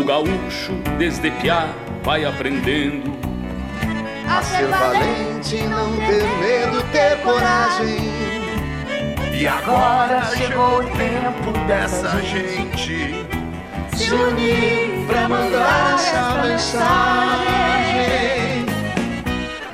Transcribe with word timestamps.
O 0.00 0.02
gaúcho, 0.02 0.72
desde 0.96 1.30
piá, 1.30 1.68
vai 2.02 2.24
aprendendo 2.24 3.12
a 4.26 4.42
ser 4.42 4.66
valente, 4.66 5.62
não 5.64 5.94
ter 5.94 6.24
medo, 6.40 6.82
ter 6.90 7.18
coragem. 7.18 8.10
E 9.38 9.46
agora 9.46 10.24
chegou 10.34 10.78
o 10.78 10.84
tempo 10.84 11.52
dessa 11.66 12.18
gente 12.22 13.26
se 13.94 14.10
unir 14.10 15.04
pra 15.06 15.28
mandar 15.28 15.94
essa 15.94 16.46
mensagem. 16.46 17.50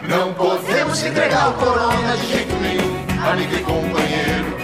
Não 0.09 0.35
podemos 0.35 1.05
entregar 1.05 1.51
o 1.51 1.52
corona 1.52 2.16
de 2.16 2.27
jeito 2.27 2.57
nenhum, 2.57 2.97
amigo 3.30 3.55
e 3.55 3.61
companheiro. 3.61 4.57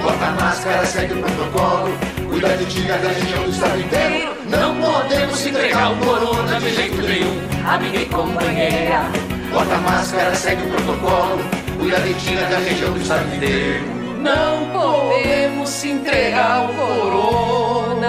Bota 0.00 0.26
a 0.26 0.30
máscara, 0.30 0.86
segue 0.86 1.14
o 1.14 1.22
protocolo 1.22 2.17
Cuida 2.38 2.56
de 2.56 2.66
ti, 2.66 2.82
da 2.82 2.94
região 2.94 3.42
do 3.42 3.50
estado 3.50 3.80
inteiro. 3.80 4.32
Não 4.48 4.80
podemos 4.80 5.44
entregar 5.44 5.92
o 5.92 5.96
corona 5.96 6.60
de 6.60 6.72
jeito 6.72 7.02
nenhum. 7.02 7.36
Amiga 7.66 7.98
e 7.98 8.06
companheira. 8.06 9.10
Bota 9.52 9.74
a 9.74 9.78
máscara, 9.78 10.32
segue 10.36 10.62
o 10.62 10.70
protocolo. 10.70 11.40
Cuida 11.80 11.98
de 11.98 12.14
ti, 12.14 12.36
da 12.36 12.58
região 12.58 12.92
do 12.92 13.00
estado 13.00 13.34
inteiro. 13.34 13.84
Não 14.20 14.70
podemos 14.70 15.84
entregar 15.84 16.70
o 16.70 16.74
corona. 16.74 18.06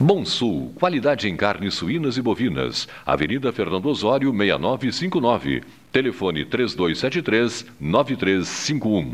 Bom 0.00 0.24
Sul, 0.24 0.72
qualidade 0.74 1.28
em 1.28 1.36
carnes 1.36 1.74
suínas 1.74 2.16
e 2.16 2.22
bovinas. 2.22 2.88
Avenida 3.06 3.52
Fernando 3.52 3.86
Osório, 3.86 4.32
6959. 4.32 5.62
Telefone 5.92 6.44
3273-9351. 6.44 9.12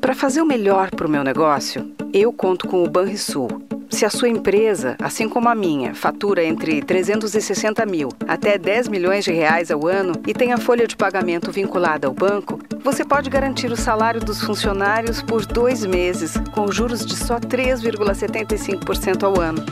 Para 0.00 0.14
fazer 0.14 0.40
o 0.40 0.46
melhor 0.46 0.92
para 0.92 1.08
o 1.08 1.10
meu 1.10 1.24
negócio, 1.24 1.90
eu 2.14 2.32
conto 2.32 2.68
com 2.68 2.84
o 2.84 2.88
Banrisul. 2.88 3.48
Se 3.90 4.04
a 4.04 4.10
sua 4.10 4.28
empresa, 4.28 4.94
assim 5.00 5.28
como 5.28 5.48
a 5.48 5.54
minha, 5.54 5.94
fatura 5.94 6.44
entre 6.44 6.80
360 6.80 7.84
mil 7.84 8.10
até 8.28 8.56
10 8.56 8.86
milhões 8.86 9.24
de 9.24 9.32
reais 9.32 9.68
ao 9.68 9.88
ano 9.88 10.12
e 10.28 10.32
tem 10.32 10.52
a 10.52 10.58
folha 10.58 10.86
de 10.86 10.96
pagamento 10.96 11.50
vinculada 11.50 12.06
ao 12.06 12.14
banco, 12.14 12.60
você 12.84 13.04
pode 13.04 13.28
garantir 13.28 13.72
o 13.72 13.76
salário 13.76 14.20
dos 14.20 14.40
funcionários 14.40 15.20
por 15.20 15.44
dois 15.44 15.84
meses, 15.84 16.34
com 16.52 16.70
juros 16.70 17.04
de 17.04 17.16
só 17.16 17.40
3,75% 17.40 19.24
ao 19.24 19.40
ano. 19.40 19.64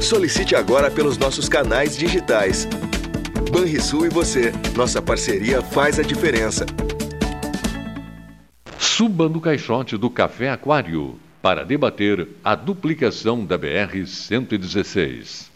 Solicite 0.00 0.54
agora 0.54 0.90
pelos 0.90 1.16
nossos 1.18 1.48
canais 1.48 1.96
digitais. 1.96 2.68
Banrisul 3.50 4.06
e 4.06 4.08
você. 4.08 4.52
Nossa 4.76 5.00
parceria 5.02 5.62
faz 5.62 5.98
a 5.98 6.02
diferença. 6.02 6.66
Suba 8.78 9.28
no 9.28 9.40
caixote 9.40 9.96
do 9.96 10.08
Café 10.08 10.50
Aquário 10.50 11.18
para 11.42 11.64
debater 11.64 12.28
a 12.44 12.54
duplicação 12.54 13.44
da 13.44 13.58
BR-116. 13.58 15.55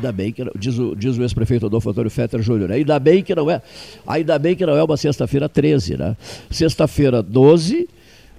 Ainda 0.00 0.12
bem 0.12 0.32
que 0.32 0.42
não, 0.42 0.52
diz 0.58 0.78
o, 0.78 0.94
diz 0.96 1.18
o 1.18 1.22
ex-prefeito 1.22 1.66
Adolfo 1.66 1.90
Antônio 1.90 2.10
Fetter 2.10 2.40
Júnior. 2.40 2.72
Ainda 2.72 2.98
bem 2.98 3.22
que 3.22 3.34
não 3.34 3.50
é. 3.50 3.60
Ainda 4.06 4.38
bem 4.38 4.56
que 4.56 4.64
não 4.64 4.74
é 4.74 4.82
uma 4.82 4.96
sexta-feira 4.96 5.46
13, 5.46 5.98
né? 5.98 6.16
Sexta-feira 6.50 7.22
12, 7.22 7.86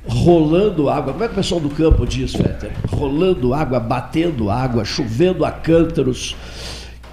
rolando 0.08 0.90
água. 0.90 1.14
Como 1.14 1.24
é 1.24 1.28
que 1.28 1.34
o 1.34 1.36
pessoal 1.38 1.62
do 1.62 1.70
campo 1.70 2.06
diz, 2.08 2.34
Fetter? 2.34 2.72
Rolando 2.90 3.54
água, 3.54 3.80
batendo 3.80 4.50
água, 4.50 4.84
chovendo 4.84 5.46
a 5.46 5.52
cântaros. 5.52 6.36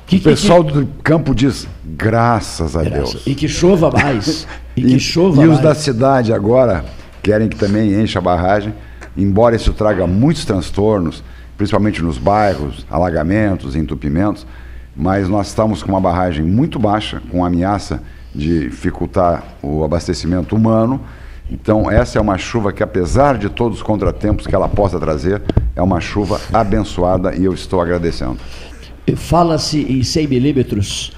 Que- 0.06 0.16
o 0.16 0.18
que- 0.20 0.24
pessoal 0.24 0.62
do 0.62 0.86
campo 1.02 1.34
diz 1.34 1.68
graças 1.84 2.74
a 2.74 2.82
Graças- 2.82 3.12
Deus. 3.12 3.26
E 3.26 3.34
que 3.34 3.46
chova 3.46 3.90
mais. 3.90 4.46
E 4.74 4.82
que 4.82 4.98
chova 4.98 5.42
e 5.42 5.44
os 5.44 5.50
mais. 5.54 5.62
da 5.62 5.74
cidade 5.74 6.32
agora 6.32 6.84
querem 7.22 7.48
que 7.48 7.56
também 7.56 7.92
encha 8.00 8.18
a 8.18 8.22
barragem, 8.22 8.72
embora 9.14 9.54
isso 9.56 9.74
traga 9.74 10.06
muitos 10.06 10.46
transtornos, 10.46 11.22
principalmente 11.58 12.00
nos 12.00 12.16
bairros, 12.16 12.86
alagamentos, 12.88 13.74
entupimentos, 13.74 14.46
mas 14.96 15.28
nós 15.28 15.48
estamos 15.48 15.82
com 15.82 15.90
uma 15.90 16.00
barragem 16.00 16.44
muito 16.44 16.78
baixa, 16.78 17.20
com 17.30 17.44
ameaça 17.44 18.00
de 18.32 18.68
dificultar 18.70 19.42
o 19.60 19.82
abastecimento 19.82 20.54
humano. 20.54 21.00
Então, 21.50 21.90
essa 21.90 22.18
é 22.18 22.20
uma 22.20 22.38
chuva 22.38 22.72
que, 22.72 22.82
apesar 22.82 23.36
de 23.36 23.48
todos 23.48 23.78
os 23.78 23.82
contratempos 23.82 24.46
que 24.46 24.54
ela 24.54 24.68
possa 24.68 25.00
trazer, 25.00 25.42
é 25.74 25.82
uma 25.82 26.00
chuva 26.00 26.40
abençoada 26.52 27.34
e 27.34 27.44
eu 27.44 27.52
estou 27.52 27.80
agradecendo. 27.80 28.38
Fala-se 29.16 29.80
em 29.80 30.02
100 30.02 30.28
milímetros. 30.28 31.12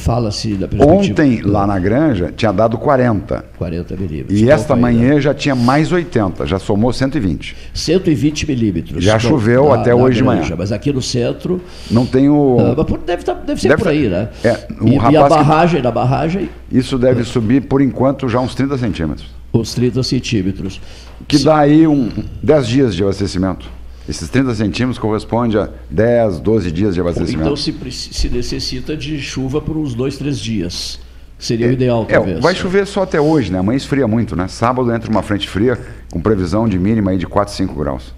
Fala-se 0.00 0.54
da 0.54 0.66
perspectiva. 0.66 1.10
Ontem, 1.10 1.42
lá 1.42 1.66
na 1.66 1.78
granja, 1.78 2.32
tinha 2.34 2.50
dado 2.52 2.78
40. 2.78 3.44
40 3.58 3.96
milímetros. 3.96 4.40
E 4.40 4.50
esta 4.50 4.74
manhã 4.74 5.20
já 5.20 5.34
tinha 5.34 5.54
mais 5.54 5.92
80, 5.92 6.46
já 6.46 6.58
somou 6.58 6.90
120. 6.92 7.54
120 7.74 8.46
milímetros. 8.48 9.04
Já 9.04 9.18
choveu 9.18 9.72
até 9.72 9.94
hoje 9.94 10.16
de 10.18 10.24
manhã. 10.24 10.42
Mas 10.56 10.72
aqui 10.72 10.92
no 10.92 11.02
centro. 11.02 11.60
Não 11.90 12.06
tem 12.06 12.28
o. 12.30 12.56
Ah, 12.58 12.86
deve, 13.06 13.22
tá- 13.22 13.34
deve 13.34 13.60
ser 13.60 13.68
Deve 13.68 13.82
por 13.82 13.88
aí, 13.90 14.08
né? 14.08 14.28
É, 14.42 14.66
um 14.80 14.88
e, 14.88 14.94
e 14.94 14.98
a 14.98 15.02
rapaz 15.02 15.22
que- 15.24 15.28
barragem, 15.38 15.82
na 15.82 15.90
barragem, 15.90 16.48
Isso 16.72 16.96
deve 16.98 17.22
subir, 17.24 17.62
por 17.62 17.82
enquanto, 17.82 18.28
já 18.28 18.40
uns 18.40 18.54
30 18.54 18.78
centímetros. 18.78 19.28
os 19.52 19.74
30 19.74 20.02
centímetros. 20.02 20.80
Que 21.28 21.38
dá 21.38 21.58
aí 21.58 21.86
um 21.86 22.08
10 22.42 22.66
dias 22.66 22.94
de 22.94 23.02
abastecimento. 23.02 23.68
Esses 24.10 24.28
30 24.28 24.54
centímetros 24.56 24.98
corresponde 24.98 25.56
a 25.56 25.68
10, 25.88 26.40
12 26.40 26.70
dias 26.72 26.94
de 26.94 27.00
abastecimento. 27.00 27.42
Então 27.42 27.56
se, 27.56 27.72
se 28.12 28.28
necessita 28.28 28.96
de 28.96 29.20
chuva 29.20 29.60
por 29.60 29.76
uns 29.76 29.94
dois, 29.94 30.18
três 30.18 30.38
dias. 30.40 30.98
Seria 31.38 31.68
o 31.68 31.72
ideal, 31.72 32.04
É, 32.08 32.14
talvez. 32.14 32.40
vai 32.40 32.54
chover 32.54 32.86
só 32.86 33.02
até 33.04 33.20
hoje, 33.20 33.50
né? 33.52 33.58
Amanhã 33.60 33.76
esfria 33.76 34.06
muito, 34.08 34.34
né? 34.36 34.46
Sábado 34.48 34.92
entra 34.92 35.08
uma 35.10 35.22
frente 35.22 35.48
fria 35.48 35.78
com 36.10 36.20
previsão 36.20 36.68
de 36.68 36.78
mínima 36.78 37.12
aí 37.12 37.18
de 37.18 37.26
4, 37.26 37.54
5 37.54 37.74
graus. 37.74 38.12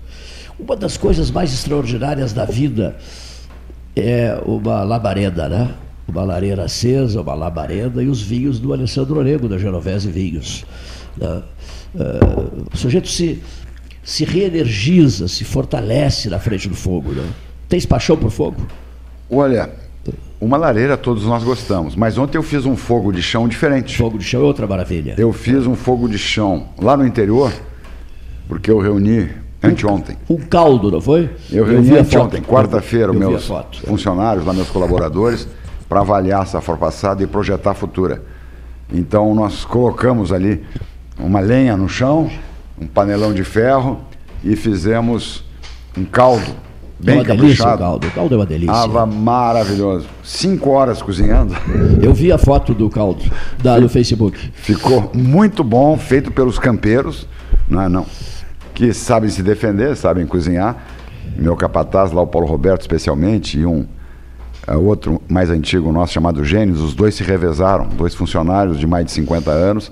Uma 0.58 0.74
das 0.76 0.96
coisas 0.96 1.30
mais 1.30 1.52
extraordinárias 1.52 2.32
da 2.32 2.44
vida 2.44 2.96
é 3.94 4.40
uma 4.46 4.82
labareda, 4.82 5.48
né? 5.48 5.74
Uma 6.08 6.24
lareira 6.24 6.64
acesa, 6.64 7.20
uma 7.20 7.34
labareda 7.34 8.02
e 8.02 8.08
os 8.08 8.20
vinhos 8.20 8.58
do 8.58 8.72
Alessandro 8.72 9.18
Orego, 9.18 9.48
da 9.48 9.56
Genovese 9.58 10.10
Vinhos. 10.10 10.64
né? 11.16 11.42
Ah, 11.98 12.50
o 12.72 12.76
sujeito 12.76 13.08
se, 13.08 13.40
se 14.02 14.24
reenergiza, 14.24 15.28
se 15.28 15.44
fortalece 15.44 16.28
na 16.28 16.38
frente 16.38 16.68
do 16.68 16.74
fogo. 16.74 17.12
Né? 17.12 17.24
Tens 17.68 17.86
paixão 17.86 18.16
por 18.16 18.30
fogo? 18.30 18.66
Olha, 19.30 19.70
uma 20.40 20.56
lareira 20.56 20.96
todos 20.96 21.24
nós 21.24 21.44
gostamos, 21.44 21.94
mas 21.94 22.18
ontem 22.18 22.36
eu 22.36 22.42
fiz 22.42 22.66
um 22.66 22.76
fogo 22.76 23.12
de 23.12 23.22
chão 23.22 23.46
diferente. 23.46 23.96
Fogo 23.96 24.18
de 24.18 24.24
chão 24.24 24.42
é 24.42 24.44
outra 24.44 24.66
maravilha. 24.66 25.14
Eu 25.16 25.32
fiz 25.32 25.66
um 25.66 25.74
fogo 25.76 26.08
de 26.08 26.18
chão 26.18 26.68
lá 26.78 26.96
no 26.96 27.06
interior, 27.06 27.52
porque 28.48 28.70
eu 28.70 28.78
reuni 28.78 29.30
anteontem. 29.62 30.16
Um 30.28 30.38
caldo, 30.38 30.90
não 30.90 31.00
foi? 31.00 31.30
Eu 31.50 31.64
reuni 31.64 31.96
a 31.96 32.00
anteontem, 32.00 32.42
quarta-feira, 32.42 33.12
Eu 33.12 33.14
meus 33.14 33.48
funcionários, 33.84 34.44
lá, 34.44 34.52
meus 34.52 34.68
colaboradores, 34.68 35.46
para 35.88 36.00
avaliar 36.00 36.42
a 36.42 36.46
safra 36.46 36.76
passada 36.76 37.22
e 37.22 37.26
projetar 37.26 37.70
a 37.70 37.74
futura. 37.74 38.22
Então 38.92 39.34
nós 39.34 39.64
colocamos 39.64 40.32
ali 40.32 40.62
uma 41.18 41.38
lenha 41.38 41.76
no 41.76 41.88
chão, 41.88 42.28
um 42.82 42.86
panelão 42.86 43.32
de 43.32 43.44
ferro 43.44 44.00
e 44.44 44.56
fizemos 44.56 45.44
um 45.96 46.04
caldo 46.04 46.52
bem 46.98 47.16
uma 47.16 47.24
delícia 47.24 47.34
o 47.34 47.48
caprichado. 47.48 47.78
caldo. 47.78 48.06
O 48.06 48.10
caldo 48.10 48.34
é 48.34 48.38
uma 48.38 48.46
delícia. 48.46 48.74
Tava 48.74 49.06
maravilhoso. 49.06 50.06
Cinco 50.22 50.70
horas 50.70 51.00
cozinhando. 51.00 51.54
Eu 52.02 52.12
vi 52.12 52.32
a 52.32 52.38
foto 52.38 52.74
do 52.74 52.88
caldo 52.88 53.22
da, 53.62 53.80
no 53.80 53.88
Facebook. 53.88 54.38
Ficou 54.54 55.10
muito 55.14 55.62
bom, 55.62 55.96
feito 55.96 56.30
pelos 56.30 56.58
campeiros, 56.58 57.26
não 57.68 57.82
é 57.82 57.88
não, 57.88 58.06
que 58.74 58.92
sabem 58.92 59.30
se 59.30 59.42
defender, 59.42 59.96
sabem 59.96 60.26
cozinhar. 60.26 60.76
Meu 61.36 61.56
capataz 61.56 62.12
lá, 62.12 62.22
o 62.22 62.26
Paulo 62.26 62.46
Roberto 62.46 62.82
especialmente, 62.82 63.58
e 63.58 63.64
um 63.64 63.86
uh, 64.68 64.78
outro 64.78 65.20
mais 65.28 65.50
antigo 65.50 65.90
nosso 65.90 66.12
chamado 66.12 66.44
Gênios, 66.44 66.80
os 66.80 66.94
dois 66.94 67.14
se 67.14 67.22
revezaram, 67.22 67.88
dois 67.88 68.14
funcionários 68.14 68.78
de 68.78 68.86
mais 68.86 69.06
de 69.06 69.12
50 69.12 69.50
anos, 69.50 69.90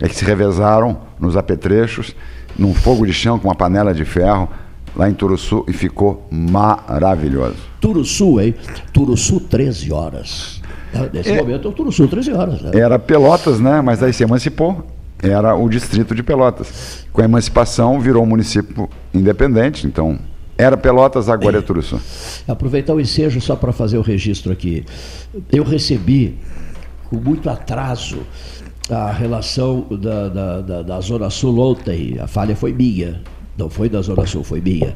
é 0.00 0.08
que 0.08 0.14
se 0.14 0.24
revezaram 0.24 0.98
nos 1.18 1.36
apetrechos, 1.36 2.14
num 2.58 2.74
fogo 2.74 3.06
de 3.06 3.12
chão 3.12 3.38
com 3.38 3.48
uma 3.48 3.54
panela 3.54 3.92
de 3.94 4.04
ferro, 4.04 4.48
lá 4.96 5.08
em 5.08 5.14
Turuçu, 5.14 5.64
e 5.68 5.72
ficou 5.72 6.26
maravilhoso. 6.30 7.56
Turuçu, 7.80 8.40
hein? 8.40 8.54
Turuçu, 8.92 9.40
13 9.40 9.92
horas. 9.92 10.60
Nesse 11.12 11.30
É. 11.30 11.36
momento, 11.36 11.68
é 11.68 11.72
Turuçu, 11.72 12.08
13 12.08 12.32
horas. 12.32 12.60
Né? 12.62 12.70
Era 12.74 12.98
Pelotas, 12.98 13.60
né? 13.60 13.80
Mas 13.80 14.02
aí 14.02 14.12
se 14.12 14.22
emancipou. 14.22 14.84
Era 15.22 15.54
o 15.54 15.68
distrito 15.68 16.14
de 16.14 16.22
Pelotas. 16.22 17.04
Com 17.12 17.20
a 17.20 17.24
emancipação, 17.24 18.00
virou 18.00 18.22
um 18.22 18.26
município 18.26 18.88
independente. 19.12 19.86
Então, 19.86 20.18
era 20.56 20.76
Pelotas, 20.76 21.28
agora 21.28 21.58
é 21.58 21.60
Turuçu. 21.60 22.00
Aproveitar 22.46 22.94
o 22.94 23.00
ensejo 23.00 23.40
só 23.40 23.54
para 23.54 23.72
fazer 23.72 23.98
o 23.98 24.02
registro 24.02 24.52
aqui. 24.52 24.84
Eu 25.52 25.62
recebi, 25.64 26.36
com 27.10 27.16
muito 27.16 27.50
atraso, 27.50 28.18
a 28.90 29.10
relação 29.12 29.86
da, 29.90 30.28
da, 30.28 30.60
da, 30.60 30.82
da 30.82 31.00
Zona 31.00 31.30
Sul 31.30 31.58
ontem. 31.58 32.18
A 32.18 32.26
falha 32.26 32.56
foi 32.56 32.72
minha. 32.72 33.20
Não 33.56 33.68
foi 33.68 33.88
da 33.88 34.00
Zona 34.00 34.24
Sul, 34.26 34.44
foi 34.44 34.60
minha. 34.60 34.94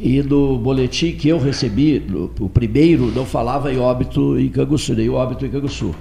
E 0.00 0.22
no 0.22 0.58
boletim 0.58 1.12
que 1.12 1.28
eu 1.28 1.38
recebi, 1.38 2.00
no- 2.08 2.30
o 2.40 2.48
primeiro 2.48 3.06
não 3.12 3.26
falava 3.26 3.72
em 3.72 3.78
óbito 3.78 4.38
em 4.38 4.48
Canguçu, 4.48 4.94
nem 4.94 5.08
óbito 5.10 5.44
em 5.44 5.50
Canguçu. 5.50 5.94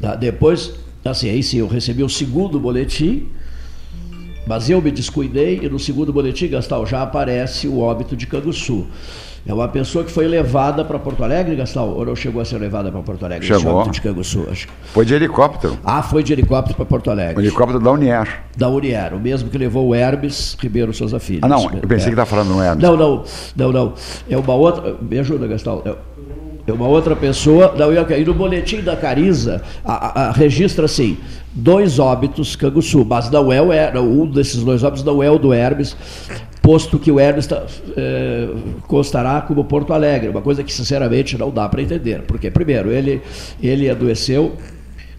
Tá? 0.00 0.14
Depois, 0.14 0.74
assim, 1.04 1.30
aí 1.30 1.42
sim, 1.42 1.58
eu 1.58 1.66
recebi 1.66 2.02
o 2.02 2.08
segundo 2.10 2.60
boletim, 2.60 3.26
mas 4.46 4.68
eu 4.68 4.80
me 4.82 4.90
descuidei 4.90 5.60
e 5.62 5.68
no 5.68 5.78
segundo 5.78 6.12
boletim, 6.12 6.46
Gastal, 6.48 6.84
já 6.86 7.02
aparece 7.02 7.66
o 7.66 7.78
óbito 7.80 8.14
de 8.14 8.26
Canguçu. 8.26 8.86
É 9.48 9.54
uma 9.54 9.68
pessoa 9.68 10.04
que 10.04 10.10
foi 10.10 10.26
levada 10.26 10.84
para 10.84 10.98
Porto 10.98 11.22
Alegre, 11.22 11.54
Gastal, 11.54 11.88
ou 11.90 12.04
não 12.04 12.16
chegou 12.16 12.42
a 12.42 12.44
ser 12.44 12.58
levada 12.58 12.90
para 12.90 13.00
Porto 13.00 13.24
Alegre? 13.24 13.46
Chegou. 13.46 13.88
de 13.88 14.00
Canguçu, 14.00 14.44
acho. 14.50 14.66
Foi 14.92 15.04
de 15.04 15.14
helicóptero. 15.14 15.78
Ah, 15.84 16.02
foi 16.02 16.24
de 16.24 16.32
helicóptero 16.32 16.74
para 16.76 16.84
Porto 16.84 17.10
Alegre. 17.12 17.36
O 17.36 17.40
helicóptero 17.46 17.78
da 17.78 17.92
Unier. 17.92 18.42
Da 18.56 18.68
Unier, 18.68 19.14
o 19.14 19.20
mesmo 19.20 19.48
que 19.48 19.56
levou 19.56 19.86
o 19.86 19.94
Hermes 19.94 20.56
Ribeiro 20.60 20.92
Souza 20.92 21.20
Filho. 21.20 21.40
Ah, 21.42 21.48
não, 21.48 21.62
eu 21.64 21.80
pensei 21.88 21.96
É. 21.96 22.14
que 22.14 22.20
estava 22.20 22.26
falando 22.26 22.48
no 22.48 22.60
Hermes. 22.60 22.82
Não, 22.82 22.96
não, 22.96 23.22
não, 23.54 23.70
não. 23.72 23.92
É 24.28 24.36
uma 24.36 24.54
outra. 24.54 24.96
Me 25.00 25.18
ajuda, 25.20 25.46
Gastal. 25.46 25.82
É- 25.86 26.16
É 26.68 26.72
uma 26.72 26.88
outra 26.88 27.14
pessoa. 27.14 27.72
Não, 27.78 27.92
e 27.92 28.24
no 28.24 28.34
boletim 28.34 28.80
da 28.80 28.96
Cariza, 28.96 29.62
a- 29.84 29.92
a- 29.92 30.28
a- 30.28 30.32
registra 30.32 30.86
assim: 30.86 31.16
dois 31.54 32.00
óbitos 32.00 32.56
Canguçu, 32.56 33.04
mas 33.08 33.30
não 33.30 33.52
é 33.52 33.62
o 33.62 33.72
um 34.00 34.26
desses 34.26 34.64
dois 34.64 34.82
óbitos 34.82 35.04
não 35.04 35.22
é 35.22 35.30
o 35.30 35.38
do 35.38 35.54
Hermes, 35.54 35.96
posto 36.66 36.98
que 36.98 37.12
o 37.12 37.20
Hermes 37.20 37.46
tá, 37.46 37.62
é, 37.96 38.48
constará 38.88 39.40
como 39.40 39.64
Porto 39.64 39.92
Alegre, 39.92 40.28
uma 40.30 40.42
coisa 40.42 40.64
que 40.64 40.72
sinceramente 40.72 41.38
não 41.38 41.48
dá 41.48 41.68
para 41.68 41.80
entender. 41.80 42.22
Porque, 42.22 42.50
primeiro, 42.50 42.90
ele, 42.90 43.22
ele 43.62 43.88
adoeceu 43.88 44.52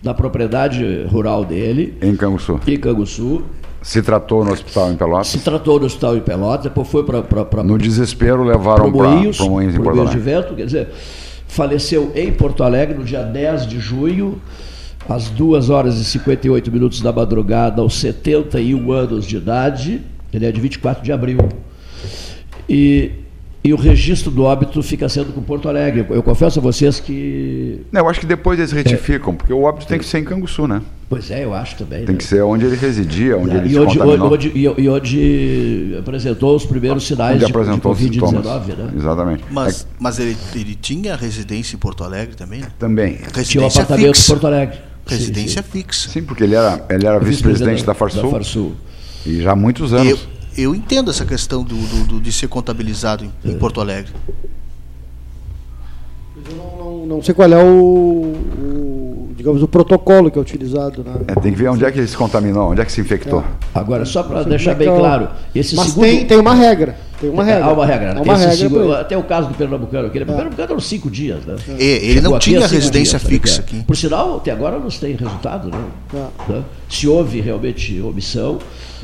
na 0.03 0.13
propriedade 0.13 1.05
rural 1.09 1.45
dele, 1.45 1.97
Em 2.01 2.17
Canguçu. 2.17 2.59
em 2.67 2.77
Canguçu, 2.77 3.43
Se 3.81 4.01
tratou 4.01 4.43
no 4.43 4.51
hospital 4.51 4.91
em 4.91 4.97
Pelotas. 4.97 5.27
se 5.27 5.39
tratou 5.39 5.79
no 5.79 5.85
hospital 5.85 6.17
em 6.17 6.19
Pelotas, 6.19 6.63
depois 6.65 6.87
foi 6.89 7.05
para 7.05 7.63
No 7.63 7.77
desespero, 7.77 8.43
levaram 8.43 8.91
para 8.91 9.07
Moinhos, 9.07 9.39
Moinhos 9.39 9.75
em 9.75 9.81
Porto 9.81 10.05
de. 10.09 10.19
Vento, 10.19 10.53
quer 10.53 10.65
dizer, 10.65 10.89
faleceu 11.47 12.11
em 12.13 12.29
Porto 12.29 12.61
Alegre 12.61 12.97
no 12.97 13.05
dia 13.05 13.23
10 13.23 13.67
de 13.67 13.79
junho, 13.79 14.41
às 15.07 15.29
2 15.29 15.69
horas 15.69 15.97
e 15.97 16.03
58 16.03 16.69
minutos 16.69 16.99
da 16.99 17.13
madrugada, 17.13 17.81
aos 17.81 17.97
71 17.97 18.91
anos 18.91 19.25
de 19.25 19.37
idade. 19.37 20.01
Ele 20.33 20.45
é 20.45 20.51
de 20.51 20.59
24 20.61 21.03
de 21.03 21.11
abril. 21.11 21.39
E, 22.69 23.11
e 23.63 23.73
o 23.73 23.77
registro 23.77 24.29
do 24.29 24.43
óbito 24.43 24.81
fica 24.83 25.07
sendo 25.09 25.31
com 25.33 25.41
Porto 25.41 25.67
Alegre. 25.69 26.05
Eu 26.09 26.21
confesso 26.21 26.59
a 26.59 26.61
vocês 26.61 26.99
que. 26.99 27.81
Não, 27.91 28.01
eu 28.01 28.09
acho 28.09 28.19
que 28.19 28.25
depois 28.25 28.59
eles 28.59 28.71
retificam, 28.71 29.35
porque 29.35 29.53
o 29.53 29.63
óbito 29.63 29.87
tem 29.87 29.97
que 29.97 30.05
ser 30.05 30.19
em 30.19 30.23
Canguçu, 30.23 30.67
né? 30.67 30.81
Pois 31.09 31.31
é, 31.31 31.45
eu 31.45 31.53
acho 31.53 31.77
também. 31.77 31.99
Tem 32.05 32.13
né? 32.15 32.17
que 32.17 32.23
ser 32.25 32.41
onde 32.41 32.65
ele 32.65 32.75
residia, 32.75 33.37
onde 33.37 33.55
ele 33.55 33.67
e 33.67 33.71
se 33.71 33.79
onde, 33.79 33.97
contaminou. 33.97 34.33
onde- 34.33 34.49
e- 34.49 34.81
e 34.81 34.89
onde 34.89 35.95
apresentou 35.99 36.53
os 36.55 36.65
primeiros 36.65 37.07
sinais 37.07 37.35
onde 37.35 37.45
de, 37.45 37.45
de 37.45 37.51
apresentou 37.57 37.91
os 37.93 37.97
sintomas. 37.97 38.45
Covid-19, 38.45 38.75
né? 38.77 38.91
Exatamente. 38.97 39.43
Mas, 39.49 39.87
mas 39.97 40.19
ele, 40.19 40.35
ele 40.53 40.75
tinha 40.75 41.15
residência 41.15 41.75
em 41.77 41.79
Porto 41.79 42.03
Alegre 42.03 42.35
também? 42.35 42.59
né? 42.59 42.67
Também. 42.77 43.13
Tinha 43.15 43.21
um 43.29 43.33
Residência 43.37 43.81
apartamento 43.83 44.15
fixa. 44.17 44.31
em 44.31 44.35
Porto 44.35 44.47
Alegre. 44.47 44.77
Residência 45.07 45.63
fixa. 45.63 46.09
Sim, 46.09 46.23
porque 46.23 46.43
ele 46.43 46.55
era, 46.55 46.85
ele 46.89 47.07
era 47.07 47.17
vice-presidente 47.19 47.85
da 47.85 47.93
Farsul. 47.93 48.23
Da 48.23 48.29
Farsul. 48.29 48.75
E 49.25 49.41
já 49.41 49.51
há 49.51 49.55
muitos 49.55 49.93
anos. 49.93 50.27
Eu, 50.55 50.65
eu 50.71 50.75
entendo 50.75 51.11
essa 51.11 51.25
questão 51.25 51.63
do, 51.63 51.75
do- 51.75 52.05
do- 52.07 52.21
de 52.21 52.31
ser 52.31 52.47
contabilizado 52.47 53.23
em, 53.25 53.31
É. 53.45 53.51
em 53.51 53.57
Porto 53.57 53.79
Alegre. 53.81 54.11
Não, 56.55 57.05
não 57.05 57.21
sei 57.23 57.33
qual 57.33 57.51
é 57.51 57.57
o, 57.61 57.67
o, 57.67 59.29
digamos, 59.35 59.61
o 59.63 59.67
protocolo 59.67 60.29
que 60.29 60.37
é 60.37 60.41
utilizado. 60.41 61.03
Né? 61.03 61.13
É, 61.27 61.35
tem 61.35 61.51
que 61.51 61.57
ver 61.57 61.67
onde 61.69 61.83
é 61.83 61.91
que 61.91 61.97
ele 61.99 62.07
se 62.07 62.15
contaminou, 62.15 62.71
onde 62.71 62.79
é 62.81 62.85
que 62.85 62.91
se 62.91 63.01
infectou. 63.01 63.43
Agora, 63.73 64.05
só 64.05 64.21
para 64.23 64.41
Não 64.41 64.49
deixar 64.49 64.71
é 64.71 64.75
bem 64.75 64.87
é 64.87 64.95
claro, 64.97 65.29
esse 65.53 65.75
Mas 65.75 65.87
segundo... 65.87 66.03
tem, 66.05 66.25
tem 66.25 66.37
uma 66.39 66.53
regra. 66.53 66.95
Tem 67.19 67.29
uma 67.29 67.43
regra. 67.43 67.65
Há 67.65 67.73
uma 67.73 67.85
regra. 67.85 68.15
Há 68.17 68.21
uma 68.21 68.33
Esse 68.33 68.63
regra 68.67 68.99
até 68.99 69.17
o 69.17 69.23
caso 69.23 69.47
do 69.47 69.55
Pernambucano 69.55 70.07
aqui. 70.07 70.19
O 70.19 70.25
Pernambucano 70.25 70.71
eram 70.71 70.79
cinco 70.79 71.09
dias, 71.09 71.45
né? 71.45 71.55
É, 71.67 71.83
ele 71.83 72.13
Chegou 72.15 72.31
não 72.31 72.39
tinha 72.39 72.67
residência 72.67 73.17
dias, 73.17 73.31
fixa 73.31 73.61
ligado? 73.61 73.75
aqui. 73.75 73.83
Por 73.85 73.97
sinal, 73.97 74.37
até 74.37 74.51
agora 74.51 74.79
não 74.79 74.89
se 74.89 74.99
tem 74.99 75.15
resultado, 75.15 75.69
né? 75.69 76.23
Né? 76.47 76.63
Se 76.89 77.07
houve 77.07 77.41
realmente 77.41 77.99
omissão 78.01 78.59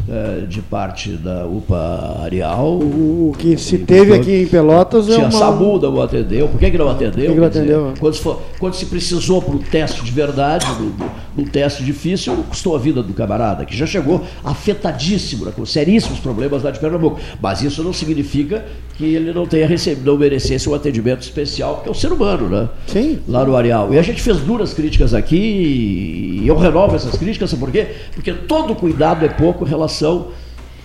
eh, 0.08 0.46
de 0.48 0.62
parte 0.62 1.12
da 1.12 1.46
UPA 1.46 2.22
Areal... 2.24 2.80
O, 2.80 3.32
o 3.32 3.38
que 3.38 3.58
se 3.58 3.78
teve 3.80 4.14
aqui 4.14 4.44
em 4.44 4.48
Pelotas 4.48 5.10
é 5.10 5.16
Tinha 5.16 5.28
uma... 5.28 5.32
SAMU, 5.32 5.80
não 5.80 6.02
atendeu. 6.02 6.48
Por 6.48 6.60
que, 6.60 6.72
que 6.72 6.78
não 6.78 6.90
atendeu? 6.90 7.12
Por 7.12 7.20
que 7.20 7.34
que 7.34 7.40
não 7.40 7.50
dizer, 7.50 7.60
atendeu, 7.62 7.88
né? 7.88 7.94
quando, 8.00 8.14
se 8.14 8.22
for- 8.22 8.42
quando 8.60 8.74
se 8.74 8.86
precisou 8.86 9.42
para 9.42 9.56
um 9.56 9.60
teste 9.60 10.04
de 10.04 10.12
verdade, 10.12 10.66
do, 10.66 10.92
do, 10.92 11.12
um 11.38 11.46
teste 11.46 11.84
difícil, 11.84 12.36
custou 12.50 12.76
a 12.76 12.80
vida 12.80 13.04
do 13.04 13.14
camarada, 13.14 13.66
que 13.66 13.76
já 13.76 13.86
chegou 13.86 14.24
afetadíssimo, 14.44 15.46
né, 15.46 15.52
com 15.56 15.66
seríssimos 15.66 16.20
problemas 16.20 16.64
lá 16.64 16.72
de 16.72 16.80
Pernambuco. 16.80 17.20
Mas 17.42 17.62
isso 17.62 17.84
não 17.84 17.92
significa 18.04 18.66
que 18.96 19.06
ele 19.06 19.34
não 19.34 19.48
tenha 19.48 19.66
recebido, 19.68 20.06
não 20.12 20.18
merecesse 20.18 20.70
um 20.70 20.74
atendimento 20.76 21.22
especial, 21.22 21.76
porque 21.76 21.90
é 21.90 21.92
um 21.92 21.96
ser 21.96 22.12
humano, 22.12 22.48
né? 22.48 22.70
Sim. 22.88 23.20
Lá 23.28 23.44
no 23.44 23.56
Areal. 23.56 23.94
E 23.94 23.98
a 23.98 24.02
gente 24.02 24.22
fez 24.22 24.38
duras 24.40 24.74
críticas 24.74 25.14
aqui, 25.14 26.40
e 26.42 26.48
eu 26.48 26.56
renovo 26.58 26.96
essas 26.96 27.18
críticas, 27.18 27.50
sabe 27.50 27.60
por 27.60 27.72
quê? 27.72 27.88
Porque 28.14 28.32
todo 28.34 28.76
cuidado 28.76 29.26
é 29.26 29.30
pouco 29.30 29.66
em 29.66 29.70
relação 29.70 30.28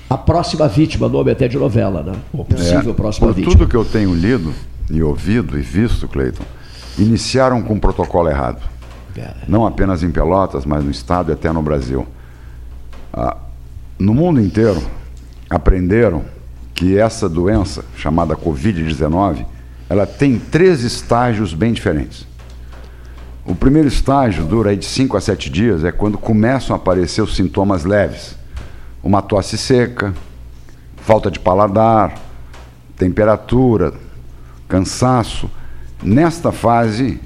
à 0.08 0.16
próxima 0.16 0.66
vítima, 0.68 1.08
nome 1.08 1.30
até 1.30 1.46
de 1.48 1.58
novela, 1.58 2.02
né? 2.02 2.12
Ou 2.32 2.44
possível 2.44 2.92
É, 2.92 2.94
próxima 2.94 3.26
por 3.28 3.34
vítima. 3.34 3.52
tudo 3.54 3.68
que 3.68 3.76
eu 3.76 3.84
tenho 3.84 4.14
lido 4.14 4.54
e 4.90 5.02
ouvido 5.02 5.58
e 5.58 5.60
visto, 5.60 6.08
Cleiton, 6.08 6.44
iniciaram 6.98 7.62
com 7.62 7.74
um 7.74 7.78
protocolo 7.78 8.28
errado. 8.30 8.62
É. 9.16 9.32
Não 9.46 9.66
apenas 9.66 10.02
em 10.02 10.10
Pelotas, 10.10 10.64
mas 10.64 10.82
no 10.82 10.90
Estado 10.90 11.30
e 11.30 11.34
até 11.34 11.52
no 11.52 11.60
Brasil. 11.60 12.06
Ah, 13.12 13.36
no 13.98 14.14
mundo 14.14 14.40
inteiro, 14.40 14.80
aprenderam 15.50 16.24
que 16.78 16.96
essa 16.96 17.28
doença, 17.28 17.84
chamada 17.96 18.36
Covid-19, 18.36 19.44
ela 19.90 20.06
tem 20.06 20.38
três 20.38 20.84
estágios 20.84 21.52
bem 21.52 21.72
diferentes. 21.72 22.24
O 23.44 23.52
primeiro 23.52 23.88
estágio 23.88 24.44
dura 24.44 24.76
de 24.76 24.86
5 24.86 25.16
a 25.16 25.20
7 25.20 25.50
dias, 25.50 25.82
é 25.82 25.90
quando 25.90 26.16
começam 26.16 26.76
a 26.76 26.78
aparecer 26.78 27.20
os 27.20 27.34
sintomas 27.34 27.84
leves. 27.84 28.36
Uma 29.02 29.20
tosse 29.20 29.58
seca, 29.58 30.14
falta 30.98 31.32
de 31.32 31.40
paladar, 31.40 32.14
temperatura, 32.96 33.92
cansaço. 34.68 35.50
Nesta 36.00 36.52
fase, 36.52 37.20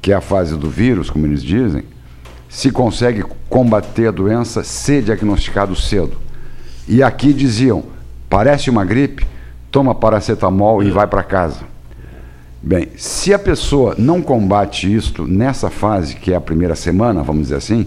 que 0.00 0.10
é 0.10 0.14
a 0.14 0.22
fase 0.22 0.56
do 0.56 0.70
vírus, 0.70 1.10
como 1.10 1.26
eles 1.26 1.42
dizem, 1.42 1.84
se 2.48 2.70
consegue 2.70 3.22
combater 3.50 4.06
a 4.06 4.10
doença 4.10 4.64
ser 4.64 5.02
diagnosticado 5.02 5.76
cedo. 5.76 6.16
E 6.88 7.02
aqui 7.02 7.34
diziam: 7.34 7.97
parece 8.28 8.70
uma 8.70 8.84
gripe, 8.84 9.26
toma 9.70 9.94
paracetamol 9.94 10.82
e 10.82 10.90
vai 10.90 11.06
para 11.06 11.22
casa. 11.22 11.60
Bem, 12.62 12.88
se 12.96 13.32
a 13.32 13.38
pessoa 13.38 13.94
não 13.96 14.20
combate 14.20 14.92
isto 14.92 15.26
nessa 15.26 15.70
fase, 15.70 16.16
que 16.16 16.32
é 16.32 16.36
a 16.36 16.40
primeira 16.40 16.74
semana, 16.74 17.22
vamos 17.22 17.42
dizer 17.42 17.56
assim, 17.56 17.86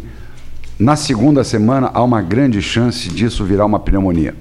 na 0.79 0.95
segunda 0.95 1.43
semana 1.43 1.91
há 1.93 2.01
uma 2.01 2.21
grande 2.21 2.61
chance 2.61 3.09
disso 3.09 3.43
virar 3.43 3.65
uma 3.65 3.79
pneumonia. 3.79 4.33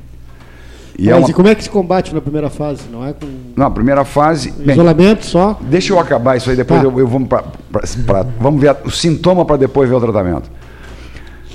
E 0.99 1.09
é 1.09 1.12
Mas 1.14 1.23
uma- 1.25 1.30
e 1.30 1.33
como 1.35 1.49
é 1.49 1.54
que 1.54 1.64
se 1.64 1.71
combate 1.71 2.14
na 2.14 2.21
primeira 2.21 2.49
fase? 2.50 2.83
Não 2.92 3.07
é 3.07 3.12
com 3.12 3.26
Na 3.57 3.71
primeira 3.71 4.04
fase. 4.04 4.50
bem, 4.52 4.73
isolamento 4.75 5.25
só? 5.25 5.59
Deixa 5.62 5.92
eu 5.92 5.99
acabar 5.99 6.37
isso 6.37 6.50
aí, 6.50 6.57
depois 6.57 6.80
Tá. 6.80 6.87
eu, 6.87 6.99
eu 6.99 7.07
vamos 7.07 7.28
pra, 7.28 7.42
pra- 7.73 7.83
pra- 8.07 8.26
vamos 8.38 8.61
ver 8.61 8.76
o 8.85 8.90
sintoma 8.90 9.45
para 9.45 9.57
depois 9.57 9.88
ver 9.88 9.95
o 9.97 10.00
tratamento. 10.00 10.50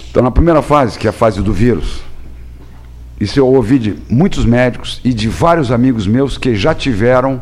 Então, 0.10 0.24
na 0.24 0.32
primeira 0.32 0.62
fase, 0.62 0.98
que 0.98 1.06
é 1.08 1.10
a 1.10 1.14
fase 1.14 1.42
do 1.42 1.54
vírus, 1.54 2.02
isso 3.20 3.40
eu 3.40 3.48
ouvi 3.48 3.80
de 3.80 3.96
muitos 4.10 4.46
médicos 4.46 5.00
e 5.04 5.14
de 5.14 5.30
vários 5.30 5.72
amigos 5.72 6.06
meus 6.06 6.38
que 6.38 6.56
já 6.56 6.74
tiveram 6.74 7.42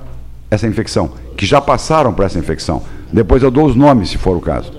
essa 0.50 0.68
infecção, 0.68 1.12
que 1.36 1.46
já 1.46 1.60
passaram 1.60 2.14
por 2.14 2.26
essa 2.26 2.38
infecção. 2.38 2.84
Depois 3.12 3.42
eu 3.42 3.50
dou 3.50 3.66
os 3.66 3.76
nomes, 3.76 4.10
se 4.10 4.18
for 4.18 4.38
o 4.38 4.42
caso. 4.42 4.72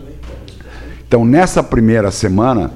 Então, 1.06 1.24
nessa 1.24 1.62
primeira 1.62 2.10
semana, 2.10 2.72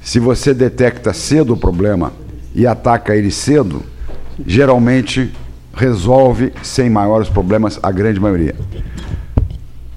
se 0.00 0.20
você 0.20 0.52
detecta 0.54 1.12
cedo 1.12 1.54
o 1.54 1.56
problema 1.56 2.12
e 2.54 2.66
ataca 2.66 3.16
ele 3.16 3.30
cedo, 3.30 3.82
geralmente 4.46 5.32
resolve 5.74 6.52
sem 6.62 6.88
maiores 6.88 7.28
problemas 7.28 7.78
a 7.82 7.90
grande 7.90 8.20
maioria. 8.20 8.54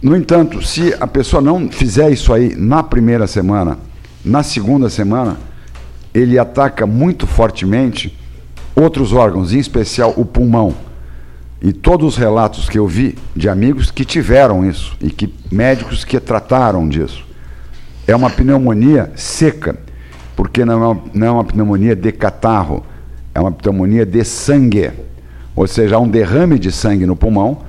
No 0.01 0.15
entanto, 0.15 0.61
se 0.65 0.93
a 0.99 1.07
pessoa 1.07 1.41
não 1.41 1.69
fizer 1.69 2.09
isso 2.09 2.33
aí 2.33 2.55
na 2.55 2.81
primeira 2.81 3.27
semana, 3.27 3.77
na 4.23 4.43
segunda 4.43 4.89
semana, 4.89 5.37
ele 6.13 6.37
ataca 6.39 6.85
muito 6.85 7.27
fortemente 7.27 8.17
outros 8.75 9.13
órgãos, 9.13 9.53
em 9.53 9.59
especial 9.59 10.13
o 10.17 10.25
pulmão. 10.25 10.73
E 11.61 11.73
todos 11.73 12.07
os 12.13 12.17
relatos 12.17 12.69
que 12.69 12.79
eu 12.79 12.87
vi 12.87 13.17
de 13.35 13.49
amigos 13.49 13.91
que 13.91 14.05
tiveram 14.05 14.67
isso 14.67 14.95
e 15.01 15.09
que 15.09 15.33
médicos 15.51 16.05
que 16.05 16.19
trataram 16.19 16.87
disso. 16.87 17.25
É 18.07 18.15
uma 18.15 18.29
pneumonia 18.29 19.11
seca, 19.15 19.77
porque 20.35 20.63
não 20.63 20.73
é 20.81 20.87
uma, 20.87 21.01
não 21.13 21.27
é 21.27 21.31
uma 21.31 21.43
pneumonia 21.43 21.95
de 21.95 22.11
catarro, 22.11 22.83
é 23.35 23.39
uma 23.39 23.51
pneumonia 23.51 24.05
de 24.05 24.23
sangue. 24.23 24.89
Ou 25.55 25.67
seja, 25.67 25.97
há 25.97 25.99
um 25.99 26.07
derrame 26.07 26.57
de 26.57 26.71
sangue 26.71 27.05
no 27.05 27.15
pulmão 27.15 27.59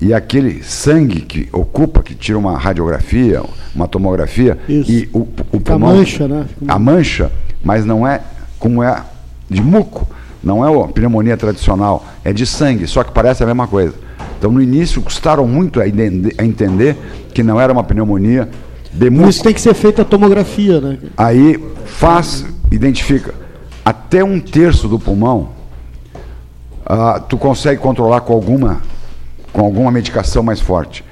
e 0.00 0.14
aquele 0.14 0.62
sangue 0.62 1.20
que 1.20 1.48
ocupa, 1.52 2.02
que 2.02 2.14
tira 2.14 2.38
uma 2.38 2.56
radiografia, 2.56 3.42
uma 3.74 3.86
tomografia, 3.88 4.56
Isso. 4.68 4.90
e 4.90 5.08
o, 5.12 5.18
o 5.18 5.26
Fica 5.26 5.74
a 5.74 5.76
pulmão. 5.76 5.96
mancha, 5.96 6.28
né? 6.28 6.46
A 6.68 6.78
mancha, 6.78 7.32
mas 7.62 7.84
não 7.84 8.06
é 8.06 8.20
como 8.58 8.82
é 8.82 9.02
de 9.48 9.62
muco, 9.62 10.06
não 10.42 10.64
é 10.64 10.84
a 10.84 10.88
pneumonia 10.88 11.36
tradicional, 11.36 12.04
é 12.24 12.32
de 12.32 12.46
sangue, 12.46 12.86
só 12.86 13.02
que 13.02 13.12
parece 13.12 13.42
a 13.42 13.46
mesma 13.46 13.66
coisa. 13.66 13.94
Então, 14.38 14.50
no 14.50 14.62
início, 14.62 15.02
custaram 15.02 15.46
muito 15.46 15.80
a, 15.80 15.86
entender 15.86 16.96
que 17.34 17.42
não 17.42 17.60
era 17.60 17.72
uma 17.72 17.84
pneumonia 17.84 18.48
de 18.92 19.06
Por 19.06 19.10
muco. 19.10 19.28
isso 19.28 19.42
tem 19.42 19.52
que 19.52 19.60
ser 19.60 19.74
feita 19.74 20.02
a 20.02 20.04
tomografia, 20.04 20.80
né? 20.80 20.98
Aí 21.16 21.62
faz, 21.84 22.46
identifica 22.70 23.34
até 23.84 24.22
um 24.22 24.40
terço 24.40 24.88
do 24.88 24.98
pulmão, 24.98 25.50
ah, 26.86 27.20
tu 27.20 27.36
consegue 27.36 27.80
controlar 27.80 28.20
com 28.22 28.32
alguma, 28.32 28.80
com 29.52 29.62
alguma 29.62 29.90
medicação 29.90 30.42
mais 30.42 30.60
forte. 30.60 31.04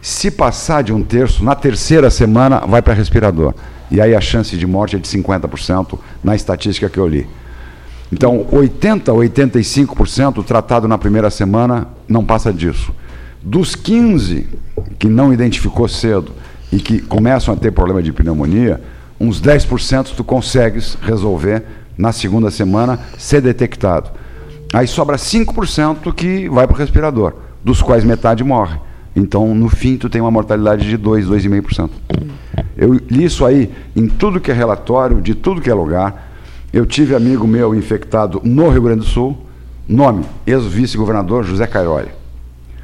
Se 0.00 0.30
passar 0.30 0.82
de 0.82 0.92
um 0.92 1.02
terço, 1.02 1.42
na 1.42 1.54
terceira 1.54 2.10
semana 2.10 2.60
vai 2.66 2.82
para 2.82 2.92
respirador. 2.92 3.54
E 3.90 4.00
aí 4.00 4.14
a 4.14 4.20
chance 4.20 4.56
de 4.56 4.66
morte 4.66 4.96
é 4.96 4.98
de 4.98 5.08
50% 5.08 5.98
na 6.22 6.34
estatística 6.34 6.88
que 6.88 6.98
eu 6.98 7.06
li. 7.06 7.26
Então, 8.12 8.46
80% 8.52 9.08
a 9.08 9.12
85% 9.12 10.44
tratado 10.44 10.86
na 10.86 10.96
primeira 10.96 11.30
semana 11.30 11.88
não 12.08 12.24
passa 12.24 12.52
disso. 12.52 12.92
Dos 13.42 13.74
15 13.74 14.46
que 14.98 15.08
não 15.08 15.32
identificou 15.32 15.88
cedo 15.88 16.32
e 16.72 16.78
que 16.78 17.00
começam 17.00 17.52
a 17.52 17.56
ter 17.56 17.72
problema 17.72 18.02
de 18.02 18.12
pneumonia, 18.12 18.80
uns 19.18 19.40
10% 19.40 20.14
tu 20.16 20.24
consegues 20.24 20.96
resolver 21.02 21.64
na 21.96 22.12
segunda 22.12 22.50
semana 22.50 22.98
ser 23.18 23.40
detectado. 23.40 24.10
Aí 24.72 24.86
sobra 24.86 25.16
5% 25.16 26.12
que 26.14 26.48
vai 26.48 26.66
para 26.66 26.74
o 26.74 26.78
respirador, 26.78 27.34
dos 27.62 27.80
quais 27.80 28.04
metade 28.04 28.42
morre. 28.42 28.78
Então, 29.16 29.54
no 29.54 29.68
fim, 29.68 29.96
tu 29.96 30.08
tem 30.08 30.20
uma 30.20 30.30
mortalidade 30.30 30.88
de 30.88 30.96
2, 30.96 31.26
2,5%. 31.26 31.90
Eu 32.76 32.94
li 32.94 33.24
isso 33.24 33.44
aí 33.44 33.70
em 33.94 34.08
tudo 34.08 34.40
que 34.40 34.50
é 34.50 34.54
relatório, 34.54 35.20
de 35.20 35.34
tudo 35.34 35.60
que 35.60 35.70
é 35.70 35.74
lugar. 35.74 36.32
Eu 36.72 36.84
tive 36.84 37.14
amigo 37.14 37.46
meu 37.46 37.74
infectado 37.74 38.40
no 38.42 38.68
Rio 38.68 38.82
Grande 38.82 39.00
do 39.00 39.06
Sul, 39.06 39.38
nome, 39.88 40.24
ex-vice-governador 40.46 41.44
José 41.44 41.66
Cairoli. 41.66 42.08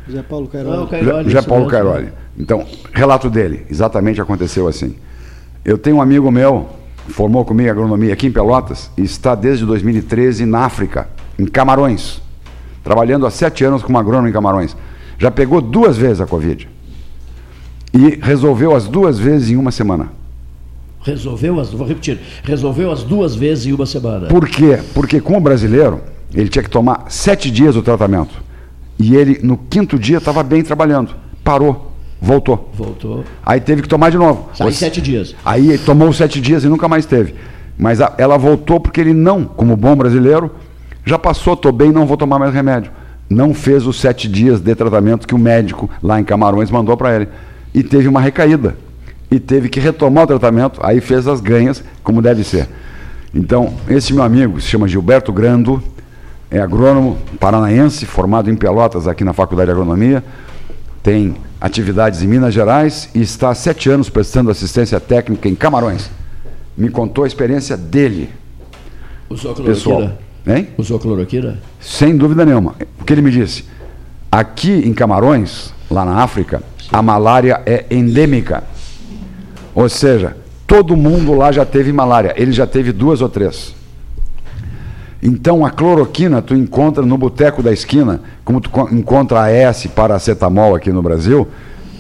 José 0.07 0.23
Paulo 0.23 0.47
Cairoli. 0.47 0.89
Cairoli, 0.89 1.25
José 1.25 1.43
Paulo. 1.43 1.67
Cairoli. 1.67 2.13
Então, 2.39 2.65
relato 2.93 3.29
dele, 3.29 3.67
exatamente 3.69 4.21
aconteceu 4.21 4.69
assim. 4.69 4.95
Eu 5.65 5.77
tenho 5.77 5.97
um 5.97 6.03
amigo 6.03 6.31
meu, 6.31 6.69
formou 7.09 7.45
comigo 7.45 7.71
agronomia 7.71 8.13
aqui 8.13 8.29
em 8.29 8.33
Pelotas, 8.33 8.91
e 8.97 9.03
está 9.03 9.35
desde 9.35 9.67
2013 9.67 10.47
na 10.47 10.61
África, 10.61 11.09
em 11.39 11.45
Camarões, 11.45 12.23
trabalhando 12.83 13.27
há 13.27 13.31
sete 13.31 13.65
anos 13.65 13.83
como 13.83 13.99
agrônomo 13.99 14.29
em 14.29 14.33
Camarões. 14.33 14.77
Já 15.21 15.31
pegou 15.31 15.61
duas 15.61 15.99
vezes 15.99 16.21
a 16.21 16.27
Covid. 16.27 16.67
E 17.93 18.19
resolveu 18.23 18.75
as 18.75 18.89
duas 18.89 19.19
vezes 19.19 19.51
em 19.51 19.57
uma 19.57 19.71
semana. 19.71 20.09
Resolveu 21.03 21.61
as, 21.61 21.71
vou 21.71 21.87
repetir, 21.87 22.19
resolveu 22.43 22.91
as 22.91 23.03
duas 23.03 23.35
vezes 23.35 23.67
em 23.67 23.73
uma 23.73 23.85
semana. 23.87 24.27
Por 24.29 24.49
quê? 24.49 24.79
Porque 24.95 25.21
com 25.21 25.37
o 25.37 25.41
brasileiro, 25.41 26.01
ele 26.35 26.49
tinha 26.49 26.63
que 26.63 26.71
tomar 26.71 27.05
sete 27.11 27.51
dias 27.51 27.77
o 27.77 27.83
tratamento. 27.83 28.35
E 28.99 29.15
ele, 29.15 29.41
no 29.43 29.57
quinto 29.59 29.99
dia, 29.99 30.19
estava 30.19 30.43
bem 30.43 30.63
trabalhando. 30.63 31.15
Parou, 31.45 31.91
voltou. 32.21 32.71
Voltou. 32.75 33.25
Aí 33.45 33.61
teve 33.61 33.83
que 33.83 33.89
tomar 33.89 34.11
de 34.11 34.17
novo. 34.19 34.49
Você- 34.55 34.73
sete 34.73 35.01
dias. 35.03 35.35
Aí 35.45 35.69
ele 35.69 35.79
tomou 35.79 36.11
sete 36.15 36.41
dias 36.41 36.65
e 36.65 36.69
nunca 36.69 36.89
mais 36.89 37.05
teve. 37.05 37.35
Mas 37.79 38.01
a- 38.01 38.15
ela 38.17 38.39
voltou 38.39 38.81
porque 38.81 39.01
ele 39.01 39.13
não, 39.15 39.45
como 39.45 39.77
bom 39.77 39.97
brasileiro, 39.97 40.51
já 41.05 41.19
passou, 41.19 41.55
estou 41.55 41.73
bem, 41.73 41.91
não 41.93 42.07
vou 42.07 42.17
tomar 42.17 42.39
mais 42.39 42.55
remédio. 42.55 42.91
Não 43.31 43.55
fez 43.55 43.87
os 43.87 44.01
sete 44.01 44.29
dias 44.29 44.61
de 44.61 44.75
tratamento 44.75 45.25
que 45.25 45.35
o 45.37 45.39
médico 45.39 45.89
lá 46.03 46.21
em 46.21 46.25
Camarões 46.25 46.69
mandou 46.69 46.97
para 46.97 47.15
ele. 47.15 47.29
E 47.73 47.85
teve 47.85 48.09
uma 48.09 48.21
recaída. 48.21 48.77
E 49.31 49.39
teve 49.39 49.69
que 49.69 49.79
retomar 49.79 50.25
o 50.25 50.27
tratamento, 50.27 50.81
aí 50.83 51.01
fez 51.01 51.29
as 51.29 51.41
ganhas, 51.41 51.85
como 52.03 52.21
deve 52.21 52.43
ser. 52.43 52.69
Então, 53.33 53.73
esse 53.89 54.13
meu 54.13 54.25
amigo 54.25 54.61
se 54.61 54.67
chama 54.67 54.89
Gilberto 54.89 55.33
Grando, 55.33 55.81
é 56.51 56.59
agrônomo 56.59 57.17
paranaense, 57.39 58.05
formado 58.05 58.51
em 58.51 58.57
Pelotas 58.57 59.07
aqui 59.07 59.23
na 59.23 59.33
Faculdade 59.33 59.69
de 59.69 59.73
Agronomia, 59.73 60.25
tem 61.01 61.37
atividades 61.61 62.23
em 62.23 62.27
Minas 62.27 62.53
Gerais 62.53 63.09
e 63.15 63.23
está 63.23 63.51
há 63.51 63.55
sete 63.55 63.89
anos 63.89 64.11
prestando 64.11 64.51
assistência 64.51 64.99
técnica 64.99 65.49
em 65.49 65.55
Camarões. 65.55 66.11
Me 66.77 66.91
contou 66.91 67.23
a 67.23 67.27
experiência 67.29 67.77
dele, 67.77 68.31
Usou 69.29 69.55
pessoal. 69.55 70.11
Hein? 70.47 70.69
Usou 70.79 70.99
cloroquina? 70.99 71.59
Sem 71.81 72.17
dúvida 72.17 72.45
nenhuma. 72.45 72.75
O 73.01 73.05
que 73.05 73.13
ele 73.13 73.23
me 73.23 73.31
disse? 73.31 73.65
Aqui 74.33 74.73
em 74.73 74.93
Camarões, 74.95 75.73
lá 75.91 76.05
na 76.05 76.23
África, 76.23 76.63
a 76.93 77.03
malária 77.03 77.61
é 77.67 77.85
endêmica. 77.91 78.65
Ou 79.75 79.89
seja, 79.89 80.37
todo 80.67 80.97
mundo 80.97 81.35
lá 81.35 81.53
já 81.53 81.65
teve 81.65 81.93
malária. 81.93 82.33
Ele 82.37 82.53
já 82.53 82.67
teve 82.67 82.93
duas 82.93 83.21
ou 83.21 83.29
três. 83.29 83.75
Então 85.23 85.67
a 85.67 85.71
cloroquina 85.71 86.41
tu 86.41 86.55
encontra 86.55 87.05
no 87.05 87.19
boteco 87.19 87.63
da 87.63 87.73
esquina, 87.73 88.23
como 88.45 88.61
tu 88.61 88.71
co- 88.71 88.89
encontra 88.91 89.43
a 89.43 89.51
S 89.51 89.87
paracetamol 89.89 90.75
aqui 90.75 90.91
no 90.91 91.03
Brasil, 91.03 91.47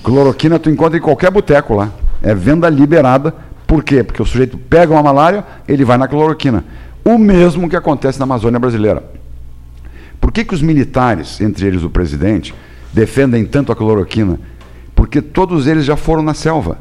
cloroquina 0.02 0.58
tu 0.58 0.70
encontra 0.70 0.96
em 0.96 1.02
qualquer 1.02 1.30
boteco 1.30 1.74
lá. 1.74 1.90
É 2.22 2.34
venda 2.34 2.68
liberada. 2.70 3.34
Por 3.66 3.84
quê? 3.84 4.02
Porque 4.02 4.22
o 4.22 4.26
sujeito 4.26 4.56
pega 4.56 4.92
uma 4.92 5.02
malária, 5.02 5.44
ele 5.68 5.84
vai 5.84 5.98
na 5.98 6.08
cloroquina. 6.08 6.64
O 7.04 7.18
mesmo 7.18 7.68
que 7.68 7.76
acontece 7.76 8.18
na 8.18 8.24
Amazônia 8.24 8.58
brasileira. 8.58 9.02
Por 10.20 10.32
que, 10.32 10.44
que 10.44 10.54
os 10.54 10.62
militares, 10.62 11.40
entre 11.40 11.66
eles 11.66 11.82
o 11.82 11.90
presidente, 11.90 12.54
defendem 12.92 13.44
tanto 13.44 13.72
a 13.72 13.76
cloroquina? 13.76 14.38
Porque 14.94 15.22
todos 15.22 15.66
eles 15.66 15.84
já 15.84 15.96
foram 15.96 16.22
na 16.22 16.34
selva. 16.34 16.78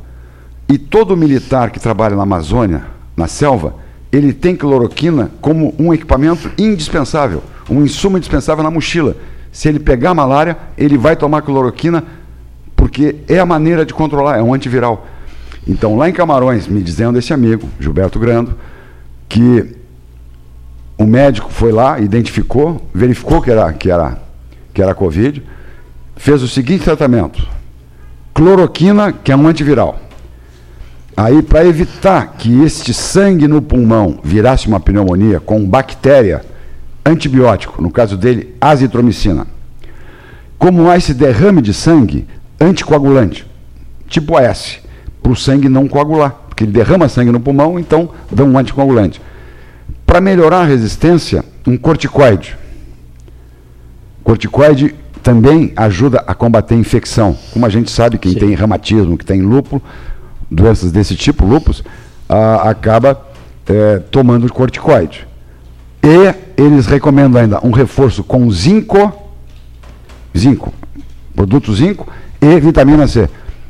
E 0.68 0.78
todo 0.78 1.16
militar 1.18 1.72
que 1.72 1.80
trabalha 1.80 2.16
na 2.16 2.24
Amazônia, 2.24 2.84
na 3.16 3.28
selva, 3.28 3.76
ele 4.12 4.34
tem 4.34 4.56
cloroquina 4.56 5.32
como 5.42 5.74
um 5.80 5.94
equipamento 5.94 6.52
indispensável, 6.58 7.44
um 7.70 7.84
insumo 7.84 8.18
indispensável 8.18 8.64
na 8.64 8.70
mochila. 8.70 9.16
Se 9.52 9.68
ele 9.68 9.80
pegar 9.80 10.14
malária, 10.14 10.58
ele 10.78 10.98
vai 10.98 11.16
tomar 11.16 11.42
cloroquina 11.42 12.04
porque 12.76 13.18
é 13.28 13.40
a 13.40 13.46
maneira 13.46 13.86
de 13.86 13.94
controlar, 13.94 14.38
é 14.38 14.44
um 14.44 14.54
antiviral. 14.54 15.08
Então, 15.68 15.98
lá 15.98 16.10
em 16.10 16.14
Camarões, 16.14 16.68
me 16.68 16.82
dizendo 16.82 17.20
esse 17.20 17.34
amigo, 17.34 17.68
Gilberto 17.80 18.18
Grando, 18.20 18.56
que 19.28 19.76
o 21.00 21.06
médico 21.06 21.50
foi 21.50 21.72
lá, 21.72 21.98
identificou, 21.98 22.86
verificou 22.94 23.42
que 23.42 23.50
era, 23.50 23.72
que 23.72 23.90
era, 23.90 24.18
que 24.74 24.82
era 24.82 24.94
Covid, 24.94 25.42
fez 26.18 26.44
o 26.44 26.48
seguinte 26.48 26.84
tratamento: 26.84 27.42
cloroquina, 28.34 29.14
que 29.14 29.32
é 29.32 29.36
um 29.36 29.48
antiviral. 29.48 29.98
Aí, 31.16 31.42
para 31.42 31.66
evitar 31.66 32.36
que 32.38 32.62
este 32.64 32.94
sangue 32.94 33.48
no 33.48 33.62
pulmão 33.62 34.20
virasse 34.24 34.68
uma 34.68 34.80
pneumonia 34.80 35.40
com 35.40 35.66
bactéria, 35.66 36.42
antibiótico, 37.06 37.82
no 37.82 37.92
caso 37.92 38.18
dele, 38.18 38.56
azitromicina. 38.60 39.48
Como 40.58 40.90
há 40.90 40.98
esse 40.98 41.14
derrame 41.14 41.62
de 41.62 41.74
sangue, 41.74 42.28
anticoagulante, 42.60 43.46
tipo 44.08 44.38
AS, 44.38 44.80
para 45.24 45.32
o 45.32 45.36
sangue 45.36 45.70
não 45.70 45.88
coagular, 45.88 46.36
porque 46.50 46.66
ele 46.66 46.72
derrama 46.72 47.08
sangue 47.08 47.32
no 47.32 47.40
pulmão, 47.40 47.80
então 47.80 48.10
dá 48.30 48.44
um 48.44 48.58
anticoagulante. 48.58 49.22
Para 50.10 50.22
melhorar 50.22 50.62
a 50.62 50.66
resistência, 50.66 51.46
um 51.68 51.78
corticoide. 51.78 52.58
Corticoide 54.24 54.96
também 55.22 55.72
ajuda 55.76 56.24
a 56.26 56.34
combater 56.34 56.74
infecção. 56.74 57.38
Como 57.54 57.64
a 57.64 57.70
gente 57.70 57.92
sabe, 57.92 58.18
quem 58.18 58.34
tem 58.34 58.56
reumatismo, 58.56 59.16
que 59.16 59.24
tem 59.24 59.40
lúpulo, 59.40 59.80
doenças 60.50 60.92
desse 60.92 61.16
tipo, 61.16 61.46
lúpus, 61.46 61.84
ah, 62.28 62.72
acaba 62.72 63.24
eh, 63.68 64.02
tomando 64.10 64.52
corticoide. 64.52 65.28
E 66.02 66.60
eles 66.60 66.88
recomendam 66.88 67.40
ainda 67.40 67.64
um 67.64 67.70
reforço 67.70 68.24
com 68.24 68.50
zinco, 68.50 69.14
zinco, 70.36 70.74
produto 71.36 71.72
zinco 71.76 72.12
e 72.42 72.60
vitamina 72.60 73.06
C. 73.06 73.30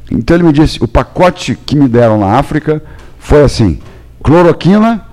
Então 0.09 0.37
ele 0.37 0.45
me 0.45 0.53
disse, 0.53 0.81
o 0.81 0.87
pacote 0.87 1.53
que 1.65 1.75
me 1.75 1.89
deram 1.89 2.17
na 2.17 2.37
África 2.37 2.81
foi 3.19 3.43
assim, 3.43 3.81
cloroquina 4.23 5.08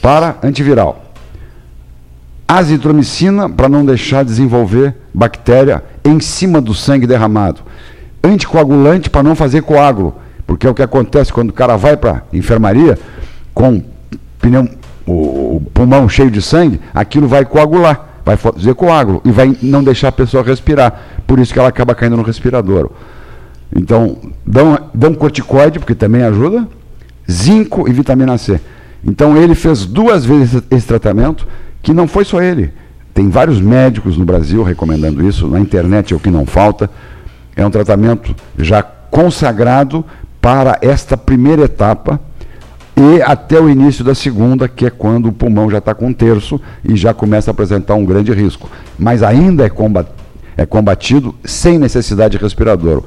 para 0.00 0.36
antiviral, 0.42 1.04
azitromicina 2.46 3.48
para 3.48 3.68
não 3.68 3.84
deixar 3.84 4.24
desenvolver 4.24 4.94
bactéria 5.12 5.82
em 6.04 6.20
cima 6.20 6.60
do 6.60 6.74
sangue 6.74 7.06
derramado, 7.06 7.60
anticoagulante 8.22 9.10
para 9.10 9.22
não 9.22 9.34
fazer 9.34 9.62
coágulo. 9.62 10.14
Porque 10.46 10.66
é 10.66 10.70
o 10.70 10.74
que 10.74 10.82
acontece 10.82 11.30
quando 11.30 11.50
o 11.50 11.52
cara 11.52 11.76
vai 11.76 11.94
para 11.94 12.22
enfermaria 12.32 12.98
com 13.52 13.82
pneu, 14.40 14.66
o, 15.06 15.60
pulmão 15.74 16.08
cheio 16.08 16.30
de 16.30 16.40
sangue, 16.40 16.80
aquilo 16.94 17.28
vai 17.28 17.44
coagular, 17.44 18.20
vai 18.24 18.36
fazer 18.36 18.74
coágulo 18.74 19.20
e 19.24 19.30
vai 19.30 19.56
não 19.62 19.84
deixar 19.84 20.08
a 20.08 20.12
pessoa 20.12 20.42
respirar. 20.42 21.02
Por 21.26 21.38
isso 21.38 21.52
que 21.52 21.58
ela 21.58 21.68
acaba 21.68 21.94
caindo 21.94 22.16
no 22.16 22.22
respirador. 22.22 22.90
Então, 23.74 24.16
dão, 24.46 24.78
dão 24.94 25.14
corticoide, 25.14 25.78
porque 25.78 25.94
também 25.94 26.22
ajuda, 26.22 26.66
zinco 27.30 27.88
e 27.88 27.92
vitamina 27.92 28.38
C. 28.38 28.60
Então, 29.04 29.36
ele 29.36 29.54
fez 29.54 29.86
duas 29.86 30.24
vezes 30.24 30.62
esse 30.70 30.86
tratamento, 30.86 31.46
que 31.82 31.92
não 31.92 32.08
foi 32.08 32.24
só 32.24 32.42
ele. 32.42 32.72
Tem 33.14 33.28
vários 33.28 33.60
médicos 33.60 34.16
no 34.16 34.24
Brasil 34.24 34.62
recomendando 34.62 35.26
isso, 35.26 35.48
na 35.48 35.58
internet 35.58 36.12
é 36.12 36.16
o 36.16 36.20
que 36.20 36.30
não 36.30 36.46
falta. 36.46 36.88
É 37.56 37.66
um 37.66 37.70
tratamento 37.70 38.34
já 38.56 38.82
consagrado 38.82 40.04
para 40.40 40.78
esta 40.80 41.16
primeira 41.16 41.64
etapa 41.64 42.20
e 42.96 43.22
até 43.22 43.60
o 43.60 43.68
início 43.68 44.04
da 44.04 44.14
segunda, 44.14 44.68
que 44.68 44.86
é 44.86 44.90
quando 44.90 45.28
o 45.28 45.32
pulmão 45.32 45.70
já 45.70 45.78
está 45.78 45.94
com 45.94 46.06
um 46.06 46.12
terço 46.12 46.60
e 46.84 46.96
já 46.96 47.14
começa 47.14 47.50
a 47.50 47.52
apresentar 47.52 47.94
um 47.94 48.04
grande 48.04 48.32
risco. 48.32 48.68
Mas 48.98 49.22
ainda 49.22 49.64
é, 49.64 49.68
combat, 49.68 50.08
é 50.56 50.66
combatido 50.66 51.34
sem 51.44 51.78
necessidade 51.78 52.36
de 52.36 52.42
respirador. 52.42 53.04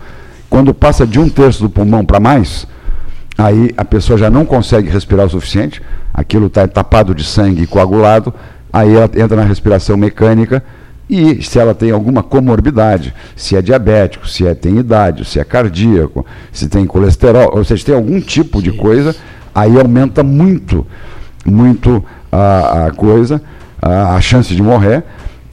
Quando 0.50 0.74
passa 0.74 1.06
de 1.06 1.20
um 1.20 1.28
terço 1.28 1.64
do 1.64 1.70
pulmão 1.70 2.06
para 2.06 2.20
mais, 2.20 2.66
aí 3.42 3.72
a 3.76 3.84
pessoa 3.84 4.20
já 4.20 4.30
não 4.30 4.46
consegue 4.46 4.90
respirar 4.90 5.26
o 5.26 5.30
suficiente, 5.30 5.82
aquilo 6.14 6.46
está 6.46 6.68
tapado 6.68 7.16
de 7.16 7.24
sangue 7.24 7.66
coagulado, 7.66 8.32
aí 8.72 8.96
ela 8.96 9.10
entra 9.16 9.36
na 9.36 9.44
respiração 9.44 9.98
mecânica 9.98 10.64
e 11.10 11.42
se 11.42 11.58
ela 11.58 11.74
tem 11.74 11.90
alguma 11.90 12.22
comorbidade, 12.22 13.14
se 13.36 13.56
é 13.56 13.62
diabético, 13.62 14.30
se 14.30 14.46
é, 14.46 14.54
tem 14.54 14.78
idade, 14.78 15.26
se 15.26 15.40
é 15.40 15.44
cardíaco, 15.44 16.26
se 16.54 16.70
tem 16.70 16.86
colesterol, 16.86 17.52
ou 17.58 17.64
seja, 17.64 17.86
tem 17.86 17.96
algum 17.96 18.22
tipo 18.22 18.62
de 18.62 18.72
coisa, 18.72 19.16
aí 19.54 19.78
aumenta 19.78 20.22
muito, 20.22 20.86
muito 21.44 22.04
a, 22.32 22.86
a 22.86 22.92
coisa, 22.92 23.42
a, 23.82 24.16
a, 24.16 24.22
chance 24.22 24.56
de 24.56 24.62
morrer. 24.62 25.04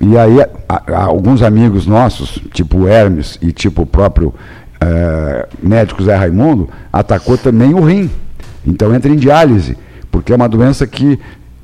E 0.01 0.16
aí 0.16 0.37
a, 0.68 1.05
alguns 1.05 1.42
amigos 1.42 1.87
nossos, 1.87 2.38
tipo 2.53 2.87
Hermes 2.87 3.38
e 3.42 3.51
tipo 3.51 3.83
o 3.83 3.87
próprio 3.87 4.33
é, 4.81 5.47
médico 5.62 6.03
Zé 6.03 6.14
Raimundo, 6.14 6.69
atacou 6.93 7.37
também 7.37 7.75
o 7.75 7.85
rim. 7.85 8.11
Então 8.67 8.95
entra 8.95 9.11
em 9.11 9.17
diálise, 9.17 9.77
porque 10.11 10.33
é 10.33 10.37
uma 10.37 10.49
doença 10.49 10.87
que, 10.87 11.19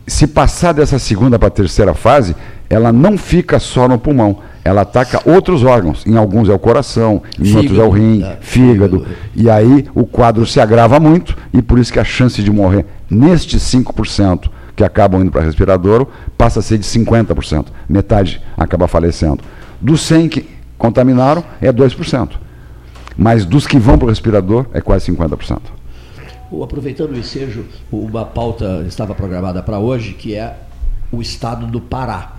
se 0.06 0.26
passar 0.26 0.72
dessa 0.72 0.98
segunda 0.98 1.38
para 1.38 1.48
a 1.48 1.50
terceira 1.50 1.94
fase, 1.94 2.34
ela 2.68 2.92
não 2.92 3.16
fica 3.18 3.58
só 3.58 3.86
no 3.86 3.98
pulmão, 3.98 4.38
ela 4.64 4.82
ataca 4.82 5.20
outros 5.24 5.62
órgãos. 5.62 6.06
Em 6.06 6.16
alguns 6.16 6.48
é 6.48 6.52
o 6.52 6.58
coração, 6.58 7.22
em 7.38 7.44
fígado, 7.44 7.58
outros 7.58 7.78
é 7.78 7.82
o 7.82 7.90
rim, 7.90 8.22
é, 8.22 8.38
fígado. 8.40 9.00
fígado. 9.00 9.06
E 9.34 9.50
aí 9.50 9.86
o 9.94 10.06
quadro 10.06 10.46
se 10.46 10.60
agrava 10.60 10.98
muito 10.98 11.36
e 11.52 11.60
por 11.60 11.78
isso 11.78 11.92
que 11.92 12.00
a 12.00 12.04
chance 12.04 12.42
de 12.42 12.50
morrer 12.50 12.86
nestes 13.10 13.62
5% 13.62 14.48
que 14.74 14.82
acabam 14.82 15.20
indo 15.20 15.30
para 15.30 15.42
respirador 15.42 16.06
passa 16.36 16.60
a 16.60 16.62
ser 16.62 16.78
de 16.78 16.84
50%. 16.84 17.66
Metade 17.88 18.40
acaba 18.56 18.88
falecendo. 18.88 19.40
Dos 19.80 20.00
100 20.02 20.28
que 20.28 20.48
contaminaram 20.78 21.44
é 21.60 21.72
2%. 21.72 22.43
Mas 23.16 23.44
dos 23.44 23.66
que 23.66 23.78
vão 23.78 23.96
para 23.96 24.06
o 24.06 24.08
respirador 24.08 24.66
é 24.72 24.80
quase 24.80 25.10
50%. 25.12 25.60
Aproveitando 26.62 27.12
o 27.12 27.18
ensejo, 27.18 27.64
uma 27.90 28.24
pauta 28.24 28.84
estava 28.86 29.14
programada 29.14 29.62
para 29.62 29.78
hoje, 29.78 30.12
que 30.12 30.34
é 30.34 30.56
o 31.10 31.20
estado 31.20 31.66
do 31.66 31.80
Pará 31.80 32.34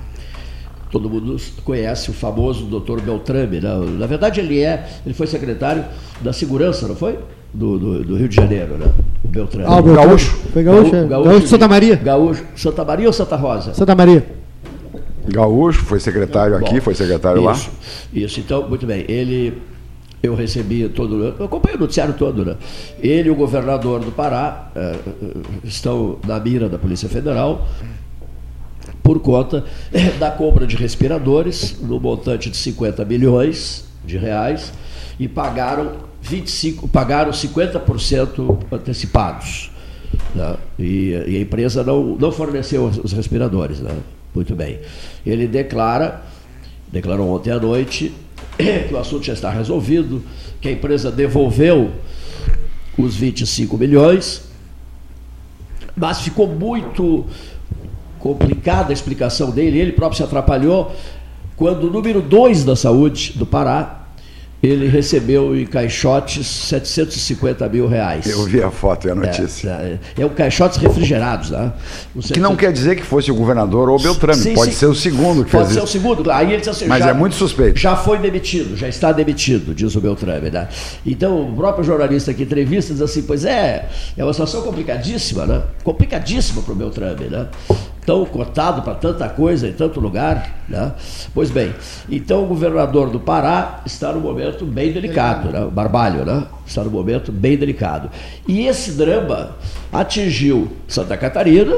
todo 0.96 1.10
mundo 1.10 1.36
conhece 1.66 2.10
o 2.10 2.14
famoso 2.14 2.66
doutor 2.66 3.02
Beltrame. 3.02 3.60
Né? 3.60 3.70
Na 4.00 4.06
verdade, 4.06 4.40
ele 4.40 4.62
é, 4.62 4.88
ele 5.06 5.14
foi 5.14 5.28
secretário 5.28 5.84
da 6.22 6.32
segurança, 6.32 6.88
não 6.88 6.96
foi? 6.96 7.20
Do, 7.54 7.78
do, 7.78 8.04
do 8.04 8.16
Rio 8.16 8.30
de 8.30 8.36
Janeiro, 8.36 8.78
né? 8.78 8.90
O 9.24 9.28
Beltrame. 9.28 9.66
Ah, 9.68 9.80
o 9.80 9.84
Beltrame. 9.84 10.08
Gaúcho. 10.08 10.38
Foi 10.54 10.64
gaúcho, 10.64 10.82
gaúcho, 10.84 10.96
é. 10.96 11.08
gaúcho, 11.08 11.30
gaúcho 11.30 11.42
de 11.42 11.50
Santa 11.50 11.68
Maria. 11.68 11.96
Gaúcho, 11.98 12.44
Santa 12.56 12.86
Maria 12.86 13.08
ou 13.08 13.14
Santa 13.14 13.36
Rosa? 13.36 13.74
Santa 13.74 13.94
Maria. 13.96 14.26
Gaúcho, 15.28 15.84
foi 15.84 16.00
secretário 16.00 16.56
aqui, 16.56 16.76
Bom, 16.76 16.82
foi 16.82 16.96
secretário 16.96 17.40
isso, 17.40 17.70
lá. 17.70 17.76
Isso, 18.14 18.40
então, 18.40 18.70
muito 18.70 18.86
bem. 18.86 19.04
Ele, 19.10 19.62
eu 20.22 20.36
recebi 20.36 20.88
todo, 20.90 21.36
eu 21.38 21.46
acompanhei 21.46 21.78
o 21.78 21.80
noticiário 21.82 22.14
todo, 22.14 22.44
né? 22.44 22.56
Ele 23.00 23.30
e 23.30 23.32
o 23.32 23.36
governador 23.36 24.00
do 24.00 24.12
Pará 24.12 24.72
eh, 24.76 24.96
eh, 25.06 25.28
estão 25.64 26.18
na 26.26 26.40
mira 26.40 26.68
da 26.68 26.78
Polícia 26.80 27.08
Federal 27.08 27.68
por 29.04 29.20
conta 29.20 29.64
eh, 29.94 30.12
da 30.12 30.32
compra 30.32 30.66
de 30.66 30.76
respiradores 30.76 31.80
no 31.80 32.00
montante 32.00 32.50
de 32.50 32.58
50 32.58 33.06
milhões 33.06 33.86
de 34.04 34.18
reais 34.18 34.74
e 35.20 35.28
pagaram 35.28 35.94
25, 36.22 36.88
pagaram 36.88 37.32
50% 37.32 38.58
antecipados. 38.72 39.72
Né? 40.34 40.56
E, 40.80 41.10
e, 41.28 41.38
a 41.38 41.40
empresa 41.42 41.84
não, 41.84 42.16
não 42.16 42.32
forneceu 42.32 42.86
os 42.86 43.14
respiradores. 43.14 43.80
Né? 43.80 43.96
Muito 44.34 44.56
bem. 44.56 44.80
Ele 45.26 45.48
declara, 45.48 46.24
declarou 46.92 47.30
ontem 47.30 47.52
à 47.52 47.60
noite, 47.60 48.12
que 48.58 48.94
o 48.94 48.98
assunto 48.98 49.26
já 49.26 49.34
está 49.34 49.50
resolvido, 49.50 50.24
que 50.62 50.68
a 50.68 50.72
empresa 50.72 51.12
devolveu 51.12 51.92
os 52.98 53.16
25 53.16 53.78
milhões, 53.78 54.44
mas 55.96 56.22
ficou 56.22 56.48
muito 56.48 57.26
complicada 58.20 58.90
a 58.90 58.94
explicação 58.94 59.52
dele, 59.52 59.78
ele 59.78 59.92
próprio 59.92 60.18
se 60.18 60.24
atrapalhou, 60.24 60.96
quando 61.56 61.88
o 61.88 61.92
número 61.92 62.22
2 62.22 62.66
da 62.66 62.76
saúde 62.76 63.34
do 63.36 63.46
Pará, 63.46 64.05
ele 64.66 64.88
recebeu 64.88 65.56
em 65.56 65.66
caixotes 65.66 66.46
750 66.46 67.68
mil 67.70 67.88
reais. 67.88 68.26
Eu 68.26 68.44
vi 68.46 68.62
a 68.62 68.72
foto 68.72 69.08
e 69.08 69.10
a 69.10 69.14
é, 69.14 69.16
notícia. 69.16 69.70
É, 69.70 70.00
é, 70.18 70.22
é 70.22 70.26
um 70.26 70.30
caixotes 70.30 70.78
refrigerados. 70.78 71.52
Né? 71.52 71.72
Que 72.34 72.40
não 72.40 72.56
quer 72.56 72.72
dizer 72.72 72.96
que 72.96 73.04
fosse 73.04 73.32
o 73.32 73.36
governador 73.36 73.90
ou 73.90 73.98
o 73.98 74.02
Beltrame, 74.02 74.42
sim, 74.42 74.54
pode 74.54 74.72
sim. 74.72 74.78
ser 74.78 74.86
o 74.88 74.96
segundo 74.96 75.44
que 75.46 75.52
pode 75.52 75.66
fez 75.66 75.78
Pode 75.80 75.92
ser 75.92 75.98
o 75.98 76.02
segundo, 76.02 76.32
aí 76.32 76.54
ele 76.54 76.70
assim, 76.70 76.86
Mas 76.88 77.04
já, 77.04 77.10
é 77.10 77.14
muito 77.14 77.36
suspeito. 77.36 77.80
Já 77.80 77.96
foi 77.96 78.18
demitido, 78.18 78.76
já 78.76 78.88
está 78.88 79.12
demitido, 79.12 79.74
diz 79.74 79.96
o 79.96 80.02
Beltrame. 80.02 80.50
Né? 80.50 80.68
Então, 81.06 81.50
o 81.50 81.56
próprio 81.56 81.84
jornalista 81.84 82.34
que 82.34 82.44
entrevista 82.44 82.94
diz 82.94 83.02
assim, 83.02 83.24
pois 83.24 83.46
é, 83.46 83.90
é 84.18 84.24
uma 84.24 84.34
situação 84.34 84.62
complicadíssima, 84.62 85.46
né? 85.46 85.62
Complicadíssima 85.84 86.62
para 86.62 86.72
o 86.72 86.76
Beltrame, 86.76 87.26
né? 87.26 87.48
Tão 88.06 88.26
cotado 88.26 88.82
para 88.82 88.94
tanta 88.96 89.28
coisa 89.28 89.68
em 89.68 89.74
tanto 89.74 90.00
lugar. 90.00 90.56
Né? 90.70 90.92
Pois 91.34 91.50
bem, 91.50 91.74
então 92.10 92.44
o 92.44 92.48
governador 92.48 93.10
do 93.10 93.20
Pará 93.20 93.82
está 93.86 94.12
num 94.12 94.22
momento 94.22 94.66
bem 94.66 94.92
delicado, 94.92 95.50
né? 95.50 95.66
o 95.66 95.72
Barbalho 95.72 96.26
né? 96.26 96.46
está 96.66 96.84
num 96.84 96.92
momento 96.92 97.32
bem 97.32 97.58
delicado. 97.58 98.10
E 98.48 98.66
esse 98.68 98.92
drama 98.92 99.56
atingiu 99.92 100.70
Santa 100.88 101.18
Catarina, 101.18 101.78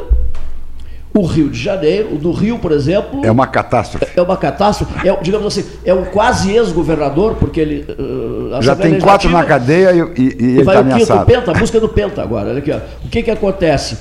o 1.17 1.25
Rio 1.25 1.49
de 1.49 1.59
Janeiro, 1.59 2.13
o 2.13 2.17
do 2.17 2.31
Rio, 2.31 2.59
por 2.59 2.71
exemplo. 2.71 3.25
É 3.25 3.31
uma 3.31 3.47
catástrofe. 3.47 4.07
É 4.15 4.21
uma 4.21 4.37
catástrofe. 4.37 5.07
É, 5.07 5.15
digamos 5.21 5.47
assim, 5.47 5.67
é 5.83 5.93
um 5.93 6.05
quase 6.05 6.51
ex-governador, 6.51 7.35
porque 7.35 7.59
ele. 7.59 7.85
Uh, 7.97 8.61
Já 8.61 8.75
tem 8.75 8.99
quatro 8.99 9.29
na 9.29 9.43
cadeia 9.43 9.91
e, 9.93 9.99
e, 9.99 10.21
e 10.21 10.45
ele 10.45 10.59
está 10.59 10.79
ameaçado. 10.79 11.23
O 11.23 11.25
quinto, 11.25 11.39
Penta, 11.39 11.51
a 11.51 11.59
busca 11.59 11.79
do 11.79 11.89
Penta 11.89 12.21
agora. 12.21 12.49
Olha 12.49 12.59
aqui, 12.59 12.71
ó. 12.71 12.77
O 13.03 13.09
que, 13.09 13.23
que 13.23 13.31
acontece? 13.31 13.97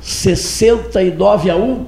69 0.00 1.50
a 1.50 1.56
1, 1.56 1.86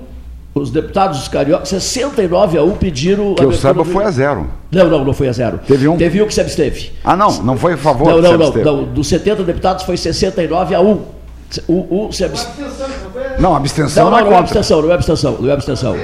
os 0.55 0.70
deputados 0.70 1.27
cariocas, 1.29 1.68
69 1.68 2.59
a 2.59 2.62
1 2.62 2.77
pediram. 2.77 3.35
Que 3.35 3.44
eu 3.44 3.53
saiba 3.53 3.85
foi 3.85 4.05
a 4.05 4.11
zero. 4.11 4.51
Não, 4.70 4.88
não, 4.88 5.05
não 5.05 5.12
foi 5.12 5.29
a 5.29 5.33
zero. 5.33 5.61
Teve 5.66 5.88
um? 5.88 5.96
Teve 5.96 6.22
um 6.22 6.27
que 6.27 6.35
se 6.35 6.40
absteve. 6.40 6.92
Ah, 7.03 7.16
não, 7.16 7.42
não 7.42 7.57
foi 7.57 7.72
a 7.72 7.77
favor 7.77 8.09
Não, 8.09 8.20
não, 8.20 8.38
não, 8.38 8.53
não. 8.53 8.85
Dos 8.85 9.09
70 9.09 9.44
deputados 9.44 9.85
foi 9.85 9.96
69 9.96 10.75
a 10.75 10.81
1. 10.81 11.01
O, 11.68 12.07
o 12.07 12.12
se 12.12 12.25
absteve. 12.25 12.70
Não, 13.38 13.55
abstenção 13.55 14.05
não, 14.05 14.11
não, 14.11 14.18
não, 14.18 14.31
não 14.31 14.37
é 14.37 14.40
abstenção, 14.40 14.83
não 14.83 14.90
é 14.90 14.94
abstenção, 14.94 15.37
não 15.40 15.51
é 15.51 15.53
abstenção. 15.53 15.96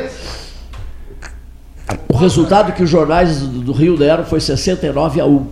O 2.08 2.16
resultado 2.16 2.72
que 2.72 2.82
os 2.82 2.90
jornais 2.90 3.40
do 3.40 3.72
Rio 3.72 3.96
deram 3.96 4.24
foi 4.24 4.40
69 4.40 5.20
a 5.20 5.26
1. 5.26 5.46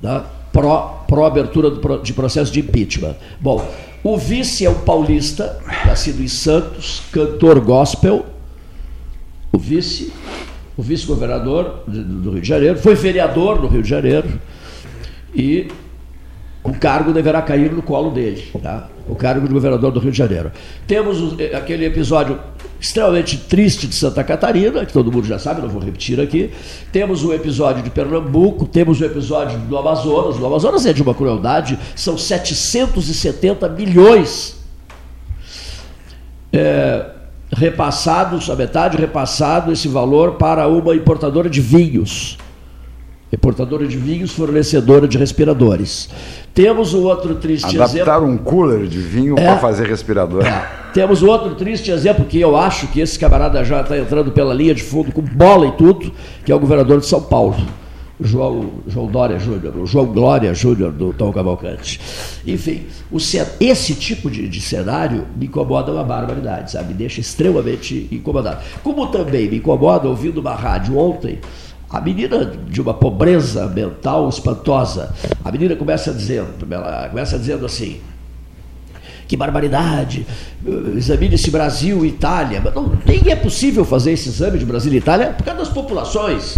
Tá? 0.00 0.24
Pró, 0.52 1.04
pró 1.06 1.26
abertura 1.26 1.70
de 2.02 2.12
processo 2.12 2.52
de 2.52 2.60
impeachment. 2.60 3.14
Bom, 3.40 3.64
o 4.04 4.16
vice 4.16 4.64
é 4.64 4.70
o 4.70 4.74
paulista, 4.74 5.60
nascido 5.86 6.22
em 6.22 6.28
Santos, 6.28 7.02
cantor 7.12 7.60
gospel. 7.60 8.26
O 9.52 9.58
vice, 9.58 10.12
o 10.76 10.82
vice-governador 10.82 11.84
do 11.86 12.32
Rio 12.32 12.40
de 12.40 12.48
Janeiro, 12.48 12.78
foi 12.78 12.94
vereador 12.94 13.60
no 13.60 13.68
Rio 13.68 13.82
de 13.82 13.88
Janeiro 13.88 14.40
e 15.34 15.68
o 16.64 16.72
cargo 16.72 17.12
deverá 17.12 17.42
cair 17.42 17.72
no 17.72 17.82
colo 17.82 18.10
dele, 18.10 18.50
tá? 18.62 18.88
o 19.08 19.14
cargo 19.14 19.46
de 19.46 19.52
governador 19.52 19.90
do 19.90 20.00
Rio 20.00 20.12
de 20.12 20.18
Janeiro. 20.18 20.52
Temos 20.86 21.34
aquele 21.54 21.84
episódio 21.84 22.38
extremamente 22.80 23.36
triste 23.36 23.86
de 23.86 23.94
Santa 23.94 24.22
Catarina, 24.22 24.84
que 24.84 24.92
todo 24.92 25.10
mundo 25.10 25.26
já 25.26 25.38
sabe, 25.38 25.60
não 25.60 25.68
vou 25.68 25.82
repetir 25.82 26.20
aqui. 26.20 26.50
Temos 26.92 27.24
o 27.24 27.32
episódio 27.32 27.82
de 27.82 27.90
Pernambuco, 27.90 28.66
temos 28.66 29.00
o 29.00 29.04
episódio 29.04 29.58
do 29.58 29.76
Amazonas. 29.76 30.38
O 30.38 30.46
Amazonas 30.46 30.86
é 30.86 30.92
de 30.92 31.02
uma 31.02 31.14
crueldade, 31.14 31.78
são 31.94 32.16
770 32.16 33.68
milhões 33.68 34.56
é, 36.52 37.06
repassados, 37.54 38.48
a 38.50 38.56
metade 38.56 38.96
repassado 38.96 39.72
esse 39.72 39.88
valor 39.88 40.32
para 40.32 40.66
uma 40.68 40.94
importadora 40.94 41.50
de 41.50 41.60
vinhos. 41.60 42.38
Importadora 43.32 43.86
de 43.86 43.96
vinhos, 43.96 44.32
fornecedora 44.32 45.08
de 45.08 45.16
respiradores. 45.16 46.08
Temos 46.52 46.92
o 46.92 47.04
outro 47.04 47.36
triste 47.36 47.64
Adaptar 47.64 47.84
exemplo. 47.84 48.10
Adaptar 48.12 48.28
um 48.28 48.36
cooler 48.36 48.86
de 48.86 48.98
vinho 48.98 49.34
É. 49.38 49.46
para 49.46 49.56
fazer 49.58 49.86
respirador. 49.86 50.42
Temos 50.92 51.22
outro 51.22 51.54
triste 51.54 51.90
exemplo 51.90 52.26
que 52.26 52.38
eu 52.38 52.54
acho 52.54 52.88
que 52.88 53.00
esse 53.00 53.18
camarada 53.18 53.64
já 53.64 53.80
está 53.80 53.96
entrando 53.96 54.30
pela 54.32 54.52
linha 54.52 54.74
de 54.74 54.82
fundo 54.82 55.10
com 55.12 55.22
bola 55.22 55.66
e 55.66 55.72
tudo, 55.72 56.12
que 56.44 56.52
é 56.52 56.54
o 56.54 56.58
governador 56.60 57.00
de 57.00 57.06
São 57.06 57.22
Paulo. 57.22 57.56
João, 58.20 58.70
João 58.86 59.06
Dória 59.06 59.38
Júnior, 59.38 59.76
o 59.76 59.86
João 59.86 60.06
Glória 60.06 60.54
Júnior 60.54 60.92
do 60.92 61.12
Tom 61.12 61.32
Cavalcante. 61.32 61.98
Enfim, 62.46 62.82
o, 63.10 63.16
esse 63.16 63.94
tipo 63.94 64.30
de, 64.30 64.48
de 64.48 64.60
cenário 64.60 65.26
me 65.36 65.46
incomoda 65.46 65.90
uma 65.90 66.04
barbaridade, 66.04 66.70
sabe? 66.70 66.88
Me 66.88 66.94
deixa 66.94 67.20
extremamente 67.20 68.06
incomodado. 68.12 68.62
Como 68.84 69.06
também 69.08 69.48
me 69.48 69.56
incomoda 69.56 70.06
ouvindo 70.08 70.38
uma 70.38 70.54
rádio 70.54 70.96
ontem, 70.98 71.40
a 71.92 72.00
menina 72.00 72.50
de 72.68 72.80
uma 72.80 72.94
pobreza 72.94 73.66
mental 73.68 74.28
espantosa. 74.28 75.14
A 75.44 75.52
menina 75.52 75.76
começa 75.76 76.12
dizendo, 76.12 76.48
ela 76.70 77.08
começa 77.10 77.38
dizendo 77.38 77.66
assim, 77.66 78.00
que 79.28 79.36
barbaridade, 79.36 80.26
eh, 80.66 80.96
examine-se 80.96 81.50
Brasil 81.50 82.04
e 82.04 82.08
Itália. 82.08 82.62
Não, 82.74 82.98
nem 83.04 83.30
é 83.30 83.36
possível 83.36 83.84
fazer 83.84 84.12
esse 84.12 84.30
exame 84.30 84.58
de 84.58 84.64
Brasil 84.64 84.90
e 84.92 84.96
Itália 84.96 85.28
por 85.36 85.44
causa 85.44 85.60
das 85.60 85.68
populações. 85.68 86.56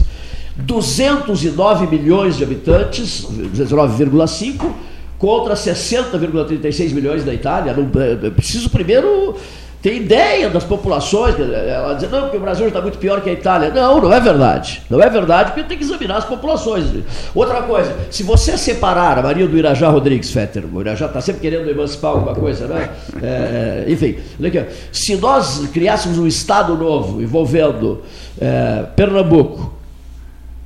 209 0.56 1.88
milhões 1.88 2.36
de 2.36 2.44
habitantes, 2.44 3.26
19,5, 3.52 4.72
contra 5.18 5.54
60,36 5.54 6.92
milhões 6.92 7.24
da 7.24 7.34
Itália. 7.34 7.74
Não, 7.74 7.90
é, 8.00 8.26
é 8.26 8.30
preciso 8.30 8.70
primeiro 8.70 9.36
ter 9.84 9.96
ideia 9.96 10.48
das 10.48 10.64
populações. 10.64 11.38
Ela 11.38 11.92
diz, 11.92 12.10
não, 12.10 12.22
porque 12.22 12.38
o 12.38 12.40
Brasil 12.40 12.66
está 12.66 12.80
muito 12.80 12.96
pior 12.96 13.20
que 13.20 13.28
a 13.28 13.34
Itália. 13.34 13.68
Não, 13.68 14.00
não 14.00 14.10
é 14.10 14.18
verdade. 14.18 14.80
Não 14.88 14.98
é 14.98 15.10
verdade, 15.10 15.52
porque 15.52 15.68
tem 15.68 15.76
que 15.76 15.84
examinar 15.84 16.16
as 16.16 16.24
populações. 16.24 16.86
Outra 17.34 17.60
coisa, 17.60 17.94
se 18.10 18.22
você 18.22 18.56
separar 18.56 19.18
a 19.18 19.22
Maria 19.22 19.46
do 19.46 19.58
Irajá 19.58 19.90
Rodrigues 19.90 20.30
Fetter, 20.30 20.64
o 20.72 20.80
Irajá 20.80 21.04
está 21.04 21.20
sempre 21.20 21.42
querendo 21.42 21.68
emancipar 21.68 22.12
alguma 22.12 22.34
coisa, 22.34 22.66
né? 22.66 22.88
É, 23.22 23.84
enfim, 23.86 24.16
aqui, 24.42 24.58
ó. 24.58 24.62
se 24.90 25.16
nós 25.16 25.68
criássemos 25.70 26.16
um 26.16 26.26
Estado 26.26 26.74
novo 26.78 27.20
envolvendo 27.20 28.02
é, 28.40 28.86
Pernambuco, 28.96 29.74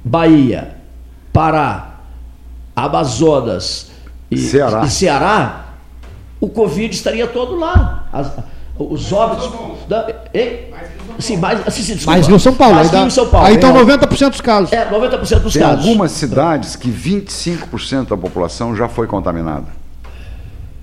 Bahia, 0.05 0.77
Pará, 1.33 1.97
Amazonas 2.77 3.91
e 4.31 4.39
Ceará. 4.39 4.85
e 4.85 4.91
Ceará, 4.91 5.65
o 6.41 6.49
Covid 6.49 6.95
estaria 6.95 7.27
todo 7.27 7.57
lá. 7.57 8.07
As- 8.13 8.58
os 8.79 9.13
óbitos. 9.13 9.51
Da, 9.89 10.07
hein? 10.35 10.61
Sim, 11.19 11.37
mais, 11.39 11.67
assim, 11.67 11.83
sim, 11.83 11.95
desculpa. 11.95 12.13
Mais 12.13 12.27
Rio 12.27 12.39
São 12.39 12.55
Paulo. 12.55 12.75
Mais 12.77 12.91
Rio 12.91 13.11
São 13.11 13.27
Paulo. 13.29 13.47
aí 13.47 13.55
estão 13.55 13.77
É, 13.77 13.85
90% 13.85 14.31
dos 14.31 14.41
casos. 14.41 14.73
É, 14.73 14.89
90% 14.89 15.41
dos 15.41 15.53
Tem 15.53 15.63
casos. 15.63 15.85
algumas 15.87 16.13
cidades 16.13 16.77
que 16.77 16.89
25% 16.91 18.09
da 18.11 18.17
população 18.17 18.77
já 18.77 18.89
foi 18.89 19.07
contaminada. 19.07 19.67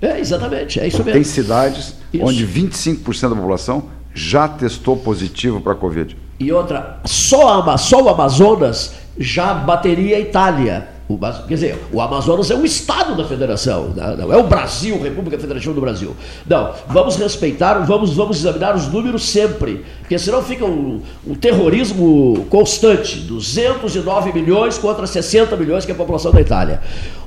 É, 0.02 0.20
exatamente, 0.20 0.78
é 0.78 0.86
isso 0.88 0.98
mesmo. 0.98 1.12
Tem 1.12 1.24
cidades 1.24 1.94
Isso. 2.12 2.24
onde 2.24 2.46
25% 2.46 3.30
da 3.30 3.34
população 3.36 3.84
já 4.14 4.46
testou 4.46 4.96
positivo 4.96 5.60
para 5.60 5.72
a 5.72 5.76
Covid. 5.76 6.16
E 6.38 6.52
outra, 6.52 7.00
só, 7.04 7.62
a 7.62 7.78
só 7.78 8.02
o 8.02 8.08
Amazonas 8.10 8.92
já 9.18 9.54
bateria 9.54 10.16
a 10.16 10.20
Itália. 10.20 10.88
O, 11.08 11.16
quer 11.18 11.54
dizer, 11.54 11.84
o 11.92 12.00
Amazonas 12.00 12.50
é 12.50 12.56
um 12.56 12.64
estado 12.64 13.16
da 13.16 13.24
federação, 13.24 13.90
né? 13.94 14.16
não 14.18 14.32
é 14.32 14.36
o 14.36 14.42
Brasil, 14.42 15.00
República 15.00 15.38
Federativa 15.38 15.72
do 15.72 15.80
Brasil. 15.80 16.16
Não, 16.48 16.72
vamos 16.88 17.14
respeitar, 17.14 17.74
vamos, 17.80 18.14
vamos 18.14 18.38
examinar 18.38 18.74
os 18.74 18.88
números 18.88 19.24
sempre, 19.24 19.84
porque 20.00 20.18
senão 20.18 20.42
fica 20.42 20.64
um, 20.64 21.00
um 21.24 21.34
terrorismo 21.36 22.44
constante, 22.50 23.18
209 23.20 24.32
milhões 24.32 24.78
contra 24.78 25.06
60 25.06 25.56
milhões 25.56 25.84
que 25.84 25.92
é 25.92 25.94
a 25.94 25.96
população 25.96 26.32
da 26.32 26.40
Itália. 26.40 26.80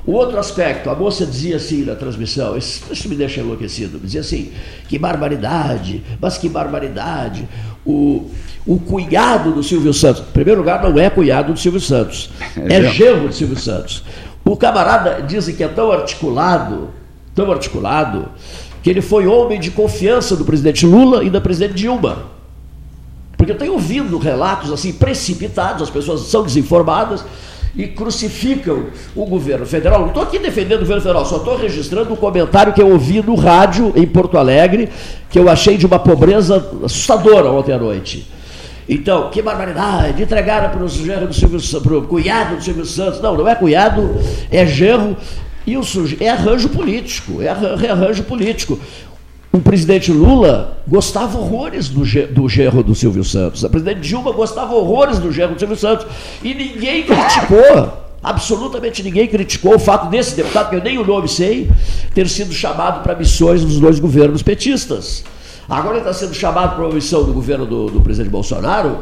O 0.06 0.12
outro 0.12 0.38
aspecto, 0.38 0.90
a 0.90 0.94
moça 0.94 1.24
dizia 1.24 1.56
assim 1.56 1.84
na 1.84 1.94
transmissão, 1.94 2.56
isso, 2.58 2.82
isso 2.90 3.08
me 3.08 3.16
deixa 3.16 3.40
enlouquecido, 3.40 3.98
dizia 3.98 4.20
assim, 4.20 4.52
que 4.88 4.98
barbaridade, 4.98 6.02
mas 6.20 6.36
que 6.36 6.48
barbaridade, 6.48 7.48
o, 7.90 8.30
o 8.74 8.78
cunhado 8.78 9.52
do 9.52 9.62
Silvio 9.62 9.92
Santos, 9.92 10.22
em 10.22 10.32
primeiro 10.32 10.60
lugar, 10.60 10.82
não 10.82 10.98
é 10.98 11.10
cunhado 11.10 11.52
do 11.52 11.58
Silvio 11.58 11.80
Santos, 11.80 12.30
É 12.56 12.60
é 12.76 12.82
genro. 12.82 12.92
genro 12.92 13.28
do 13.28 13.34
Silvio 13.34 13.58
Santos. 13.58 14.02
O 14.44 14.56
camarada 14.56 15.22
dizem 15.22 15.54
que 15.54 15.62
é 15.62 15.68
tão 15.68 15.92
articulado, 15.92 16.88
tão 17.34 17.50
articulado, 17.52 18.28
que 18.82 18.88
ele 18.90 19.00
foi 19.02 19.26
homem 19.26 19.60
de 19.60 19.70
confiança 19.70 20.34
do 20.34 20.44
presidente 20.44 20.86
Lula 20.86 21.22
e 21.22 21.30
da 21.30 21.40
presidente 21.40 21.74
Dilma. 21.74 22.24
Porque 23.36 23.52
eu 23.52 23.58
tenho 23.58 23.72
ouvido 23.72 24.18
relatos 24.18 24.72
assim 24.72 24.92
precipitados, 24.92 25.82
as 25.82 25.90
pessoas 25.90 26.22
são 26.22 26.42
desinformadas 26.42 27.24
e 27.76 27.86
crucificam 27.86 28.86
o 29.14 29.24
governo 29.24 29.64
federal. 29.64 30.00
Não 30.00 30.08
estou 30.08 30.22
aqui 30.22 30.38
defendendo 30.38 30.78
o 30.78 30.80
governo 30.80 31.02
federal, 31.02 31.24
só 31.24 31.36
estou 31.36 31.56
registrando 31.56 32.12
um 32.12 32.16
comentário 32.16 32.72
que 32.72 32.82
eu 32.82 32.90
ouvi 32.90 33.22
no 33.22 33.34
rádio 33.34 33.92
em 33.96 34.06
Porto 34.06 34.36
Alegre, 34.36 34.88
que 35.30 35.38
eu 35.38 35.48
achei 35.48 35.76
de 35.76 35.86
uma 35.86 35.98
pobreza 35.98 36.68
assustadora 36.84 37.50
ontem 37.50 37.72
à 37.72 37.78
noite. 37.78 38.26
Então, 38.88 39.30
que 39.30 39.40
barbaridade, 39.40 40.20
entregaram 40.20 40.70
para 40.70 40.82
o 40.84 40.88
genro 40.88 41.28
do 41.28 41.34
Silvio 41.34 41.60
Sa- 41.60 41.80
para 41.80 41.96
o 41.96 42.02
cunhado 42.02 42.56
do 42.56 42.62
Silvio 42.64 42.84
Santos. 42.84 43.20
Não, 43.20 43.36
não 43.36 43.46
é 43.46 43.54
cunhado, 43.54 44.16
é 44.50 44.66
genro 44.66 45.16
e 45.64 45.76
o 45.76 45.82
suje... 45.84 46.16
é 46.20 46.28
arranjo 46.30 46.68
político, 46.70 47.40
é 47.40 47.46
é 47.46 47.90
arranjo 47.90 48.24
político. 48.24 48.80
O 49.52 49.58
presidente 49.58 50.12
Lula 50.12 50.78
gostava 50.86 51.36
horrores 51.36 51.88
do, 51.88 52.04
do 52.32 52.48
genro 52.48 52.84
do 52.84 52.94
Silvio 52.94 53.24
Santos. 53.24 53.64
A 53.64 53.68
presidente 53.68 54.00
Dilma 54.00 54.30
gostava 54.30 54.74
horrores 54.74 55.18
do 55.18 55.32
genro 55.32 55.54
do 55.54 55.58
Silvio 55.58 55.76
Santos. 55.76 56.06
E 56.40 56.54
ninguém 56.54 57.02
criticou, 57.02 57.92
absolutamente 58.22 59.02
ninguém 59.02 59.26
criticou 59.26 59.74
o 59.74 59.78
fato 59.78 60.08
desse 60.08 60.36
deputado, 60.36 60.70
que 60.70 60.76
eu 60.76 60.82
nem 60.82 60.98
o 60.98 61.04
nome 61.04 61.28
sei, 61.28 61.68
ter 62.14 62.28
sido 62.28 62.52
chamado 62.52 63.02
para 63.02 63.16
missões 63.16 63.64
dos 63.64 63.80
dois 63.80 63.98
governos 63.98 64.40
petistas. 64.40 65.24
Agora 65.68 65.96
ele 65.96 66.08
está 66.08 66.12
sendo 66.12 66.34
chamado 66.34 66.76
para 66.76 66.84
uma 66.84 66.94
missão 66.94 67.24
do 67.24 67.32
governo 67.32 67.66
do, 67.66 67.90
do 67.90 68.00
presidente 68.00 68.30
Bolsonaro 68.30 68.98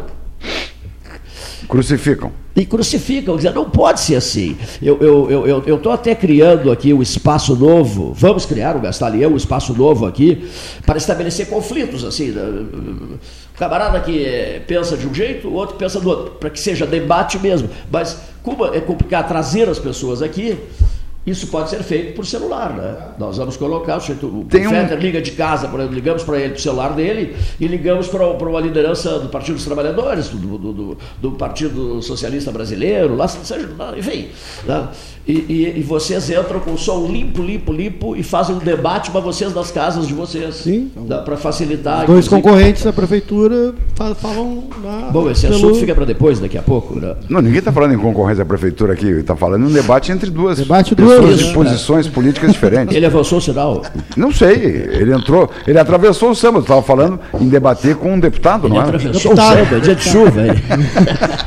Crucificam. 1.68 2.32
e 2.56 2.64
crucificam, 2.64 3.36
dizendo, 3.36 3.56
não 3.56 3.68
pode 3.68 4.00
ser 4.00 4.16
assim. 4.16 4.56
Eu 4.80 4.94
estou 4.94 5.30
eu, 5.30 5.46
eu, 5.46 5.62
eu 5.66 5.92
até 5.92 6.14
criando 6.14 6.72
aqui 6.72 6.94
um 6.94 7.02
espaço 7.02 7.54
novo, 7.54 8.12
vamos 8.14 8.46
criar, 8.46 8.74
o 8.74 8.80
Gastalião, 8.80 9.32
um 9.32 9.36
espaço 9.36 9.74
novo 9.74 10.06
aqui, 10.06 10.48
para 10.86 10.96
estabelecer 10.96 11.46
conflitos, 11.48 12.04
assim. 12.04 12.30
né? 12.30 12.42
O 12.42 13.58
camarada 13.58 14.00
que 14.00 14.24
eh, 14.24 14.62
pensa 14.66 14.96
de 14.96 15.06
um 15.06 15.12
jeito, 15.12 15.48
o 15.48 15.52
outro 15.52 15.76
pensa 15.76 16.00
do 16.00 16.08
outro, 16.08 16.30
para 16.40 16.48
que 16.48 16.58
seja 16.58 16.86
debate 16.86 17.38
mesmo. 17.38 17.68
Mas 17.92 18.16
como 18.42 18.64
é 18.64 18.80
complicado 18.80 19.28
trazer 19.28 19.68
as 19.68 19.78
pessoas 19.78 20.22
aqui, 20.22 20.56
isso 21.26 21.48
pode 21.48 21.68
ser 21.68 21.82
feito 21.82 22.14
por 22.14 22.24
celular, 22.24 22.72
né? 22.72 22.96
Nós 23.18 23.36
vamos 23.36 23.56
colocar, 23.56 23.96
o 23.98 24.00
sujeito- 24.00 24.26
o 24.26 24.44
Tem 24.48 24.66
um- 24.66 24.70
Fetter 24.70 24.98
liga 24.98 25.20
de 25.20 25.32
casa, 25.32 25.68
por 25.68 25.78
exemplo, 25.78 25.94
ligamos 25.94 26.22
para 26.22 26.38
ele, 26.38 26.50
para 26.50 26.58
o 26.58 26.62
celular 26.62 26.94
dele, 26.94 27.36
e 27.60 27.66
ligamos 27.66 28.08
para, 28.08 28.26
para 28.34 28.48
uma 28.48 28.60
liderança 28.60 29.18
do 29.18 29.28
Partido 29.28 29.56
dos 29.56 29.64
Trabalhadores, 29.64 30.28
do, 30.28 30.38
do, 30.58 30.72
do- 30.72 30.98
do 31.20 31.32
Partido 31.32 32.00
Socialista 32.00 32.50
Brasileiro, 32.50 33.14
lá, 33.14 33.28
seja, 33.28 33.68
enfim. 33.98 34.28
né? 34.66 34.88
E, 35.28 35.32
e- 35.46 35.74
e 35.80 35.82
vocês 35.82 36.30
entram 36.30 36.58
com 36.58 36.72
o 36.72 36.78
som 36.78 37.06
limpo, 37.06 37.42
limpo, 37.42 37.70
limpo, 37.70 38.16
e 38.16 38.22
fazem 38.22 38.56
um 38.56 38.58
debate 38.58 39.10
para 39.10 39.20
vocês 39.20 39.54
nas 39.54 39.70
casas 39.70 40.06
de 40.08 40.14
vocês. 40.14 40.54
Sim. 40.54 40.90
Para 41.22 41.36
facilitar. 41.36 42.06
Dois 42.06 42.24
inclusive. 42.24 42.30
concorrentes 42.30 42.82
da 42.82 42.94
prefeitura 42.94 43.74
fa- 43.94 44.14
falam 44.14 44.64
na, 44.82 45.10
Bom, 45.10 45.30
esse 45.30 45.42
pelo- 45.46 45.56
assunto 45.58 45.74
fica 45.80 45.94
para 45.94 46.06
depois, 46.06 46.40
daqui 46.40 46.56
a 46.56 46.62
pouco. 46.62 46.98
Né? 46.98 47.14
Não, 47.28 47.42
ninguém 47.42 47.58
está 47.58 47.70
falando 47.70 47.92
em 47.92 47.98
concorrência 47.98 48.42
à 48.42 48.46
prefeitura 48.46 48.94
aqui, 48.94 49.06
está 49.06 49.36
falando 49.36 49.64
em 49.66 49.68
um 49.68 49.72
debate 49.72 50.10
entre 50.10 50.30
duas 50.30 50.56
Debate 50.56 50.94
pessoas 50.94 51.20
duas, 51.20 51.38
de 51.40 51.44
né? 51.48 51.52
posições 51.52 52.08
políticas 52.08 52.50
diferentes. 52.52 52.96
Ele 52.96 53.04
avançou 53.04 53.36
o 53.36 53.40
sinal. 53.42 53.82
Não 54.16 54.32
sei, 54.32 54.54
ele 54.54 55.12
entrou, 55.12 55.50
ele 55.66 55.78
atravessou 55.78 56.30
o 56.30 56.34
samba, 56.34 56.60
estava 56.60 56.80
falando 56.82 57.20
em 57.38 57.48
debater 57.50 57.96
com 57.96 58.14
um 58.14 58.18
deputado, 58.18 58.66
Ele 58.66 58.72
não 58.72 58.80
é? 58.80 58.84
atravessou 58.84 59.32
o 59.34 59.36
samba, 59.36 59.76
é 59.76 59.80
dia 59.80 59.94
de 59.94 60.02
chuva. 60.04 60.40
Ele. 60.40 60.62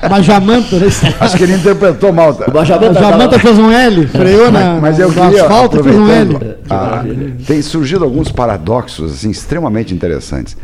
Mas 0.08 0.24
Jamanta, 0.26 0.76
né? 0.76 0.88
Acho 1.20 1.36
que 1.36 1.44
ele 1.44 1.54
interpretou 1.56 2.14
mal. 2.14 2.30
O 2.48 2.52
Bajamanta 2.52 3.40
fez 3.40 3.58
um 3.58 3.71
L, 3.72 4.08
freou 4.08 4.52
na, 4.52 4.80
Mas 4.80 5.00
eu 5.00 5.08
no 5.10 5.14
queria, 5.14 5.44
asfalto 5.44 5.80
e 5.80 5.84
fez 5.84 5.96
um 5.96 6.10
L. 6.10 6.38
ah, 6.70 7.04
tem 7.46 7.62
surgido 7.62 8.04
alguns 8.04 8.32
paradoxos 8.32 9.14
assim, 9.14 9.30
extremamente 9.30 9.94
interessantes. 9.94 10.56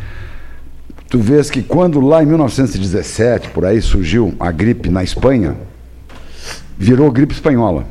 Tu 1.09 1.19
vês 1.19 1.49
que 1.49 1.61
quando 1.61 1.99
lá 2.01 2.21
em 2.21 2.25
1917, 2.25 3.49
por 3.49 3.65
aí, 3.65 3.81
surgiu 3.81 4.33
a 4.39 4.51
gripe 4.51 4.89
na 4.89 5.03
Espanha, 5.03 5.55
virou 6.77 7.09
gripe 7.11 7.33
espanhola. 7.33 7.85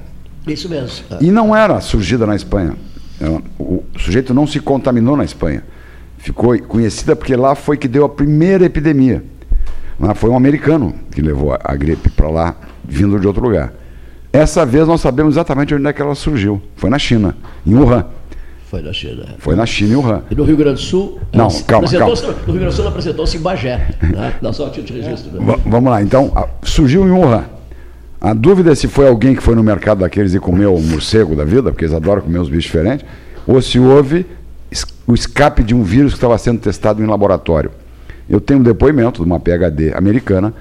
Isso 0.46 0.68
mesmo. 0.68 1.05
E 1.20 1.31
não 1.31 1.57
era 1.57 1.81
surgida 1.81 2.26
na 2.26 2.37
Espanha. 2.37 2.74
É, 3.20 3.26
O 3.59 3.83
sujeito 3.98 4.35
não 4.35 4.46
se 4.46 4.61
contaminou 4.61 5.16
na 5.16 5.24
Espanha. 5.24 5.62
Ficou 6.18 6.59
conhecida 6.62 7.16
porque 7.16 7.35
lá 7.35 7.55
foi 7.55 7.76
que 7.76 7.88
deu 7.88 8.05
a 8.05 8.09
primeira 8.09 8.64
epidemia. 8.64 9.24
Lá 9.98 10.14
foi 10.14 10.29
um 10.29 10.37
americano 10.37 10.94
que 11.11 11.22
levou 11.22 11.57
a 11.59 11.74
gripe 11.74 12.11
para 12.11 12.29
lá, 12.29 12.55
vindo 12.85 13.18
de 13.18 13.26
outro 13.26 13.42
lugar. 13.42 13.72
Essa 14.37 14.66
vez 14.66 14.87
nós 14.87 15.01
sabemos 15.01 15.33
exatamente 15.35 15.75
onde 15.75 15.87
é 15.87 15.92
que 15.94 16.03
ela 16.03 16.14
surgiu. 16.14 16.61
Foi 16.77 16.90
na 16.90 16.99
China, 16.99 17.35
em 17.66 17.75
Wuhan. 17.75 18.05
Foi 18.66 18.83
na 18.83 18.92
China. 18.92 19.25
Foi 19.38 19.57
na 19.57 19.64
China, 19.64 19.92
em 19.94 19.96
Wuhan. 19.96 20.22
E 20.31 20.35
no 20.35 20.44
Rio 20.44 20.57
Grande 20.59 20.75
do 20.75 20.81
Sul. 20.87 21.18
Não, 21.33 21.49
calma, 21.66 21.87
apresentou-se- 21.87 22.27
No 22.27 22.33
Rio 22.33 22.44
Grande 22.46 22.66
do 22.66 22.72
Sul 22.72 22.88
apresentou-se 22.88 23.37
em 23.38 23.40
Bagé, 23.40 23.88
né? 24.03 24.35
na 24.42 24.51
título 24.51 24.83
de 24.83 24.92
registro. 24.92 25.33
né? 25.33 25.38
Va- 25.42 25.59
vamos 25.64 25.90
lá, 25.90 26.03
então, 26.03 26.31
a- 26.37 26.46
surgiu 26.62 27.07
em 27.07 27.11
Wuhan. 27.12 27.44
A 28.20 28.35
dúvida 28.35 28.72
é 28.72 28.75
se 28.75 28.88
foi 28.88 29.09
alguém 29.09 29.35
que 29.35 29.42
foi 29.42 29.55
no 29.55 29.62
mercado 29.62 30.01
daqueles 30.01 30.35
e 30.35 30.38
comeu 30.38 30.75
um 30.75 30.83
morcego 30.83 31.35
da 31.35 31.44
vida, 31.44 31.70
porque 31.70 31.87
eles 31.87 31.94
adoram 31.96 32.20
comer 32.20 32.38
uns 32.38 32.49
bichos 32.51 32.64
diferentes, 32.64 33.07
ou 33.46 33.62
se 33.62 33.79
houve 33.79 34.27
o 35.07 35.14
escape 35.14 35.62
de 35.62 35.75
um 35.75 35.83
vírus 35.83 36.12
que 36.12 36.18
estava 36.18 36.37
sendo 36.37 36.59
testado 36.61 37.03
em 37.03 37.07
laboratório. 37.07 37.70
Eu 38.29 38.38
tenho 38.40 38.61
um 38.61 38.62
depoimento 38.62 39.22
de 39.22 39.27
uma 39.27 39.40
PhD 39.40 39.94
americana 39.94 40.53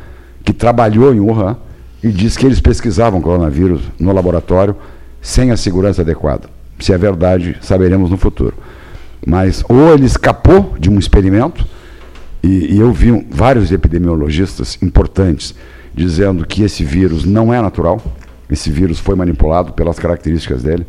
que 0.46 0.54
trabalhou 0.54 1.14
em 1.14 1.20
Wuhan 1.20 1.58
e 2.06 2.12
disse 2.12 2.38
que 2.38 2.46
eles 2.46 2.62
pesquisavam 2.62 3.20
coronavírus 3.20 3.82
no 4.00 4.14
laboratório 4.14 4.76
sem 5.20 5.50
a 5.50 5.58
segurança 5.58 6.04
adequada. 6.04 6.48
Se 6.80 6.94
é 6.94 6.98
verdade, 7.00 7.58
saberemos 7.62 8.12
no 8.12 8.18
futuro. 8.18 8.56
Mas 9.26 9.64
ou 9.68 9.92
ele 9.92 10.06
escapou 10.06 10.76
de 10.80 10.88
um 10.88 11.00
experimento, 11.00 11.66
e, 12.44 12.76
e 12.76 12.80
eu 12.80 12.94
vi 12.94 13.26
vários 13.32 13.72
epidemiologistas 13.72 14.78
importantes 14.84 15.56
dizendo 15.96 16.46
que 16.46 16.62
esse 16.62 16.86
vírus 16.86 17.26
não 17.26 17.52
é 17.52 17.60
natural, 17.60 18.00
esse 18.52 18.70
vírus 18.70 19.00
foi 19.00 19.16
manipulado 19.16 19.74
pelas 19.74 19.98
características 19.98 20.62
dele, 20.62 20.86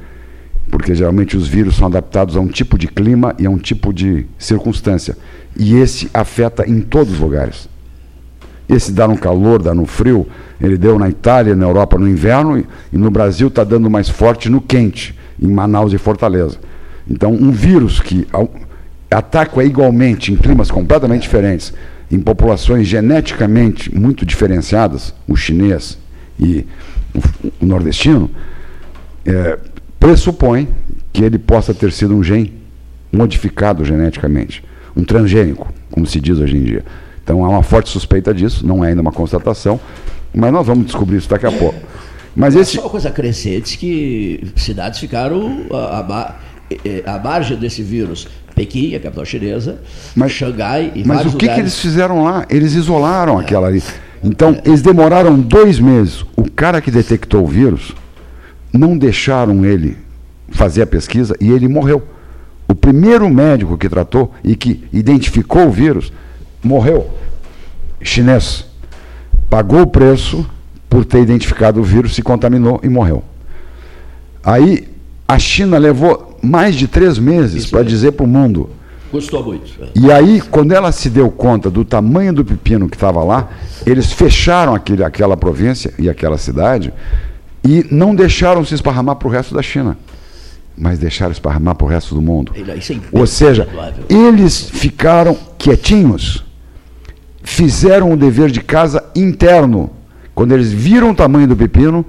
porque 0.71 0.95
geralmente 0.95 1.35
os 1.35 1.49
vírus 1.49 1.77
são 1.77 1.87
adaptados 1.87 2.37
a 2.37 2.41
um 2.41 2.49
tipo 2.49 2.77
de 2.77 2.89
clima 2.89 3.35
e 3.39 3.47
a 3.47 3.51
um 3.51 3.57
tipo 3.57 3.91
de 3.91 4.27
circunstância. 4.39 5.17
E 5.57 5.77
esse 5.77 6.11
afeta 6.13 6.69
em 6.69 6.83
todos 6.83 7.15
os 7.15 7.21
lugares. 7.21 7.75
Esse 8.69 8.93
dá 8.93 9.07
no 9.07 9.17
calor, 9.17 9.63
dá 9.63 9.75
no 9.75 9.87
frio. 9.87 10.27
Ele 10.61 10.77
deu 10.77 10.99
na 10.99 11.09
Itália, 11.09 11.55
na 11.55 11.67
Europa 11.67 11.99
no 11.99 12.09
inverno 12.09 12.59
e, 12.59 12.67
no 12.97 13.11
Brasil 13.11 13.49
está 13.49 13.63
dando 13.63 13.89
mais 13.89 14.09
forte 14.09 14.49
no 14.49 14.61
quente, 14.61 15.17
em 15.41 15.49
Manaus 15.49 15.93
e 15.93 15.99
Fortaleza. 15.99 16.59
Então, 17.09 17.33
um 17.33 17.51
vírus 17.51 18.01
que 18.01 18.27
ataca 19.11 19.63
igualmente 19.63 20.33
em 20.33 20.37
climas 20.37 20.71
completamente 20.71 21.23
diferentes, 21.23 21.73
em 22.11 22.19
populações 22.19 22.87
geneticamente 22.87 23.95
muito 23.95 24.27
diferenciadas, 24.27 25.15
o 25.29 25.37
chinês 25.37 25.99
e 26.39 26.67
o, 27.15 27.65
o 27.65 27.67
nordestino, 27.67 28.31
é, 29.25 29.59
pressupõe 29.99 30.69
que 31.13 31.25
ele 31.25 31.39
possa 31.39 31.73
ter 31.73 31.93
sido 31.93 32.15
um 32.15 32.23
gene 32.23 32.53
modificado 33.13 33.85
geneticamente, 33.85 34.63
um 34.97 35.05
transgênico, 35.05 35.73
como 35.91 36.07
se 36.07 36.21
diz 36.21 36.39
hoje 36.39 36.57
em 36.57 36.63
dia. 36.63 36.85
Então 37.27 37.45
há 37.45 37.49
uma 37.49 37.63
forte 37.65 37.91
suspeita 37.91 38.33
disso, 38.33 38.65
não 38.65 38.85
é 38.85 38.91
ainda 38.91 39.03
uma 39.03 39.11
constatação, 39.11 39.81
mas 40.33 40.53
nós 40.53 40.65
vamos 40.65 40.87
descobrir 40.87 41.17
isso 41.17 41.29
daqui 41.29 41.45
a 41.45 41.51
pouco. 41.51 41.77
Mas 42.37 42.55
esse... 42.55 42.77
Só 42.77 42.83
uma 42.83 42.91
coisa 42.91 43.11
crescente 43.11 43.77
que 43.77 44.53
cidades 44.55 45.01
ficaram 45.01 45.67
à, 45.73 46.37
à 47.05 47.19
margem 47.19 47.57
desse 47.57 47.83
vírus. 47.83 48.29
Pequim, 48.55 48.95
a 48.95 49.01
capital 49.01 49.25
chinesa, 49.25 49.81
mas, 50.15 50.33
Xangai 50.33 50.93
e 50.95 51.05
Mas 51.05 51.23
o 51.23 51.25
que, 51.25 51.33
lugares... 51.33 51.55
que 51.55 51.61
eles 51.61 51.81
fizeram 51.81 52.23
lá? 52.23 52.47
Eles 52.49 52.75
isolaram 52.75 53.41
é. 53.41 53.43
aquela 53.43 53.67
ali. 53.67 53.83
Então, 54.23 54.53
é. 54.53 54.69
eles 54.69 54.81
demoraram 54.81 55.39
dois 55.39 55.81
meses. 55.81 56.25
O 56.37 56.49
cara 56.49 56.81
que 56.81 56.91
detectou 56.91 57.43
o 57.43 57.47
vírus, 57.47 57.93
não 58.73 58.97
deixaram 58.97 59.65
ele 59.65 59.97
fazer 60.51 60.83
a 60.83 60.87
pesquisa 60.87 61.35
e 61.41 61.51
ele 61.51 61.67
morreu. 61.67 62.03
O 62.69 62.75
primeiro 62.75 63.29
médico 63.29 63.77
que 63.77 63.89
tratou 63.89 64.33
e 64.45 64.55
que 64.55 64.85
identificou 64.93 65.67
o 65.67 65.71
vírus 65.71 66.13
morreu. 66.67 67.11
Chinês. 68.03 68.67
Pagou 69.49 69.83
o 69.83 69.87
preço 69.87 70.47
por 70.89 71.05
ter 71.05 71.21
identificado 71.21 71.81
o 71.81 71.85
vírus, 71.85 72.15
se 72.15 72.23
contaminou 72.23 72.81
e 72.83 72.89
morreu. 72.89 73.23
Aí 74.43 74.89
a 75.27 75.39
China 75.39 75.79
levou 75.79 76.39
mais 76.43 76.75
de 76.75 76.87
três 76.87 77.19
meses 77.19 77.67
para 77.67 77.83
dizer 77.83 78.13
para 78.13 78.25
o 78.25 78.29
mundo. 78.29 78.71
Gostou 79.13 79.43
muito. 79.45 79.71
E 79.95 80.11
aí, 80.11 80.41
quando 80.41 80.73
ela 80.73 80.91
se 80.91 81.09
deu 81.09 81.31
conta 81.31 81.71
do 81.71 81.85
tamanho 81.85 82.33
do 82.33 82.45
pepino 82.45 82.89
que 82.89 82.97
estava 82.97 83.23
lá, 83.23 83.49
eles 83.85 84.13
fecharam 84.13 84.75
aquele, 84.75 85.05
aquela 85.05 85.37
província 85.37 85.93
e 85.99 86.11
aquela 86.11 86.37
cidade 86.37 86.93
e 87.65 87.87
não 87.91 88.15
deixaram 88.15 88.65
se 88.65 88.75
esparramar 88.75 89.17
para 89.17 89.29
o 89.29 89.31
resto 89.31 89.55
da 89.55 89.63
China 89.63 89.97
mas 90.77 90.99
deixaram 90.99 91.33
esparramar 91.33 91.75
para 91.75 91.87
o 91.87 91.89
resto 91.89 92.15
do 92.15 92.21
mundo. 92.21 92.53
É 92.55 93.19
Ou 93.19 93.27
seja, 93.27 93.67
eles 94.11 94.69
ficaram 94.69 95.37
quietinhos 95.57 96.45
fizeram 97.47 98.13
o 98.13 98.17
dever 98.17 98.51
de 98.51 98.61
casa 98.61 99.05
interno. 99.15 99.91
Quando 100.35 100.53
eles 100.53 100.73
viram 100.73 101.13
o 101.13 101.15
tamanho 101.15 101.47
do 101.47 101.57
pepino, 101.57 102.05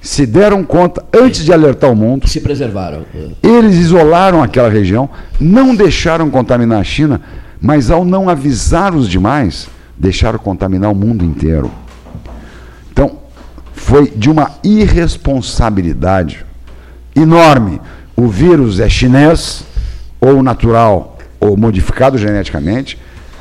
se 0.00 0.26
deram 0.26 0.62
conta, 0.62 1.02
antes 1.12 1.42
de 1.42 1.52
alertar 1.52 1.90
o 1.90 1.96
mundo. 1.96 2.28
Se 2.28 2.38
preservaram. 2.38 3.04
Eles 3.42 3.76
isolaram 3.76 4.42
aquela 4.42 4.68
região, 4.68 5.08
não 5.40 5.74
deixaram 5.74 6.30
contaminar 6.30 6.80
a 6.80 6.84
China, 6.84 7.20
mas 7.60 7.90
ao 7.90 8.04
não 8.04 8.28
avisar 8.28 8.94
os 8.94 9.08
demais, 9.08 9.68
deixaram 9.96 10.38
contaminar 10.38 10.92
o 10.92 10.94
mundo 10.94 11.24
inteiro. 11.24 11.70
Então, 12.92 13.18
foi 13.72 14.12
de 14.14 14.30
uma 14.30 14.50
irresponsabilidade 14.62 16.44
enorme. 17.16 17.80
O 18.14 18.28
vírus 18.28 18.80
é 18.80 18.88
chinês, 18.88 19.64
ou 20.20 20.42
natural, 20.42 21.18
ou 21.40 21.56
modificado 21.56 22.18
geneticamente 22.18 22.98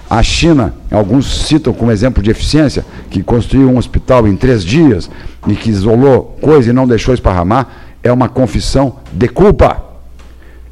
a 0.10 0.22
China, 0.22 0.74
alguns 0.92 1.46
citam 1.48 1.74
como 1.74 1.92
exemplo 1.92 2.22
de 2.22 2.30
eficiência, 2.30 2.86
que 3.10 3.24
construiu 3.24 3.70
um 3.70 3.78
hospital 3.78 4.28
em 4.28 4.36
três 4.36 4.64
dias 4.64 5.10
e 5.48 5.56
que 5.56 5.70
isolou 5.70 6.38
coisa 6.42 6.70
e 6.70 6.74
não 6.74 6.88
deixou 6.88 7.14
esparramar, 7.14 7.68
é 8.04 8.12
uma 8.12 8.30
confissão 8.30 8.98
de 9.12 9.28
culpa. 9.28 9.84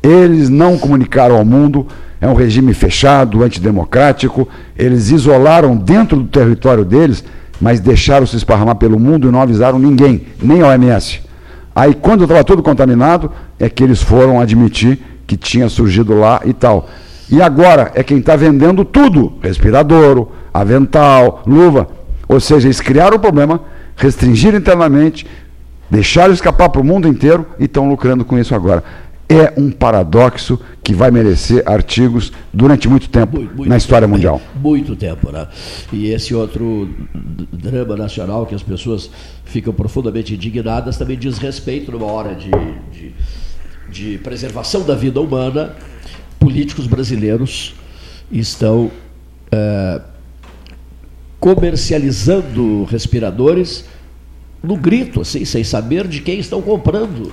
Eles 0.04 0.50
não 0.50 0.78
comunicaram 0.78 1.36
ao 1.38 1.46
mundo, 1.46 1.88
é 2.20 2.28
um 2.28 2.34
regime 2.34 2.74
fechado, 2.74 3.44
antidemocrático, 3.44 4.48
eles 4.78 5.10
isolaram 5.10 5.76
dentro 5.76 6.18
do 6.18 6.28
território 6.28 6.86
deles, 6.86 7.24
mas 7.60 7.80
deixaram 7.80 8.26
se 8.26 8.36
esparramar 8.36 8.76
pelo 8.76 9.00
mundo 9.00 9.28
e 9.28 9.32
não 9.32 9.42
avisaram 9.42 9.80
ninguém, 9.80 10.28
nem 10.42 10.62
a 10.62 10.68
OMS. 10.68 11.22
Aí, 11.74 11.94
quando 11.94 12.24
estava 12.24 12.44
tudo 12.44 12.62
contaminado, 12.62 13.32
é 13.60 13.70
que 13.70 13.84
eles 13.84 14.02
foram 14.02 14.40
admitir 14.40 15.00
que 15.26 15.38
tinha 15.38 15.70
surgido 15.70 16.14
lá 16.14 16.42
e 16.44 16.54
tal. 16.54 16.90
E 17.32 17.42
agora 17.42 17.92
é 17.96 18.04
quem 18.04 18.18
está 18.18 18.36
vendendo 18.36 18.84
tudo: 18.84 19.34
respirador, 19.42 20.28
avental, 20.54 21.42
luva. 21.48 21.88
Ou 22.28 22.40
seja, 22.40 22.68
eles 22.68 22.82
criaram 22.82 23.18
o 23.18 23.20
problema, 23.20 23.62
restringiram 23.96 24.58
internamente, 24.58 25.26
deixaram 25.90 26.34
escapar 26.34 26.70
para 26.70 26.82
o 26.82 26.84
mundo 26.84 27.08
inteiro 27.08 27.46
e 27.58 27.66
estão 27.66 27.90
lucrando 27.90 28.26
com 28.26 28.38
isso 28.38 28.54
agora. 28.54 28.84
É 29.30 29.54
um 29.56 29.72
paradoxo 29.72 30.60
que 30.84 30.94
vai 30.94 31.10
merecer 31.10 31.64
artigos 31.66 32.34
durante 32.52 32.90
muito 32.90 33.08
tempo 33.08 33.38
muito, 33.38 33.56
muito 33.56 33.70
na 33.70 33.78
história 33.78 34.06
tempo, 34.06 34.18
mundial. 34.18 34.42
Muito 34.62 34.94
tempo, 34.94 35.32
né? 35.32 35.48
E 35.94 36.12
esse 36.12 36.36
outro 36.36 36.90
drama 37.52 37.96
nacional 37.96 38.46
que 38.46 38.54
as 38.54 38.62
pessoas 38.62 39.10
ficam 39.46 39.74
profundamente 39.74 40.34
indignadas 40.34 40.98
também 40.98 41.18
diz 41.18 41.38
respeito 41.38 41.94
numa 41.94 42.08
hora 42.08 42.36
de, 42.36 42.52
de, 42.92 43.14
de 43.90 44.18
preservação 44.18 44.84
da 44.84 44.96
vida 44.96 45.22
humana 45.22 45.76
políticos 46.42 46.88
brasileiros 46.88 47.76
estão 48.32 48.90
é, 49.52 50.02
comercializando 51.40 52.84
respiradores 52.86 53.86
no 54.64 54.76
grito, 54.76 55.22
assim, 55.22 55.46
sem 55.46 55.64
saber 55.64 56.08
de 56.08 56.20
quem 56.22 56.40
estão 56.40 56.60
comprando. 56.60 57.32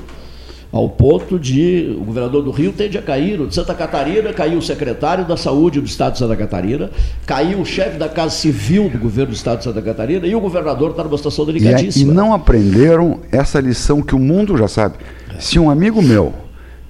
Ao 0.70 0.86
ponto 0.86 1.38
de 1.38 1.96
o 1.98 2.04
governador 2.04 2.44
do 2.44 2.50
Rio 2.50 2.72
tende 2.72 2.98
a 2.98 3.02
cair, 3.02 3.40
o 3.40 3.46
de 3.46 3.54
Santa 3.54 3.74
Catarina 3.74 4.34
caiu 4.34 4.58
o 4.58 4.62
secretário 4.62 5.24
da 5.24 5.34
Saúde 5.34 5.80
do 5.80 5.86
Estado 5.86 6.12
de 6.12 6.18
Santa 6.18 6.36
Catarina, 6.36 6.90
caiu 7.24 7.60
o 7.60 7.64
chefe 7.64 7.96
da 7.96 8.06
Casa 8.06 8.34
Civil 8.34 8.90
do 8.90 8.98
governo 8.98 9.32
do 9.32 9.34
Estado 9.34 9.58
de 9.58 9.64
Santa 9.64 9.80
Catarina 9.80 10.26
e 10.26 10.34
o 10.34 10.40
governador 10.40 10.90
está 10.90 11.02
numa 11.02 11.16
situação 11.16 11.46
delicadíssima. 11.46 12.04
E, 12.04 12.08
é, 12.10 12.12
e 12.12 12.14
não 12.14 12.34
aprenderam 12.34 13.20
essa 13.32 13.58
lição 13.58 14.02
que 14.02 14.14
o 14.14 14.18
mundo 14.18 14.58
já 14.58 14.68
sabe. 14.68 14.96
Se 15.38 15.58
um 15.58 15.70
amigo 15.70 16.02
meu, 16.02 16.34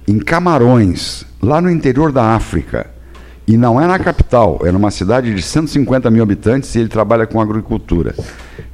em 0.05 0.19
Camarões, 0.19 1.23
lá 1.41 1.61
no 1.61 1.69
interior 1.69 2.11
da 2.11 2.35
África, 2.35 2.89
e 3.47 3.57
não 3.57 3.81
é 3.81 3.87
na 3.87 3.97
capital, 3.97 4.59
é 4.63 4.71
numa 4.71 4.91
cidade 4.91 5.33
de 5.33 5.41
150 5.41 6.11
mil 6.11 6.21
habitantes 6.21 6.75
e 6.75 6.79
ele 6.79 6.89
trabalha 6.89 7.25
com 7.25 7.41
agricultura. 7.41 8.13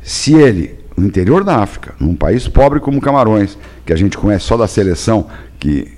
Se 0.03 0.33
ele, 0.33 0.77
no 0.97 1.07
interior 1.07 1.45
da 1.45 1.57
África, 1.57 1.95
num 1.97 2.13
país 2.13 2.47
pobre 2.47 2.81
como 2.81 2.99
Camarões, 2.99 3.57
que 3.85 3.93
a 3.93 3.95
gente 3.95 4.17
conhece 4.17 4.45
só 4.45 4.57
da 4.57 4.67
seleção 4.67 5.27
que, 5.57 5.93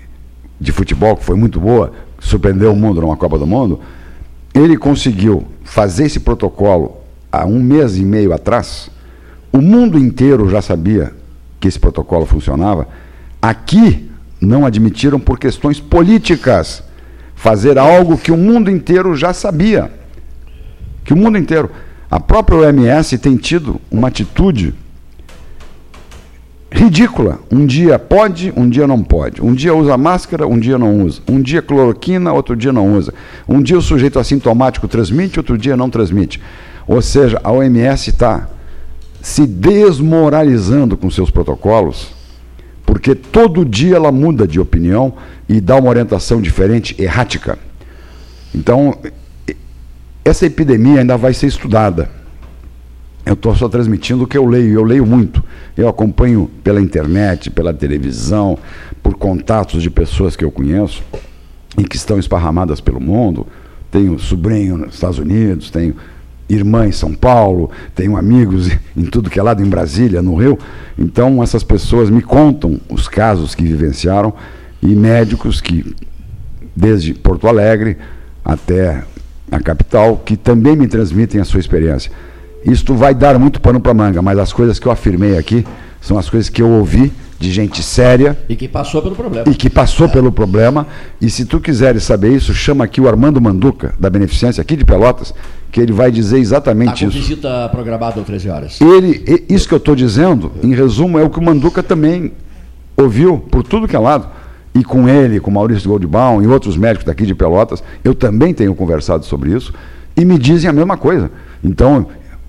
de 0.61 0.72
futebol, 0.72 1.18
que 1.18 1.26
foi 1.26 1.36
muito 1.36 1.59
boa, 1.59 1.91
surpreendeu 2.20 2.72
o 2.72 2.76
mundo 2.76 3.01
numa 3.01 3.18
Copa 3.18 3.39
do 3.39 3.47
Mundo, 3.47 3.80
ele 4.53 4.78
conseguiu 4.78 5.43
fazer 5.63 6.05
esse 6.05 6.20
protocolo 6.20 6.97
há 7.32 7.45
um 7.45 7.59
mês 7.59 7.97
e 7.97 8.05
meio 8.05 8.34
atrás. 8.34 8.91
O 9.51 9.59
mundo 9.59 9.97
inteiro 9.97 10.49
já 10.49 10.61
sabia 10.61 11.13
que 11.59 11.68
esse 11.68 11.80
protocolo 11.80 12.26
funcionava. 12.26 12.88
Aqui, 13.41 14.07
não 14.39 14.65
admitiram 14.65 15.19
por 15.19 15.39
questões 15.39 15.79
políticas 15.79 16.83
fazer 17.35 17.77
algo 17.77 18.17
que 18.17 18.31
o 18.31 18.38
mundo 18.38 18.69
inteiro 18.69 19.15
já 19.15 19.33
sabia. 19.33 19.91
Que 21.03 21.13
o 21.13 21.17
mundo 21.17 21.38
inteiro. 21.38 21.69
A 22.09 22.19
própria 22.19 22.59
OMS 22.59 23.17
tem 23.17 23.35
tido 23.35 23.79
uma 23.91 24.07
atitude 24.07 24.73
ridícula. 26.71 27.39
Um 27.51 27.65
dia 27.65 27.97
pode, 27.99 28.53
um 28.55 28.69
dia 28.69 28.88
não 28.88 29.03
pode. 29.03 29.41
Um 29.41 29.53
dia 29.53 29.73
usa 29.73 29.97
máscara, 29.97 30.47
um 30.47 30.59
dia 30.59 30.77
não 30.77 31.01
usa. 31.01 31.21
Um 31.27 31.41
dia 31.41 31.61
cloroquina, 31.61 32.31
outro 32.33 32.55
dia 32.55 32.73
não 32.73 32.93
usa. 32.93 33.13
Um 33.47 33.61
dia 33.61 33.77
o 33.77 33.81
sujeito 33.81 34.19
assintomático 34.19 34.88
transmite, 34.88 35.39
outro 35.39 35.57
dia 35.57 35.77
não 35.77 35.89
transmite. 35.89 36.41
Ou 36.88 37.01
seja, 37.01 37.39
a 37.43 37.51
OMS 37.51 38.09
está 38.09 38.49
se 39.21 39.45
desmoralizando 39.45 40.95
com 40.95 41.09
seus 41.11 41.29
protocolos, 41.29 42.16
porque 42.98 43.14
todo 43.14 43.64
dia 43.64 43.95
ela 43.95 44.12
muda 44.12 44.48
de 44.48 44.60
opinião 44.60 45.14
e 45.48 45.62
dá 45.62 45.76
uma 45.76 45.88
orientação 45.88 46.41
diferente, 46.41 47.00
errática. 47.00 47.60
Então, 48.56 48.98
essa 50.26 50.48
epidemia 50.48 51.02
ainda 51.02 51.16
vai 51.16 51.32
ser 51.32 51.45
estudada. 51.45 52.10
Eu 53.24 53.34
estou 53.34 53.56
só 53.56 53.70
transmitindo 53.70 54.24
o 54.24 54.28
que 54.28 54.36
eu 54.36 54.48
leio, 54.48 54.74
eu 54.74 54.84
leio 54.84 55.06
muito. 55.06 55.43
Eu 55.78 55.88
acompanho 55.88 56.50
pela 56.64 56.82
internet, 56.82 57.52
pela 57.52 57.72
televisão, 57.72 58.58
por 59.04 59.14
contatos 59.14 59.84
de 59.84 59.91
pessoas 59.91 60.36
que 60.36 60.43
eu 60.43 60.50
conheço 60.50 61.04
e 61.78 61.84
que 61.84 61.98
estão 61.98 62.18
esparramadas 62.18 62.82
pelo 62.82 63.00
mundo. 63.00 63.45
Tenho 63.91 64.18
sobrinho 64.18 64.76
nos 64.76 64.95
Estados 64.95 65.20
Unidos, 65.20 65.70
tenho 65.70 65.95
irmã 66.50 66.88
em 66.88 66.91
São 66.91 67.14
Paulo, 67.14 67.70
tenho 67.93 68.18
amigos 68.18 68.70
em 68.95 69.04
tudo 69.06 69.30
que 69.30 69.39
é 69.39 69.43
lado, 69.43 69.62
em 69.62 69.70
Brasília, 69.70 70.22
no 70.22 70.36
Rio. 70.36 70.58
Então, 70.98 71.41
essas 71.43 71.64
pessoas 71.64 72.10
me 72.10 72.22
contam 72.22 72.80
os 72.89 73.08
casos 73.08 73.54
que 73.54 73.64
vivenciaram 73.64 74.34
e 74.82 74.95
médicos 74.95 75.60
que, 75.60 75.95
desde 76.76 77.14
Porto 77.14 77.48
Alegre 77.48 77.98
até 78.43 79.04
a 79.52 79.60
capital, 79.60 80.18
que 80.18 80.38
também 80.38 80.76
me 80.76 80.88
transmitem 80.88 81.39
a 81.41 81.45
sua 81.45 81.60
experiência. 81.60 82.12
Isto 82.66 82.95
vai 82.95 83.14
dar 83.14 83.38
muito 83.39 83.62
pano 83.62 83.80
para 83.80 83.93
manga, 83.93 84.22
mas 84.22 84.38
as 84.38 84.52
coisas 84.52 84.80
que 84.80 84.88
eu 84.88 84.91
afirmei 84.91 85.38
aqui 85.38 85.66
são 86.02 86.18
as 86.18 86.30
coisas 86.30 86.50
que 86.50 86.62
eu 86.62 86.70
ouvi 86.70 87.12
de 87.39 87.52
gente 87.52 87.84
séria. 87.84 88.38
E 88.50 88.56
que 88.56 88.68
passou 88.68 89.02
pelo 89.02 89.16
problema. 89.16 89.50
E 89.50 89.54
que 89.54 89.70
passou 89.70 90.08
é. 90.08 90.10
pelo 90.10 90.32
problema. 90.32 90.88
E 91.22 91.30
se 91.30 91.45
tu 91.45 91.60
quiseres 91.60 92.04
saber 92.04 92.36
isso, 92.36 92.54
chama 92.54 92.84
aqui 92.84 93.00
o 93.00 93.08
Armando 93.08 93.39
Manduca, 93.39 93.93
da 94.00 94.10
Beneficência, 94.10 94.62
aqui 94.62 94.76
de 94.76 94.84
Pelotas, 94.84 95.34
que 95.72 95.80
ele 95.80 95.91
vai 95.91 96.12
dizer 96.12 96.39
exatamente 96.39 97.02
tá 97.02 97.08
isso. 97.08 97.18
visita 97.18 97.70
programada 97.70 98.20
às 98.20 98.26
13 98.26 98.50
horas. 98.50 98.82
Ele, 98.82 99.45
isso 99.50 99.68
que 99.68 99.74
eu 99.74 99.78
estou 99.78 99.95
dizendo, 99.95 100.52
em 100.64 100.74
resumo, 100.74 101.20
é 101.20 101.24
o 101.24 101.30
que 101.30 101.39
o 101.39 101.43
Manduca 101.43 101.84
também 101.84 102.32
ouviu 102.95 103.38
por 103.38 103.64
tudo 103.64 103.88
que 103.88 103.95
é 103.95 104.00
lado. 104.00 104.28
E 104.74 104.84
com 104.84 105.08
ele, 105.10 105.39
com 105.39 105.50
Maurício 105.50 105.89
Goldbaum 105.89 106.41
e 106.41 106.48
outros 106.48 106.78
médicos 106.78 107.06
daqui 107.06 107.26
de 107.26 107.34
Pelotas, 107.34 107.84
eu 108.04 108.14
também 108.14 108.54
tenho 108.54 108.74
conversado 108.76 109.26
sobre 109.26 109.52
isso 109.56 109.74
e 110.16 110.26
me 110.26 110.38
dizem 110.38 110.70
a 110.70 110.74
mesma 110.74 110.98
coisa. 110.98 111.32
Então, 111.64 112.08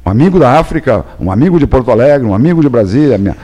um 0.08 0.10
amigo 0.10 0.38
da 0.38 0.58
África, 0.58 1.04
um 1.20 1.30
amigo 1.30 1.58
de 1.58 1.66
Porto 1.66 1.90
Alegre, 1.90 2.26
um 2.26 2.34
amigo 2.34 2.62
de 2.62 2.68
Brasília, 2.68 3.18
minha, 3.18 3.36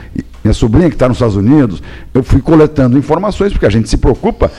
minha 0.43 0.53
sobrinha 0.53 0.89
que 0.89 0.95
está 0.95 1.07
nos 1.07 1.17
Estados 1.17 1.35
Unidos, 1.35 1.81
eu 2.11 2.23
fui 2.23 2.41
coletando 2.41 2.97
informações 2.97 3.51
porque 3.51 3.67
a 3.67 3.69
gente 3.69 3.87
se 3.87 3.97
preocupa. 3.97 4.51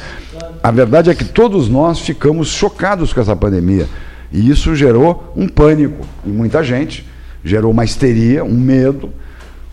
A 0.62 0.70
verdade 0.70 1.10
é 1.10 1.14
que 1.16 1.24
todos 1.24 1.68
nós 1.68 1.98
ficamos 1.98 2.46
chocados 2.48 3.12
com 3.12 3.20
essa 3.20 3.34
pandemia. 3.34 3.88
E 4.32 4.48
isso 4.48 4.74
gerou 4.76 5.32
um 5.36 5.48
pânico 5.48 6.06
em 6.24 6.30
muita 6.30 6.62
gente, 6.62 7.04
gerou 7.44 7.72
uma 7.72 7.84
histeria, 7.84 8.44
um 8.44 8.56
medo. 8.56 9.10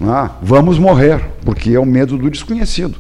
Ah, 0.02 0.32
vamos 0.42 0.80
morrer, 0.80 1.24
porque 1.46 1.72
é 1.72 1.80
o 1.80 1.86
medo 1.86 2.18
do 2.18 2.32
desconhecido. 2.32 2.98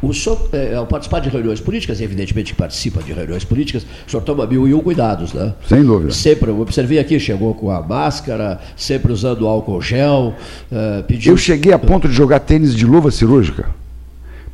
O 0.00 0.12
senhor, 0.12 0.48
é, 0.52 0.74
ao 0.74 0.86
participar 0.86 1.20
de 1.20 1.28
reuniões 1.28 1.60
políticas, 1.60 2.00
evidentemente 2.00 2.52
que 2.52 2.58
participa 2.58 3.02
de 3.02 3.12
reuniões 3.12 3.44
políticas, 3.44 3.84
o 4.06 4.10
senhor 4.10 4.22
toma 4.22 4.46
mil 4.46 4.68
e 4.68 4.72
um 4.72 4.80
cuidados, 4.80 5.32
né? 5.32 5.54
Sem 5.68 5.84
dúvida. 5.84 6.12
Sempre, 6.12 6.50
eu 6.50 6.60
observei 6.60 6.98
aqui, 6.98 7.18
chegou 7.18 7.52
com 7.54 7.70
a 7.70 7.82
máscara, 7.82 8.60
sempre 8.76 9.12
usando 9.12 9.46
álcool 9.46 9.82
gel, 9.82 10.34
uh, 10.70 11.02
pediu... 11.02 11.32
Eu 11.32 11.36
cheguei 11.36 11.72
a 11.72 11.78
ponto 11.78 12.08
de 12.08 12.14
jogar 12.14 12.40
tênis 12.40 12.74
de 12.74 12.86
luva 12.86 13.10
cirúrgica, 13.10 13.66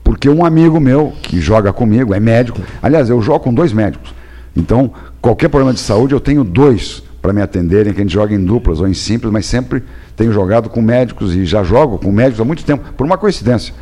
porque 0.03 0.29
um 0.29 0.45
amigo 0.45 0.81
meu, 0.81 1.13
que 1.23 1.41
joga 1.41 1.73
comigo, 1.73 2.15
é 2.15 2.21
médico, 2.21 2.61
aliás, 2.83 3.11
eu 3.11 3.21
jogo 3.21 3.41
com 3.41 3.53
dois 3.53 3.73
médicos, 3.73 4.15
então, 4.57 4.93
qualquer 5.21 5.49
problema 5.49 5.75
de 5.75 5.81
saúde, 5.81 6.15
eu 6.15 6.21
tenho 6.21 6.45
dois 6.45 7.03
para 7.21 7.33
me 7.33 7.43
atenderem, 7.43 7.93
que 7.93 8.01
a 8.01 8.05
gente 8.05 8.13
joga 8.13 8.35
em 8.35 8.45
duplas 8.45 8.81
ou 8.81 8.87
em 8.87 8.95
simples, 8.95 9.33
mas 9.33 9.47
sempre 9.47 9.83
tenho 10.15 10.33
jogado 10.33 10.69
com 10.69 10.81
médicos 10.81 11.35
e 11.35 11.45
já 11.45 11.65
jogo 11.65 11.99
com 11.99 12.13
médicos 12.13 12.41
há 12.41 12.45
muito 12.45 12.63
tempo, 12.65 12.93
por 12.97 13.05
uma 13.05 13.17
coincidência. 13.17 13.75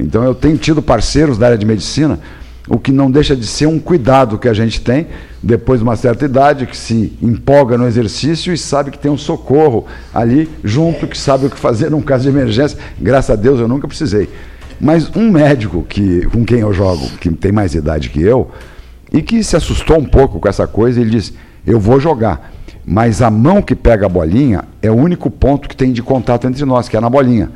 Então 0.00 0.24
eu 0.24 0.34
tenho 0.34 0.56
tido 0.56 0.82
parceiros 0.82 1.38
da 1.38 1.46
área 1.46 1.58
de 1.58 1.66
medicina, 1.66 2.18
o 2.68 2.78
que 2.78 2.92
não 2.92 3.10
deixa 3.10 3.34
de 3.34 3.46
ser 3.46 3.66
um 3.66 3.78
cuidado 3.78 4.38
que 4.38 4.48
a 4.48 4.52
gente 4.52 4.80
tem 4.80 5.08
depois 5.42 5.80
de 5.80 5.84
uma 5.84 5.96
certa 5.96 6.24
idade, 6.24 6.66
que 6.66 6.76
se 6.76 7.12
empolga 7.20 7.76
no 7.76 7.86
exercício 7.86 8.52
e 8.52 8.58
sabe 8.58 8.90
que 8.90 8.98
tem 8.98 9.10
um 9.10 9.18
socorro 9.18 9.86
ali 10.14 10.48
junto, 10.62 11.06
que 11.06 11.18
sabe 11.18 11.46
o 11.46 11.50
que 11.50 11.58
fazer 11.58 11.90
num 11.90 12.02
caso 12.02 12.24
de 12.24 12.28
emergência. 12.28 12.78
Graças 13.00 13.30
a 13.30 13.36
Deus 13.36 13.58
eu 13.58 13.66
nunca 13.66 13.88
precisei. 13.88 14.28
Mas 14.80 15.14
um 15.14 15.30
médico 15.30 15.84
que, 15.88 16.26
com 16.26 16.44
quem 16.44 16.60
eu 16.60 16.72
jogo, 16.72 17.06
que 17.20 17.30
tem 17.30 17.52
mais 17.52 17.74
idade 17.74 18.08
que 18.08 18.22
eu, 18.22 18.50
e 19.12 19.20
que 19.20 19.42
se 19.42 19.56
assustou 19.56 19.98
um 19.98 20.04
pouco 20.04 20.38
com 20.38 20.48
essa 20.48 20.66
coisa, 20.66 21.00
ele 21.00 21.10
disse: 21.10 21.34
Eu 21.66 21.78
vou 21.78 22.00
jogar. 22.00 22.52
Mas 22.86 23.20
a 23.20 23.30
mão 23.30 23.60
que 23.60 23.74
pega 23.74 24.06
a 24.06 24.08
bolinha 24.08 24.64
é 24.80 24.90
o 24.90 24.94
único 24.94 25.30
ponto 25.30 25.68
que 25.68 25.76
tem 25.76 25.92
de 25.92 26.02
contato 26.02 26.46
entre 26.46 26.64
nós, 26.64 26.88
que 26.88 26.96
é 26.96 27.00
na 27.00 27.10
bolinha. 27.10 27.50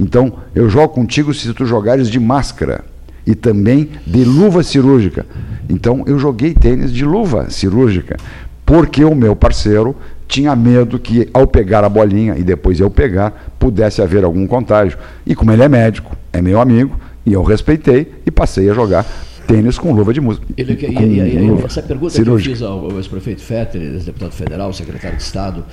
Então, 0.00 0.32
eu 0.54 0.68
jogo 0.70 0.88
contigo 0.88 1.34
se 1.34 1.52
tu 1.52 1.66
jogares 1.66 2.08
de 2.08 2.18
máscara 2.18 2.82
e 3.26 3.34
também 3.34 3.90
de 4.06 4.24
luva 4.24 4.62
cirúrgica. 4.62 5.26
Então, 5.68 6.02
eu 6.06 6.18
joguei 6.18 6.54
tênis 6.54 6.90
de 6.90 7.04
luva 7.04 7.50
cirúrgica, 7.50 8.16
porque 8.64 9.04
o 9.04 9.14
meu 9.14 9.36
parceiro 9.36 9.94
tinha 10.26 10.56
medo 10.56 10.98
que 10.98 11.28
ao 11.34 11.46
pegar 11.46 11.84
a 11.84 11.88
bolinha 11.88 12.38
e 12.38 12.42
depois 12.42 12.80
eu 12.80 12.88
pegar, 12.88 13.52
pudesse 13.58 14.00
haver 14.00 14.24
algum 14.24 14.46
contágio. 14.46 14.96
E 15.26 15.34
como 15.34 15.52
ele 15.52 15.62
é 15.62 15.68
médico, 15.68 16.16
é 16.32 16.40
meu 16.40 16.58
amigo, 16.58 16.98
e 17.26 17.34
eu 17.34 17.42
respeitei 17.42 18.10
e 18.24 18.30
passei 18.30 18.70
a 18.70 18.72
jogar 18.72 19.04
tênis 19.46 19.76
com 19.76 19.92
luva 19.92 20.14
de 20.14 20.20
música. 20.20 20.46
Ele, 20.56 20.72
e, 20.72 20.86
e, 20.86 21.60
e, 21.60 21.64
essa 21.64 21.82
pergunta 21.82 22.14
cirúrgica. 22.14 22.42
que 22.42 22.50
eu 22.50 22.56
fiz 22.56 22.62
ao, 22.62 22.90
ao 22.90 22.96
ex-prefeito 22.96 23.42
Fetter, 23.42 23.82
ex-deputado 23.82 24.32
federal, 24.32 24.72
secretário 24.72 25.18
de 25.18 25.22
Estado, 25.22 25.64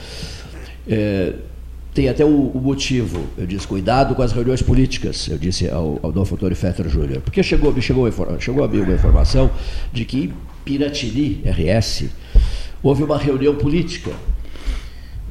é, 0.86 1.34
tem 1.98 2.08
até 2.08 2.24
o, 2.24 2.52
o, 2.54 2.62
motivo. 2.62 3.20
Eu 3.36 3.48
disse, 3.48 3.68
cuidado 3.68 4.14
com 4.14 4.22
as 4.22 4.32
reuniões 4.32 4.62
políticas, 4.62 5.28
eu 5.28 5.38
disse 5.38 5.68
ao, 5.68 6.00
ao 6.04 6.12
Dom 6.12 6.22
Antônio 6.22 6.56
Fetter 6.56 6.88
Júnior. 6.88 7.22
Porque 7.22 7.42
chegou, 7.42 7.74
me 7.74 7.82
chegou, 7.82 8.08
chegou 8.40 8.64
a 8.64 8.68
mim 8.68 8.82
uma 8.82 8.94
informação 8.94 9.50
de 9.92 10.06
que 10.06 10.26
em 10.26 10.34
Piratini, 10.64 11.42
RS, 11.44 12.06
houve 12.84 13.02
uma 13.02 13.18
reunião 13.18 13.56
política 13.56 14.12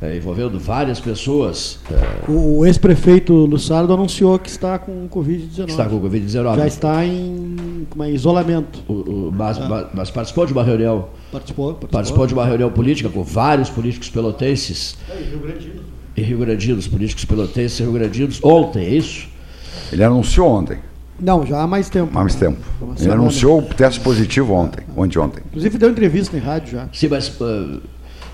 é, 0.03 0.17
envolvendo 0.17 0.59
várias 0.59 0.99
pessoas. 0.99 1.79
É... 1.89 2.29
O 2.29 2.67
ex-prefeito 2.67 3.33
Lussardo 3.33 3.93
anunciou 3.93 4.37
que 4.37 4.49
está 4.49 4.77
com 4.77 5.09
Covid-19. 5.09 5.69
Está 5.69 5.85
com 5.89 6.01
Covid-19. 6.01 6.57
Já 6.57 6.67
está 6.67 7.07
em, 7.07 7.87
em 7.97 8.13
isolamento. 8.13 8.83
O, 8.89 8.93
o, 8.93 9.33
mas, 9.33 9.57
é. 9.57 9.69
mas, 9.69 9.87
mas, 9.95 10.11
participou 10.11 10.45
de 10.45 10.53
uma 10.53 10.65
reunião. 10.65 11.11
Participou, 11.31 11.75
participou. 11.75 11.91
Participou 11.91 12.27
de 12.27 12.35
uma 12.35 12.45
reunião 12.45 12.73
política 12.73 13.09
com 13.09 13.23
vários 13.23 13.71
políticos 13.71 14.11
pelotenses. 14.11 14.99
É, 15.09 15.23
Rio 15.31 15.39
Grande 15.39 15.86
em 16.17 16.23
Rio 16.23 16.39
Grande 16.39 16.73
os 16.73 16.89
políticos 16.89 17.25
pelotenses 17.25 17.79
Rio 17.79 17.93
Grande 17.93 18.29
ontem, 18.43 18.85
é 18.85 18.91
isso? 18.91 19.29
Ele 19.93 20.03
anunciou 20.03 20.49
ontem. 20.49 20.79
Não, 21.19 21.47
já 21.47 21.63
há 21.63 21.67
mais 21.67 21.89
tempo. 21.89 22.11
Há 22.13 22.23
mais 22.23 22.35
tempo. 22.35 22.59
Ele 23.01 23.11
anunciou 23.11 23.61
o 23.61 23.63
teste 23.63 24.01
positivo 24.01 24.53
ontem, 24.53 24.85
ontem, 24.97 25.19
ontem. 25.19 25.43
Inclusive 25.47 25.79
deu 25.79 25.91
entrevista 25.91 26.37
em 26.37 26.41
rádio 26.41 26.73
já. 26.73 26.89
Sim, 26.93 27.09
mas 27.09 27.29
uh, 27.41 27.81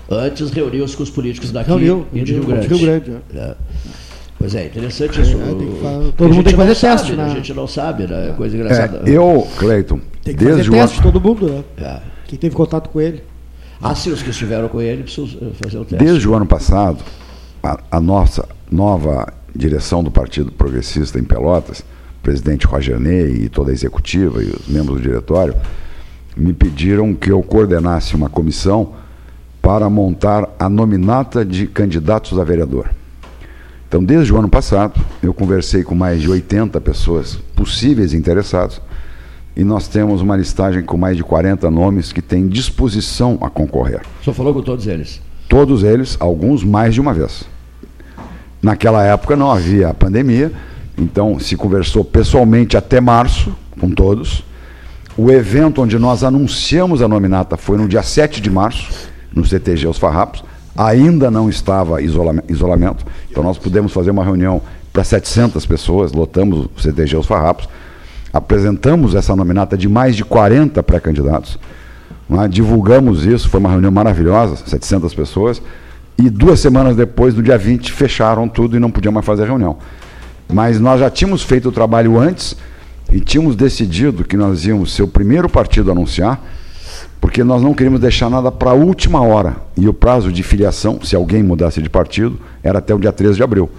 antes 0.09 0.49
reuniu-se 0.51 0.95
com 0.95 1.03
os 1.03 1.09
políticos 1.09 1.51
daqui 1.51 1.69
Reuniu, 1.69 2.05
e 2.11 2.21
de 2.21 2.33
Rio 2.33 2.45
Grande. 2.45 2.67
Rio 2.67 2.79
Grande 2.79 3.17
é. 3.33 3.55
Pois 4.37 4.55
é, 4.55 4.65
interessante 4.65 5.21
isso. 5.21 5.37
É, 5.37 6.11
todo 6.17 6.33
mundo 6.33 6.43
tem 6.43 6.53
que 6.53 6.59
fazer 6.59 6.75
teste, 6.75 7.07
sabe, 7.07 7.15
né? 7.15 7.23
A 7.23 7.29
gente 7.29 7.53
não 7.53 7.67
sabe, 7.67 8.07
né? 8.07 8.29
É 8.29 8.33
coisa 8.33 8.57
engraçada. 8.57 9.09
É, 9.09 9.11
eu, 9.11 9.47
Cleiton, 9.57 10.01
tem 10.21 10.35
que 10.35 10.43
fazer 10.43 10.69
teste, 10.69 11.01
todo 11.01 11.21
mundo, 11.21 11.49
né? 11.49 11.63
É. 11.77 11.99
Quem 12.27 12.37
teve 12.37 12.53
contato 12.53 12.89
com 12.89 12.99
ele. 12.99 13.23
Ah, 13.81 13.95
sim, 13.95 14.11
os 14.11 14.21
que 14.21 14.29
estiveram 14.29 14.67
com 14.67 14.81
ele 14.81 15.03
precisam 15.03 15.51
fazer 15.63 15.77
o 15.77 15.85
teste. 15.85 16.03
Desde 16.03 16.27
o 16.27 16.33
ano 16.33 16.45
passado, 16.45 17.03
a, 17.63 17.79
a 17.89 17.99
nossa 18.01 18.47
nova 18.69 19.33
direção 19.55 20.03
do 20.03 20.11
Partido 20.11 20.51
Progressista 20.51 21.17
em 21.17 21.23
Pelotas, 21.23 21.79
o 21.79 22.21
presidente 22.21 22.67
Roger 22.67 22.99
Ney 22.99 23.43
e 23.43 23.49
toda 23.49 23.71
a 23.71 23.73
executiva 23.73 24.43
e 24.43 24.47
os 24.47 24.67
membros 24.67 24.97
do 24.97 25.03
diretório, 25.03 25.55
me 26.35 26.51
pediram 26.51 27.13
que 27.13 27.31
eu 27.31 27.41
coordenasse 27.41 28.15
uma 28.15 28.29
comissão 28.29 28.93
para 29.61 29.89
montar 29.89 30.49
a 30.59 30.67
nominata 30.67 31.45
de 31.45 31.67
candidatos 31.67 32.37
a 32.37 32.43
vereador. 32.43 32.89
Então, 33.87 34.03
desde 34.03 34.33
o 34.33 34.37
ano 34.37 34.49
passado, 34.49 34.99
eu 35.21 35.33
conversei 35.33 35.83
com 35.83 35.95
mais 35.95 36.19
de 36.19 36.29
80 36.29 36.81
pessoas 36.81 37.35
possíveis 37.55 38.13
interessados 38.13 38.81
e 39.55 39.63
nós 39.63 39.87
temos 39.87 40.19
uma 40.19 40.35
listagem 40.35 40.83
com 40.83 40.97
mais 40.97 41.15
de 41.15 41.23
40 41.23 41.69
nomes 41.69 42.11
que 42.11 42.21
têm 42.21 42.47
disposição 42.47 43.37
a 43.39 43.49
concorrer. 43.49 44.01
O 44.19 44.23
senhor 44.23 44.33
falou 44.33 44.53
com 44.53 44.63
todos 44.63 44.87
eles? 44.87 45.21
Todos 45.47 45.83
eles, 45.83 46.17
alguns 46.19 46.63
mais 46.63 46.95
de 46.95 46.99
uma 46.99 47.13
vez. 47.13 47.52
Naquela 48.63 49.03
época 49.03 49.35
não 49.35 49.51
havia 49.51 49.93
pandemia, 49.93 50.49
então 50.97 51.37
se 51.37 51.57
conversou 51.57 52.05
pessoalmente 52.05 52.77
até 52.77 53.01
março 53.01 53.53
com 53.77 53.89
todos. 53.89 54.41
O 55.17 55.29
evento 55.29 55.81
onde 55.81 55.99
nós 55.99 56.23
anunciamos 56.23 57.01
a 57.01 57.07
nominata 57.07 57.57
foi 57.57 57.77
no 57.77 57.89
dia 57.89 58.01
7 58.01 58.39
de 58.39 58.49
março, 58.49 59.09
no 59.35 59.45
CTG 59.45 59.85
Os 59.85 59.97
Farrapos. 59.97 60.45
Ainda 60.77 61.29
não 61.29 61.49
estava 61.49 62.01
isolamento, 62.01 63.05
então 63.29 63.43
nós 63.43 63.57
pudemos 63.57 63.91
fazer 63.91 64.11
uma 64.11 64.23
reunião 64.23 64.61
para 64.93 65.03
700 65.03 65.65
pessoas, 65.65 66.13
lotamos 66.13 66.69
o 66.75 66.81
CTG 66.81 67.17
Os 67.17 67.27
Farrapos, 67.27 67.67
apresentamos 68.31 69.13
essa 69.13 69.35
nominata 69.35 69.77
de 69.77 69.89
mais 69.89 70.15
de 70.15 70.23
40 70.23 70.81
pré-candidatos, 70.81 71.59
é? 72.31 72.47
divulgamos 72.47 73.25
isso, 73.25 73.49
foi 73.49 73.59
uma 73.59 73.69
reunião 73.69 73.91
maravilhosa, 73.91 74.55
700 74.65 75.13
pessoas, 75.13 75.61
E 76.17 76.29
duas 76.29 76.59
semanas 76.59 76.95
depois, 76.95 77.33
no 77.33 77.41
dia 77.41 77.57
20, 77.57 77.91
fecharam 77.91 78.47
tudo 78.47 78.75
e 78.77 78.79
não 78.79 78.91
podiam 78.91 79.11
mais 79.11 79.25
fazer 79.25 79.45
reunião. 79.45 79.77
Mas 80.51 80.79
nós 80.79 80.99
já 80.99 81.09
tínhamos 81.09 81.41
feito 81.41 81.69
o 81.69 81.71
trabalho 81.71 82.19
antes 82.19 82.55
e 83.11 83.19
tínhamos 83.19 83.55
decidido 83.55 84.23
que 84.23 84.37
nós 84.37 84.65
íamos 84.65 84.93
ser 84.93 85.03
o 85.03 85.07
primeiro 85.07 85.49
partido 85.49 85.89
a 85.89 85.93
anunciar, 85.93 86.41
porque 87.19 87.43
nós 87.43 87.61
não 87.61 87.73
queríamos 87.73 87.99
deixar 87.99 88.29
nada 88.29 88.51
para 88.51 88.71
a 88.71 88.73
última 88.73 89.21
hora. 89.21 89.55
E 89.77 89.87
o 89.87 89.93
prazo 89.93 90.31
de 90.31 90.43
filiação, 90.43 90.99
se 91.01 91.15
alguém 91.15 91.41
mudasse 91.41 91.81
de 91.81 91.89
partido, 91.89 92.39
era 92.61 92.79
até 92.79 92.93
o 92.93 92.99
dia 92.99 93.11
13 93.11 93.37
de 93.37 93.43
abril. 93.43 93.69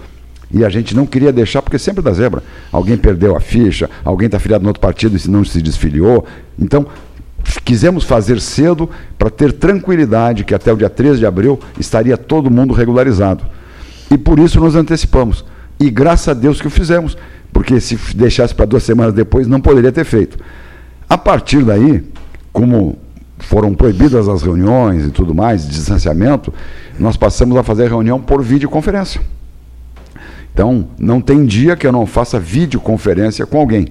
E 0.51 0.63
a 0.63 0.69
gente 0.69 0.95
não 0.95 1.05
queria 1.05 1.31
deixar, 1.33 1.61
porque 1.61 1.79
sempre 1.79 2.03
dá 2.03 2.11
zebra. 2.11 2.43
Alguém 2.71 2.97
perdeu 2.97 3.35
a 3.35 3.39
ficha, 3.39 3.89
alguém 4.03 4.27
está 4.27 4.39
filiado 4.39 4.63
no 4.63 4.69
outro 4.69 4.81
partido 4.81 5.17
e 5.17 5.29
não 5.29 5.43
se 5.43 5.61
desfiliou. 5.61 6.25
Então, 6.57 6.85
quisemos 7.63 8.03
fazer 8.03 8.39
cedo 8.39 8.89
para 9.17 9.29
ter 9.29 9.53
tranquilidade 9.53 10.43
que 10.43 10.53
até 10.53 10.71
o 10.71 10.77
dia 10.77 10.89
13 10.89 11.19
de 11.19 11.25
abril 11.25 11.59
estaria 11.79 12.17
todo 12.17 12.51
mundo 12.51 12.73
regularizado. 12.73 13.43
E 14.11 14.17
por 14.17 14.39
isso 14.39 14.59
nos 14.59 14.75
antecipamos. 14.75 15.45
E 15.79 15.89
graças 15.89 16.29
a 16.29 16.33
Deus 16.33 16.61
que 16.61 16.67
o 16.67 16.69
fizemos, 16.69 17.17
porque 17.51 17.79
se 17.79 17.95
deixasse 18.15 18.53
para 18.53 18.65
duas 18.65 18.83
semanas 18.83 19.13
depois, 19.13 19.47
não 19.47 19.61
poderia 19.61 19.91
ter 19.91 20.05
feito. 20.05 20.37
A 21.07 21.17
partir 21.17 21.63
daí, 21.63 22.03
como 22.51 22.97
foram 23.39 23.73
proibidas 23.73 24.27
as 24.27 24.41
reuniões 24.41 25.05
e 25.05 25.11
tudo 25.11 25.35
mais, 25.35 25.67
distanciamento, 25.67 26.53
nós 26.97 27.17
passamos 27.17 27.57
a 27.57 27.63
fazer 27.63 27.89
reunião 27.89 28.19
por 28.19 28.41
videoconferência. 28.41 29.21
Então, 30.53 30.87
não 30.97 31.19
tem 31.19 31.45
dia 31.45 31.75
que 31.75 31.85
eu 31.85 31.91
não 31.91 32.05
faça 32.05 32.39
videoconferência 32.39 33.45
com 33.45 33.59
alguém, 33.59 33.87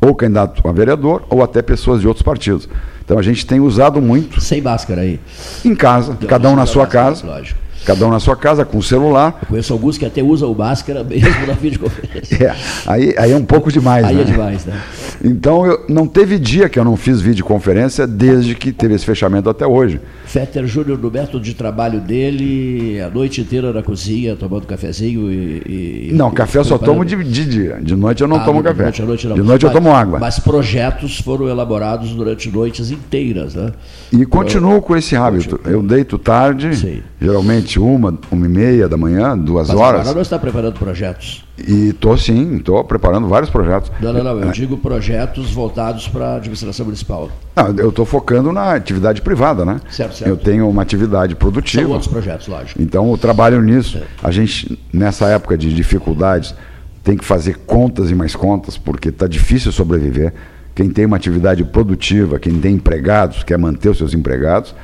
ou 0.00 0.14
candidato 0.14 0.66
a 0.66 0.72
vereador, 0.72 1.24
ou 1.28 1.42
até 1.42 1.62
pessoas 1.62 2.00
de 2.00 2.08
outros 2.08 2.22
partidos. 2.22 2.68
Então, 3.04 3.18
a 3.18 3.22
gente 3.22 3.46
tem 3.46 3.60
usado 3.60 4.00
muito. 4.00 4.40
Sem 4.40 4.60
máscara 4.60 5.00
aí. 5.00 5.18
Em 5.64 5.74
casa, 5.74 6.16
cada 6.28 6.48
um 6.50 6.56
na 6.56 6.66
sua 6.66 6.86
casa. 6.86 7.26
Lógico. 7.26 7.67
Cada 7.84 8.06
um 8.06 8.10
na 8.10 8.20
sua 8.20 8.36
casa, 8.36 8.64
com 8.64 8.78
o 8.78 8.82
celular. 8.82 9.38
Eu 9.42 9.48
conheço 9.48 9.72
alguns 9.72 9.96
que 9.96 10.04
até 10.04 10.22
usam 10.22 10.52
máscara 10.54 11.02
mesmo 11.02 11.46
na 11.46 11.54
videoconferência. 11.60 12.44
É, 12.44 12.56
aí, 12.86 13.14
aí 13.16 13.32
é 13.32 13.36
um 13.36 13.44
pouco 13.44 13.72
demais, 13.72 14.04
aí 14.04 14.16
né? 14.16 14.22
é 14.22 14.24
demais, 14.24 14.64
né? 14.64 14.80
Então, 15.24 15.66
eu, 15.66 15.84
não 15.88 16.06
teve 16.06 16.38
dia 16.38 16.68
que 16.68 16.78
eu 16.78 16.84
não 16.84 16.96
fiz 16.96 17.20
videoconferência 17.20 18.06
desde 18.06 18.54
que 18.54 18.72
teve 18.72 18.94
esse 18.94 19.04
fechamento 19.04 19.48
até 19.48 19.66
hoje. 19.66 20.00
Fetter 20.26 20.66
Júnior, 20.66 20.98
no 20.98 21.10
método 21.10 21.40
de 21.40 21.54
trabalho 21.54 22.00
dele, 22.00 23.00
a 23.00 23.08
noite 23.08 23.40
inteira 23.40 23.72
na 23.72 23.82
cozinha, 23.82 24.36
tomando 24.36 24.66
cafezinho 24.66 25.32
e. 25.32 26.10
e 26.10 26.12
não, 26.12 26.30
café 26.30 26.58
eu 26.58 26.64
só 26.64 26.78
tomo 26.78 27.04
de, 27.04 27.16
de, 27.24 27.44
dia. 27.44 27.78
De 27.80 27.96
noite 27.96 28.22
eu 28.22 28.28
não 28.28 28.36
ah, 28.36 28.44
tomo 28.44 28.62
de 28.62 28.68
café. 28.68 28.82
Noite, 28.84 29.02
noite 29.02 29.26
não. 29.26 29.34
De 29.34 29.42
noite 29.42 29.64
mas, 29.64 29.74
eu 29.74 29.80
tomo 29.80 29.94
água. 29.94 30.18
Mas 30.18 30.38
projetos 30.38 31.18
foram 31.18 31.48
elaborados 31.48 32.10
durante 32.10 32.50
noites 32.50 32.90
inteiras, 32.90 33.54
né? 33.54 33.72
E 34.12 34.24
continuo 34.26 34.80
com 34.82 34.96
esse 34.96 35.16
hábito. 35.16 35.60
Eu 35.64 35.82
deito 35.82 36.18
tarde, 36.18 36.76
Sim. 36.76 37.02
geralmente 37.20 37.77
uma, 37.78 38.18
uma 38.30 38.46
e 38.46 38.48
meia 38.48 38.88
da 38.88 38.96
manhã, 38.96 39.36
duas 39.36 39.68
mas 39.68 39.76
horas. 39.78 40.08
Agora 40.08 40.22
está 40.22 40.38
preparando 40.38 40.78
projetos. 40.78 41.44
E 41.56 41.88
estou 41.88 42.16
sim, 42.16 42.56
estou 42.56 42.82
preparando 42.84 43.26
vários 43.28 43.50
projetos. 43.50 43.90
Não, 44.00 44.12
não, 44.12 44.22
não. 44.22 44.40
Eu 44.40 44.50
digo 44.52 44.76
projetos 44.76 45.52
voltados 45.52 46.08
para 46.08 46.30
a 46.30 46.36
administração 46.36 46.86
municipal. 46.86 47.30
Não, 47.56 47.68
eu 47.76 47.88
estou 47.88 48.04
focando 48.04 48.52
na 48.52 48.74
atividade 48.74 49.22
privada, 49.22 49.64
né? 49.64 49.80
Certo, 49.90 50.16
certo. 50.16 50.30
Eu 50.30 50.36
tenho 50.36 50.68
uma 50.68 50.82
atividade 50.82 51.34
produtiva. 51.34 51.82
São 51.82 51.92
outros 51.92 52.10
projetos, 52.10 52.46
lógico. 52.46 52.80
Então 52.80 53.10
eu 53.10 53.18
trabalho 53.18 53.60
nisso. 53.60 53.98
É. 53.98 54.02
A 54.22 54.30
gente, 54.30 54.78
nessa 54.92 55.26
época 55.26 55.58
de 55.58 55.74
dificuldades, 55.74 56.54
tem 57.02 57.16
que 57.16 57.24
fazer 57.24 57.58
contas 57.66 58.10
e 58.10 58.14
mais 58.14 58.36
contas, 58.36 58.76
porque 58.76 59.08
está 59.08 59.26
difícil 59.26 59.72
sobreviver. 59.72 60.32
Quem 60.74 60.90
tem 60.90 61.06
uma 61.06 61.16
atividade 61.16 61.64
produtiva, 61.64 62.38
quem 62.38 62.60
tem 62.60 62.74
empregados, 62.76 63.42
quer 63.42 63.58
manter 63.58 63.88
os 63.88 63.98
seus 63.98 64.14
empregados, 64.14 64.74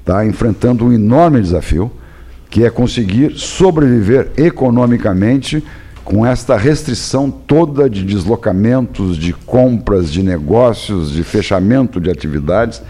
está 0.00 0.26
enfrentando 0.26 0.84
um 0.84 0.92
enorme 0.92 1.40
desafio, 1.40 1.92
que 2.50 2.64
é 2.64 2.70
conseguir 2.70 3.32
sobreviver 3.36 4.30
economicamente 4.36 5.62
com 6.04 6.24
esta 6.24 6.56
restrição 6.56 7.30
toda 7.30 7.90
de 7.90 8.04
deslocamentos, 8.04 9.16
de 9.16 9.32
compras, 9.32 10.12
de 10.12 10.22
negócios, 10.22 11.10
de 11.10 11.24
fechamento 11.24 12.00
de 12.00 12.08
atividades. 12.08 12.80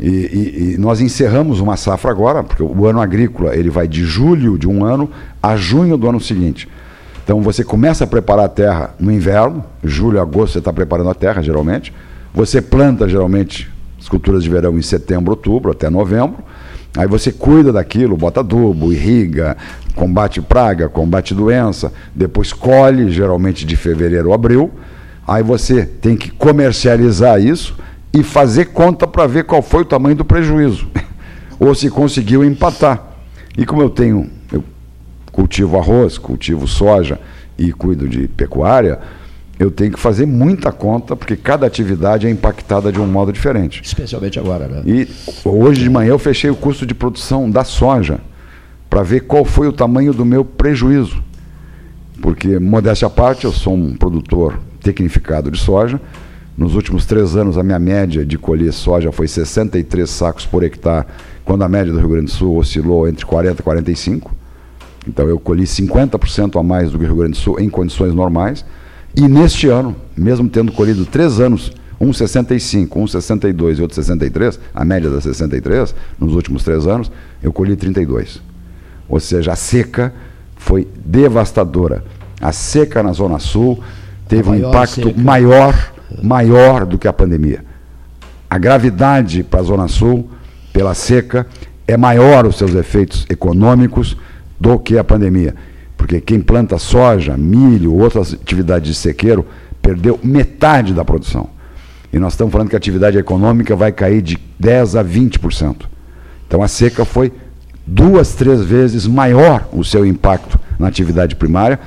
E, 0.00 0.08
e, 0.08 0.74
e, 0.74 0.78
nós 0.78 1.00
encerramos 1.00 1.60
uma 1.60 1.76
safra 1.76 2.10
agora, 2.10 2.42
porque 2.42 2.62
o 2.62 2.86
ano 2.86 3.00
agrícola 3.00 3.54
ele 3.54 3.70
vai 3.70 3.86
de 3.86 4.02
julho 4.02 4.58
de 4.58 4.66
um 4.66 4.84
ano 4.84 5.08
a 5.40 5.56
junho 5.56 5.96
do 5.96 6.08
ano 6.08 6.18
seguinte. 6.18 6.68
Então 7.22 7.40
você 7.40 7.62
começa 7.62 8.02
a 8.02 8.06
preparar 8.06 8.46
a 8.46 8.48
terra 8.48 8.94
no 8.98 9.12
inverno, 9.12 9.64
julho, 9.84 10.20
agosto 10.20 10.54
você 10.54 10.58
está 10.58 10.72
preparando 10.72 11.10
a 11.10 11.14
terra 11.14 11.40
geralmente. 11.42 11.94
Você 12.34 12.60
planta 12.60 13.08
geralmente 13.08 13.70
as 14.00 14.08
culturas 14.08 14.42
de 14.42 14.50
verão 14.50 14.76
em 14.76 14.82
setembro, 14.82 15.30
outubro, 15.30 15.70
até 15.70 15.88
novembro. 15.88 16.42
Aí 16.96 17.06
você 17.06 17.30
cuida 17.30 17.72
daquilo, 17.72 18.16
bota 18.16 18.40
adubo, 18.40 18.92
irriga, 18.92 19.56
combate 19.94 20.40
praga, 20.40 20.88
combate 20.88 21.34
doença, 21.34 21.92
depois 22.14 22.52
colhe, 22.52 23.10
geralmente 23.10 23.64
de 23.64 23.76
fevereiro 23.76 24.32
a 24.32 24.34
abril. 24.34 24.70
Aí 25.26 25.42
você 25.42 25.84
tem 25.86 26.16
que 26.16 26.30
comercializar 26.30 27.40
isso 27.40 27.76
e 28.12 28.22
fazer 28.22 28.66
conta 28.66 29.06
para 29.06 29.26
ver 29.26 29.44
qual 29.44 29.62
foi 29.62 29.82
o 29.82 29.84
tamanho 29.84 30.16
do 30.16 30.24
prejuízo. 30.24 30.88
Ou 31.60 31.74
se 31.74 31.88
conseguiu 31.88 32.44
empatar. 32.44 33.06
E 33.56 33.64
como 33.64 33.82
eu 33.82 33.90
tenho, 33.90 34.28
eu 34.52 34.64
cultivo 35.30 35.78
arroz, 35.78 36.18
cultivo 36.18 36.66
soja 36.66 37.20
e 37.56 37.72
cuido 37.72 38.08
de 38.08 38.26
pecuária, 38.26 38.98
eu 39.60 39.70
tenho 39.70 39.92
que 39.92 40.00
fazer 40.00 40.24
muita 40.24 40.72
conta, 40.72 41.14
porque 41.14 41.36
cada 41.36 41.66
atividade 41.66 42.26
é 42.26 42.30
impactada 42.30 42.90
de 42.90 42.98
um 42.98 43.06
modo 43.06 43.30
diferente. 43.30 43.82
Especialmente 43.84 44.38
agora, 44.38 44.66
né? 44.66 44.82
E 44.86 45.06
hoje 45.44 45.82
de 45.82 45.90
manhã 45.90 46.12
eu 46.12 46.18
fechei 46.18 46.48
o 46.48 46.56
custo 46.56 46.86
de 46.86 46.94
produção 46.94 47.50
da 47.50 47.62
soja 47.62 48.20
para 48.88 49.02
ver 49.02 49.20
qual 49.20 49.44
foi 49.44 49.68
o 49.68 49.72
tamanho 49.72 50.14
do 50.14 50.24
meu 50.24 50.46
prejuízo. 50.46 51.22
Porque, 52.22 52.58
modéstia 52.58 53.06
à 53.06 53.10
parte, 53.10 53.44
eu 53.44 53.52
sou 53.52 53.74
um 53.74 53.94
produtor 53.94 54.58
tecnificado 54.82 55.50
de 55.50 55.58
soja. 55.58 56.00
Nos 56.56 56.74
últimos 56.74 57.04
três 57.04 57.36
anos, 57.36 57.58
a 57.58 57.62
minha 57.62 57.78
média 57.78 58.24
de 58.24 58.38
colher 58.38 58.72
soja 58.72 59.12
foi 59.12 59.28
63 59.28 60.08
sacos 60.08 60.46
por 60.46 60.62
hectare, 60.62 61.06
quando 61.44 61.64
a 61.64 61.68
média 61.68 61.92
do 61.92 61.98
Rio 61.98 62.08
Grande 62.08 62.26
do 62.26 62.32
Sul 62.32 62.56
oscilou 62.56 63.06
entre 63.06 63.26
40 63.26 63.60
e 63.60 63.62
45. 63.62 64.34
Então, 65.06 65.28
eu 65.28 65.38
colhi 65.38 65.64
50% 65.64 66.58
a 66.58 66.62
mais 66.62 66.90
do 66.90 66.98
que 66.98 67.04
o 67.04 67.06
Rio 67.06 67.16
Grande 67.16 67.32
do 67.32 67.36
Sul 67.36 67.60
em 67.60 67.68
condições 67.68 68.14
normais. 68.14 68.64
E 69.14 69.26
neste 69.28 69.68
ano, 69.68 69.96
mesmo 70.16 70.48
tendo 70.48 70.72
colhido 70.72 71.04
três 71.04 71.40
anos, 71.40 71.72
um 72.00 72.12
65, 72.12 72.98
um 72.98 73.06
62 73.06 73.78
e 73.78 73.82
outro 73.82 73.94
63, 73.94 74.58
a 74.74 74.84
média 74.84 75.10
da 75.10 75.20
63, 75.20 75.94
nos 76.18 76.34
últimos 76.34 76.64
três 76.64 76.86
anos, 76.86 77.10
eu 77.42 77.52
colhi 77.52 77.76
32. 77.76 78.40
Ou 79.08 79.20
seja, 79.20 79.52
a 79.52 79.56
seca 79.56 80.14
foi 80.56 80.88
devastadora. 81.04 82.04
A 82.40 82.52
seca 82.52 83.02
na 83.02 83.12
Zona 83.12 83.38
Sul 83.38 83.82
teve 84.28 84.48
um 84.48 84.54
impacto 84.54 85.08
seca. 85.08 85.20
maior, 85.20 85.92
maior 86.22 86.86
do 86.86 86.98
que 86.98 87.08
a 87.08 87.12
pandemia. 87.12 87.64
A 88.48 88.56
gravidade 88.56 89.42
para 89.42 89.60
a 89.60 89.64
Zona 89.64 89.88
Sul, 89.88 90.30
pela 90.72 90.94
seca, 90.94 91.46
é 91.86 91.96
maior 91.96 92.46
os 92.46 92.56
seus 92.56 92.74
efeitos 92.74 93.26
econômicos 93.28 94.16
do 94.58 94.78
que 94.78 94.96
a 94.96 95.04
pandemia. 95.04 95.54
Porque 96.00 96.18
quem 96.18 96.40
planta 96.40 96.78
soja, 96.78 97.36
milho, 97.36 97.94
outras 97.94 98.32
atividades 98.32 98.88
de 98.88 98.94
sequeiro, 98.94 99.44
perdeu 99.82 100.18
metade 100.24 100.94
da 100.94 101.04
produção. 101.04 101.50
E 102.10 102.18
nós 102.18 102.32
estamos 102.32 102.50
falando 102.50 102.70
que 102.70 102.74
a 102.74 102.78
atividade 102.78 103.18
econômica 103.18 103.76
vai 103.76 103.92
cair 103.92 104.22
de 104.22 104.38
10% 104.58 104.98
a 104.98 105.04
20%. 105.04 105.76
Então 106.48 106.62
a 106.62 106.68
seca 106.68 107.04
foi 107.04 107.30
duas, 107.86 108.34
três 108.34 108.64
vezes 108.64 109.06
maior 109.06 109.68
o 109.74 109.84
seu 109.84 110.06
impacto 110.06 110.58
na 110.78 110.88
atividade 110.88 111.36
primária. 111.36 111.78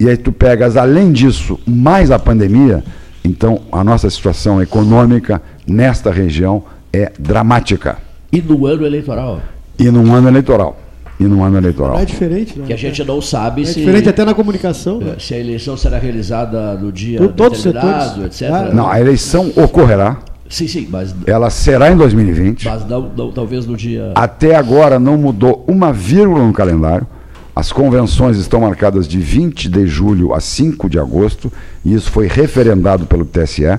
E 0.00 0.08
aí 0.08 0.16
tu 0.16 0.32
pegas, 0.32 0.76
além 0.76 1.12
disso, 1.12 1.60
mais 1.64 2.10
a 2.10 2.18
pandemia, 2.18 2.82
então 3.22 3.62
a 3.70 3.84
nossa 3.84 4.10
situação 4.10 4.60
econômica 4.60 5.40
nesta 5.64 6.10
região 6.10 6.64
é 6.92 7.12
dramática. 7.16 7.98
E 8.32 8.42
no 8.42 8.66
ano 8.66 8.84
eleitoral? 8.84 9.40
E 9.78 9.88
no 9.92 10.12
ano 10.12 10.26
eleitoral 10.26 10.81
e 11.22 11.28
no 11.28 11.42
ano 11.42 11.56
eleitoral. 11.56 11.98
é 11.98 12.04
diferente, 12.04 12.58
né? 12.58 12.66
Que 12.66 12.72
a 12.72 12.76
gente 12.76 13.04
não 13.04 13.20
sabe 13.20 13.62
é 13.62 13.64
se. 13.64 13.78
diferente 13.78 14.08
até 14.08 14.24
na 14.24 14.34
comunicação. 14.34 14.98
Né? 14.98 15.14
Se 15.18 15.34
a 15.34 15.38
eleição 15.38 15.76
será 15.76 15.98
realizada 15.98 16.74
no 16.74 16.90
dia 16.90 17.18
Por 17.18 17.32
todos 17.32 17.62
determinado, 17.62 18.26
etc. 18.26 18.50
Ah, 18.50 18.70
não, 18.72 18.88
a 18.88 19.00
eleição 19.00 19.52
ocorrerá. 19.56 20.18
Sim, 20.48 20.66
sim, 20.68 20.88
mas. 20.90 21.14
Ela 21.26 21.48
será 21.48 21.90
em 21.90 21.96
2020. 21.96 22.64
Mas 22.66 22.86
não, 22.86 23.10
não, 23.16 23.32
talvez 23.32 23.64
no 23.66 23.76
dia. 23.76 24.12
Até 24.14 24.56
agora 24.56 24.98
não 24.98 25.16
mudou 25.16 25.64
uma 25.68 25.92
vírgula 25.92 26.44
no 26.46 26.52
calendário. 26.52 27.06
As 27.54 27.70
convenções 27.70 28.38
estão 28.38 28.62
marcadas 28.62 29.06
de 29.06 29.18
20 29.18 29.68
de 29.68 29.86
julho 29.86 30.32
a 30.32 30.40
5 30.40 30.88
de 30.88 30.98
agosto, 30.98 31.52
e 31.84 31.92
isso 31.92 32.10
foi 32.10 32.26
referendado 32.26 33.04
pelo 33.04 33.26
TSE. 33.26 33.78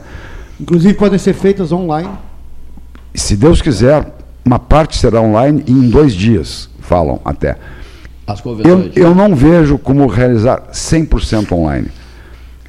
Inclusive 0.62 0.94
podem 0.94 1.18
ser 1.18 1.34
feitas 1.34 1.72
online. 1.72 2.10
Se 3.16 3.36
Deus 3.36 3.64
quiser, 3.64 4.16
uma 4.46 4.60
parte 4.60 4.98
será 4.98 5.22
online 5.22 5.64
e 5.66 5.72
em 5.72 5.90
dois 5.90 6.14
dias 6.14 6.70
falam 6.84 7.20
até. 7.26 7.58
As 8.26 8.40
convenções. 8.40 8.96
Eu, 8.96 9.10
eu 9.10 9.16
não 9.16 9.36
vejo 9.36 9.78
como 9.78 10.06
realizar 10.08 10.64
100% 10.72 11.52
online. 11.52 11.88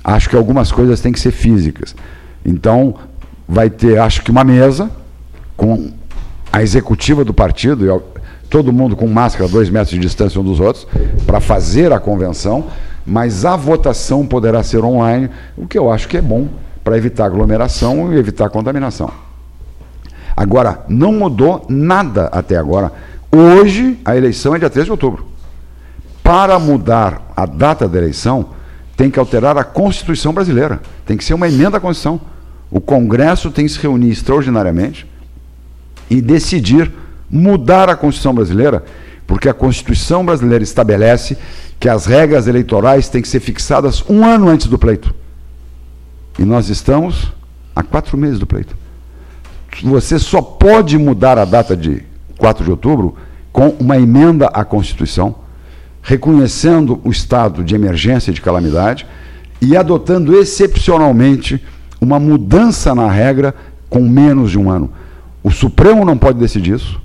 Acho 0.02 0.28
que 0.28 0.36
algumas 0.36 0.72
coisas 0.72 1.00
têm 1.00 1.12
que 1.12 1.20
ser 1.20 1.30
físicas. 1.30 1.94
Então, 2.44 2.94
vai 3.48 3.70
ter, 3.70 3.98
acho 3.98 4.22
que 4.22 4.30
uma 4.30 4.44
mesa 4.44 4.90
com 5.56 5.90
a 6.52 6.62
executiva 6.62 7.24
do 7.24 7.32
partido. 7.32 7.84
Eu, 7.84 8.02
todo 8.50 8.72
mundo 8.72 8.94
com 8.94 9.06
máscara, 9.06 9.48
dois 9.48 9.68
metros 9.70 9.90
de 9.90 9.98
distância 9.98 10.40
um 10.40 10.44
dos 10.44 10.60
outros, 10.60 10.86
para 11.26 11.40
fazer 11.40 11.92
a 11.92 11.98
convenção, 11.98 12.66
mas 13.04 13.44
a 13.44 13.56
votação 13.56 14.26
poderá 14.26 14.62
ser 14.62 14.84
online, 14.84 15.28
o 15.56 15.66
que 15.66 15.76
eu 15.76 15.90
acho 15.90 16.06
que 16.06 16.16
é 16.16 16.22
bom 16.22 16.48
para 16.84 16.96
evitar 16.96 17.24
aglomeração 17.24 18.12
e 18.12 18.18
evitar 18.18 18.48
contaminação. 18.50 19.10
Agora, 20.36 20.84
não 20.88 21.12
mudou 21.12 21.64
nada 21.68 22.26
até 22.26 22.56
agora. 22.56 22.92
Hoje, 23.34 23.98
a 24.04 24.16
eleição 24.16 24.54
é 24.54 24.60
dia 24.60 24.70
3 24.70 24.84
de 24.84 24.92
outubro. 24.92 25.26
Para 26.22 26.56
mudar 26.58 27.32
a 27.36 27.44
data 27.44 27.88
da 27.88 27.98
eleição, 27.98 28.50
tem 28.96 29.10
que 29.10 29.18
alterar 29.18 29.58
a 29.58 29.64
Constituição 29.64 30.32
brasileira. 30.32 30.80
Tem 31.04 31.16
que 31.16 31.24
ser 31.24 31.34
uma 31.34 31.48
emenda 31.48 31.78
à 31.78 31.80
Constituição. 31.80 32.20
O 32.70 32.80
Congresso 32.80 33.50
tem 33.50 33.66
que 33.66 33.72
se 33.72 33.80
reunir 33.80 34.10
extraordinariamente 34.10 35.04
e 36.08 36.20
decidir 36.22 36.92
mudar 37.28 37.90
a 37.90 37.96
Constituição 37.96 38.32
brasileira, 38.32 38.84
porque 39.26 39.48
a 39.48 39.54
Constituição 39.54 40.24
brasileira 40.24 40.62
estabelece 40.62 41.36
que 41.80 41.88
as 41.88 42.06
regras 42.06 42.46
eleitorais 42.46 43.08
têm 43.08 43.20
que 43.20 43.28
ser 43.28 43.40
fixadas 43.40 44.04
um 44.08 44.24
ano 44.24 44.48
antes 44.48 44.68
do 44.68 44.78
pleito. 44.78 45.12
E 46.38 46.44
nós 46.44 46.68
estamos 46.68 47.32
a 47.74 47.82
quatro 47.82 48.16
meses 48.16 48.38
do 48.38 48.46
pleito. 48.46 48.76
Você 49.82 50.20
só 50.20 50.40
pode 50.40 50.96
mudar 50.96 51.36
a 51.36 51.44
data 51.44 51.76
de 51.76 52.13
4 52.38 52.64
de 52.64 52.70
outubro 52.70 53.14
com 53.52 53.68
uma 53.80 53.96
emenda 53.96 54.46
à 54.46 54.64
Constituição, 54.64 55.34
reconhecendo 56.02 57.00
o 57.04 57.10
estado 57.10 57.62
de 57.62 57.74
emergência 57.74 58.30
e 58.30 58.34
de 58.34 58.40
calamidade 58.40 59.06
e 59.60 59.76
adotando 59.76 60.36
excepcionalmente 60.36 61.62
uma 62.00 62.18
mudança 62.18 62.94
na 62.94 63.10
regra 63.10 63.54
com 63.88 64.00
menos 64.00 64.50
de 64.50 64.58
um 64.58 64.70
ano. 64.70 64.90
O 65.42 65.50
Supremo 65.50 66.04
não 66.04 66.18
pode 66.18 66.38
decidir 66.38 66.74
isso. 66.74 67.00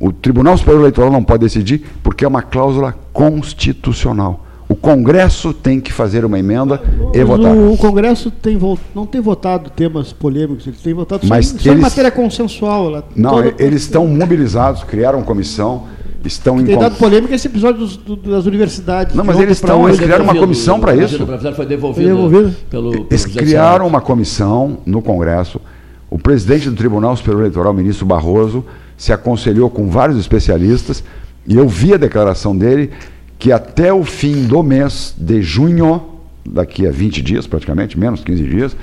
O 0.00 0.12
Tribunal 0.12 0.56
Superior 0.56 0.82
Eleitoral 0.82 1.10
não 1.10 1.24
pode 1.24 1.40
decidir 1.40 1.84
porque 2.02 2.24
é 2.24 2.28
uma 2.28 2.42
cláusula 2.42 2.94
constitucional. 3.12 4.46
O 4.78 4.80
Congresso 4.80 5.52
tem 5.52 5.80
que 5.80 5.92
fazer 5.92 6.24
uma 6.24 6.38
emenda 6.38 6.80
e 7.12 7.24
votar. 7.24 7.52
O, 7.52 7.72
o 7.72 7.76
Congresso 7.76 8.30
tem, 8.30 8.56
não 8.94 9.04
tem 9.04 9.20
votado 9.20 9.70
temas 9.70 10.12
polêmicos, 10.12 10.66
ele 10.68 10.76
tem 10.82 10.94
votado 10.94 11.26
Mas 11.26 11.48
só, 11.48 11.56
em, 11.56 11.58
só 11.58 11.72
em 11.72 11.76
matéria 11.76 12.10
consensual. 12.12 12.88
Lá, 12.88 13.02
não, 13.16 13.42
toda... 13.42 13.54
eles 13.58 13.82
estão 13.82 14.06
mobilizados, 14.06 14.84
criaram 14.84 15.22
comissão, 15.22 15.88
estão 16.24 16.56
tem 16.56 16.64
em. 16.64 16.66
Tem 16.68 16.78
dado 16.78 16.96
polêmica 16.96 17.34
esse 17.34 17.48
episódio 17.48 17.80
dos, 17.80 17.96
do, 17.96 18.16
das 18.16 18.46
universidades. 18.46 19.16
Não, 19.16 19.24
mas 19.24 19.40
eles 19.40 19.56
estão, 19.56 19.88
eles 19.88 19.98
criaram 19.98 20.24
uma 20.24 20.36
comissão 20.36 20.78
para 20.78 20.94
isso. 20.94 21.26
Foi 21.56 21.66
devolvido, 21.66 21.94
foi 21.94 22.04
devolvido. 22.04 22.56
Pelo, 22.70 22.90
pelo 22.92 23.06
eles 23.10 23.26
criaram 23.26 23.84
uma 23.86 24.00
comissão 24.00 24.78
no 24.86 25.02
Congresso. 25.02 25.60
O 26.08 26.18
presidente 26.18 26.70
do 26.70 26.76
Tribunal 26.76 27.16
Superior 27.16 27.40
Eleitoral, 27.40 27.72
o 27.72 27.76
ministro 27.76 28.06
Barroso, 28.06 28.64
se 28.96 29.12
aconselhou 29.12 29.68
com 29.68 29.88
vários 29.88 30.18
especialistas 30.18 31.02
e 31.46 31.56
eu 31.56 31.68
vi 31.68 31.94
a 31.94 31.96
declaração 31.96 32.56
dele 32.56 32.90
que 33.38 33.52
até 33.52 33.92
o 33.92 34.04
fim 34.04 34.46
do 34.46 34.62
mês 34.62 35.14
de 35.16 35.40
junho, 35.42 36.02
daqui 36.44 36.86
a 36.86 36.90
20 36.90 37.22
dias 37.22 37.46
praticamente, 37.46 37.98
menos 37.98 38.24
15 38.24 38.42
dias, 38.44 38.76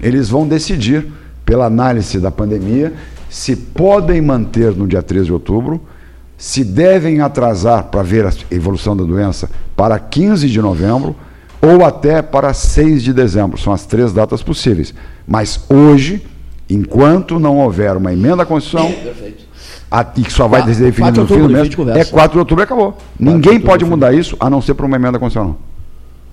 eles 0.00 0.28
vão 0.28 0.46
decidir, 0.46 1.06
pela 1.44 1.66
análise 1.66 2.18
da 2.18 2.30
pandemia, 2.30 2.92
se 3.28 3.56
podem 3.56 4.20
manter 4.20 4.74
no 4.74 4.86
dia 4.86 5.02
13 5.02 5.26
de 5.26 5.32
outubro, 5.32 5.80
se 6.36 6.62
devem 6.62 7.20
atrasar 7.20 7.84
para 7.84 8.02
ver 8.02 8.24
a 8.26 8.32
evolução 8.50 8.96
da 8.96 9.02
doença 9.02 9.50
para 9.76 9.98
15 9.98 10.48
de 10.48 10.60
novembro 10.62 11.16
ou 11.60 11.84
até 11.84 12.22
para 12.22 12.54
6 12.54 13.02
de 13.02 13.12
dezembro. 13.12 13.58
São 13.58 13.72
as 13.72 13.84
três 13.84 14.12
datas 14.12 14.42
possíveis. 14.42 14.94
Mas 15.26 15.60
hoje, 15.68 16.24
enquanto 16.70 17.40
não 17.40 17.58
houver 17.58 17.96
uma 17.96 18.12
emenda 18.12 18.44
à 18.44 18.46
Constituição, 18.46 18.88
a, 19.90 20.06
e 20.16 20.22
que 20.22 20.32
só 20.32 20.46
vai 20.46 20.62
ser 20.62 20.84
definido 20.84 21.22
no 21.22 21.26
fim 21.26 21.40
do 21.40 21.48
mês, 21.48 21.68
é 21.96 22.04
4 22.04 22.32
de 22.32 22.38
outubro 22.38 22.62
e 22.62 22.64
acabou. 22.64 22.96
Ninguém 23.18 23.58
pode 23.58 23.84
mudar 23.84 24.12
isso 24.12 24.36
a 24.38 24.50
não 24.50 24.60
ser 24.60 24.74
por 24.74 24.84
uma 24.84 24.96
emenda 24.96 25.18
constitucional. 25.18 25.58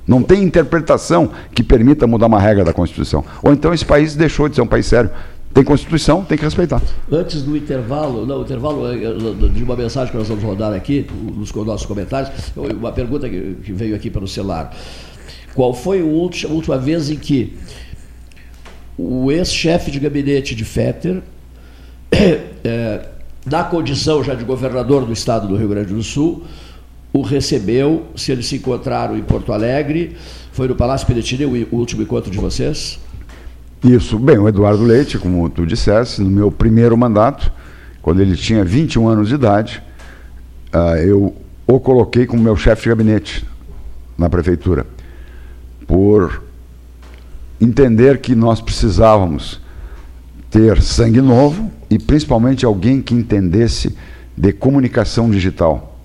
Não 0.08 0.22
tem 0.22 0.44
interpretação 0.44 1.32
que 1.54 1.64
permita 1.64 2.06
mudar 2.06 2.28
uma 2.28 2.40
regra 2.40 2.64
da 2.64 2.72
Constituição. 2.72 3.24
Ou 3.42 3.52
então 3.52 3.74
esse 3.74 3.86
país 3.86 4.16
deixou 4.16 4.48
de 4.48 4.56
ser 4.56 4.62
um 4.62 4.68
país 4.68 4.86
sério. 4.86 5.10
Tem 5.52 5.64
Constituição, 5.64 6.24
tem 6.24 6.38
que 6.38 6.44
respeitar. 6.44 6.82
Antes 7.10 7.42
do 7.42 7.56
intervalo, 7.56 8.26
não, 8.26 8.42
intervalo 8.42 8.88
é, 8.92 9.50
de 9.50 9.64
uma 9.64 9.76
mensagem 9.76 10.12
que 10.12 10.18
nós 10.18 10.28
vamos 10.28 10.44
rodar 10.44 10.74
aqui, 10.74 11.08
nos 11.34 11.52
nossos 11.54 11.86
comentários, 11.86 12.30
uma 12.56 12.92
pergunta 12.92 13.28
que 13.30 13.72
veio 13.72 13.96
aqui 13.96 14.10
pelo 14.10 14.28
celular. 14.28 14.76
Qual 15.56 15.74
foi 15.74 16.02
a 16.02 16.04
última 16.04 16.78
vez 16.78 17.10
em 17.10 17.16
que 17.16 17.58
o 18.98 19.32
ex-chefe 19.32 19.92
de 19.92 20.00
gabinete 20.00 20.54
de 20.54 20.66
Fetter 20.66 21.24
é, 22.12 23.06
na 23.46 23.64
condição 23.64 24.24
já 24.24 24.34
de 24.34 24.44
governador 24.44 25.06
do 25.06 25.14
estado 25.14 25.48
do 25.48 25.56
Rio 25.56 25.68
Grande 25.70 25.94
do 25.94 26.02
Sul, 26.02 26.44
o 27.14 27.22
recebeu, 27.22 28.08
se 28.16 28.32
eles 28.32 28.48
se 28.48 28.58
encontraram 28.58 29.18
em 29.18 29.22
Porto 29.22 29.54
Alegre, 29.54 30.18
foi 30.52 30.68
no 30.68 30.76
Palácio 30.76 31.06
Piretini 31.06 31.46
o 31.46 31.76
último 31.76 32.02
encontro 32.02 32.32
de 32.32 32.38
vocês? 32.38 33.00
Isso, 33.84 34.18
bem, 34.18 34.38
o 34.38 34.48
Eduardo 34.48 34.84
Leite, 34.84 35.18
como 35.18 35.48
tu 35.50 35.66
disseste, 35.66 36.22
no 36.22 36.30
meu 36.30 36.52
primeiro 36.52 36.98
mandato, 36.98 37.52
quando 38.02 38.20
ele 38.20 38.36
tinha 38.36 38.66
21 38.66 39.08
anos 39.08 39.30
de 39.30 39.36
idade, 39.36 39.82
uh, 40.74 40.98
eu 40.98 41.36
o 41.68 41.80
coloquei 41.80 42.26
como 42.26 42.42
meu 42.42 42.56
chefe 42.56 42.84
de 42.84 42.90
gabinete 42.90 43.46
na 44.18 44.30
prefeitura, 44.30 44.86
por 45.88 46.44
entender 47.60 48.20
que 48.20 48.36
nós 48.36 48.62
precisávamos 48.62 49.62
ter 50.56 50.82
sangue 50.82 51.20
novo 51.20 51.70
e 51.90 52.00
principalmente 52.00 52.66
alguém 52.66 53.02
que 53.02 53.14
entendesse 53.14 53.94
de 54.38 54.54
comunicação 54.54 55.30
digital. 55.30 56.00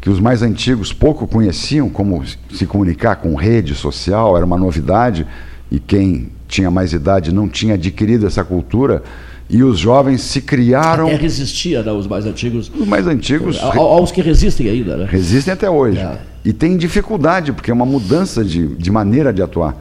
Que 0.00 0.08
os 0.08 0.18
mais 0.18 0.40
antigos 0.40 0.94
pouco 0.94 1.26
conheciam 1.26 1.90
como 1.90 2.24
se 2.50 2.64
comunicar 2.64 3.16
com 3.16 3.34
rede 3.34 3.74
social, 3.74 4.34
era 4.34 4.46
uma 4.46 4.56
novidade, 4.56 5.26
e 5.70 5.78
quem 5.78 6.30
tinha 6.48 6.70
mais 6.70 6.94
idade 6.94 7.34
não 7.34 7.46
tinha 7.46 7.74
adquirido 7.74 8.26
essa 8.26 8.42
cultura. 8.42 9.02
E 9.50 9.62
os 9.62 9.78
jovens 9.78 10.22
se 10.22 10.40
criaram. 10.40 11.08
Até 11.08 11.16
resistia, 11.16 11.82
né, 11.82 11.92
os 11.92 12.06
mais 12.06 12.24
antigos. 12.24 12.72
Os 12.74 12.88
mais 12.88 13.06
antigos. 13.06 13.58
Aos 13.60 14.10
que 14.10 14.22
resistem 14.22 14.70
ainda, 14.70 14.96
né? 14.96 15.06
Resistem 15.10 15.52
até 15.52 15.68
hoje. 15.68 15.98
É. 15.98 16.18
E 16.46 16.52
tem 16.54 16.78
dificuldade, 16.78 17.52
porque 17.52 17.70
é 17.70 17.74
uma 17.74 17.84
mudança 17.84 18.42
de, 18.42 18.68
de 18.68 18.90
maneira 18.90 19.34
de 19.34 19.42
atuar. 19.42 19.76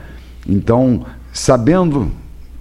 Então, 0.46 1.06
sabendo 1.32 2.12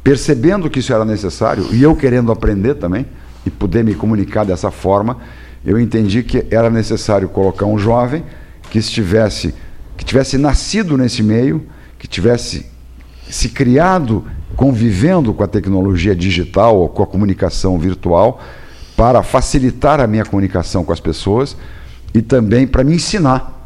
percebendo 0.03 0.71
que 0.71 0.81
isso 0.81 0.93
era 0.93 1.05
necessário 1.05 1.67
e 1.73 1.83
eu 1.83 1.95
querendo 1.95 2.33
aprender 2.33 2.75
também 2.75 3.07
e 3.45 3.51
poder 3.51 3.85
me 3.85 3.95
comunicar 3.95 4.45
dessa 4.45 4.71
forma, 4.71 5.19
eu 5.65 5.79
entendi 5.79 6.23
que 6.23 6.47
era 6.51 6.71
necessário 6.71 7.29
colocar 7.29 7.67
um 7.67 7.79
jovem 7.79 8.25
que 8.71 8.79
estivesse 8.79 9.55
que 9.97 10.05
tivesse 10.05 10.39
nascido 10.39 10.97
nesse 10.97 11.25
meio, 11.25 11.67
que 11.99 12.07
tivesse 12.07 12.67
se 13.29 13.49
criado 13.49 14.25
convivendo 14.57 15.35
com 15.35 15.43
a 15.43 15.47
tecnologia 15.47 16.15
digital 16.15 16.77
ou 16.77 16.89
com 16.89 17.03
a 17.03 17.07
comunicação 17.07 17.79
virtual 17.79 18.41
para 18.97 19.23
facilitar 19.23 20.01
a 20.01 20.07
minha 20.07 20.25
comunicação 20.25 20.85
com 20.85 20.93
as 20.93 21.01
pessoas 21.01 21.57
e 22.15 22.23
também 22.23 22.67
para 22.67 22.85
me 22.85 22.95
ensinar 22.95 23.58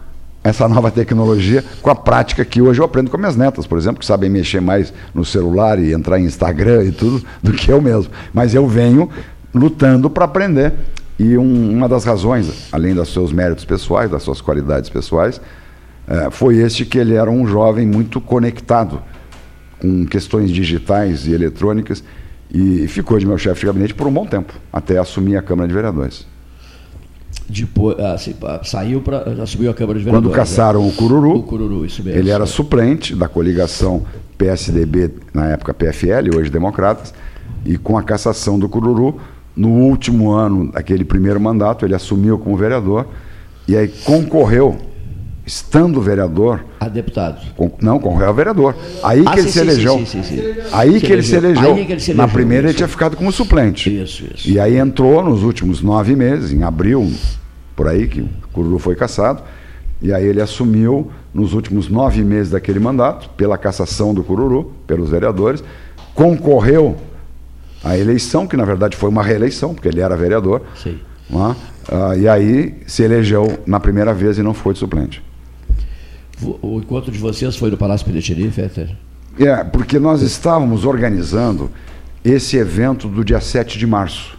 essa 0.44 0.68
nova 0.68 0.90
tecnologia 0.90 1.64
com 1.80 1.90
a 1.90 1.94
prática 1.94 2.44
que 2.44 2.60
hoje 2.60 2.80
eu 2.80 2.84
aprendo 2.84 3.10
com 3.10 3.16
minhas 3.16 3.36
netas, 3.36 3.66
por 3.66 3.78
exemplo, 3.78 4.00
que 4.00 4.06
sabem 4.06 4.28
mexer 4.28 4.60
mais 4.60 4.92
no 5.14 5.24
celular 5.24 5.78
e 5.78 5.92
entrar 5.92 6.18
em 6.18 6.24
Instagram 6.24 6.84
e 6.84 6.92
tudo 6.92 7.24
do 7.42 7.52
que 7.52 7.70
eu 7.70 7.80
mesmo. 7.80 8.12
Mas 8.32 8.54
eu 8.54 8.66
venho 8.66 9.08
lutando 9.54 10.10
para 10.10 10.24
aprender. 10.24 10.72
E 11.18 11.36
um, 11.36 11.70
uma 11.76 11.88
das 11.88 12.04
razões, 12.04 12.68
além 12.72 12.94
dos 12.94 13.12
seus 13.12 13.32
méritos 13.32 13.64
pessoais, 13.64 14.10
das 14.10 14.22
suas 14.22 14.40
qualidades 14.40 14.90
pessoais, 14.90 15.40
é, 16.08 16.30
foi 16.30 16.56
este 16.56 16.84
que 16.84 16.98
ele 16.98 17.14
era 17.14 17.30
um 17.30 17.46
jovem 17.46 17.86
muito 17.86 18.20
conectado 18.20 19.00
com 19.80 20.04
questões 20.06 20.50
digitais 20.50 21.26
e 21.26 21.32
eletrônicas 21.32 22.02
e 22.52 22.86
ficou 22.88 23.18
de 23.18 23.26
meu 23.26 23.38
chefe 23.38 23.60
de 23.60 23.66
gabinete 23.66 23.94
por 23.94 24.06
um 24.06 24.12
bom 24.12 24.26
tempo, 24.26 24.52
até 24.72 24.98
assumir 24.98 25.36
a 25.36 25.42
Câmara 25.42 25.68
de 25.68 25.74
Vereadores. 25.74 26.26
Depois, 27.52 27.98
assim, 28.00 28.34
saiu 28.64 29.00
para. 29.00 29.42
assumiu 29.42 29.70
a 29.70 29.74
Câmara 29.74 29.98
de 29.98 30.04
Vereadores. 30.04 30.32
Quando 30.32 30.34
caçaram 30.34 30.86
o 30.86 30.92
Cururu, 30.92 31.36
o 31.36 31.42
Cururu 31.42 31.84
isso 31.84 32.02
mesmo, 32.02 32.18
ele 32.18 32.30
era 32.30 32.46
suplente 32.46 33.14
da 33.14 33.28
coligação 33.28 34.04
PSDB, 34.38 35.10
na 35.32 35.50
época 35.50 35.74
PFL, 35.74 36.36
hoje 36.36 36.50
Democratas, 36.50 37.12
e 37.64 37.76
com 37.76 37.96
a 37.96 38.02
cassação 38.02 38.58
do 38.58 38.68
Cururu, 38.68 39.20
no 39.54 39.68
último 39.68 40.32
ano 40.32 40.72
daquele 40.72 41.04
primeiro 41.04 41.40
mandato, 41.40 41.84
ele 41.84 41.94
assumiu 41.94 42.38
como 42.38 42.56
vereador 42.56 43.06
e 43.68 43.76
aí 43.76 43.88
concorreu, 43.88 44.76
estando 45.46 46.00
vereador. 46.00 46.64
A 46.80 46.88
deputado. 46.88 47.40
Com, 47.56 47.70
não, 47.80 47.98
concorreu 48.00 48.28
a 48.28 48.32
vereador. 48.32 48.74
Aí 49.02 49.22
ah, 49.24 49.32
que 49.32 49.40
ele 49.40 49.50
se 49.50 49.58
elegeu. 49.60 50.06
Sim, 50.06 50.22
sim, 50.22 50.40
aí, 50.72 51.00
que 51.00 51.12
ele 51.12 51.22
se 51.22 51.36
elegeu. 51.36 51.74
Aí 51.74 51.86
que 51.86 51.92
ele 51.92 52.00
se 52.00 52.10
elegeu. 52.10 52.26
Na 52.26 52.32
primeira 52.32 52.68
ele 52.68 52.76
tinha 52.76 52.88
ficado 52.88 53.16
como 53.16 53.30
suplente. 53.30 53.94
Isso, 54.02 54.24
isso. 54.34 54.48
E 54.48 54.58
aí 54.58 54.76
entrou 54.76 55.22
nos 55.22 55.42
últimos 55.42 55.82
nove 55.82 56.16
meses, 56.16 56.52
em 56.52 56.62
abril, 56.62 57.12
por 57.82 57.88
aí, 57.88 58.06
que 58.06 58.20
o 58.20 58.28
Cururu 58.52 58.78
foi 58.78 58.94
cassado, 58.94 59.42
e 60.00 60.12
aí 60.12 60.24
ele 60.24 60.40
assumiu 60.40 61.10
nos 61.34 61.52
últimos 61.52 61.88
nove 61.88 62.22
meses 62.22 62.52
daquele 62.52 62.78
mandato, 62.78 63.28
pela 63.30 63.58
cassação 63.58 64.14
do 64.14 64.22
Cururu, 64.22 64.72
pelos 64.86 65.10
vereadores, 65.10 65.64
concorreu 66.14 66.96
à 67.82 67.98
eleição, 67.98 68.46
que 68.46 68.56
na 68.56 68.64
verdade 68.64 68.96
foi 68.96 69.08
uma 69.08 69.20
reeleição, 69.20 69.74
porque 69.74 69.88
ele 69.88 70.00
era 70.00 70.16
vereador, 70.16 70.62
Sim. 70.80 71.00
É? 71.28 71.56
Ah, 71.90 72.16
e 72.16 72.28
aí 72.28 72.76
se 72.86 73.02
elegeu 73.02 73.58
na 73.66 73.80
primeira 73.80 74.14
vez 74.14 74.38
e 74.38 74.44
não 74.44 74.54
foi 74.54 74.74
de 74.74 74.78
suplente. 74.78 75.20
O 76.40 76.78
encontro 76.78 77.10
de 77.10 77.18
vocês 77.18 77.56
foi 77.56 77.68
no 77.68 77.76
Palácio 77.76 78.06
Piratini, 78.06 78.48
Fetter? 78.48 78.94
É, 79.40 79.64
porque 79.64 79.98
nós 79.98 80.22
estávamos 80.22 80.84
organizando 80.84 81.68
esse 82.24 82.56
evento 82.56 83.08
do 83.08 83.24
dia 83.24 83.40
7 83.40 83.76
de 83.76 83.88
março. 83.88 84.38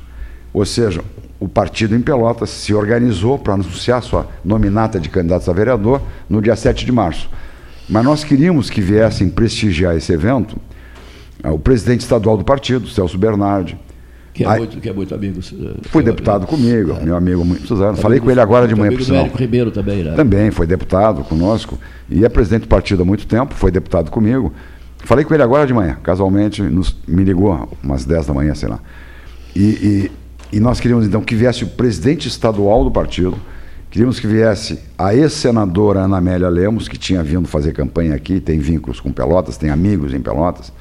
Ou 0.54 0.66
seja, 0.66 1.02
o 1.44 1.48
partido 1.50 1.94
em 1.94 2.00
Pelotas 2.00 2.50
se 2.50 2.74
organizou 2.74 3.38
para 3.38 3.56
anunciar 3.56 4.02
sua 4.02 4.28
nominata 4.46 4.98
de 4.98 5.10
candidatos 5.10 5.50
a 5.50 5.54
vereador 5.54 6.02
no 6.30 6.42
dia 6.42 6.56
7 6.56 6.86
de 6.86 6.92
março. 6.92 7.30
Mas 7.90 8.06
nós 8.06 8.24
queríamos 8.24 8.70
que 8.70 8.80
viessem 8.80 9.30
prestigiar 9.30 9.94
esse 9.94 10.14
evento 10.14 10.58
ah, 11.44 11.52
o 11.52 11.60
presidente 11.60 12.00
estadual 12.00 12.38
do 12.38 12.46
partido, 12.46 12.88
Celso 12.88 13.18
Bernardi. 13.18 13.78
Que 14.34 14.46
é, 14.46 14.48
Aí, 14.48 14.60
muito, 14.60 14.80
que 14.80 14.88
é 14.88 14.94
muito 14.94 15.14
amigo. 15.14 15.42
Foi 15.90 16.02
deputado 16.02 16.48
comigo, 16.48 16.94
é. 16.94 17.04
meu 17.04 17.18
amigo 17.18 17.44
muitos 17.44 17.82
anos. 17.82 18.00
Falei 18.00 18.22
com 18.22 18.32
ele 18.32 18.40
agora 18.40 18.66
de 18.66 18.74
manhã, 18.74 18.94
por 18.94 19.04
sinal. 19.04 19.28
Ribeiro 19.28 19.70
também, 19.70 20.02
né? 20.02 20.14
Também, 20.14 20.50
foi 20.50 20.66
deputado 20.66 21.26
conosco. 21.26 21.78
E 22.10 22.24
é 22.24 22.30
presidente 22.30 22.62
do 22.62 22.68
partido 22.70 23.04
há 23.04 23.06
muito 23.06 23.28
tempo, 23.28 23.54
foi 23.54 23.70
deputado 23.70 24.10
comigo. 24.10 24.54
Falei 25.00 25.26
com 25.26 25.34
ele 25.34 25.44
agora 25.44 25.68
de 25.68 25.74
manhã, 25.74 25.98
casualmente, 26.02 26.62
nos, 26.62 26.96
me 27.06 27.26
ligou 27.26 27.70
umas 27.84 28.06
10 28.06 28.28
da 28.28 28.34
manhã, 28.34 28.56
sei 28.56 28.70
lá. 28.70 28.80
E, 29.54 30.10
e, 30.56 30.60
nós 30.60 30.80
queríamos 30.80 31.06
então 31.06 31.22
que 31.22 31.36
viesse 31.36 31.64
o 31.64 31.68
presidente 31.68 32.28
estadual 32.28 32.84
do 32.84 32.92
partido, 32.92 33.38
queríamos 33.90 34.20
que 34.20 34.28
viesse 34.28 34.80
a 34.98 35.14
ex-senadora 35.14 36.02
Ana 36.02 36.18
Amélia 36.18 36.50
Lemos, 36.50 36.88
que 36.88 36.98
tinha 36.98 37.24
vindo 37.24 37.48
fazer 37.48 37.74
campanha 37.74 38.16
aqui, 38.16 38.40
tem 38.40 38.60
vínculos 38.60 39.00
com 39.00 39.12
Pelotas, 39.12 39.58
tem 39.58 39.70
amigos 39.70 40.14
em 40.14 40.22
Pelotas 40.22 40.72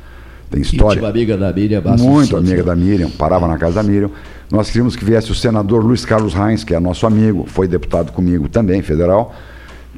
tem 0.52 0.60
história. 0.60 0.98
Íntima 0.98 1.08
amiga 1.08 1.36
da 1.36 1.52
Miriam 1.52 1.80
Bastos 1.80 2.02
Muito 2.02 2.36
amiga 2.36 2.62
da 2.62 2.76
Miriam, 2.76 3.10
parava 3.10 3.48
na 3.48 3.56
casa 3.56 3.76
da 3.76 3.82
Miriam. 3.82 4.10
Nós 4.50 4.68
queríamos 4.68 4.94
que 4.94 5.04
viesse 5.04 5.32
o 5.32 5.34
senador 5.34 5.82
Luiz 5.82 6.04
Carlos 6.04 6.34
Reins, 6.34 6.62
que 6.62 6.74
é 6.74 6.78
nosso 6.78 7.06
amigo, 7.06 7.46
foi 7.46 7.66
deputado 7.66 8.12
comigo 8.12 8.48
também, 8.48 8.82
federal. 8.82 9.34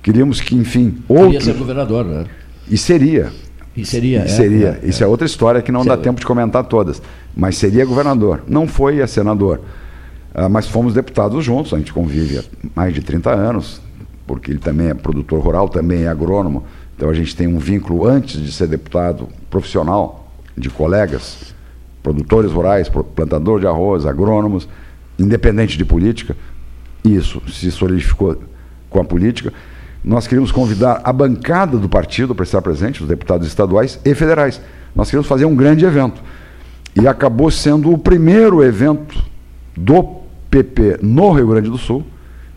Queríamos 0.00 0.40
que, 0.40 0.54
enfim, 0.54 0.98
outro. 1.08 1.26
Queria 1.26 1.40
ser 1.40 1.54
governador, 1.54 2.04
né? 2.04 2.24
E 2.70 2.78
seria. 2.78 3.32
E 3.76 3.84
seria. 3.84 4.20
E 4.20 4.22
é, 4.22 4.28
seria. 4.28 4.80
É, 4.82 4.88
Isso 4.88 5.02
é. 5.02 5.06
é 5.06 5.08
outra 5.08 5.26
história 5.26 5.60
que 5.60 5.72
não 5.72 5.84
dá 5.84 5.96
tempo 5.96 6.20
de 6.20 6.26
comentar 6.26 6.64
todas. 6.64 7.02
Mas 7.36 7.56
seria 7.56 7.84
governador. 7.84 8.42
Não 8.46 8.66
foi 8.66 9.02
a 9.02 9.06
senador. 9.06 9.60
Ah, 10.34 10.48
mas 10.48 10.66
fomos 10.66 10.94
deputados 10.94 11.44
juntos, 11.44 11.72
a 11.72 11.78
gente 11.78 11.92
convive 11.92 12.38
há 12.38 12.42
mais 12.74 12.92
de 12.92 13.00
30 13.00 13.30
anos, 13.30 13.80
porque 14.26 14.50
ele 14.50 14.58
também 14.58 14.88
é 14.88 14.94
produtor 14.94 15.40
rural, 15.40 15.68
também 15.68 16.04
é 16.04 16.08
agrônomo. 16.08 16.64
Então 16.96 17.08
a 17.08 17.14
gente 17.14 17.34
tem 17.36 17.46
um 17.46 17.58
vínculo 17.58 18.06
antes 18.06 18.40
de 18.40 18.52
ser 18.52 18.66
deputado 18.66 19.28
profissional 19.50 20.32
de 20.56 20.70
colegas, 20.70 21.54
produtores 22.02 22.52
rurais, 22.52 22.88
plantador 22.88 23.60
de 23.60 23.66
arroz, 23.66 24.06
agrônomos, 24.06 24.68
independente 25.18 25.78
de 25.78 25.84
política, 25.84 26.36
isso 27.04 27.42
se 27.50 27.70
solidificou 27.70 28.36
com 28.88 29.00
a 29.00 29.04
política. 29.04 29.52
Nós 30.04 30.26
queríamos 30.26 30.52
convidar 30.52 31.00
a 31.02 31.12
bancada 31.12 31.78
do 31.78 31.88
partido 31.88 32.34
para 32.34 32.44
estar 32.44 32.60
presente, 32.60 33.02
os 33.02 33.08
deputados 33.08 33.46
estaduais 33.46 33.98
e 34.04 34.14
federais. 34.14 34.60
Nós 34.94 35.08
queríamos 35.08 35.26
fazer 35.26 35.46
um 35.46 35.56
grande 35.56 35.86
evento. 35.86 36.20
E 36.94 37.08
acabou 37.08 37.50
sendo 37.50 37.90
o 37.90 37.96
primeiro 37.96 38.62
evento 38.62 39.18
do 39.74 40.20
PP 40.50 40.98
no 41.02 41.32
Rio 41.32 41.48
Grande 41.48 41.70
do 41.70 41.78
Sul, 41.78 42.04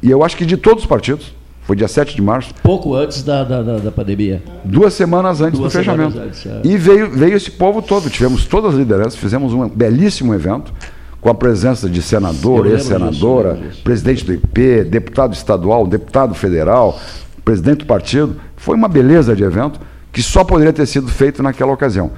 e 0.03 0.11
eu 0.11 0.23
acho 0.23 0.35
que 0.37 0.45
de 0.45 0.57
todos 0.57 0.83
os 0.83 0.89
partidos, 0.89 1.33
foi 1.63 1.75
dia 1.75 1.87
7 1.87 2.15
de 2.15 2.21
março. 2.21 2.53
Pouco 2.63 2.93
antes 2.93 3.23
da, 3.23 3.43
da, 3.43 3.61
da 3.61 3.91
pandemia. 3.91 4.41
Duas 4.63 4.93
semanas 4.93 5.41
antes 5.41 5.59
Duas 5.59 5.73
do 5.73 5.79
fechamento. 5.79 6.17
Antes, 6.17 6.45
é. 6.45 6.61
E 6.63 6.77
veio, 6.77 7.09
veio 7.09 7.35
esse 7.35 7.51
povo 7.51 7.81
todo. 7.81 8.09
Tivemos 8.09 8.45
todas 8.45 8.73
as 8.73 8.79
lideranças, 8.79 9.15
fizemos 9.15 9.51
um 9.51 9.67
belíssimo 9.67 10.33
evento 10.33 10.71
com 11.19 11.29
a 11.29 11.33
presença 11.33 11.89
de 11.89 12.01
senador, 12.01 12.67
ex-senadora, 12.67 13.59
presidente 13.83 14.23
do 14.23 14.33
IP, 14.33 14.83
deputado 14.85 15.33
estadual, 15.33 15.85
deputado 15.87 16.33
federal, 16.33 16.97
presidente 17.47 17.79
do 17.79 17.85
partido. 17.85 18.35
Foi 18.57 18.75
uma 18.75 18.89
beleza 18.89 19.33
de 19.33 19.41
evento 19.41 19.79
que 20.11 20.21
só 20.21 20.43
poderia 20.43 20.73
ter 20.73 20.85
sido 20.85 21.07
feito 21.07 21.41
naquela 21.41 21.71
ocasião. 21.71 22.11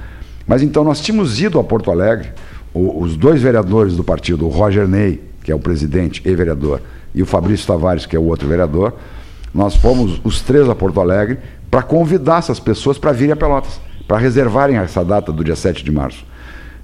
Mas 0.47 0.63
então 0.63 0.83
nós 0.83 0.99
tínhamos 0.99 1.39
ido 1.39 1.59
a 1.59 1.63
Porto 1.63 1.91
Alegre, 1.91 2.29
os 2.73 3.15
dois 3.15 3.39
vereadores 3.39 3.95
do 3.95 4.03
partido, 4.03 4.47
o 4.47 4.49
Roger 4.49 4.87
Ney, 4.87 5.21
que 5.43 5.51
é 5.51 5.55
o 5.55 5.59
presidente 5.59 6.19
e 6.25 6.33
vereador, 6.33 6.81
e 7.13 7.21
o 7.21 7.27
Fabrício 7.27 7.67
Tavares, 7.67 8.07
que 8.07 8.15
é 8.15 8.19
o 8.19 8.23
outro 8.23 8.47
vereador, 8.47 8.95
nós 9.53 9.75
fomos 9.75 10.19
os 10.23 10.41
três 10.41 10.67
a 10.67 10.73
Porto 10.73 10.99
Alegre 10.99 11.37
para 11.69 11.83
convidar 11.83 12.39
essas 12.39 12.59
pessoas 12.59 12.97
para 12.97 13.11
virem 13.11 13.33
a 13.33 13.35
Pelotas, 13.35 13.79
para 14.07 14.17
reservarem 14.17 14.77
essa 14.77 15.05
data 15.05 15.31
do 15.31 15.43
dia 15.43 15.55
7 15.55 15.83
de 15.83 15.91
março. 15.91 16.25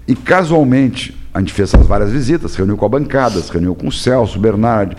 E 0.08 0.16
casualmente, 0.16 1.18
a 1.34 1.40
gente 1.40 1.52
fez 1.52 1.74
essas 1.74 1.88
várias 1.88 2.12
visitas, 2.12 2.54
reuniu 2.54 2.78
com 2.78 2.86
a 2.86 2.90
bancada, 2.90 3.42
reuniu 3.52 3.74
com 3.74 3.88
o 3.88 3.92
Celso, 3.92 4.38
Bernardi. 4.38 4.96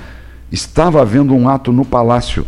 Estava 0.51 1.01
havendo 1.01 1.33
um 1.33 1.49
ato 1.49 1.73
no 1.73 1.85
Palácio. 1.85 2.45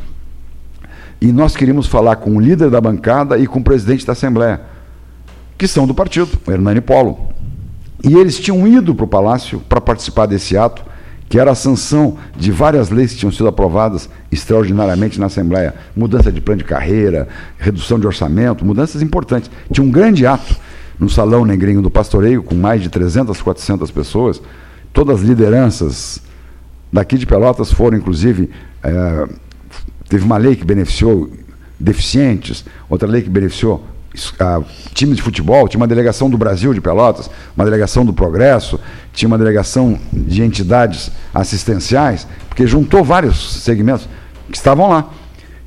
E 1.20 1.32
nós 1.32 1.56
queríamos 1.56 1.86
falar 1.86 2.16
com 2.16 2.36
o 2.36 2.40
líder 2.40 2.70
da 2.70 2.80
bancada 2.80 3.38
e 3.38 3.46
com 3.46 3.58
o 3.58 3.64
presidente 3.64 4.06
da 4.06 4.12
Assembleia, 4.12 4.60
que 5.56 5.66
são 5.66 5.86
do 5.86 5.94
partido, 5.94 6.38
o 6.46 6.50
Hernani 6.50 6.80
Polo. 6.80 7.18
E 8.04 8.14
eles 8.14 8.38
tinham 8.38 8.66
ido 8.66 8.94
para 8.94 9.04
o 9.04 9.08
Palácio 9.08 9.60
para 9.68 9.80
participar 9.80 10.26
desse 10.26 10.56
ato 10.56 10.84
que 11.28 11.38
era 11.38 11.50
a 11.50 11.54
sanção 11.54 12.16
de 12.36 12.50
várias 12.50 12.88
leis 12.88 13.12
que 13.12 13.18
tinham 13.18 13.30
sido 13.30 13.48
aprovadas 13.48 14.08
extraordinariamente 14.32 15.20
na 15.20 15.26
Assembleia. 15.26 15.74
Mudança 15.94 16.32
de 16.32 16.40
plano 16.40 16.58
de 16.58 16.64
carreira, 16.64 17.28
redução 17.58 18.00
de 18.00 18.06
orçamento, 18.06 18.64
mudanças 18.64 19.02
importantes. 19.02 19.50
Tinha 19.70 19.86
um 19.86 19.90
grande 19.90 20.26
ato 20.26 20.56
no 20.98 21.08
Salão 21.08 21.44
Negrinho 21.44 21.82
do 21.82 21.90
Pastoreio, 21.90 22.42
com 22.42 22.54
mais 22.54 22.82
de 22.82 22.88
300, 22.88 23.40
400 23.42 23.90
pessoas. 23.90 24.40
Todas 24.92 25.20
as 25.20 25.22
lideranças 25.22 26.22
daqui 26.90 27.18
de 27.18 27.26
Pelotas 27.26 27.70
foram, 27.70 27.98
inclusive, 27.98 28.50
é, 28.82 29.28
teve 30.08 30.24
uma 30.24 30.36
lei 30.36 30.56
que 30.56 30.64
beneficiou 30.64 31.30
deficientes, 31.78 32.64
outra 32.88 33.08
lei 33.08 33.22
que 33.22 33.30
beneficiou 33.30 33.84
uh, 34.40 34.64
time 34.94 35.14
de 35.14 35.22
futebol, 35.22 35.68
tinha 35.68 35.78
uma 35.78 35.86
delegação 35.86 36.28
do 36.28 36.36
Brasil 36.36 36.74
de 36.74 36.80
Pelotas, 36.80 37.30
uma 37.56 37.64
delegação 37.64 38.04
do 38.04 38.12
Progresso, 38.12 38.80
tinha 39.12 39.28
uma 39.28 39.38
delegação 39.38 39.98
de 40.12 40.42
entidades 40.42 41.10
assistenciais, 41.32 42.26
porque 42.48 42.66
juntou 42.66 43.04
vários 43.04 43.62
segmentos 43.62 44.08
que 44.50 44.56
estavam 44.56 44.88
lá. 44.88 45.08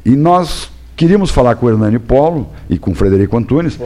E 0.03 0.15
nós 0.15 0.69
queríamos 0.95 1.31
falar 1.31 1.55
com 1.55 1.65
o 1.65 1.69
Hernani 1.69 1.99
Polo 1.99 2.49
e 2.69 2.77
com 2.77 2.91
o 2.91 2.95
Frederico 2.95 3.37
Antunes. 3.37 3.77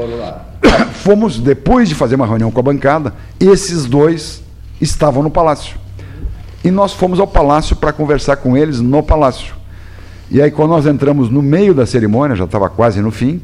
Fomos, 1.04 1.40
depois 1.40 1.88
de 1.88 1.96
fazer 1.96 2.16
uma 2.16 2.26
reunião 2.26 2.50
com 2.50 2.60
a 2.60 2.64
bancada, 2.64 3.14
esses 3.40 3.86
dois 3.86 4.42
estavam 4.82 5.22
no 5.22 5.30
palácio. 5.30 5.78
E 6.64 6.72
nós 6.72 6.94
fomos 6.94 7.20
ao 7.20 7.28
palácio 7.28 7.76
para 7.76 7.94
conversar 7.94 8.38
com 8.38 8.58
eles 8.58 8.82
no 8.82 9.04
palácio. 9.04 9.54
E 10.30 10.42
aí, 10.42 10.50
quando 10.50 10.72
nós 10.72 10.86
entramos 10.86 11.30
no 11.30 11.42
meio 11.42 11.74
da 11.74 11.86
cerimônia, 11.86 12.36
já 12.36 12.46
estava 12.46 12.70
quase 12.70 13.02
no 13.02 13.12
fim, 13.12 13.42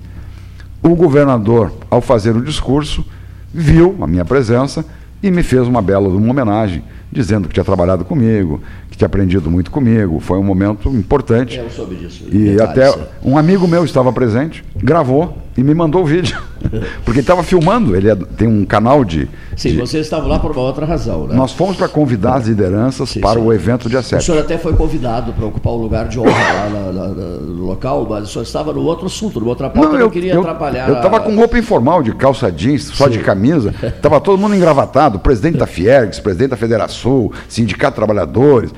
o 0.82 0.95
governador, 0.95 1.71
ao 1.89 2.01
fazer 2.01 2.36
o 2.36 2.41
discurso, 2.41 3.05
viu 3.53 3.97
a 4.01 4.07
minha 4.07 4.25
presença 4.25 4.84
e 5.21 5.29
me 5.29 5.43
fez 5.43 5.67
uma 5.67 5.82
bela 5.82 6.09
uma 6.09 6.32
homenagem, 6.32 6.84
dizendo 7.11 7.47
que 7.47 7.53
tinha 7.53 7.63
trabalhado 7.63 8.03
comigo, 8.03 8.61
que 8.89 8.97
tinha 8.97 9.05
aprendido 9.05 9.51
muito 9.51 9.69
comigo. 9.69 10.19
Foi 10.19 10.39
um 10.39 10.43
momento 10.43 10.89
importante. 10.89 11.57
Eu 11.57 11.69
soube 11.69 11.95
disso. 11.95 12.25
E 12.32 12.59
até 12.59 12.91
um 13.23 13.38
amigo 13.38 13.67
meu 13.67 13.86
estava 13.86 14.11
presente, 14.11 14.63
gravou 14.75 15.38
e 15.58 15.64
me 15.64 15.74
mandou 15.74 16.02
o 16.02 16.06
vídeo. 16.06 16.38
Porque 17.04 17.20
estava 17.20 17.43
filmando, 17.43 17.95
ele 17.95 18.10
é, 18.10 18.16
tem 18.16 18.47
um 18.47 18.66
canal 18.66 19.04
de. 19.04 19.28
Sim, 19.56 19.72
de... 19.72 19.78
você 19.78 19.99
estava 19.99 20.28
lá 20.28 20.39
por 20.39 20.52
uma 20.52 20.62
outra 20.62 20.86
razão, 20.86 21.28
né? 21.28 21.36
Nós 21.36 21.52
fomos 21.52 21.76
para 21.76 21.88
convidar 21.88 22.36
as 22.36 22.47
lideranças 22.47 23.10
sim, 23.10 23.20
para 23.20 23.39
sim. 23.39 23.45
o 23.45 23.52
evento 23.52 23.89
dia 23.89 24.02
7. 24.02 24.22
O 24.22 24.26
senhor 24.26 24.39
até 24.39 24.58
foi 24.58 24.74
convidado 24.74 25.34
para 25.34 25.45
ocupar 25.45 25.74
o 25.74 25.78
lugar 25.78 26.08
de 26.08 26.20
honra 26.20 26.32
lá, 26.32 26.91
lá, 26.93 27.08
no 27.10 27.66
local, 27.66 28.08
mas 28.10 28.24
o 28.24 28.28
senhor 28.28 28.43
estava 28.43 28.72
no 28.72 28.82
outro 28.82 29.08
assunto, 29.08 29.39
numa 29.39 29.49
outra 29.49 29.70
pauta, 29.70 29.89
não, 29.89 29.95
eu, 29.95 30.06
não 30.06 30.10
queria 30.10 30.34
eu, 30.34 30.39
atrapalhar. 30.39 30.88
Eu 30.88 30.95
estava 30.95 31.20
com 31.20 31.36
roupa 31.36 31.58
informal, 31.58 32.02
de 32.02 32.14
calça 32.14 32.52
jeans, 32.52 32.84
só 32.84 33.06
sim. 33.06 33.12
de 33.12 33.20
camisa, 33.20 33.74
estava 33.84 34.22
todo 34.22 34.39
mundo 34.39 34.56
engravatado, 34.56 35.20
presidente 35.20 35.58
da 35.58 35.68
Fiergs, 35.68 36.20
presidente 36.22 36.52
da 36.52 36.58
Federação, 36.58 37.32
Sindicato 37.49 37.93
de 37.93 37.95
Trabalhadores 37.95 38.72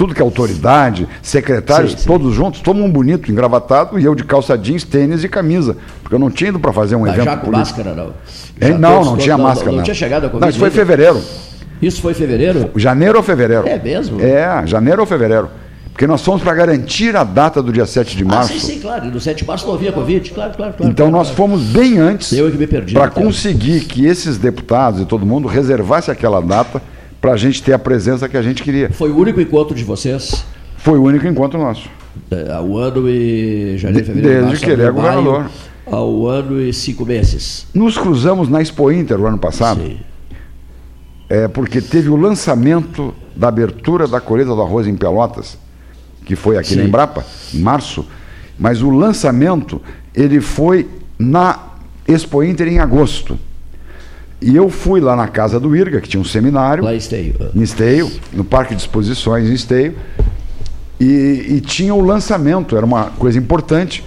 tudo 0.00 0.14
que 0.14 0.22
é 0.22 0.24
autoridade, 0.24 1.06
secretários, 1.20 1.92
sim, 1.92 1.98
sim. 1.98 2.06
todos 2.06 2.34
juntos, 2.34 2.62
todo 2.62 2.74
mundo 2.74 2.90
bonito, 2.90 3.30
engravatado, 3.30 4.00
e 4.00 4.04
eu 4.06 4.14
de 4.14 4.24
calça 4.24 4.56
jeans, 4.56 4.82
tênis 4.82 5.22
e 5.24 5.28
camisa. 5.28 5.76
Porque 6.02 6.14
eu 6.14 6.18
não 6.18 6.30
tinha 6.30 6.48
ido 6.48 6.58
para 6.58 6.72
fazer 6.72 6.96
um 6.96 7.06
evento. 7.06 7.22
Já 7.22 7.36
com 7.36 7.50
político. 7.50 7.76
máscara, 7.76 7.94
não? 7.94 8.14
Já 8.58 8.78
não, 8.78 8.92
todos, 8.94 9.06
não 9.08 9.16
tinha 9.18 9.36
não, 9.36 9.44
máscara. 9.44 9.70
Não, 9.70 9.76
não, 9.76 9.84
tinha 9.84 9.94
chegado 9.94 10.24
a 10.24 10.30
Covid. 10.30 10.40
Não, 10.40 10.48
isso 10.48 10.58
foi 10.58 10.68
em 10.68 10.72
fevereiro. 10.72 11.22
Isso 11.82 12.00
foi 12.00 12.12
em 12.12 12.14
fevereiro? 12.14 12.70
Janeiro 12.76 13.18
ou 13.18 13.22
fevereiro? 13.22 13.68
É 13.68 13.78
mesmo? 13.78 14.22
É, 14.22 14.66
janeiro 14.66 15.02
ou 15.02 15.06
fevereiro. 15.06 15.50
Porque 15.92 16.06
nós 16.06 16.24
fomos 16.24 16.40
para 16.40 16.54
garantir 16.54 17.14
a 17.14 17.22
data 17.22 17.62
do 17.62 17.70
dia 17.70 17.84
7 17.84 18.16
de 18.16 18.24
março. 18.24 18.54
Ah, 18.54 18.58
sim, 18.58 18.72
sim, 18.72 18.80
claro. 18.80 19.04
No 19.04 19.20
7 19.20 19.40
de 19.40 19.46
março 19.46 19.66
não 19.66 19.74
havia 19.74 19.92
Covid, 19.92 20.30
claro, 20.30 20.54
claro. 20.56 20.72
claro 20.72 20.90
então 20.90 21.10
claro, 21.10 21.18
nós 21.18 21.26
claro. 21.26 21.36
fomos 21.36 21.62
bem 21.64 21.98
antes 21.98 22.32
para 22.90 23.10
conseguir 23.10 23.80
que 23.80 24.06
esses 24.06 24.38
deputados 24.38 25.02
e 25.02 25.04
todo 25.04 25.26
mundo 25.26 25.46
reservasse 25.46 26.10
aquela 26.10 26.40
data 26.40 26.80
para 27.20 27.32
a 27.32 27.36
gente 27.36 27.62
ter 27.62 27.72
a 27.72 27.78
presença 27.78 28.28
que 28.28 28.36
a 28.36 28.42
gente 28.42 28.62
queria. 28.62 28.90
Foi 28.90 29.10
o 29.10 29.16
único 29.16 29.40
encontro 29.40 29.74
de 29.74 29.84
vocês? 29.84 30.44
Foi 30.78 30.98
o 30.98 31.02
único 31.02 31.26
encontro 31.26 31.58
nosso. 31.58 31.88
É, 32.30 32.52
ao 32.52 32.76
ano 32.78 33.08
e 33.08 33.76
janeiro, 33.76 34.06
fevereiro, 34.06 34.28
Desde 34.28 34.46
março, 34.48 34.64
que 34.64 34.70
ele 34.70 34.82
é 34.82 34.90
governador. 34.90 35.50
Ao 35.86 36.26
ano 36.26 36.60
e 36.60 36.72
cinco 36.72 37.04
meses. 37.04 37.66
Nos 37.74 37.98
cruzamos 37.98 38.48
na 38.48 38.62
Expo 38.62 38.90
Inter 38.90 39.20
o 39.20 39.26
ano 39.26 39.38
passado. 39.38 39.82
Sim. 39.82 39.98
É, 41.28 41.46
porque 41.46 41.80
teve 41.80 42.08
o 42.08 42.16
lançamento 42.16 43.14
da 43.36 43.48
abertura 43.48 44.08
da 44.08 44.20
colheita 44.20 44.54
do 44.54 44.62
arroz 44.62 44.86
em 44.86 44.96
Pelotas, 44.96 45.58
que 46.24 46.34
foi 46.34 46.56
aqui 46.56 46.70
Sim. 46.70 46.76
na 46.76 46.84
Embrapa, 46.84 47.24
em 47.54 47.60
março, 47.60 48.04
mas 48.58 48.82
o 48.82 48.90
lançamento 48.90 49.80
ele 50.14 50.40
foi 50.40 50.88
na 51.18 51.58
Expo 52.06 52.42
Inter 52.42 52.68
em 52.68 52.78
agosto. 52.78 53.38
E 54.40 54.56
eu 54.56 54.70
fui 54.70 55.00
lá 55.00 55.14
na 55.14 55.28
casa 55.28 55.60
do 55.60 55.76
Irga, 55.76 56.00
que 56.00 56.08
tinha 56.08 56.20
um 56.20 56.24
seminário. 56.24 56.82
Lá 56.82 56.94
em 56.94 56.96
Esteio. 56.96 57.34
Em 57.54 57.60
Esteio, 57.60 58.10
no 58.32 58.42
Parque 58.44 58.74
de 58.74 58.80
Exposições 58.80 59.48
em 59.48 59.52
Esteio. 59.52 59.94
E, 60.98 61.46
e 61.56 61.60
tinha 61.60 61.94
o 61.94 62.00
lançamento, 62.00 62.76
era 62.76 62.84
uma 62.84 63.06
coisa 63.10 63.38
importante, 63.38 64.04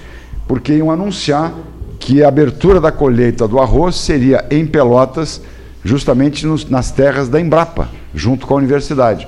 porque 0.47 0.73
iam 0.73 0.91
anunciar 0.91 1.53
que 1.99 2.23
a 2.23 2.27
abertura 2.27 2.81
da 2.81 2.91
colheita 2.91 3.47
do 3.47 3.59
arroz 3.59 3.95
seria 3.95 4.45
em 4.49 4.65
Pelotas, 4.65 5.41
justamente 5.83 6.45
nos, 6.45 6.67
nas 6.69 6.91
terras 6.91 7.29
da 7.29 7.39
Embrapa, 7.39 7.89
junto 8.13 8.47
com 8.47 8.55
a 8.55 8.57
universidade. 8.57 9.27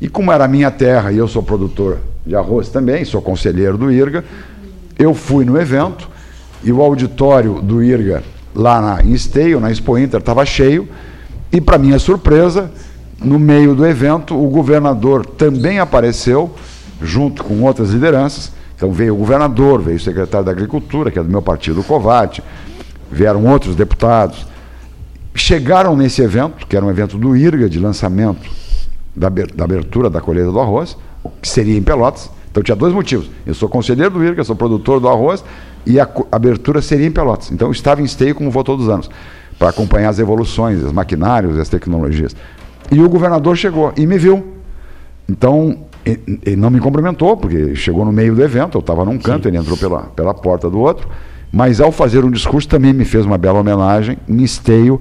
E 0.00 0.08
como 0.08 0.32
era 0.32 0.44
a 0.44 0.48
minha 0.48 0.70
terra 0.70 1.12
e 1.12 1.18
eu 1.18 1.26
sou 1.26 1.42
produtor 1.42 1.98
de 2.24 2.34
arroz 2.34 2.68
também, 2.68 3.04
sou 3.04 3.20
conselheiro 3.20 3.76
do 3.76 3.90
IRGA, 3.90 4.24
eu 4.98 5.14
fui 5.14 5.44
no 5.44 5.60
evento 5.60 6.08
e 6.62 6.72
o 6.72 6.80
auditório 6.80 7.60
do 7.60 7.82
IRGA 7.82 8.22
lá 8.54 8.80
na, 8.80 9.02
em 9.02 9.12
Esteio, 9.12 9.60
na 9.60 9.70
Expo 9.70 9.98
Inter, 9.98 10.20
estava 10.20 10.44
cheio. 10.44 10.88
E, 11.52 11.60
para 11.60 11.78
minha 11.78 11.98
surpresa, 11.98 12.70
no 13.18 13.38
meio 13.38 13.74
do 13.74 13.86
evento, 13.86 14.34
o 14.36 14.48
governador 14.48 15.24
também 15.24 15.78
apareceu, 15.78 16.54
junto 17.00 17.42
com 17.44 17.62
outras 17.62 17.90
lideranças. 17.90 18.52
Então 18.76 18.92
veio 18.92 19.14
o 19.14 19.16
governador, 19.16 19.80
veio 19.80 19.96
o 19.96 20.00
secretário 20.00 20.44
da 20.44 20.52
Agricultura, 20.52 21.10
que 21.10 21.18
é 21.18 21.22
do 21.22 21.30
meu 21.30 21.42
partido, 21.42 21.80
o 21.80 21.84
Covate, 21.84 22.42
vieram 23.10 23.44
outros 23.46 23.76
deputados. 23.76 24.46
Chegaram 25.34 25.96
nesse 25.96 26.22
evento, 26.22 26.66
que 26.66 26.76
era 26.76 26.84
um 26.84 26.90
evento 26.90 27.16
do 27.16 27.36
IRGA, 27.36 27.68
de 27.68 27.78
lançamento 27.78 28.50
da, 29.14 29.28
abertura 29.28 30.10
da 30.10 30.20
colheita 30.20 30.50
do 30.50 30.60
arroz, 30.60 30.96
que 31.40 31.48
seria 31.48 31.76
em 31.76 31.82
Pelotas. 31.82 32.30
Então 32.50 32.62
tinha 32.62 32.76
dois 32.76 32.92
motivos. 32.92 33.30
Eu 33.46 33.54
sou 33.54 33.68
conselheiro 33.68 34.10
do 34.10 34.24
IRGA, 34.24 34.44
sou 34.44 34.54
produtor 34.54 35.00
do 35.00 35.08
arroz, 35.08 35.44
e 35.86 36.00
a 36.00 36.08
abertura 36.32 36.80
seria 36.80 37.06
em 37.06 37.10
Pelotas. 37.10 37.50
Então 37.50 37.70
estava 37.70 38.00
em 38.00 38.04
esteio, 38.04 38.34
como 38.34 38.50
vou 38.50 38.64
todos 38.64 38.86
os 38.86 38.90
anos, 38.90 39.10
para 39.58 39.68
acompanhar 39.68 40.08
as 40.08 40.18
evoluções, 40.18 40.82
os 40.82 40.92
maquinários, 40.92 41.58
as 41.58 41.68
tecnologias. 41.68 42.34
E 42.90 43.00
o 43.00 43.08
governador 43.08 43.56
chegou 43.56 43.92
e 43.96 44.06
me 44.06 44.18
viu. 44.18 44.54
Então, 45.28 45.78
ele 46.04 46.56
não 46.56 46.68
me 46.68 46.80
cumprimentou, 46.80 47.36
porque 47.36 47.74
chegou 47.74 48.04
no 48.04 48.12
meio 48.12 48.34
do 48.34 48.42
evento, 48.42 48.76
eu 48.76 48.80
estava 48.80 49.04
num 49.04 49.18
canto, 49.18 49.44
Sim. 49.44 49.48
ele 49.48 49.58
entrou 49.58 49.76
pela, 49.76 50.02
pela 50.02 50.34
porta 50.34 50.68
do 50.68 50.78
outro, 50.78 51.08
mas 51.50 51.80
ao 51.80 51.90
fazer 51.90 52.24
um 52.24 52.30
discurso 52.30 52.68
também 52.68 52.92
me 52.92 53.04
fez 53.04 53.24
uma 53.24 53.38
bela 53.38 53.60
homenagem 53.60 54.18
em 54.28 54.42
esteio. 54.42 55.00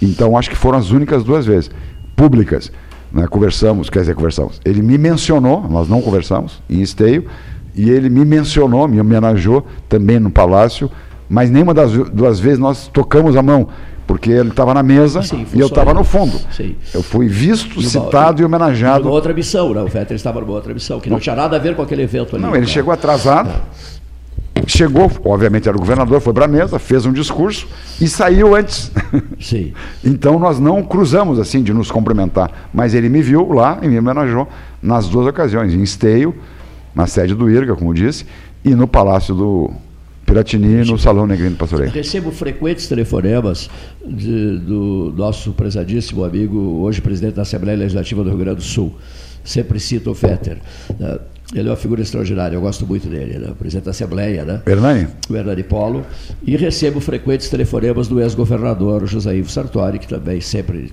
Então, 0.00 0.36
acho 0.38 0.48
que 0.48 0.56
foram 0.56 0.78
as 0.78 0.90
únicas 0.90 1.22
duas 1.22 1.44
vezes 1.44 1.70
públicas. 2.14 2.72
Né? 3.12 3.26
Conversamos, 3.26 3.90
quer 3.90 4.00
dizer, 4.00 4.14
conversamos. 4.14 4.60
Ele 4.64 4.80
me 4.80 4.96
mencionou, 4.96 5.68
nós 5.68 5.88
não 5.88 6.00
conversamos, 6.00 6.62
em 6.68 6.80
esteio, 6.80 7.26
e 7.76 7.90
ele 7.90 8.08
me 8.08 8.24
mencionou, 8.24 8.88
me 8.88 8.98
homenageou 8.98 9.64
também 9.88 10.18
no 10.18 10.30
palácio, 10.30 10.90
mas 11.28 11.50
nenhuma 11.50 11.74
das 11.74 11.92
duas 11.92 12.40
vezes 12.40 12.58
nós 12.58 12.88
tocamos 12.88 13.36
a 13.36 13.42
mão, 13.42 13.68
porque 14.06 14.30
ele 14.30 14.48
estava 14.48 14.72
na 14.72 14.82
mesa 14.82 15.22
Sim, 15.22 15.44
e 15.52 15.60
eu 15.60 15.66
estava 15.66 15.92
no 15.92 16.02
fundo. 16.02 16.40
Sim. 16.50 16.74
Eu 16.94 17.02
fui 17.02 17.28
visto, 17.28 17.78
e 17.78 17.84
citado 17.84 18.40
e 18.40 18.44
homenageado. 18.44 19.04
Numa 19.04 19.14
outra 19.14 19.34
missão, 19.34 19.74
né? 19.74 19.82
o 19.82 19.88
Fetter 19.88 20.16
estava 20.16 20.40
numa 20.40 20.52
outra 20.52 20.72
missão, 20.72 20.98
que 21.00 21.10
não 21.10 21.20
tinha 21.20 21.36
nada 21.36 21.56
a 21.56 21.58
ver 21.58 21.76
com 21.76 21.82
aquele 21.82 22.02
evento 22.02 22.34
ali. 22.34 22.44
Não, 22.44 22.52
ele 22.52 22.60
né? 22.60 22.66
chegou 22.66 22.92
atrasado. 22.92 23.50
É. 23.50 23.96
Chegou, 24.66 25.12
obviamente 25.24 25.68
era 25.68 25.76
o 25.76 25.80
governador, 25.80 26.18
foi 26.20 26.32
para 26.32 26.46
a 26.46 26.48
mesa, 26.48 26.78
fez 26.78 27.04
um 27.04 27.12
discurso 27.12 27.68
e 28.00 28.08
saiu 28.08 28.56
antes. 28.56 28.90
Sim. 29.38 29.74
então 30.02 30.38
nós 30.38 30.58
não 30.58 30.82
cruzamos 30.82 31.38
assim 31.38 31.62
de 31.62 31.74
nos 31.74 31.90
cumprimentar, 31.90 32.50
mas 32.72 32.94
ele 32.94 33.08
me 33.08 33.22
viu 33.22 33.52
lá 33.52 33.78
e 33.82 33.86
me 33.86 33.98
homenageou 33.98 34.48
nas 34.82 35.08
duas 35.08 35.26
ocasiões, 35.26 35.74
em 35.74 35.82
Esteio 35.82 36.34
na 36.96 37.06
sede 37.06 37.34
do 37.34 37.50
IRGA, 37.50 37.76
como 37.76 37.92
disse, 37.92 38.24
e 38.64 38.74
no 38.74 38.88
Palácio 38.88 39.34
do 39.34 39.70
Piratini, 40.24 40.82
no 40.84 40.98
Salão 40.98 41.26
Negrino 41.26 41.54
Pastoreiro. 41.54 41.92
Recebo 41.92 42.32
frequentes 42.32 42.88
telefonemas 42.88 43.68
de, 44.04 44.58
do 44.58 45.12
nosso 45.14 45.52
prezadíssimo 45.52 46.24
amigo, 46.24 46.58
hoje 46.80 47.02
presidente 47.02 47.34
da 47.34 47.42
Assembleia 47.42 47.76
Legislativa 47.78 48.24
do 48.24 48.30
Rio 48.30 48.38
Grande 48.38 48.56
do 48.56 48.62
Sul, 48.62 48.96
sempre 49.44 49.78
cito 49.78 50.10
o 50.10 50.14
Fetter. 50.14 50.56
Né? 50.98 51.18
Ele 51.54 51.68
é 51.68 51.70
uma 51.70 51.76
figura 51.76 52.00
extraordinária, 52.00 52.56
eu 52.56 52.60
gosto 52.60 52.84
muito 52.84 53.06
dele, 53.08 53.38
né? 53.38 53.52
presidente 53.56 53.84
da 53.84 53.92
Assembleia, 53.92 54.44
né? 54.44 54.62
Hernani? 54.66 55.06
O 55.30 55.36
Hernani 55.36 55.62
Polo. 55.62 56.04
E 56.42 56.56
recebo 56.56 56.98
frequentes 56.98 57.48
telefonemas 57.48 58.08
do 58.08 58.20
ex-governador 58.20 59.06
José 59.06 59.36
Ivo 59.36 59.48
Sartori, 59.48 60.00
que 60.00 60.08
também 60.08 60.40
sempre 60.40 60.90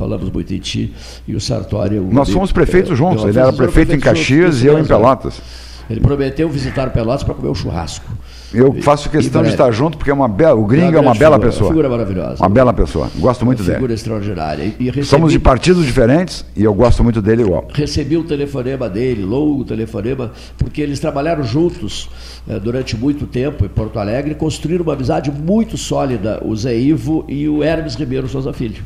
falamos 0.00 0.30
muito 0.30 0.54
em 0.54 0.58
ti, 0.58 0.94
e 1.28 1.36
o 1.36 1.40
Sartori... 1.40 2.00
Nós 2.00 2.30
fomos 2.30 2.50
prefeitos 2.50 2.96
juntos, 2.96 3.22
ele 3.26 3.38
era 3.38 3.52
prefeito 3.52 3.94
em 3.94 4.00
Caxias 4.00 4.62
e 4.62 4.66
eu 4.66 4.78
em 4.78 4.84
Pelotas. 4.84 5.42
Ele 5.90 6.00
prometeu 6.00 6.48
visitar 6.48 6.88
Pelotas 6.90 7.22
para 7.22 7.34
comer 7.34 7.50
um 7.50 7.54
churrasco. 7.54 8.06
Eu 8.52 8.72
faço 8.82 9.08
questão 9.10 9.42
de 9.42 9.50
estar 9.50 9.70
junto 9.70 9.96
porque 9.96 10.10
é 10.10 10.14
uma 10.14 10.26
bela, 10.26 10.58
o 10.58 10.64
Gringo 10.64 10.96
é 10.96 11.00
uma 11.00 11.14
bela 11.14 11.36
figura, 11.36 11.52
pessoa. 11.52 11.70
Figura 11.70 11.88
maravilhosa. 11.88 12.42
Uma 12.42 12.48
bela 12.48 12.72
pessoa. 12.72 13.10
Gosto 13.16 13.44
muito 13.44 13.60
uma 13.60 13.66
dele. 13.66 13.76
Figura 13.76 13.94
extraordinária. 13.94 14.74
E, 14.78 14.84
recebi, 14.86 15.04
Somos 15.04 15.32
de 15.32 15.38
partidos 15.38 15.84
diferentes 15.84 16.44
e 16.56 16.64
eu 16.64 16.74
gosto 16.74 17.04
muito 17.04 17.20
dele 17.22 17.42
igual. 17.42 17.68
Recebi 17.72 18.16
o 18.16 18.24
telefonema 18.24 18.88
dele, 18.88 19.24
longo 19.24 19.64
telefonema, 19.64 20.32
porque 20.58 20.80
eles 20.80 20.98
trabalharam 20.98 21.44
juntos 21.44 22.08
eh, 22.48 22.58
durante 22.58 22.96
muito 22.96 23.26
tempo 23.26 23.64
em 23.64 23.68
Porto 23.68 23.98
Alegre 23.98 24.32
e 24.32 24.34
construíram 24.34 24.82
uma 24.82 24.94
amizade 24.94 25.30
muito 25.30 25.76
sólida, 25.76 26.40
o 26.44 26.54
Zé 26.56 26.76
Ivo 26.76 27.24
e 27.28 27.48
o 27.48 27.62
Hermes 27.62 27.94
Ribeiro 27.94 28.28
Souza 28.28 28.52
Filho. 28.52 28.82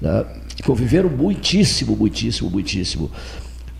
Né? 0.00 0.24
Conviveram 0.64 1.08
muitíssimo, 1.08 1.96
muitíssimo, 1.96 2.50
muitíssimo. 2.50 3.10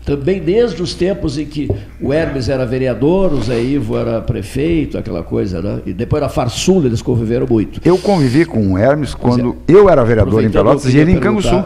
Também 0.05 0.39
desde 0.39 0.81
os 0.81 0.93
tempos 0.93 1.37
em 1.37 1.45
que 1.45 1.69
o 1.99 2.13
Hermes 2.13 2.47
era 2.47 2.65
vereador, 2.65 3.33
o 3.33 3.41
Zé 3.41 3.61
Ivo 3.61 3.97
era 3.97 4.21
prefeito, 4.21 4.97
aquela 4.97 5.21
coisa, 5.21 5.61
né? 5.61 5.81
E 5.85 5.91
depois 5.91 6.21
da 6.21 6.29
Farsula 6.29 6.85
eles 6.85 7.01
conviveram 7.01 7.45
muito. 7.45 7.81
Eu 7.83 7.97
convivi 7.97 8.45
com 8.45 8.71
o 8.71 8.77
Hermes 8.77 9.13
quando 9.13 9.57
é, 9.67 9.73
eu 9.73 9.89
era 9.89 10.05
vereador 10.05 10.41
em 10.41 10.49
Pelotas 10.49 10.93
e 10.93 10.97
ele 10.97 11.11
em 11.11 11.19
Canguçu. 11.19 11.61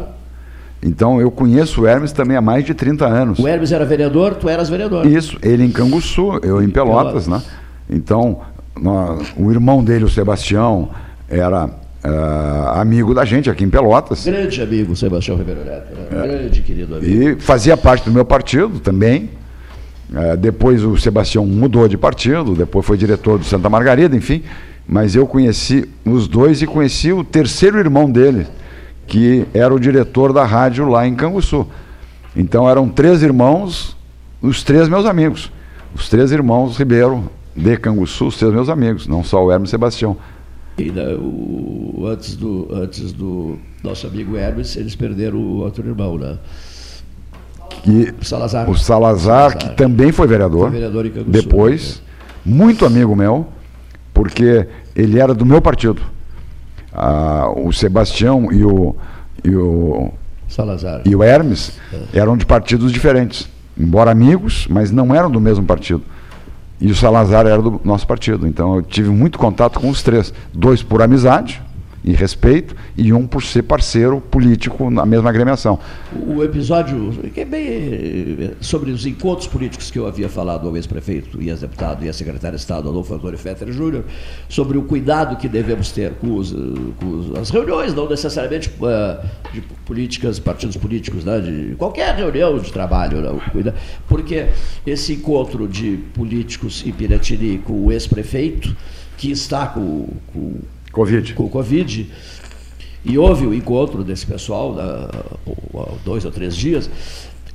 Então 0.81 1.21
eu 1.21 1.29
conheço 1.29 1.81
o 1.81 1.87
Hermes 1.87 2.11
também 2.11 2.35
há 2.35 2.41
mais 2.41 2.65
de 2.65 2.73
30 2.73 3.05
anos. 3.05 3.37
O 3.37 3.47
Hermes 3.47 3.71
era 3.71 3.85
vereador, 3.85 4.33
tu 4.33 4.49
eras 4.49 4.69
vereador. 4.69 5.05
Isso, 5.05 5.37
ele 5.43 5.63
em 5.63 5.71
Canguçu, 5.71 6.39
eu 6.41 6.63
em 6.63 6.69
Pelotas, 6.69 7.25
Pelotas. 7.25 7.27
né? 7.27 7.41
Então, 7.87 8.39
nós, 8.75 9.31
o 9.37 9.51
irmão 9.51 9.83
dele, 9.83 10.05
o 10.05 10.09
Sebastião, 10.09 10.89
era 11.29 11.69
Uh, 12.03 12.79
amigo 12.79 13.13
da 13.13 13.23
gente 13.23 13.47
aqui 13.49 13.63
em 13.63 13.69
Pelotas. 13.69 14.25
Grande 14.25 14.59
amigo, 14.59 14.95
Sebastião 14.95 15.37
Ribeiro 15.37 15.63
Neto. 15.63 15.93
Né? 15.93 16.07
É. 16.11 16.27
Grande, 16.27 16.61
querido 16.61 16.95
amigo. 16.95 17.11
E 17.11 17.35
fazia 17.39 17.77
parte 17.77 18.05
do 18.05 18.11
meu 18.11 18.25
partido 18.25 18.79
também. 18.79 19.29
Uh, 20.09 20.35
depois 20.35 20.83
o 20.83 20.97
Sebastião 20.97 21.45
mudou 21.45 21.87
de 21.87 21.97
partido, 21.97 22.55
depois 22.55 22.85
foi 22.85 22.97
diretor 22.97 23.37
do 23.37 23.45
Santa 23.45 23.69
Margarida, 23.69 24.15
enfim. 24.15 24.41
Mas 24.87 25.15
eu 25.15 25.27
conheci 25.27 25.87
os 26.03 26.27
dois 26.27 26.61
e 26.63 26.67
conheci 26.67 27.13
o 27.13 27.23
terceiro 27.23 27.77
irmão 27.77 28.09
dele, 28.09 28.47
que 29.05 29.45
era 29.53 29.73
o 29.73 29.79
diretor 29.79 30.33
da 30.33 30.43
rádio 30.43 30.89
lá 30.89 31.07
em 31.07 31.13
Canguçu. 31.13 31.67
Então 32.35 32.67
eram 32.67 32.89
três 32.89 33.21
irmãos, 33.21 33.95
os 34.41 34.63
três 34.63 34.89
meus 34.89 35.05
amigos. 35.05 35.51
Os 35.93 36.09
três 36.09 36.31
irmãos 36.31 36.77
Ribeiro 36.77 37.29
de 37.55 37.77
Canguçu, 37.77 38.27
os 38.27 38.37
três 38.37 38.51
meus 38.51 38.69
amigos, 38.69 39.07
não 39.07 39.23
só 39.23 39.45
o 39.45 39.51
Hermes 39.51 39.69
Sebastião. 39.69 40.17
E, 40.81 40.91
né, 40.91 41.13
o, 41.13 42.05
antes, 42.07 42.35
do, 42.35 42.67
antes 42.71 43.11
do 43.13 43.57
nosso 43.83 44.07
amigo 44.07 44.35
Hermes, 44.35 44.75
eles 44.75 44.95
perderam 44.95 45.37
o 45.37 45.57
outro 45.57 45.87
irmão, 45.87 46.17
né? 46.17 46.37
Que, 47.83 48.13
o 48.19 48.25
Salazar. 48.25 48.69
O 48.69 48.75
Salazar, 48.75 49.51
Salazar. 49.51 49.57
que 49.57 49.75
também 49.75 50.11
foi 50.11 50.27
vereador. 50.27 50.69
Foi 50.69 50.71
vereador 50.71 51.05
em 51.05 51.11
Depois, 51.27 51.81
Sul, 51.81 52.03
né? 52.45 52.53
muito 52.57 52.85
amigo 52.85 53.15
meu, 53.15 53.47
porque 54.13 54.67
ele 54.95 55.19
era 55.19 55.33
do 55.33 55.45
meu 55.45 55.61
partido. 55.61 56.01
Ah, 56.93 57.51
o 57.55 57.71
Sebastião 57.71 58.51
e 58.51 58.65
o, 58.65 58.95
e 59.43 59.55
o 59.55 60.11
Salazar. 60.47 61.01
e 61.05 61.15
o 61.15 61.23
Hermes 61.23 61.79
é. 61.93 62.19
eram 62.19 62.35
de 62.35 62.45
partidos 62.45 62.91
diferentes. 62.91 63.47
Embora 63.77 64.11
amigos, 64.11 64.67
mas 64.69 64.91
não 64.91 65.15
eram 65.15 65.31
do 65.31 65.39
mesmo 65.39 65.65
partido. 65.65 66.03
E 66.81 66.91
o 66.91 66.95
Salazar 66.95 67.45
era 67.45 67.61
do 67.61 67.79
nosso 67.83 68.07
partido. 68.07 68.47
Então 68.47 68.75
eu 68.75 68.81
tive 68.81 69.09
muito 69.09 69.37
contato 69.37 69.79
com 69.79 69.89
os 69.89 70.01
três. 70.01 70.33
Dois 70.51 70.81
por 70.81 71.01
amizade, 71.01 71.61
e 72.03 72.13
respeito, 72.13 72.75
e 72.97 73.13
um 73.13 73.27
por 73.27 73.43
ser 73.43 73.63
parceiro 73.63 74.19
político 74.19 74.89
na 74.89 75.05
mesma 75.05 75.29
agremiação. 75.29 75.79
O 76.27 76.43
episódio, 76.43 77.11
que 77.33 77.41
é 77.41 77.45
bem 77.45 77.67
eh, 77.67 78.51
sobre 78.59 78.91
os 78.91 79.05
encontros 79.05 79.47
políticos 79.47 79.91
que 79.91 79.99
eu 79.99 80.07
havia 80.07 80.27
falado 80.27 80.67
ao 80.67 80.75
ex-prefeito 80.75 81.41
e 81.41 81.49
ex-deputado 81.49 82.03
e 82.03 82.09
a 82.09 82.13
secretária 82.13 82.57
de 82.57 82.61
Estado, 82.61 82.89
Adolfo 82.89 83.13
Antônio 83.13 83.37
Fetter 83.37 83.71
Júnior, 83.71 84.03
sobre 84.49 84.77
o 84.77 84.83
cuidado 84.83 85.35
que 85.35 85.47
devemos 85.47 85.91
ter 85.91 86.13
com, 86.13 86.35
os, 86.35 86.51
com 86.51 87.39
as 87.39 87.49
reuniões, 87.49 87.93
não 87.93 88.09
necessariamente 88.09 88.69
uh, 88.69 89.23
de 89.53 89.61
políticas, 89.85 90.39
partidos 90.39 90.77
políticos, 90.77 91.23
né, 91.23 91.39
de 91.39 91.75
qualquer 91.75 92.15
reunião 92.15 92.57
de 92.57 92.71
trabalho, 92.71 93.21
não, 93.21 93.41
porque 94.07 94.47
esse 94.85 95.13
encontro 95.13 95.67
de 95.67 95.97
políticos 96.13 96.83
em 96.85 96.91
Piratini 96.91 97.59
com 97.59 97.85
o 97.85 97.91
ex-prefeito, 97.91 98.75
que 99.17 99.31
está 99.31 99.67
com, 99.67 100.07
com 100.33 100.55
Covid. 100.91 101.33
Com 101.33 101.49
Covid. 101.49 102.09
E 103.03 103.17
houve 103.17 103.47
o 103.47 103.53
encontro 103.53 104.03
desse 104.03 104.25
pessoal, 104.25 104.75
há 104.79 105.95
dois 106.05 106.23
ou 106.23 106.31
três 106.31 106.55
dias, 106.55 106.89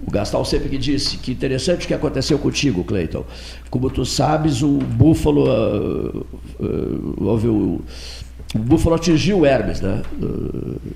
o 0.04 0.10
Gastal 0.10 0.44
sempre 0.44 0.68
que 0.68 0.76
disse 0.76 1.16
que 1.18 1.32
interessante 1.32 1.84
o 1.84 1.88
que 1.88 1.94
aconteceu 1.94 2.38
contigo, 2.38 2.84
Cleiton. 2.84 3.24
Como 3.70 3.88
tu 3.88 4.04
sabes, 4.04 4.62
o 4.62 4.78
Búfalo 4.78 5.44
uh, 5.44 6.26
uh, 6.60 7.24
houve 7.24 7.48
o, 7.48 7.80
o 8.56 8.58
Búfalo 8.58 8.96
atingiu 8.96 9.40
o 9.40 9.46
Hermes, 9.46 9.80
né? 9.80 10.02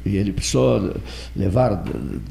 E 0.04 0.16
ele 0.16 0.32
precisou 0.32 0.94
levar 1.36 1.82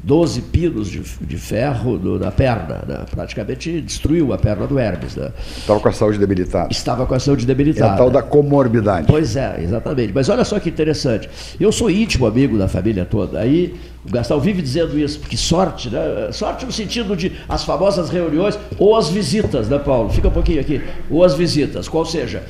12 0.02 0.42
pinos 0.42 0.88
de, 0.88 1.00
de 1.20 1.38
ferro 1.38 1.96
do, 1.96 2.18
na 2.18 2.32
perna, 2.32 2.82
né? 2.86 3.04
praticamente 3.10 3.80
destruiu 3.80 4.32
a 4.32 4.38
perna 4.38 4.66
do 4.66 4.78
Hermes. 4.78 5.14
Né? 5.14 5.30
Estava 5.56 5.80
com 5.80 5.88
a 5.88 5.92
saúde 5.92 6.18
debilitada. 6.18 6.68
Estava 6.70 7.06
com 7.06 7.14
a 7.14 7.20
saúde 7.20 7.46
debilitada. 7.46 7.92
É 7.92 7.94
a 7.94 7.96
tal 7.96 8.10
da 8.10 8.22
comorbidade. 8.22 9.06
Pois 9.06 9.36
é, 9.36 9.62
exatamente. 9.62 10.12
Mas 10.12 10.28
olha 10.28 10.44
só 10.44 10.58
que 10.58 10.68
interessante. 10.68 11.30
Eu 11.58 11.70
sou 11.70 11.90
íntimo 11.90 12.26
amigo 12.26 12.58
da 12.58 12.68
família 12.68 13.04
toda. 13.04 13.38
Aí 13.38 13.74
o 14.04 14.10
Gastão 14.10 14.40
vive 14.40 14.60
dizendo 14.60 14.98
isso, 14.98 15.20
porque 15.20 15.36
sorte, 15.36 15.90
né? 15.90 16.30
Sorte 16.32 16.66
no 16.66 16.72
sentido 16.72 17.14
de 17.14 17.32
as 17.48 17.64
famosas 17.64 18.10
reuniões 18.10 18.58
ou 18.78 18.96
as 18.96 19.08
visitas, 19.08 19.68
né, 19.68 19.78
Paulo? 19.78 20.10
Fica 20.10 20.28
um 20.28 20.32
pouquinho 20.32 20.60
aqui. 20.60 20.80
Ou 21.08 21.22
as 21.22 21.34
visitas, 21.34 21.88
qual 21.88 22.04
seja. 22.04 22.42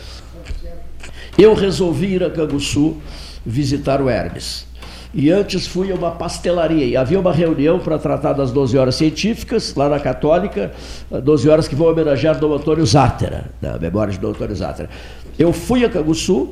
Eu 1.41 1.55
resolvi 1.55 2.17
ir 2.17 2.23
a 2.23 2.29
Canguçu 2.29 2.99
visitar 3.47 4.03
o 4.03 4.11
Hermes. 4.11 4.67
E 5.15 5.31
antes 5.31 5.67
fui 5.67 5.91
a 5.91 5.95
uma 5.95 6.11
pastelaria. 6.11 6.85
E 6.85 6.99
havia 6.99 7.19
uma 7.19 7.33
reunião 7.33 7.79
para 7.79 7.99
tratar 7.99 8.35
das 8.35 8.53
12 8.53 8.77
horas 8.77 8.95
científicas, 8.97 9.75
lá 9.75 9.89
na 9.89 9.99
Católica, 9.99 10.71
12 11.11 11.49
horas 11.49 11.67
que 11.67 11.75
vão 11.75 11.89
homenagear 11.89 12.39
Dom 12.39 12.53
Antônio 12.53 12.85
Zátera, 12.85 13.47
na 13.59 13.79
memória 13.79 14.13
de 14.13 14.19
Dom 14.19 14.29
Antônio 14.29 14.55
Zátera. 14.55 14.91
Eu 15.39 15.51
fui 15.51 15.83
a 15.83 15.89
Canguçu, 15.89 16.51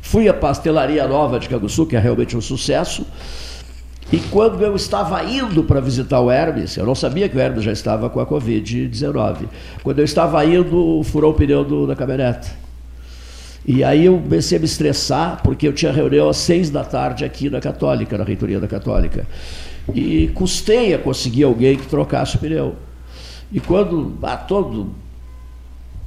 fui 0.00 0.28
à 0.28 0.32
pastelaria 0.32 1.08
nova 1.08 1.40
de 1.40 1.48
Canguçu, 1.48 1.84
que 1.84 1.96
é 1.96 1.98
realmente 1.98 2.36
um 2.36 2.40
sucesso. 2.40 3.04
E 4.12 4.18
quando 4.30 4.62
eu 4.62 4.76
estava 4.76 5.24
indo 5.24 5.64
para 5.64 5.80
visitar 5.80 6.20
o 6.20 6.30
Hermes, 6.30 6.76
eu 6.76 6.86
não 6.86 6.94
sabia 6.94 7.28
que 7.28 7.36
o 7.36 7.40
Hermes 7.40 7.64
já 7.64 7.72
estava 7.72 8.08
com 8.08 8.20
a 8.20 8.26
Covid-19. 8.26 9.48
Quando 9.82 9.98
eu 9.98 10.04
estava 10.04 10.44
indo, 10.44 11.02
furou 11.02 11.32
o 11.32 11.34
pneu 11.34 11.64
do, 11.64 11.84
da 11.84 11.96
caminhonete. 11.96 12.63
E 13.66 13.82
aí 13.82 14.04
eu 14.04 14.18
comecei 14.18 14.58
a 14.58 14.60
me 14.60 14.66
estressar, 14.66 15.40
porque 15.42 15.66
eu 15.66 15.72
tinha 15.72 15.90
reunião 15.90 16.28
às 16.28 16.36
seis 16.36 16.68
da 16.68 16.84
tarde 16.84 17.24
aqui 17.24 17.48
na 17.48 17.60
Católica, 17.60 18.18
na 18.18 18.24
reitoria 18.24 18.60
da 18.60 18.68
Católica. 18.68 19.26
E 19.94 20.28
custei 20.34 20.92
a 20.94 20.98
conseguir 20.98 21.44
alguém 21.44 21.76
que 21.76 21.86
trocasse 21.86 22.36
o 22.36 22.38
pneu. 22.38 22.76
E 23.50 23.60
quando, 23.60 24.18
ah, 24.22 24.36
todo 24.36 24.92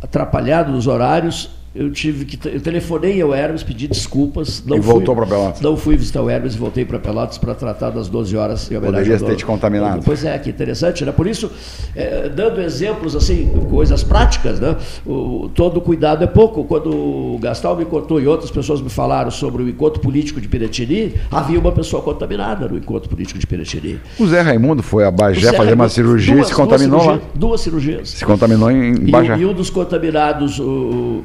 atrapalhado 0.02 0.72
nos 0.72 0.86
horários, 0.86 1.50
eu 1.78 1.92
tive 1.92 2.26
que. 2.26 2.40
Eu 2.48 2.60
telefonei 2.60 3.22
ao 3.22 3.34
Hermes, 3.34 3.62
pedi 3.62 3.88
desculpas. 3.88 4.64
Não 4.66 4.78
e 4.78 4.80
voltou 4.80 5.16
para 5.16 5.28
Pelotas? 5.28 5.62
Não 5.62 5.78
fui 5.78 5.96
visitar 5.96 6.24
o 6.24 6.30
Hermes 6.30 6.56
e 6.56 6.58
voltei 6.58 6.84
para 6.84 6.98
Pelotas 6.98 7.38
para 7.38 7.54
tratar 7.54 7.92
das 7.92 8.10
12 8.10 8.36
horas. 8.36 8.68
Poderia 8.68 9.20
ter 9.20 9.36
te 9.36 9.46
contaminado. 9.46 10.02
Pois 10.04 10.26
é, 10.26 10.38
que 10.40 10.50
interessante, 10.50 11.06
né? 11.06 11.12
Por 11.12 11.28
isso, 11.28 11.52
é, 11.96 12.30
dando 12.30 12.60
exemplos, 12.62 13.16
assim, 13.16 13.48
coisas 13.70 14.04
práticas, 14.04 14.60
né? 14.60 14.76
O, 15.06 15.50
todo 15.54 15.80
cuidado 15.80 16.24
é 16.24 16.28
pouco. 16.28 16.64
Quando 16.64 16.90
o 16.90 17.38
Gastal 17.40 17.78
me 17.78 17.86
contou 17.86 18.20
e 18.20 18.28
outras 18.28 18.50
pessoas 18.50 18.82
me 18.82 18.90
falaram 18.90 19.30
sobre 19.30 19.62
o 19.62 19.70
encontro 19.70 20.02
político 20.02 20.42
de 20.42 20.48
Piratini, 20.48 21.14
havia 21.32 21.60
uma 21.60 21.72
pessoa 21.72 22.02
contaminada 22.02 22.68
no 22.68 22.78
encontro 22.78 23.08
político 23.08 23.38
de 23.38 23.46
Piratini. 23.46 24.00
O 24.20 24.26
Zé 24.26 24.42
Raimundo 24.42 24.82
foi 24.82 25.06
a 25.06 25.12
Bagé 25.12 25.54
fazer 25.54 25.74
uma 25.74 25.90
cirurgia 25.90 26.34
duas, 26.34 26.48
e 26.48 26.50
se 26.50 26.56
contaminou 26.56 27.00
duas 27.00 27.08
lá? 27.08 27.22
Duas 27.36 27.62
cirurgias. 27.62 28.10
Se 28.10 28.26
contaminou 28.26 28.72
em 28.72 28.96
Bagé. 29.12 29.38
E, 29.38 29.42
e 29.42 29.46
um 29.46 29.54
dos 29.54 29.70
contaminados, 29.70 30.60
o 30.60 31.22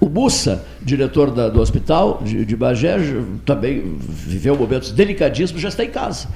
o 0.00 0.08
Bussa, 0.08 0.64
diretor 0.82 1.30
da, 1.30 1.48
do 1.48 1.60
hospital 1.60 2.20
de, 2.22 2.44
de 2.44 2.56
Bagé, 2.56 2.96
também 3.44 3.96
viveu 3.98 4.56
momentos 4.56 4.92
delicadíssimos, 4.92 5.62
já 5.62 5.68
está 5.68 5.84
em 5.84 5.90
casa. 5.90 6.28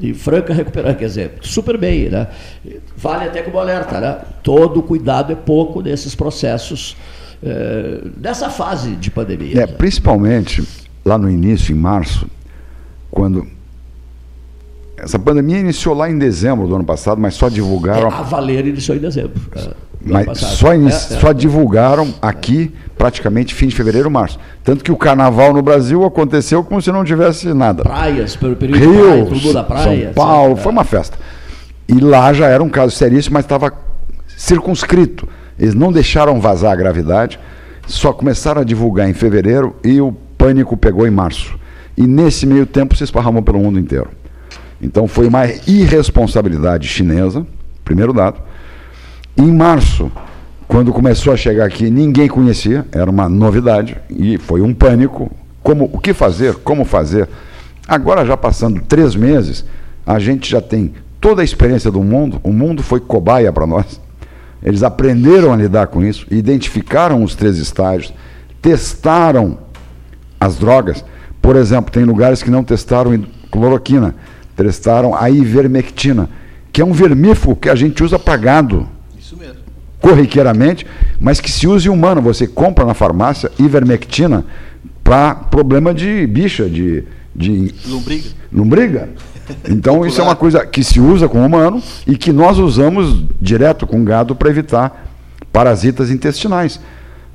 E 0.00 0.14
franca 0.14 0.54
recuperar, 0.54 0.96
quer 0.96 1.06
dizer, 1.06 1.32
super 1.40 1.76
bem, 1.76 2.08
né? 2.08 2.28
Vale 2.96 3.24
até 3.24 3.42
como 3.42 3.58
alerta, 3.58 4.00
né? 4.00 4.18
Todo 4.42 4.80
cuidado 4.82 5.32
é 5.32 5.34
pouco 5.34 5.82
nesses 5.82 6.14
processos, 6.14 6.96
é, 7.42 8.02
nessa 8.16 8.48
fase 8.48 8.94
de 8.94 9.10
pandemia. 9.10 9.62
É, 9.62 9.66
né? 9.66 9.66
Principalmente 9.66 10.62
lá 11.04 11.18
no 11.18 11.28
início, 11.28 11.74
em 11.74 11.78
março, 11.78 12.28
quando 13.10 13.44
essa 14.96 15.18
pandemia 15.18 15.58
iniciou 15.58 15.94
lá 15.94 16.10
em 16.10 16.18
dezembro 16.18 16.68
do 16.68 16.74
ano 16.76 16.84
passado, 16.84 17.20
mas 17.20 17.34
só 17.34 17.48
divulgaram. 17.48 18.08
É, 18.08 18.14
a 18.14 18.22
Valer 18.22 18.66
iniciou 18.66 18.96
em 18.96 19.00
dezembro. 19.00 19.40
É, 19.56 19.87
mas 20.00 20.38
só, 20.38 20.74
inici... 20.74 21.12
é, 21.12 21.16
é, 21.16 21.20
só 21.20 21.32
divulgaram 21.32 22.14
aqui 22.22 22.72
praticamente 22.96 23.54
fim 23.54 23.68
de 23.68 23.74
fevereiro, 23.74 24.10
março. 24.10 24.38
Tanto 24.64 24.82
que 24.84 24.92
o 24.92 24.96
carnaval 24.96 25.52
no 25.52 25.62
Brasil 25.62 26.04
aconteceu 26.04 26.62
como 26.64 26.80
se 26.80 26.90
não 26.90 27.04
tivesse 27.04 27.52
nada. 27.52 27.82
Praias, 27.82 28.36
pelo 28.36 28.56
período 28.56 28.78
Rio, 28.78 29.24
de 29.26 29.40
praia, 29.40 29.54
da 29.54 29.64
praia. 29.64 30.04
São 30.04 30.12
Paulo, 30.14 30.56
foi 30.56 30.72
uma 30.72 30.84
festa. 30.84 31.18
E 31.88 32.00
lá 32.00 32.32
já 32.32 32.46
era 32.46 32.62
um 32.62 32.68
caso 32.68 32.94
seríssimo, 32.94 33.34
mas 33.34 33.44
estava 33.44 33.72
circunscrito. 34.36 35.28
Eles 35.58 35.74
não 35.74 35.90
deixaram 35.90 36.40
vazar 36.40 36.72
a 36.72 36.76
gravidade, 36.76 37.38
só 37.86 38.12
começaram 38.12 38.60
a 38.60 38.64
divulgar 38.64 39.08
em 39.08 39.14
fevereiro 39.14 39.74
e 39.82 40.00
o 40.00 40.12
pânico 40.36 40.76
pegou 40.76 41.06
em 41.06 41.10
março. 41.10 41.58
E 41.96 42.06
nesse 42.06 42.46
meio 42.46 42.64
tempo 42.64 42.94
se 42.94 43.02
esparramou 43.02 43.42
pelo 43.42 43.58
mundo 43.58 43.78
inteiro. 43.78 44.10
Então 44.80 45.08
foi 45.08 45.26
uma 45.26 45.46
irresponsabilidade 45.66 46.86
chinesa, 46.86 47.44
primeiro 47.84 48.12
dado. 48.12 48.40
Em 49.40 49.52
março, 49.52 50.10
quando 50.66 50.92
começou 50.92 51.32
a 51.32 51.36
chegar 51.36 51.64
aqui, 51.64 51.88
ninguém 51.88 52.26
conhecia, 52.26 52.84
era 52.90 53.08
uma 53.08 53.28
novidade 53.28 53.96
e 54.10 54.36
foi 54.36 54.60
um 54.60 54.74
pânico. 54.74 55.30
Como, 55.62 55.88
o 55.92 55.98
que 56.00 56.12
fazer? 56.12 56.56
Como 56.56 56.84
fazer? 56.84 57.28
Agora, 57.86 58.26
já 58.26 58.36
passando 58.36 58.80
três 58.80 59.14
meses, 59.14 59.64
a 60.04 60.18
gente 60.18 60.50
já 60.50 60.60
tem 60.60 60.92
toda 61.20 61.40
a 61.40 61.44
experiência 61.44 61.88
do 61.88 62.02
mundo, 62.02 62.40
o 62.42 62.52
mundo 62.52 62.82
foi 62.82 62.98
cobaia 62.98 63.52
para 63.52 63.64
nós. 63.64 64.00
Eles 64.60 64.82
aprenderam 64.82 65.52
a 65.52 65.56
lidar 65.56 65.86
com 65.86 66.02
isso, 66.02 66.26
identificaram 66.32 67.22
os 67.22 67.36
três 67.36 67.58
estágios, 67.58 68.12
testaram 68.60 69.56
as 70.40 70.56
drogas. 70.56 71.04
Por 71.40 71.54
exemplo, 71.54 71.92
tem 71.92 72.02
lugares 72.02 72.42
que 72.42 72.50
não 72.50 72.64
testaram 72.64 73.24
cloroquina, 73.52 74.16
testaram 74.56 75.14
a 75.14 75.30
ivermectina, 75.30 76.28
que 76.72 76.82
é 76.82 76.84
um 76.84 76.92
vermífugo 76.92 77.54
que 77.54 77.68
a 77.68 77.76
gente 77.76 78.02
usa 78.02 78.18
para 78.18 78.36
gado. 78.36 78.97
Isso 79.28 79.36
mesmo. 79.36 79.58
Corriqueiramente, 80.00 80.86
mas 81.20 81.38
que 81.38 81.50
se 81.50 81.66
usa 81.66 81.88
em 81.88 81.90
humano. 81.90 82.22
Você 82.22 82.46
compra 82.46 82.86
na 82.86 82.94
farmácia 82.94 83.50
ivermectina 83.58 84.42
para 85.04 85.34
problema 85.34 85.92
de 85.92 86.26
bicha, 86.26 86.66
de, 86.66 87.04
de. 87.36 87.74
Lombriga. 87.86 88.28
Lombriga. 88.50 89.08
Então, 89.68 90.06
isso 90.06 90.18
é 90.20 90.24
uma 90.24 90.36
coisa 90.36 90.64
que 90.64 90.82
se 90.82 90.98
usa 90.98 91.28
com 91.28 91.42
o 91.42 91.46
humano 91.46 91.82
e 92.06 92.16
que 92.16 92.32
nós 92.32 92.58
usamos 92.58 93.22
direto 93.38 93.86
com 93.86 94.02
gado 94.02 94.34
para 94.34 94.48
evitar 94.48 95.06
parasitas 95.52 96.10
intestinais. 96.10 96.80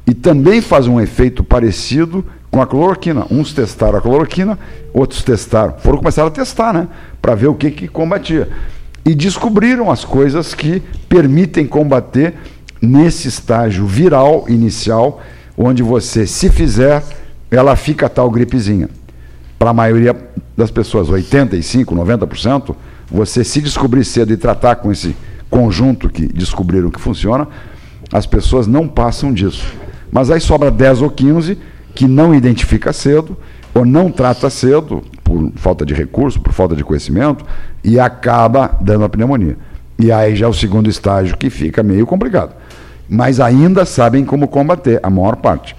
E 0.07 0.15
também 0.15 0.61
faz 0.61 0.87
um 0.87 0.99
efeito 0.99 1.43
parecido 1.43 2.25
com 2.49 2.59
a 2.59 2.65
cloroquina. 2.65 3.27
Uns 3.29 3.53
testaram 3.53 3.99
a 3.99 4.01
cloroquina, 4.01 4.57
outros 4.91 5.21
testaram. 5.21 5.75
Foram 5.77 5.99
começar 5.99 6.25
a 6.25 6.31
testar, 6.31 6.73
né? 6.73 6.87
Para 7.21 7.35
ver 7.35 7.47
o 7.47 7.55
que, 7.55 7.69
que 7.69 7.87
combatia. 7.87 8.49
E 9.05 9.13
descobriram 9.13 9.91
as 9.91 10.05
coisas 10.05 10.53
que 10.53 10.81
permitem 11.09 11.67
combater 11.67 12.33
nesse 12.81 13.27
estágio 13.27 13.85
viral 13.85 14.45
inicial, 14.47 15.21
onde 15.57 15.83
você, 15.83 16.25
se 16.25 16.49
fizer, 16.49 17.03
ela 17.51 17.75
fica 17.75 18.09
tal 18.09 18.29
gripezinha. 18.29 18.89
Para 19.59 19.69
a 19.69 19.73
maioria 19.73 20.15
das 20.55 20.71
pessoas, 20.71 21.09
85%, 21.09 21.85
90%, 21.85 22.75
você 23.09 23.43
se 23.43 23.61
descobrir 23.61 24.03
cedo 24.03 24.33
e 24.33 24.37
tratar 24.37 24.77
com 24.77 24.91
esse 24.91 25.15
conjunto 25.49 26.09
que 26.09 26.25
descobriram 26.25 26.89
que 26.89 26.99
funciona, 26.99 27.47
as 28.11 28.25
pessoas 28.25 28.67
não 28.67 28.87
passam 28.87 29.33
disso. 29.33 29.65
Mas 30.11 30.29
aí 30.29 30.39
sobra 30.39 30.71
10 30.71 31.01
ou 31.01 31.09
15 31.09 31.57
que 31.93 32.07
não 32.07 32.33
identifica 32.33 32.91
cedo 32.91 33.37
ou 33.73 33.85
não 33.85 34.11
trata 34.11 34.49
cedo, 34.49 35.03
por 35.23 35.51
falta 35.55 35.85
de 35.85 35.93
recurso, 35.93 36.39
por 36.39 36.53
falta 36.53 36.75
de 36.75 36.83
conhecimento, 36.83 37.43
e 37.83 37.99
acaba 37.99 38.77
dando 38.79 39.05
a 39.05 39.09
pneumonia. 39.09 39.57
E 39.97 40.11
aí 40.11 40.35
já 40.35 40.45
é 40.45 40.49
o 40.49 40.53
segundo 40.53 40.89
estágio 40.89 41.37
que 41.37 41.49
fica 41.49 41.81
meio 41.81 42.05
complicado. 42.05 42.55
Mas 43.09 43.39
ainda 43.39 43.85
sabem 43.85 44.23
como 44.23 44.47
combater, 44.47 44.99
a 45.01 45.09
maior 45.09 45.35
parte. 45.35 45.75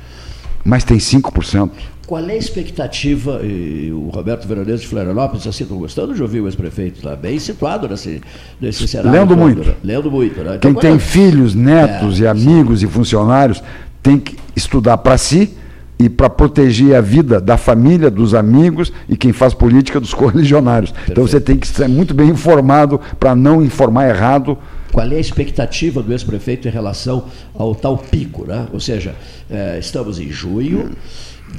Mas 0.64 0.84
tem 0.84 0.98
5%. 0.98 1.70
Qual 2.06 2.22
é 2.28 2.32
a 2.32 2.36
expectativa? 2.36 3.40
E 3.42 3.90
o 3.92 4.08
Roberto 4.08 4.46
Veronese 4.46 4.82
de 4.82 4.88
Florianópolis, 4.88 5.46
assim, 5.46 5.64
estou 5.64 5.78
gostando 5.78 6.14
de 6.14 6.20
ouvir 6.20 6.40
o 6.40 6.46
ex-prefeito, 6.46 6.98
está 6.98 7.16
bem 7.16 7.38
situado 7.38 7.88
nesse, 7.88 8.20
nesse 8.60 8.86
cenário. 8.86 9.20
Lendo 9.20 9.36
muito. 9.36 9.68
Né? 9.68 9.74
Lendo 9.82 10.10
muito. 10.10 10.42
Né? 10.42 10.56
Então, 10.56 10.72
Quem 10.72 10.74
tem 10.74 10.96
é? 10.96 10.98
filhos, 10.98 11.54
netos 11.54 12.20
é, 12.20 12.24
e 12.24 12.26
amigos 12.26 12.80
sim. 12.80 12.86
e 12.86 12.88
funcionários 12.88 13.62
tem 14.02 14.18
que 14.18 14.36
estudar 14.54 14.98
para 14.98 15.16
si 15.16 15.56
e 16.04 16.08
para 16.10 16.28
proteger 16.28 16.94
a 16.94 17.00
vida 17.00 17.40
da 17.40 17.56
família, 17.56 18.10
dos 18.10 18.34
amigos 18.34 18.92
e 19.08 19.16
quem 19.16 19.32
faz 19.32 19.54
política 19.54 19.98
dos 19.98 20.12
correligionários. 20.14 20.90
Perfeito. 20.90 21.12
Então 21.12 21.26
você 21.26 21.40
tem 21.40 21.56
que 21.56 21.66
ser 21.66 21.88
muito 21.88 22.12
bem 22.12 22.28
informado 22.28 23.00
para 23.18 23.34
não 23.34 23.62
informar 23.62 24.10
errado. 24.10 24.58
Qual 24.92 25.06
é 25.06 25.16
a 25.16 25.18
expectativa 25.18 26.02
do 26.02 26.12
ex-prefeito 26.12 26.68
em 26.68 26.70
relação 26.70 27.24
ao 27.54 27.74
tal 27.74 27.96
pico? 27.96 28.46
Né? 28.46 28.66
Ou 28.70 28.78
seja, 28.78 29.14
é, 29.50 29.78
estamos 29.78 30.18
em 30.18 30.28
junho, 30.30 30.90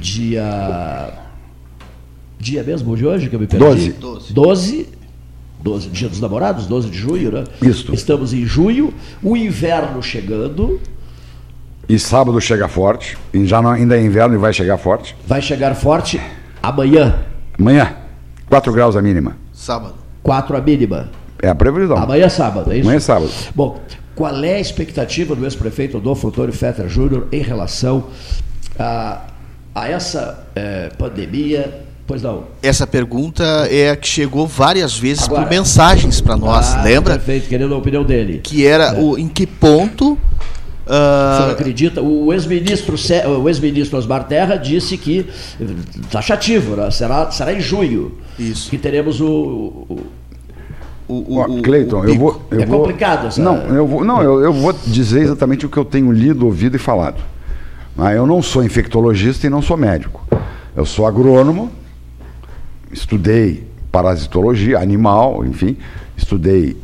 dia 0.00 1.12
dia 2.38 2.62
mesmo 2.62 2.96
de 2.96 3.04
hoje 3.04 3.28
que 3.28 3.34
eu 3.34 3.40
me 3.40 3.48
perdi? 3.48 3.92
12. 3.92 4.32
12. 4.32 4.88
12, 5.58 5.88
dia 5.88 6.08
dos 6.08 6.20
namorados, 6.20 6.66
12 6.66 6.90
de 6.90 6.98
junho, 6.98 7.32
né? 7.32 7.44
Isso. 7.60 7.92
Estamos 7.92 8.32
em 8.32 8.44
junho, 8.44 8.94
o 9.20 9.36
inverno 9.36 10.00
chegando, 10.00 10.78
E 11.88 11.98
sábado 11.98 12.40
chega 12.40 12.66
forte. 12.68 13.16
E 13.32 13.46
já 13.46 13.62
não, 13.62 13.70
ainda 13.70 13.96
é 13.96 14.02
inverno 14.02 14.34
e 14.34 14.38
vai 14.38 14.52
chegar 14.52 14.76
forte. 14.78 15.16
vai 15.26 15.40
chegar 15.40 15.74
forte 15.74 16.20
amanhã, 16.62 17.14
Amanhã, 17.58 17.94
4 18.50 18.72
graus 18.72 18.96
a 18.96 19.02
mínima. 19.02 19.36
Sábado. 19.52 19.94
4 20.22 20.56
a 20.56 20.60
mínima. 20.60 21.08
É 21.42 21.48
a 21.48 21.54
previsão. 21.54 21.96
Amanhã 21.96 22.24
é 22.26 22.28
sábado, 22.28 22.72
é 22.72 22.76
isso? 22.78 22.84
Amanhã 22.86 22.96
é 22.96 23.00
sábado. 23.00 23.30
Bom, 23.54 23.80
qual 24.14 24.42
é 24.44 24.54
a 24.54 24.60
expectativa 24.60 25.34
do 25.34 25.44
ex-prefeito 25.44 25.96
Adolfo 25.96 26.28
Antônio 26.28 26.52
Fetter 26.52 26.88
Júnior 26.88 27.28
em 27.32 27.40
relação 27.42 28.06
a, 28.78 29.22
a 29.74 29.88
essa 29.88 30.46
eh, 30.56 30.90
pandemia? 30.98 31.82
Pois 32.06 32.22
não. 32.22 32.44
Essa 32.62 32.86
pergunta 32.86 33.42
é 33.70 33.90
a 33.90 33.96
que 33.96 34.06
chegou 34.06 34.46
várias 34.46 34.96
vezes 34.96 35.24
Agora. 35.24 35.42
por 35.42 35.50
mensagens 35.50 36.20
para 36.20 36.36
nós, 36.36 36.74
Ah, 36.74 36.82
lembra? 36.82 37.14
Perfeito, 37.14 37.48
querendo 37.48 37.74
a 37.74 37.78
opinião 37.78 38.04
dele. 38.04 38.40
Que 38.44 38.64
era 38.66 38.94
o, 39.00 39.18
em 39.18 39.26
que 39.28 39.46
ponto. 39.46 40.16
O 40.86 40.92
ah, 40.92 41.38
senhor 41.40 41.50
acredita? 41.52 42.00
O 42.00 42.32
ex-ministro 42.32 42.96
Sé- 42.96 43.26
o 43.26 43.48
ex-ministro 43.48 43.98
Osmar 43.98 44.24
Terra 44.28 44.54
disse 44.56 44.96
que 44.96 45.26
taxativo, 46.12 46.76
né? 46.76 46.90
será, 46.92 47.28
será 47.30 47.52
em 47.52 47.60
junho 47.60 48.12
Isso. 48.38 48.70
que 48.70 48.78
teremos 48.78 49.20
o, 49.20 49.26
o- 49.88 50.06
Ó, 51.38 51.60
Cleiton, 51.62 52.04
eu 52.04 52.16
vou. 52.18 52.42
Eu 52.50 52.60
É 52.62 52.66
vou- 52.66 52.80
complicado 52.80 53.26
essa- 53.28 53.40
Não, 53.42 53.56
eu 53.68 53.86
vou, 53.86 54.04
não 54.04 54.20
eu, 54.22 54.40
eu 54.40 54.52
vou 54.52 54.72
dizer 54.86 55.22
exatamente 55.22 55.64
o 55.64 55.68
que 55.68 55.76
eu 55.76 55.84
tenho 55.84 56.10
lido, 56.10 56.44
ouvido 56.46 56.74
e 56.76 56.78
falado. 56.80 57.22
Mas 57.96 58.16
eu 58.16 58.26
não 58.26 58.42
sou 58.42 58.62
infectologista 58.64 59.46
e 59.46 59.50
não 59.50 59.62
sou 59.62 59.76
médico. 59.76 60.26
Eu 60.76 60.84
sou 60.84 61.06
agrônomo, 61.06 61.70
estudei 62.92 63.64
parasitologia, 63.90 64.78
animal, 64.78 65.44
enfim, 65.44 65.76
estudei 66.16 66.76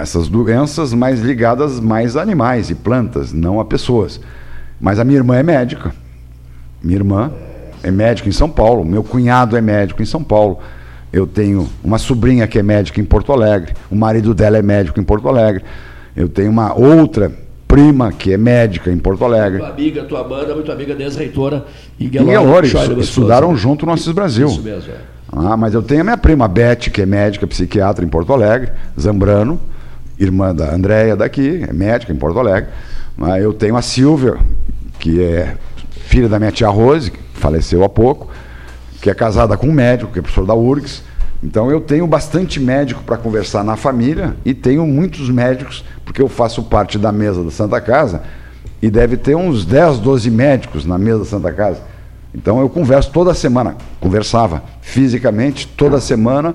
essas 0.00 0.28
doenças 0.28 0.92
mais 0.94 1.20
ligadas 1.20 1.78
mais 1.78 2.16
a 2.16 2.22
animais 2.22 2.70
e 2.70 2.74
plantas, 2.74 3.32
não 3.32 3.60
a 3.60 3.64
pessoas. 3.64 4.20
Mas 4.80 4.98
a 4.98 5.04
minha 5.04 5.18
irmã 5.18 5.36
é 5.36 5.42
médica. 5.42 5.92
Minha 6.82 6.96
irmã 6.96 7.32
é 7.82 7.90
médica 7.90 8.28
em 8.28 8.32
São 8.32 8.48
Paulo, 8.48 8.84
meu 8.84 9.02
cunhado 9.04 9.56
é 9.56 9.60
médico 9.60 10.02
em 10.02 10.06
São 10.06 10.22
Paulo. 10.22 10.58
Eu 11.12 11.26
tenho 11.26 11.68
uma 11.82 11.98
sobrinha 11.98 12.46
que 12.46 12.58
é 12.58 12.62
médica 12.62 13.00
em 13.00 13.04
Porto 13.04 13.32
Alegre, 13.32 13.74
o 13.90 13.96
marido 13.96 14.32
dela 14.32 14.56
é 14.58 14.62
médico 14.62 15.00
em 15.00 15.02
Porto 15.02 15.28
Alegre. 15.28 15.64
Eu 16.16 16.28
tenho 16.28 16.50
uma 16.50 16.74
outra 16.74 17.32
prima 17.66 18.10
que 18.10 18.32
é 18.32 18.36
médica 18.36 18.90
em 18.90 18.98
Porto 18.98 19.24
Alegre. 19.24 19.58
tua 19.58 19.68
amiga, 19.68 20.02
tua 20.04 20.20
Amanda, 20.20 20.54
muito 20.54 20.72
amiga 20.72 20.94
da 20.94 21.04
ex-reitora 21.04 21.64
Em 22.00 22.06
Ingelore 22.06 22.32
Elore, 22.32 22.68
Scheunemann 22.68 22.94
Souza. 22.94 23.08
estudaram 23.08 23.56
junto 23.56 23.86
no 23.86 23.92
Assis 23.92 24.12
Brasil. 24.12 24.48
Isso 24.48 24.62
mesmo, 24.62 24.90
é. 24.92 24.96
Ah, 25.32 25.56
mas 25.56 25.74
eu 25.74 25.82
tenho 25.82 26.00
a 26.00 26.04
minha 26.04 26.18
prima 26.18 26.48
Beth, 26.48 26.90
que 26.92 27.02
é 27.02 27.06
médica 27.06 27.46
psiquiatra 27.46 28.04
em 28.04 28.08
Porto 28.08 28.32
Alegre, 28.32 28.72
Zambrano, 28.98 29.60
irmã 30.20 30.54
da 30.54 30.74
Andréia 30.74 31.16
daqui, 31.16 31.64
é 31.66 31.72
médica 31.72 32.12
em 32.12 32.16
Porto 32.16 32.38
Alegre. 32.38 32.70
Ah, 33.20 33.40
eu 33.40 33.52
tenho 33.52 33.76
a 33.76 33.82
Silvia, 33.82 34.36
que 34.98 35.22
é 35.22 35.56
filha 36.06 36.28
da 36.28 36.38
minha 36.38 36.52
tia 36.52 36.68
Rose, 36.68 37.10
que 37.10 37.18
faleceu 37.34 37.82
há 37.82 37.88
pouco, 37.88 38.28
que 39.00 39.08
é 39.08 39.14
casada 39.14 39.56
com 39.56 39.66
um 39.66 39.72
médico, 39.72 40.12
que 40.12 40.18
é 40.18 40.22
professor 40.22 40.46
da 40.46 40.54
URGS. 40.54 41.02
Então 41.42 41.70
eu 41.70 41.80
tenho 41.80 42.06
bastante 42.06 42.60
médico 42.60 43.02
para 43.02 43.16
conversar 43.16 43.64
na 43.64 43.74
família 43.74 44.36
e 44.44 44.52
tenho 44.52 44.86
muitos 44.86 45.30
médicos, 45.30 45.84
porque 46.04 46.20
eu 46.20 46.28
faço 46.28 46.62
parte 46.64 46.98
da 46.98 47.10
mesa 47.10 47.42
da 47.42 47.50
Santa 47.50 47.80
Casa 47.80 48.22
e 48.82 48.90
deve 48.90 49.16
ter 49.16 49.34
uns 49.34 49.64
10, 49.64 49.98
12 50.00 50.30
médicos 50.30 50.84
na 50.84 50.98
mesa 50.98 51.20
da 51.20 51.24
Santa 51.24 51.50
Casa. 51.50 51.80
Então 52.34 52.60
eu 52.60 52.68
converso 52.68 53.10
toda 53.10 53.32
semana, 53.32 53.76
conversava 54.00 54.62
fisicamente 54.82 55.66
toda 55.66 55.98
semana 55.98 56.54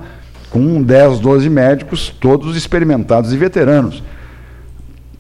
com 0.50 0.82
10, 0.82 1.20
12 1.20 1.50
médicos, 1.50 2.14
todos 2.20 2.56
experimentados 2.56 3.34
e 3.34 3.38
veteranos. 3.38 4.04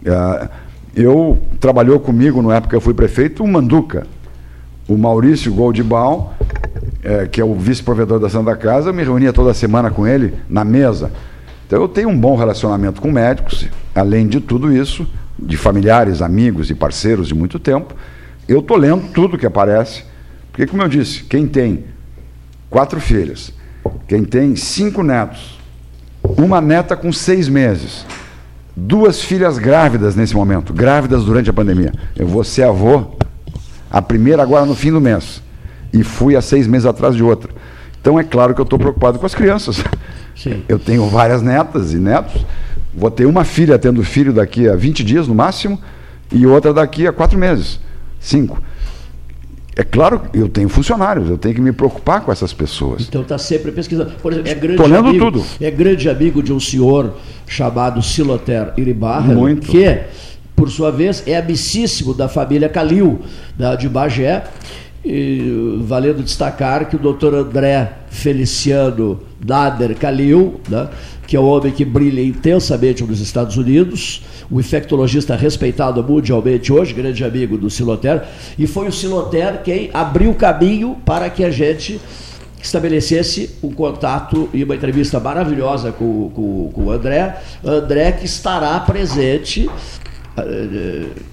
Ah, 0.07 0.49
eu 0.95 1.39
trabalhou 1.59 1.99
comigo 1.99 2.41
na 2.41 2.55
época 2.55 2.69
que 2.69 2.75
eu 2.75 2.81
fui 2.81 2.93
prefeito 2.93 3.43
o 3.43 3.47
Manduca, 3.47 4.07
o 4.87 4.97
Maurício 4.97 5.53
Goldbaum, 5.53 6.29
eh, 7.03 7.27
que 7.27 7.41
é 7.41 7.43
o 7.43 7.53
vice-provedor 7.53 8.19
da 8.19 8.29
Santa 8.29 8.55
Casa, 8.55 8.89
eu 8.89 8.93
me 8.93 9.03
reunia 9.03 9.33
toda 9.33 9.53
semana 9.53 9.91
com 9.91 10.07
ele 10.07 10.33
na 10.47 10.63
mesa. 10.63 11.11
Então 11.67 11.81
eu 11.81 11.87
tenho 11.87 12.09
um 12.09 12.17
bom 12.17 12.35
relacionamento 12.35 13.01
com 13.01 13.11
médicos, 13.11 13.67
além 13.93 14.27
de 14.27 14.39
tudo 14.39 14.71
isso, 14.71 15.07
de 15.37 15.57
familiares, 15.57 16.21
amigos 16.21 16.69
e 16.69 16.75
parceiros 16.75 17.27
de 17.27 17.35
muito 17.35 17.59
tempo. 17.59 17.93
Eu 18.47 18.59
estou 18.59 18.77
lendo 18.77 19.11
tudo 19.11 19.37
que 19.37 19.45
aparece, 19.45 20.03
porque, 20.51 20.65
como 20.67 20.83
eu 20.83 20.87
disse, 20.87 21.23
quem 21.23 21.47
tem 21.47 21.85
quatro 22.69 23.01
filhas, 23.01 23.51
quem 24.07 24.23
tem 24.23 24.55
cinco 24.55 25.03
netos, 25.03 25.57
uma 26.37 26.61
neta 26.61 26.95
com 26.95 27.11
seis 27.11 27.47
meses, 27.47 28.05
duas 28.75 29.21
filhas 29.21 29.57
grávidas 29.57 30.15
nesse 30.15 30.35
momento, 30.35 30.73
grávidas 30.73 31.23
durante 31.23 31.49
a 31.49 31.53
pandemia. 31.53 31.93
Eu 32.15 32.27
vou 32.27 32.43
ser 32.43 32.63
avô, 32.63 33.15
a 33.89 34.01
primeira 34.01 34.43
agora 34.43 34.65
no 34.65 34.75
fim 34.75 34.91
do 34.91 35.01
mês, 35.01 35.41
e 35.93 36.03
fui 36.03 36.35
há 36.35 36.41
seis 36.41 36.67
meses 36.67 36.85
atrás 36.85 37.15
de 37.15 37.23
outra. 37.23 37.51
Então 38.01 38.19
é 38.19 38.23
claro 38.23 38.53
que 38.53 38.61
eu 38.61 38.65
estou 38.65 38.77
preocupado 38.77 39.17
com 39.17 39.25
as 39.25 39.33
crianças. 39.33 39.83
Sim. 40.35 40.63
Eu 40.67 40.77
tenho 40.77 41.07
várias 41.07 41.41
netas 41.41 41.93
e 41.93 41.97
netos, 41.97 42.45
vou 42.93 43.09
ter 43.09 43.25
uma 43.25 43.43
filha 43.43 43.79
tendo 43.79 44.03
filho 44.03 44.33
daqui 44.33 44.67
a 44.67 44.75
20 44.75 45.03
dias 45.03 45.27
no 45.27 45.33
máximo, 45.33 45.79
e 46.31 46.45
outra 46.45 46.73
daqui 46.73 47.07
a 47.07 47.13
quatro 47.13 47.37
meses, 47.37 47.79
cinco. 48.19 48.61
É 49.77 49.83
claro 49.83 50.19
que 50.19 50.39
eu 50.39 50.47
tenho 50.47 50.69
funcionários, 50.69 51.29
eu 51.29 51.37
tenho 51.37 51.53
que 51.53 51.59
me 51.59 51.73
preocupar 51.73 52.21
com 52.21 52.31
essas 52.31 52.53
pessoas. 52.53 53.01
Então 53.01 53.21
está 53.21 53.37
sempre 53.37 53.73
pesquisando. 53.73 54.11
Por 54.21 54.31
exemplo, 54.31 54.49
é 54.49 54.55
grande 54.55 54.77
Tô 54.77 54.87
lendo 54.87 55.09
amigo, 55.09 55.25
tudo. 55.25 55.45
É 55.59 55.69
grande 55.69 56.09
amigo 56.09 56.41
de 56.41 56.53
um 56.53 56.59
senhor 56.61 57.13
chamado 57.45 58.01
Siloter 58.01 58.73
Iribarra, 58.77 59.33
Muito. 59.33 59.67
que, 59.67 59.99
por 60.55 60.71
sua 60.71 60.91
vez, 60.91 61.23
é 61.27 61.35
amicíssimo 61.35 62.13
da 62.13 62.29
família 62.29 62.69
Calil, 62.69 63.19
da, 63.57 63.75
de 63.75 63.89
Bagé. 63.89 64.45
E, 65.05 65.77
valendo 65.83 66.23
destacar 66.23 66.89
que 66.89 66.95
o 66.95 66.99
doutor 66.99 67.35
André 67.35 67.93
Feliciano 68.09 69.19
Nader 69.45 69.95
Calil, 69.95 70.59
né, 70.67 70.89
que 71.27 71.35
é 71.35 71.39
um 71.39 71.45
homem 71.45 71.71
que 71.71 71.85
brilha 71.85 72.21
intensamente 72.21 73.03
nos 73.03 73.19
Estados 73.19 73.55
Unidos, 73.55 74.23
o 74.49 74.59
infectologista 74.59 75.35
respeitado 75.35 76.03
mundialmente 76.03 76.73
hoje, 76.73 76.93
grande 76.93 77.23
amigo 77.23 77.55
do 77.55 77.69
Siloter, 77.69 78.23
e 78.57 78.65
foi 78.65 78.87
o 78.87 78.91
Siloter 78.91 79.61
quem 79.63 79.91
abriu 79.93 80.31
o 80.31 80.35
caminho 80.35 80.97
para 81.05 81.29
que 81.29 81.43
a 81.43 81.51
gente 81.51 82.01
estabelecesse 82.65 83.51
um 83.61 83.71
contato 83.71 84.49
e 84.53 84.63
uma 84.63 84.75
entrevista 84.75 85.19
maravilhosa 85.19 85.91
com, 85.91 86.31
com, 86.31 86.71
com 86.73 86.85
o 86.85 86.91
André. 86.91 87.37
André 87.63 88.11
que 88.13 88.25
estará 88.25 88.79
presente 88.79 89.69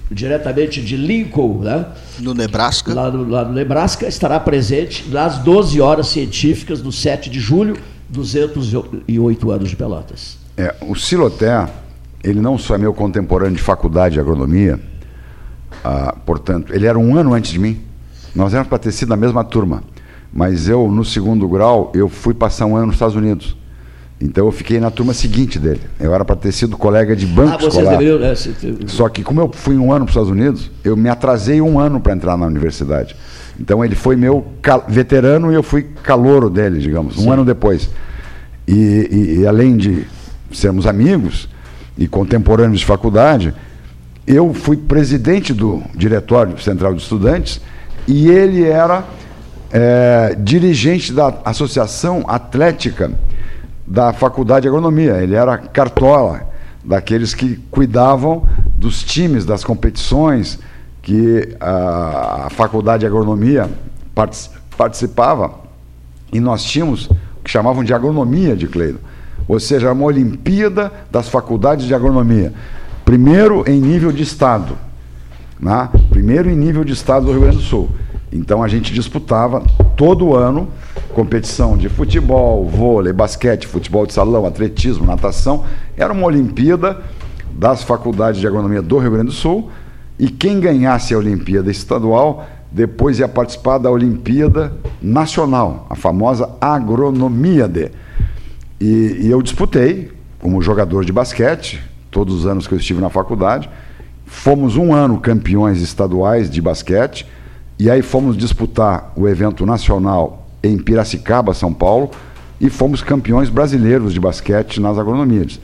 diretamente 0.09 0.81
de 0.81 0.95
Lincoln, 0.95 1.59
né? 1.59 1.85
No 2.19 2.33
Nebraska. 2.33 2.93
Lá 2.93 3.11
no, 3.11 3.27
lá 3.27 3.45
no 3.45 3.53
Nebraska, 3.53 4.07
estará 4.07 4.39
presente 4.39 5.09
nas 5.09 5.39
12 5.39 5.81
horas 5.81 6.07
científicas 6.07 6.81
do 6.81 6.91
7 6.91 7.29
de 7.29 7.39
julho, 7.39 7.77
208 8.09 9.51
anos 9.51 9.69
de 9.69 9.75
Pelotas. 9.75 10.37
É, 10.55 10.73
o 10.81 10.95
Siloté, 10.95 11.67
ele 12.23 12.39
não 12.39 12.57
só 12.57 12.75
é 12.75 12.77
meu 12.77 12.93
contemporâneo 12.93 13.55
de 13.55 13.61
faculdade 13.61 14.13
de 14.13 14.19
agronomia, 14.19 14.79
ah, 15.83 16.15
portanto, 16.25 16.73
ele 16.73 16.85
era 16.85 16.97
um 16.97 17.17
ano 17.17 17.33
antes 17.33 17.51
de 17.51 17.59
mim. 17.59 17.81
Nós 18.33 18.53
éramos 18.53 18.69
para 18.69 18.79
ter 18.79 18.91
sido 18.91 19.09
na 19.09 19.17
mesma 19.17 19.43
turma. 19.43 19.83
Mas 20.31 20.67
eu, 20.67 20.89
no 20.89 21.05
segundo 21.05 21.47
grau, 21.47 21.91
eu 21.93 22.09
fui 22.09 22.33
passar 22.33 22.65
um 22.65 22.75
ano 22.75 22.87
nos 22.87 22.95
Estados 22.95 23.15
Unidos. 23.15 23.55
Então 24.23 24.45
eu 24.45 24.51
fiquei 24.53 24.79
na 24.79 24.89
turma 24.89 25.13
seguinte 25.13 25.59
dele. 25.59 25.81
Eu 25.99 26.15
era 26.15 26.23
para 26.23 26.37
ter 26.37 26.53
sido 26.53 26.77
colega 26.77 27.13
de 27.13 27.25
banco 27.25 27.57
ah, 27.61 27.67
escolar. 27.67 27.91
deveriam. 27.97 28.19
né, 28.19 28.33
Só 28.87 29.09
que 29.09 29.21
como 29.21 29.41
eu 29.41 29.51
fui 29.51 29.75
um 29.75 29.91
ano 29.91 30.05
para 30.05 30.11
os 30.11 30.15
Estados 30.15 30.29
Unidos, 30.29 30.71
eu 30.81 30.95
me 30.95 31.09
atrasei 31.09 31.59
um 31.59 31.77
ano 31.77 31.99
para 31.99 32.13
entrar 32.13 32.37
na 32.37 32.45
universidade. 32.45 33.17
Então 33.59 33.83
ele 33.83 33.95
foi 33.95 34.15
meu 34.15 34.45
veterano 34.87 35.51
e 35.51 35.55
eu 35.55 35.61
fui 35.61 35.83
calouro 36.01 36.49
dele, 36.49 36.79
digamos, 36.79 37.17
um 37.17 37.23
Sim. 37.23 37.29
ano 37.31 37.43
depois. 37.43 37.89
E, 38.65 38.73
e- 38.73 39.39
e 39.41 39.47
além 39.47 39.75
de 39.75 40.07
sermos 40.53 40.87
amigos 40.87 41.49
e 41.97 42.07
contemporâneos 42.07 42.79
de 42.79 42.85
faculdade, 42.85 43.53
eu 44.25 44.53
fui 44.53 44.77
presidente 44.77 45.53
do 45.53 45.83
Diretório 45.93 46.57
Central 46.61 46.93
de 46.95 47.01
Estudantes 47.01 47.59
e 48.07 48.29
ele 48.29 48.63
era 48.63 49.03
eh, 49.69 50.37
dirigente 50.39 51.11
da 51.11 51.33
Associação 51.43 52.23
Atlética 52.25 53.11
da 53.85 54.13
Faculdade 54.13 54.63
de 54.63 54.67
Agronomia. 54.67 55.21
Ele 55.21 55.35
era 55.35 55.57
cartola 55.57 56.49
daqueles 56.83 57.33
que 57.33 57.55
cuidavam 57.71 58.47
dos 58.75 59.03
times, 59.03 59.45
das 59.45 59.63
competições 59.63 60.59
que 61.01 61.55
a, 61.59 62.45
a 62.45 62.49
Faculdade 62.49 63.01
de 63.01 63.05
Agronomia 63.05 63.69
partic- 64.15 64.51
participava. 64.77 65.51
E 66.31 66.39
nós 66.39 66.63
tínhamos 66.63 67.05
o 67.07 67.43
que 67.43 67.51
chamavam 67.51 67.83
de 67.83 67.93
agronomia 67.93 68.55
de 68.55 68.67
Cleido. 68.67 68.99
Ou 69.47 69.59
seja, 69.59 69.91
uma 69.91 70.05
Olimpíada 70.05 70.91
das 71.11 71.27
faculdades 71.29 71.85
de 71.85 71.93
agronomia. 71.93 72.53
Primeiro 73.03 73.63
em 73.69 73.79
nível 73.79 74.11
de 74.11 74.23
Estado. 74.23 74.77
Né? 75.59 75.89
Primeiro 76.09 76.49
em 76.49 76.55
nível 76.55 76.83
de 76.83 76.93
Estado 76.93 77.25
do 77.25 77.31
Rio 77.31 77.41
Grande 77.41 77.57
do 77.57 77.63
Sul. 77.63 77.89
Então 78.31 78.63
a 78.63 78.67
gente 78.67 78.93
disputava 78.93 79.61
todo 79.95 80.35
ano 80.35 80.69
competição 81.13 81.77
de 81.77 81.87
futebol, 81.87 82.65
vôlei, 82.67 83.13
basquete, 83.13 83.67
futebol 83.67 84.05
de 84.05 84.13
salão, 84.13 84.45
atletismo, 84.45 85.05
natação. 85.05 85.63
Era 85.95 86.11
uma 86.11 86.25
Olimpíada 86.25 87.01
das 87.51 87.83
faculdades 87.83 88.41
de 88.41 88.47
agronomia 88.47 88.81
do 88.81 88.97
Rio 88.97 89.11
Grande 89.11 89.27
do 89.27 89.31
Sul 89.31 89.69
e 90.19 90.27
quem 90.29 90.59
ganhasse 90.59 91.13
a 91.13 91.17
Olimpíada 91.17 91.71
estadual 91.71 92.45
depois 92.71 93.19
ia 93.19 93.27
participar 93.27 93.77
da 93.77 93.91
Olimpíada 93.91 94.73
Nacional, 95.01 95.85
a 95.89 95.95
famosa 95.95 96.49
Agronomíade. 96.59 97.91
E, 98.81 99.19
e 99.21 99.29
eu 99.29 99.41
disputei 99.41 100.11
como 100.39 100.61
jogador 100.61 101.05
de 101.05 101.13
basquete, 101.13 101.81
todos 102.09 102.33
os 102.33 102.45
anos 102.47 102.67
que 102.67 102.73
eu 102.73 102.77
estive 102.77 102.99
na 102.99 103.09
faculdade. 103.09 103.69
Fomos 104.25 104.75
um 104.75 104.93
ano 104.93 105.19
campeões 105.19 105.81
estaduais 105.81 106.49
de 106.49 106.61
basquete, 106.61 107.27
e 107.77 107.89
aí 107.89 108.01
fomos 108.01 108.35
disputar 108.35 109.13
o 109.15 109.27
evento 109.27 109.65
nacional 109.65 110.42
em 110.63 110.77
Piracicaba, 110.77 111.53
São 111.53 111.73
Paulo, 111.73 112.09
e 112.59 112.69
fomos 112.69 113.01
campeões 113.01 113.49
brasileiros 113.49 114.13
de 114.13 114.19
basquete 114.19 114.79
nas 114.79 114.97
agronomias. 114.97 115.59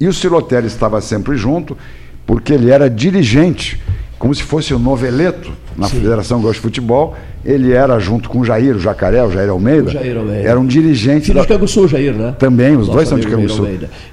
E 0.00 0.06
o 0.06 0.12
Silotelli 0.12 0.68
estava 0.68 1.00
sempre 1.00 1.36
junto, 1.36 1.76
porque 2.24 2.52
ele 2.52 2.70
era 2.70 2.88
dirigente, 2.88 3.82
como 4.18 4.34
se 4.34 4.42
fosse 4.42 4.72
o 4.72 4.78
noveleto 4.78 5.50
na 5.76 5.88
Sim. 5.88 5.96
Federação 5.96 6.40
Gaúcha 6.40 6.54
de 6.54 6.60
Futebol. 6.60 7.16
Ele 7.44 7.72
era, 7.72 7.98
junto 7.98 8.28
com 8.28 8.40
o 8.40 8.44
Jair, 8.44 8.76
o 8.76 8.78
Jacaré, 8.78 9.24
o 9.24 9.30
Jair 9.30 9.48
Almeida, 9.48 9.88
o 9.88 9.92
Jair 9.92 10.16
Almeida. 10.16 10.48
era 10.48 10.58
um 10.58 10.66
dirigente. 10.66 11.26
Filho 11.26 11.36
da... 11.36 11.42
de 11.42 11.48
Canguçu, 11.48 11.88
Jair, 11.88 12.14
né? 12.14 12.34
Também, 12.38 12.72
os 12.72 12.80
Nosso 12.80 12.92
dois 12.92 13.08
são 13.08 13.18
de 13.18 13.26
Canguçu. 13.26 13.66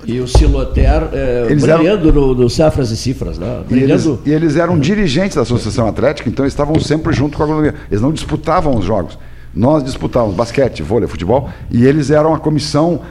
E 0.05 0.19
o 0.19 0.27
Siloter 0.27 1.09
é, 1.11 1.47
eles 1.49 1.63
brilhando 1.63 2.09
eram... 2.09 2.21
no, 2.21 2.35
no 2.35 2.49
Safras 2.49 2.91
e 2.91 2.97
Cifras, 2.97 3.37
né? 3.37 3.63
E 3.69 3.79
eles, 3.79 4.05
e 4.25 4.31
eles, 4.31 4.55
eram 4.55 4.79
dirigentes 4.79 5.35
da 5.35 5.41
Associação 5.41 5.87
Atlética, 5.87 6.29
então 6.29 6.45
estavam 6.45 6.79
sempre 6.79 7.13
junto 7.13 7.35
com 7.35 7.43
a 7.43 7.45
agronomia. 7.45 7.75
Eles 7.89 8.01
não 8.01 8.13
disputavam 8.13 8.75
os 8.75 8.85
jogos. 8.85 9.17
Nós 9.55 9.83
disputávamos 9.83 10.35
basquete, 10.35 10.83
vôlei, 10.83 11.07
futebol, 11.07 11.49
e 11.71 11.85
eles 11.85 12.11
eram 12.11 12.33
a 12.33 12.39
comissão 12.39 13.01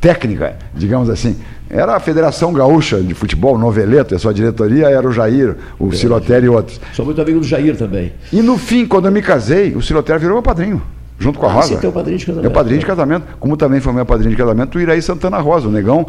técnica, 0.00 0.56
digamos 0.74 1.08
assim. 1.08 1.36
Era 1.70 1.96
a 1.96 2.00
Federação 2.00 2.52
Gaúcha 2.52 3.00
de 3.00 3.14
Futebol, 3.14 3.56
Noveleto, 3.56 4.14
e 4.14 4.16
a 4.16 4.18
sua 4.18 4.34
diretoria 4.34 4.88
era 4.88 5.08
o 5.08 5.12
Jair, 5.12 5.56
o 5.78 5.88
é, 5.88 5.92
Silotério 5.92 6.46
e 6.46 6.48
outros. 6.48 6.80
Sou 6.92 7.04
muito 7.04 7.20
amigo 7.22 7.40
do 7.40 7.46
Jair 7.46 7.76
também. 7.76 8.12
E 8.32 8.42
no 8.42 8.58
fim, 8.58 8.86
quando 8.86 9.06
eu 9.06 9.12
me 9.12 9.22
casei, 9.22 9.74
o 9.74 9.80
Silotério 9.80 10.20
virou 10.20 10.34
meu 10.34 10.42
padrinho, 10.42 10.82
junto 11.18 11.38
com 11.38 11.46
a 11.46 11.48
ah, 11.48 11.52
Rosa. 11.54 11.68
Você 11.68 11.76
tem 11.76 11.88
o 11.88 11.92
padrinho 11.92 12.18
de 12.18 12.26
casamento. 12.26 12.42
Meu 12.42 12.52
padrinho 12.52 12.80
de 12.80 12.86
casamento, 12.86 13.26
como 13.40 13.56
também 13.56 13.80
foi 13.80 13.92
meu 13.92 14.04
padrinho 14.04 14.30
de 14.30 14.36
casamento, 14.36 14.76
o 14.76 14.80
Iraí 14.80 15.00
Santana 15.00 15.38
Rosa, 15.38 15.68
o 15.68 15.70
negão. 15.70 16.06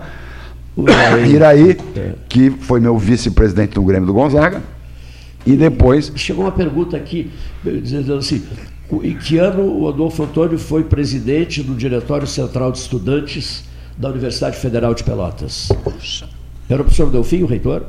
O 0.76 0.90
Iraí, 0.90 1.32
Iraí 1.32 1.78
é. 1.96 2.12
que 2.28 2.50
foi 2.50 2.80
meu 2.80 2.98
vice-presidente 2.98 3.78
no 3.78 3.84
Grêmio 3.84 4.06
do 4.06 4.14
Gonzaga. 4.14 4.62
E 5.46 5.56
depois. 5.56 6.12
Chegou 6.16 6.44
uma 6.44 6.52
pergunta 6.52 6.98
aqui, 6.98 7.32
dizendo 7.64 8.16
assim: 8.16 8.44
em 9.04 9.18
que 9.18 9.38
ano 9.38 9.64
o 9.64 9.88
Adolfo 9.88 10.24
Antônio 10.24 10.58
foi 10.58 10.84
presidente 10.84 11.64
do 11.64 11.74
Diretório 11.74 12.28
Central 12.28 12.72
de 12.72 12.80
Estudantes 12.80 13.64
da 13.98 14.10
Universidade 14.10 14.58
Federal 14.58 14.94
de 14.94 15.04
Pelotas? 15.04 15.70
Era 16.70 16.82
o 16.82 16.86
professor 16.86 17.10
Delfim, 17.10 17.44
o 17.44 17.46
reitor? 17.46 17.86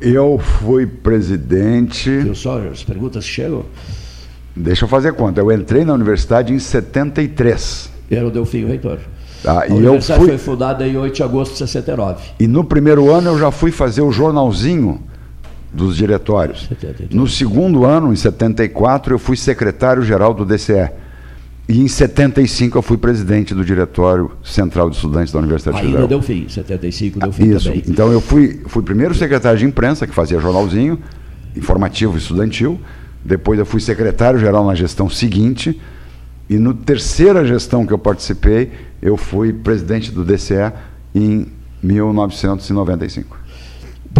Eu 0.00 0.38
fui 0.38 0.86
presidente. 0.86 2.10
Viu 2.10 2.34
só, 2.34 2.58
as 2.58 2.82
perguntas 2.82 3.24
chegam? 3.24 3.64
Deixa 4.56 4.84
eu 4.84 4.88
fazer 4.88 5.12
conta. 5.12 5.40
Eu 5.40 5.52
entrei 5.52 5.84
na 5.84 5.94
universidade 5.94 6.52
em 6.52 6.58
73. 6.58 7.90
Era 8.10 8.26
o 8.26 8.30
Delfim, 8.30 8.64
o 8.64 8.68
reitor. 8.68 8.98
Ah, 9.44 9.64
a 9.68 9.72
universidade 9.72 10.20
fui... 10.20 10.28
foi 10.30 10.38
fundada 10.38 10.86
em 10.86 10.96
8 10.96 11.14
de 11.14 11.22
agosto 11.22 11.52
de 11.52 11.58
69. 11.58 12.22
E 12.38 12.46
no 12.46 12.64
primeiro 12.64 13.10
ano 13.10 13.30
eu 13.30 13.38
já 13.38 13.50
fui 13.50 13.70
fazer 13.70 14.02
o 14.02 14.10
jornalzinho 14.10 15.00
dos 15.72 15.96
diretórios. 15.96 16.66
73. 16.68 17.10
No 17.10 17.26
segundo 17.26 17.84
ano, 17.84 18.12
em 18.12 18.16
74, 18.16 19.14
eu 19.14 19.18
fui 19.18 19.36
secretário-geral 19.36 20.34
do 20.34 20.44
DCE. 20.44 20.90
E 21.68 21.80
em 21.80 21.86
75 21.86 22.76
eu 22.76 22.82
fui 22.82 22.96
presidente 22.96 23.54
do 23.54 23.64
Diretório 23.64 24.32
Central 24.42 24.90
de 24.90 24.96
Estudantes 24.96 25.32
da 25.32 25.38
Universidade 25.38 25.76
Ainda 25.76 25.88
Federal. 25.88 26.08
deu 26.08 26.20
fim, 26.20 26.48
75 26.48 27.20
deu 27.20 27.32
fim 27.32 27.44
Isso. 27.50 27.66
também. 27.66 27.84
Então 27.86 28.10
eu 28.10 28.20
fui, 28.20 28.60
fui 28.66 28.82
primeiro 28.82 29.14
secretário 29.14 29.56
de 29.56 29.64
imprensa, 29.64 30.04
que 30.04 30.12
fazia 30.12 30.40
jornalzinho, 30.40 30.98
informativo 31.56 32.18
estudantil. 32.18 32.80
Depois 33.24 33.56
eu 33.56 33.64
fui 33.64 33.80
secretário-geral 33.80 34.66
na 34.66 34.74
gestão 34.74 35.08
seguinte. 35.08 35.80
E 36.48 36.58
no 36.58 36.74
terceira 36.74 37.46
gestão 37.46 37.86
que 37.86 37.92
eu 37.92 37.98
participei, 37.98 38.72
eu 39.00 39.16
fui 39.16 39.52
presidente 39.52 40.10
do 40.10 40.24
DCE 40.24 40.72
em 41.14 41.46
1995 41.80 43.39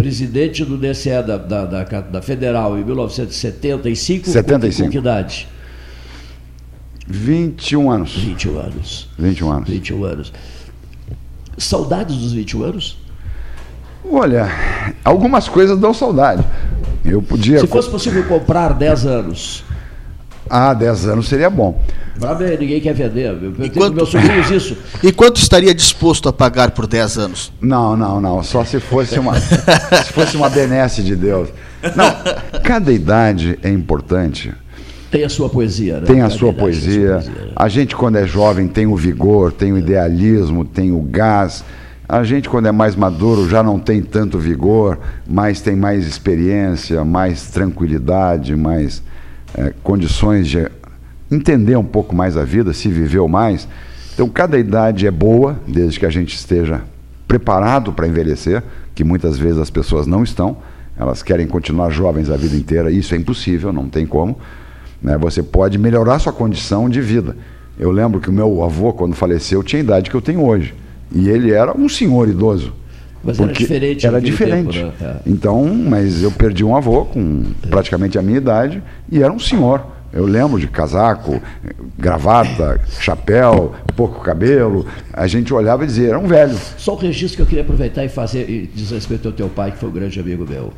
presidente 0.01 0.65
do 0.65 0.77
DCE 0.77 1.21
da, 1.21 1.37
da, 1.37 1.65
da, 1.65 1.83
da 1.83 2.21
Federal 2.23 2.75
em 2.75 2.83
1975, 2.83 4.29
75. 4.29 4.83
com 4.85 4.91
que 4.91 4.97
idade? 4.97 5.47
21 7.07 7.91
anos. 7.91 8.15
21 8.15 8.59
anos. 8.59 9.09
21 9.19 9.51
anos. 9.51 9.69
21 9.69 10.03
anos. 10.03 10.33
Saudades 11.55 12.15
dos 12.15 12.33
21 12.33 12.63
anos? 12.63 12.97
Olha, 14.03 14.49
algumas 15.05 15.47
coisas 15.47 15.77
dão 15.77 15.93
saudade. 15.93 16.43
Eu 17.05 17.21
podia. 17.21 17.59
Se 17.59 17.67
fosse 17.67 17.89
possível 17.89 18.23
comprar 18.27 18.73
10 18.73 19.05
anos. 19.05 19.63
Ah, 20.53 20.73
10 20.73 21.07
anos 21.07 21.29
seria 21.29 21.49
bom. 21.49 21.81
Pra 22.19 22.33
ver, 22.33 22.59
ninguém 22.59 22.81
quer 22.81 22.93
vender. 22.93 23.41
Eu 23.41 23.53
tenho 23.53 23.71
quanto... 23.71 23.95
meus 23.95 24.09
sobrinhos 24.09 24.51
isso. 24.51 24.77
E 25.01 25.09
quanto 25.13 25.37
estaria 25.37 25.73
disposto 25.73 26.27
a 26.27 26.33
pagar 26.33 26.71
por 26.71 26.85
10 26.85 27.17
anos? 27.17 27.53
Não, 27.61 27.95
não, 27.95 28.19
não. 28.19 28.43
Só 28.43 28.65
se 28.65 28.77
fosse 28.81 29.17
uma, 29.17 29.39
se 29.39 30.11
fosse 30.11 30.35
uma 30.35 30.49
benesse 30.49 31.01
de 31.03 31.15
Deus. 31.15 31.47
Não, 31.95 32.61
cada 32.61 32.91
idade 32.91 33.57
é 33.63 33.69
importante. 33.69 34.53
Tem 35.09 35.23
a 35.23 35.29
sua 35.29 35.49
poesia, 35.49 36.01
né? 36.01 36.05
Tem 36.05 36.21
a 36.21 36.29
sua 36.29 36.51
poesia. 36.51 37.15
a 37.15 37.21
sua 37.21 37.31
poesia. 37.31 37.53
A 37.55 37.69
gente, 37.69 37.95
quando 37.95 38.17
é 38.17 38.27
jovem, 38.27 38.67
tem 38.67 38.85
o 38.85 38.95
vigor, 38.95 39.53
tem 39.53 39.71
o 39.71 39.77
idealismo, 39.77 40.65
tem 40.65 40.91
o 40.91 40.99
gás. 40.99 41.63
A 42.09 42.25
gente, 42.25 42.49
quando 42.49 42.65
é 42.65 42.73
mais 42.73 42.93
maduro, 42.93 43.47
já 43.47 43.63
não 43.63 43.79
tem 43.79 44.01
tanto 44.01 44.37
vigor, 44.37 44.99
mas 45.25 45.61
tem 45.61 45.77
mais 45.77 46.05
experiência, 46.05 47.05
mais 47.05 47.49
tranquilidade, 47.49 48.53
mais 48.53 49.01
é, 49.57 49.73
condições 49.83 50.47
de 50.47 50.69
entender 51.29 51.77
um 51.77 51.83
pouco 51.83 52.15
mais 52.15 52.35
a 52.37 52.43
vida, 52.43 52.73
se 52.73 52.89
viveu 52.89 53.27
mais. 53.27 53.67
Então, 54.13 54.27
cada 54.27 54.57
idade 54.57 55.07
é 55.07 55.11
boa, 55.11 55.59
desde 55.67 55.99
que 55.99 56.05
a 56.05 56.09
gente 56.09 56.35
esteja 56.35 56.81
preparado 57.27 57.93
para 57.93 58.07
envelhecer, 58.07 58.61
que 58.93 59.03
muitas 59.03 59.37
vezes 59.37 59.57
as 59.57 59.69
pessoas 59.69 60.05
não 60.05 60.23
estão. 60.23 60.57
Elas 60.97 61.23
querem 61.23 61.47
continuar 61.47 61.89
jovens 61.89 62.29
a 62.29 62.35
vida 62.35 62.55
inteira, 62.55 62.91
isso 62.91 63.15
é 63.15 63.17
impossível, 63.17 63.71
não 63.71 63.87
tem 63.87 64.05
como. 64.05 64.37
Né? 65.01 65.17
Você 65.17 65.41
pode 65.41 65.77
melhorar 65.77 66.19
sua 66.19 66.33
condição 66.33 66.89
de 66.89 67.01
vida. 67.01 67.35
Eu 67.79 67.89
lembro 67.89 68.19
que 68.19 68.29
o 68.29 68.33
meu 68.33 68.63
avô, 68.63 68.91
quando 68.93 69.15
faleceu, 69.15 69.63
tinha 69.63 69.81
a 69.81 69.83
idade 69.83 70.09
que 70.09 70.15
eu 70.15 70.21
tenho 70.21 70.45
hoje. 70.45 70.75
E 71.11 71.29
ele 71.29 71.51
era 71.51 71.75
um 71.75 71.89
senhor 71.89 72.27
idoso. 72.27 72.73
Mas 73.23 73.39
era 73.39 73.53
diferente. 73.53 74.07
Era 74.07 74.21
diferente. 74.21 74.79
Tempo, 74.79 75.03
né? 75.03 75.15
é. 75.25 75.29
Então, 75.29 75.65
mas 75.73 76.23
eu 76.23 76.31
perdi 76.31 76.63
um 76.63 76.75
avô 76.75 77.05
com 77.05 77.43
praticamente 77.69 78.17
a 78.17 78.21
minha 78.21 78.37
idade 78.37 78.81
e 79.11 79.21
era 79.21 79.31
um 79.31 79.39
senhor. 79.39 79.85
Eu 80.13 80.25
lembro 80.25 80.59
de 80.59 80.67
casaco, 80.67 81.41
gravata, 81.97 82.81
chapéu, 82.99 83.73
pouco 83.95 84.19
cabelo. 84.19 84.85
A 85.13 85.25
gente 85.25 85.53
olhava 85.53 85.85
e 85.85 85.87
dizia, 85.87 86.09
era 86.09 86.19
um 86.19 86.27
velho. 86.27 86.57
Só 86.77 86.95
um 86.95 86.97
registro 86.97 87.37
que 87.37 87.41
eu 87.43 87.45
queria 87.45 87.63
aproveitar 87.63 88.03
e 88.03 88.09
fazer, 88.09 88.49
e 88.49 88.67
diz 88.67 88.91
respeito 88.91 89.29
ao 89.29 89.33
teu 89.33 89.47
pai, 89.47 89.71
que 89.71 89.77
foi 89.77 89.87
um 89.87 89.93
grande 89.93 90.19
amigo 90.19 90.45
meu. 90.45 90.73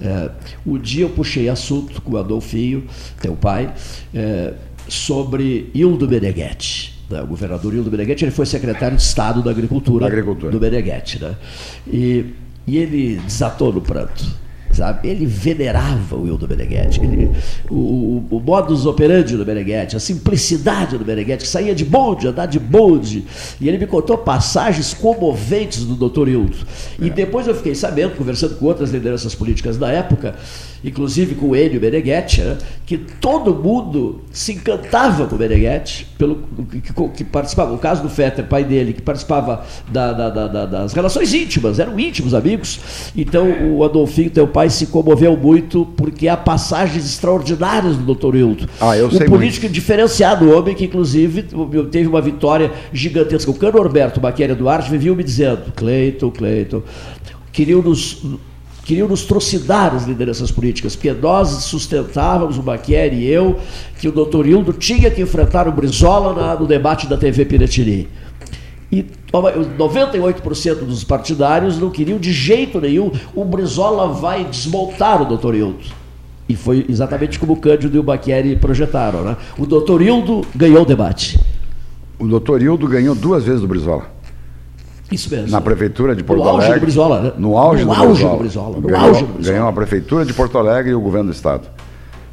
É, 0.00 0.30
um 0.66 0.78
dia 0.78 1.04
eu 1.04 1.10
puxei 1.10 1.50
assunto 1.50 2.00
com 2.00 2.12
o 2.12 2.16
Adolfinho, 2.16 2.84
teu 3.20 3.34
pai, 3.36 3.74
é, 4.14 4.54
sobre 4.88 5.70
Hildo 5.74 6.08
Meneghetti. 6.08 6.97
Né? 7.08 7.22
O 7.22 7.26
governador 7.26 7.74
Hildo 7.74 7.90
Meneghetti, 7.90 8.24
ele 8.24 8.32
foi 8.32 8.46
secretário 8.46 8.96
de 8.96 9.02
Estado 9.02 9.42
da 9.42 9.50
Agricultura, 9.50 10.06
da 10.06 10.12
Agricultura. 10.12 10.52
do 10.52 10.60
Meneghetti. 10.60 11.22
Né? 11.22 11.34
E, 11.86 12.34
e 12.66 12.78
ele 12.78 13.16
desatou 13.24 13.72
no 13.72 13.80
pranto 13.80 14.24
sabe? 14.78 15.08
Ele 15.08 15.26
venerava 15.26 16.16
o 16.16 16.26
Hildo 16.26 16.48
Meneghetti. 16.48 17.00
Ele, 17.00 17.30
o, 17.70 17.74
o, 17.74 18.26
o 18.30 18.40
modus 18.40 18.86
operandi 18.86 19.36
do 19.36 19.44
Meneghetti, 19.44 19.96
a 19.96 20.00
simplicidade 20.00 20.96
do 20.96 21.04
Meneghetti, 21.04 21.44
que 21.44 21.50
saía 21.50 21.74
de 21.74 21.84
bonde, 21.84 22.26
andar 22.26 22.46
de 22.46 22.58
bonde. 22.58 23.24
E 23.60 23.68
ele 23.68 23.78
me 23.78 23.86
contou 23.86 24.18
passagens 24.18 24.94
comoventes 24.94 25.84
do 25.84 25.94
doutor 25.94 26.28
Hildo. 26.28 26.56
E 27.00 27.08
é. 27.08 27.10
depois 27.10 27.46
eu 27.46 27.54
fiquei 27.54 27.74
sabendo, 27.74 28.16
conversando 28.16 28.54
com 28.56 28.66
outras 28.66 28.90
lideranças 28.90 29.34
políticas 29.34 29.76
da 29.76 29.90
época, 29.90 30.34
inclusive 30.84 31.34
com 31.34 31.48
o 31.48 31.56
Enio 31.56 31.80
Meneghetti, 31.80 32.40
né, 32.40 32.56
que 32.86 32.96
todo 32.96 33.54
mundo 33.54 34.20
se 34.30 34.52
encantava 34.52 35.26
com 35.26 35.36
o 35.36 35.38
Meneghetti, 35.38 36.06
pelo, 36.16 36.42
que, 36.70 36.92
que, 37.16 37.24
participava, 37.24 37.72
o 37.72 37.78
caso 37.78 38.02
do 38.02 38.08
Fetter, 38.08 38.44
pai 38.46 38.64
dele, 38.64 38.92
que 38.92 39.02
participava 39.02 39.64
da, 39.90 40.12
da, 40.12 40.30
da, 40.30 40.66
das 40.66 40.92
relações 40.92 41.34
íntimas, 41.34 41.78
eram 41.78 41.98
íntimos 41.98 42.34
amigos. 42.34 42.80
Então 43.16 43.48
o 43.76 43.84
Adolfinho, 43.84 44.30
teu 44.30 44.46
pai, 44.46 44.67
se 44.70 44.86
comoveu 44.86 45.36
muito 45.36 45.86
porque 45.96 46.28
há 46.28 46.36
passagens 46.36 47.04
extraordinárias 47.04 47.96
do 47.96 48.14
Dr. 48.14 48.36
Hilton. 48.36 48.66
Ah, 48.80 48.96
eu 48.96 49.06
um 49.06 49.10
sei 49.10 49.26
político 49.26 49.64
muito. 49.64 49.74
diferenciado, 49.74 50.50
homem 50.50 50.74
que 50.74 50.84
inclusive 50.84 51.46
teve 51.90 52.08
uma 52.08 52.20
vitória 52.20 52.72
gigantesca. 52.92 53.50
O 53.50 53.54
Cano 53.54 53.82
Roberto 53.82 54.20
Baqueira 54.20 54.54
Duarte 54.54 54.90
viviam 54.90 55.14
me 55.14 55.24
dizendo, 55.24 55.72
Cleiton, 55.74 56.30
Cleiton, 56.30 56.82
queriam 57.52 57.82
nos 57.82 58.22
queriam 58.88 59.06
nos 59.06 59.24
trucidar 59.24 59.94
as 59.94 60.06
lideranças 60.06 60.50
políticas, 60.50 60.96
porque 60.96 61.12
nós 61.12 61.48
sustentávamos, 61.64 62.56
o 62.56 62.62
Baquier 62.62 63.12
e 63.12 63.26
eu, 63.26 63.58
que 64.00 64.08
o 64.08 64.12
doutor 64.12 64.46
Hildo 64.46 64.72
tinha 64.72 65.10
que 65.10 65.20
enfrentar 65.20 65.68
o 65.68 65.72
Brizola 65.72 66.32
na, 66.32 66.54
no 66.58 66.66
debate 66.66 67.06
da 67.06 67.18
TV 67.18 67.44
Piratini. 67.44 68.08
E 68.90 69.04
98% 69.32 70.76
dos 70.76 71.04
partidários 71.04 71.78
não 71.78 71.90
queriam 71.90 72.18
de 72.18 72.32
jeito 72.32 72.80
nenhum, 72.80 73.12
o 73.34 73.44
Brizola 73.44 74.08
vai 74.08 74.44
desmontar 74.44 75.20
o 75.20 75.26
doutor 75.26 75.54
Hildo. 75.54 75.84
E 76.48 76.56
foi 76.56 76.86
exatamente 76.88 77.38
como 77.38 77.52
o 77.52 77.56
Cândido 77.56 77.96
e 77.96 78.00
o 78.00 78.02
Baquieri 78.02 78.56
projetaram. 78.56 79.22
Né? 79.22 79.36
O 79.58 79.66
doutor 79.66 80.00
Hildo 80.00 80.40
ganhou 80.54 80.82
o 80.82 80.86
debate. 80.86 81.38
O 82.18 82.26
doutor 82.26 82.62
Hildo 82.62 82.88
ganhou 82.88 83.14
duas 83.14 83.44
vezes 83.44 83.60
do 83.60 83.68
Brizola. 83.68 84.06
Isso 85.12 85.30
mesmo. 85.30 85.50
Na 85.50 85.60
prefeitura 85.60 86.16
de 86.16 86.24
Porto 86.24 86.42
no 86.42 86.48
Alegre. 86.48 86.66
Auge 86.66 86.78
do 86.78 86.82
Brizola, 86.82 87.20
né? 87.20 87.32
No 87.38 87.58
auge, 87.58 87.84
no 87.84 87.94
do, 87.94 88.00
auge 88.00 88.12
Brizola. 88.12 88.34
do 88.34 88.38
Brizola. 88.38 88.76
No 88.76 88.88
ganhou, 88.88 89.06
auge 89.06 89.20
do 89.24 89.32
Brizola. 89.34 89.54
ganhou 89.54 89.68
a 89.68 89.72
prefeitura 89.72 90.24
de 90.24 90.32
Porto 90.32 90.58
Alegre 90.58 90.92
e 90.92 90.94
o 90.94 91.00
governo 91.00 91.30
do 91.30 91.34
estado. 91.34 91.68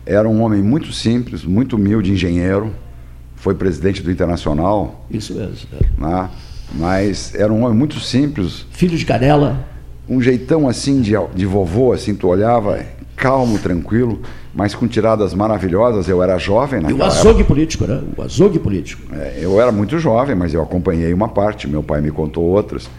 Era 0.05 0.27
um 0.27 0.41
homem 0.41 0.61
muito 0.61 0.93
simples, 0.93 1.43
muito 1.43 1.75
humilde, 1.75 2.11
engenheiro. 2.11 2.71
Foi 3.45 3.53
presidente 3.53 4.01
do 4.01 4.09
Internacional. 4.09 5.05
Isso 5.11 5.35
mesmo. 5.35 5.67
Né? 5.99 6.29
Mas 6.73 7.35
era 7.35 7.53
um 7.53 7.63
homem 7.63 7.77
muito 7.77 7.99
simples. 7.99 8.65
Filho 8.71 8.97
de 8.97 9.05
canela. 9.05 9.63
Um 10.09 10.19
jeitão 10.19 10.67
assim 10.67 10.99
de, 10.99 11.13
de 11.35 11.45
vovô, 11.45 11.93
assim, 11.93 12.15
tu 12.15 12.27
olhava, 12.27 12.83
calmo, 13.15 13.59
tranquilo, 13.59 14.19
mas 14.51 14.73
com 14.73 14.87
tiradas 14.87 15.35
maravilhosas. 15.35 16.09
Eu 16.09 16.23
era 16.23 16.39
jovem 16.39 16.79
E 16.79 16.85
o 16.85 16.87
naquela 16.87 17.05
azogue 17.05 17.43
político, 17.43 17.85
né? 17.85 18.01
O 18.17 18.23
azogue 18.23 18.57
político. 18.57 19.03
é, 19.13 19.37
eu 19.39 19.61
era 19.61 19.71
muito 19.71 19.99
jovem, 19.99 20.35
mas 20.35 20.51
eu 20.51 20.63
acompanhei 20.63 21.13
uma 21.13 21.29
parte, 21.29 21.67
meu 21.67 21.83
pai 21.83 22.01
me 22.01 22.09
contou 22.09 22.45
outras. 22.45 22.89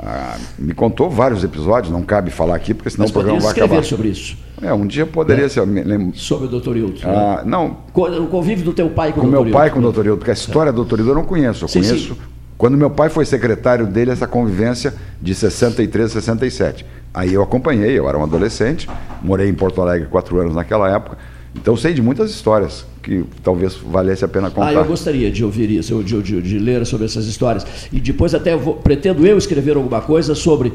Ah, 0.00 0.36
me 0.58 0.74
contou 0.74 1.10
vários 1.10 1.42
episódios, 1.42 1.92
não 1.92 2.02
cabe 2.02 2.30
falar 2.30 2.54
aqui, 2.54 2.72
porque 2.72 2.88
senão 2.88 3.02
Mas 3.04 3.10
o 3.10 3.12
programa 3.14 3.40
vai 3.40 3.50
acabar. 3.50 3.82
sobre 3.82 4.08
isso. 4.08 4.36
É, 4.62 4.72
um 4.72 4.86
dia 4.86 5.04
poderia 5.04 5.48
ser. 5.48 5.66
me 5.66 5.82
lem- 5.82 6.12
Sobre 6.14 6.46
o 6.46 6.48
doutor 6.48 6.76
Hildo. 6.76 7.00
Ah, 7.04 7.42
não, 7.44 7.78
O 7.92 8.26
convívio 8.28 8.64
do 8.64 8.72
teu 8.72 8.88
pai 8.90 9.12
com, 9.12 9.20
com 9.22 9.26
o 9.26 9.30
meu 9.30 9.40
doutor 9.42 9.52
pai 9.58 9.66
Hildo. 9.66 9.74
com 9.74 9.78
o 9.80 9.82
doutor 9.82 10.06
Hildo, 10.06 10.18
porque 10.18 10.30
a 10.30 10.34
história 10.34 10.70
do 10.72 10.76
doutor 10.76 11.00
Hildo 11.00 11.10
eu 11.10 11.14
não 11.16 11.24
conheço. 11.24 11.64
Eu 11.64 11.68
Sim, 11.68 11.82
sim. 11.82 11.88
conheço 11.90 12.16
quando 12.56 12.76
meu 12.76 12.90
pai 12.90 13.08
foi 13.08 13.24
secretário 13.24 13.86
dele, 13.86 14.10
essa 14.12 14.26
convivência 14.26 14.94
de 15.20 15.34
63 15.34 16.06
a 16.06 16.08
67. 16.20 16.86
Aí 17.12 17.34
eu 17.34 17.42
acompanhei, 17.42 17.98
eu 17.98 18.08
era 18.08 18.16
um 18.18 18.22
adolescente, 18.22 18.88
morei 19.22 19.48
em 19.48 19.54
Porto 19.54 19.80
Alegre 19.82 20.06
quatro 20.08 20.38
anos 20.40 20.54
naquela 20.54 20.88
época, 20.90 21.18
então 21.60 21.76
sei 21.76 21.92
de 21.92 22.00
muitas 22.02 22.30
histórias 22.30 22.84
que 23.02 23.24
talvez 23.42 23.74
valesse 23.74 24.24
a 24.24 24.28
pena 24.28 24.50
contar. 24.50 24.68
Ah, 24.68 24.72
eu 24.74 24.84
gostaria 24.84 25.30
de 25.30 25.44
ouvir 25.44 25.70
isso, 25.70 26.02
de, 26.02 26.20
de- 26.22 26.42
de 26.42 26.58
ler 26.58 26.84
sobre 26.86 27.06
essas 27.06 27.26
histórias. 27.26 27.66
E 27.92 28.00
depois 28.00 28.34
até 28.34 28.52
eu 28.52 28.58
vou- 28.58 28.74
pretendo 28.74 29.26
eu 29.26 29.36
escrever 29.38 29.76
alguma 29.76 30.00
coisa 30.00 30.34
sobre 30.34 30.72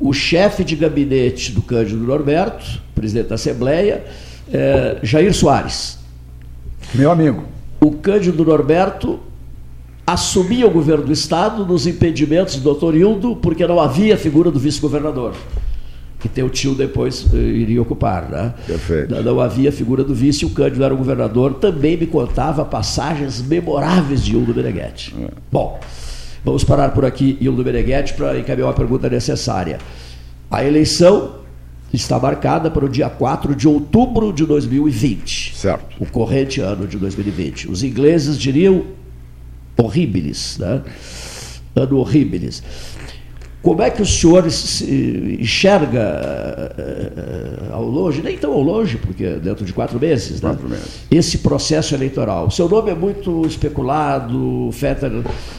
o 0.00 0.12
chefe 0.12 0.62
de 0.64 0.76
gabinete 0.76 1.52
do 1.52 1.62
Cândido 1.62 1.98
Norberto, 2.04 2.64
presidente 2.94 3.28
da 3.28 3.34
Assembleia, 3.36 4.04
eh, 4.52 4.98
Jair 5.02 5.32
Soares. 5.34 5.98
Meu 6.94 7.10
amigo. 7.10 7.44
O 7.80 7.92
Cândido 7.92 8.44
Norberto 8.44 9.20
assumia 10.06 10.66
o 10.66 10.70
governo 10.70 11.04
do 11.04 11.12
Estado 11.12 11.66
nos 11.66 11.86
impedimentos 11.86 12.56
do 12.56 12.62
doutor 12.62 12.94
Hildo, 12.96 13.36
porque 13.36 13.66
não 13.66 13.78
havia 13.78 14.16
figura 14.16 14.50
do 14.50 14.58
vice-governador, 14.58 15.34
que 16.18 16.28
teu 16.28 16.50
tio 16.50 16.74
depois 16.74 17.26
eh, 17.32 17.36
iria 17.36 17.80
ocupar. 17.80 18.28
Né? 18.28 18.54
Perfeito. 18.66 19.14
Não, 19.14 19.22
não 19.22 19.40
havia 19.40 19.70
figura 19.70 20.02
do 20.02 20.14
vice, 20.14 20.44
o 20.44 20.50
Cândido 20.50 20.82
era 20.84 20.92
o 20.92 20.96
governador, 20.96 21.54
também 21.54 21.96
me 21.96 22.06
contava 22.06 22.64
passagens 22.64 23.40
memoráveis 23.40 24.24
de 24.24 24.32
Hildo 24.32 24.54
Meneghetti. 24.54 25.14
Bom, 25.50 25.78
vamos 26.44 26.64
parar 26.64 26.90
por 26.90 27.04
aqui, 27.04 27.38
Hildo 27.40 27.64
Meneghetti, 27.64 28.14
para 28.14 28.38
encaminhar 28.38 28.68
uma 28.68 28.74
pergunta 28.74 29.08
necessária. 29.08 29.78
A 30.50 30.64
eleição 30.64 31.36
está 31.92 32.18
marcada 32.18 32.70
para 32.70 32.84
o 32.84 32.88
dia 32.88 33.08
4 33.08 33.54
de 33.54 33.68
outubro 33.68 34.32
de 34.32 34.44
2020. 34.44 35.56
Certo. 35.56 35.96
O 35.98 36.06
corrente 36.06 36.60
ano 36.60 36.86
de 36.86 36.98
2020. 36.98 37.70
Os 37.70 37.82
ingleses 37.82 38.38
diriam 38.38 38.84
horribilis, 39.76 40.58
né? 40.58 40.82
Ano 41.74 41.98
horribilis. 41.98 42.62
Como 43.60 43.82
é 43.82 43.90
que 43.90 44.00
o 44.00 44.06
senhor 44.06 44.48
se 44.50 45.36
enxerga 45.40 46.74
eh, 46.78 47.12
eh, 47.16 47.72
ao 47.72 47.84
longe, 47.84 48.22
nem 48.22 48.38
tão 48.38 48.52
ao 48.52 48.62
longe, 48.62 48.98
porque 48.98 49.24
é 49.24 49.34
dentro 49.34 49.64
de 49.64 49.72
quatro 49.72 49.98
meses, 49.98 50.40
né? 50.40 50.50
Quatro 50.50 50.68
meses. 50.68 51.00
esse 51.10 51.38
processo 51.38 51.92
eleitoral? 51.92 52.50
Seu 52.52 52.68
nome 52.68 52.92
é 52.92 52.94
muito 52.94 53.44
especulado, 53.46 54.68
o 54.68 54.72
Fetter 54.72 55.10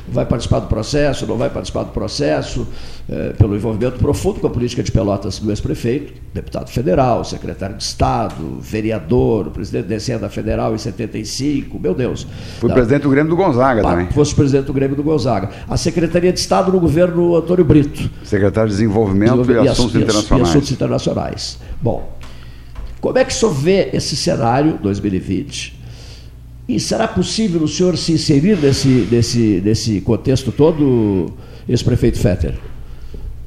vai 0.08 0.26
participar 0.26 0.60
do 0.60 0.68
processo, 0.68 1.28
não 1.28 1.36
vai 1.36 1.50
participar 1.50 1.84
do 1.84 1.92
processo, 1.92 2.66
eh, 3.12 3.34
pelo 3.38 3.56
envolvimento 3.56 3.98
profundo 3.98 4.40
com 4.40 4.46
a 4.48 4.50
política 4.50 4.84
de 4.84 4.92
Pelotas 4.92 5.40
do 5.40 5.50
ex-prefeito, 5.50 6.14
deputado 6.34 6.70
federal, 6.70 7.24
secretário 7.26 7.76
de 7.76 7.84
Estado, 7.84 8.60
vereador, 8.62 9.50
presidente 9.50 9.88
da 9.88 10.00
Senada 10.00 10.30
Federal 10.30 10.76
em 10.76 10.78
75, 10.78 11.80
meu 11.80 11.96
Deus. 11.96 12.28
Fui 12.60 12.70
Tá. 12.70 12.76
presidente 12.76 13.04
do 13.04 13.10
Grêmio 13.10 13.30
do 13.32 13.36
Gonzaga 13.36 13.82
também. 13.82 14.08
Fosse 14.12 14.36
presidente 14.36 14.66
do 14.68 14.74
Grêmio 14.74 14.96
do 14.96 15.02
Gonzaga. 15.04 15.50
A 15.68 15.76
Secretaria 15.76 16.32
de 16.32 16.40
Estado 16.40 16.72
no 16.72 16.80
governo 16.80 17.36
Antônio 17.36 17.66
Brito. 17.66 18.10
Secretário 18.24 18.70
de 18.70 18.76
Desenvolvimento 18.76 19.52
e, 19.52 19.58
ass- 19.58 19.70
Assuntos 19.72 19.96
e 19.96 19.98
Internacionais. 20.00 20.48
E 20.48 20.50
assuntos 20.52 20.72
internacionais. 20.72 21.60
Bom, 21.82 22.16
como 23.02 23.18
é 23.18 23.26
que 23.26 23.32
o 23.32 23.36
senhor 23.36 23.54
vê 23.54 23.90
esse 23.94 24.16
cenário 24.16 24.78
2020? 24.84 25.80
E 26.68 26.80
será 26.80 27.08
possível 27.08 27.64
o 27.64 27.68
senhor 27.68 27.98
se 27.98 28.12
inserir 28.12 28.56
nesse, 28.58 29.08
nesse, 29.10 29.62
nesse 29.66 30.02
contexto 30.02 30.52
todo, 30.52 31.34
ex-prefeito 31.68 32.20
Fetter? 32.20 32.54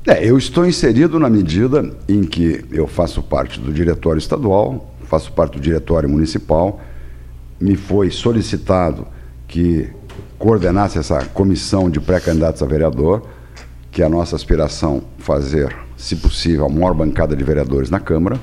É, 0.07 0.25
eu 0.29 0.37
estou 0.37 0.67
inserido 0.67 1.19
na 1.19 1.31
medida 1.31 1.95
em 2.09 2.23
que 2.25 2.65
eu 2.73 2.87
faço 2.89 3.23
parte 3.23 3.61
do 3.61 3.73
diretório 3.73 4.19
estadual, 4.19 4.93
faço 5.05 5.33
parte 5.33 5.55
do 5.55 5.61
diretório 5.61 6.09
municipal, 6.09 6.81
me 7.61 7.77
foi 7.77 8.11
solicitado 8.11 9.07
que 9.47 9.89
coordenasse 10.39 10.99
essa 10.99 11.25
comissão 11.27 11.89
de 11.89 12.01
pré-candidatos 12.01 12.63
a 12.63 12.67
vereador, 12.67 13.23
que 13.93 14.03
é 14.03 14.05
a 14.05 14.09
nossa 14.09 14.35
aspiração 14.35 15.03
fazer, 15.19 15.73
se 15.97 16.17
possível, 16.17 16.65
a 16.67 16.69
maior 16.69 16.95
bancada 16.95 17.37
de 17.37 17.45
vereadores 17.45 17.89
na 17.89 18.01
Câmara. 18.01 18.41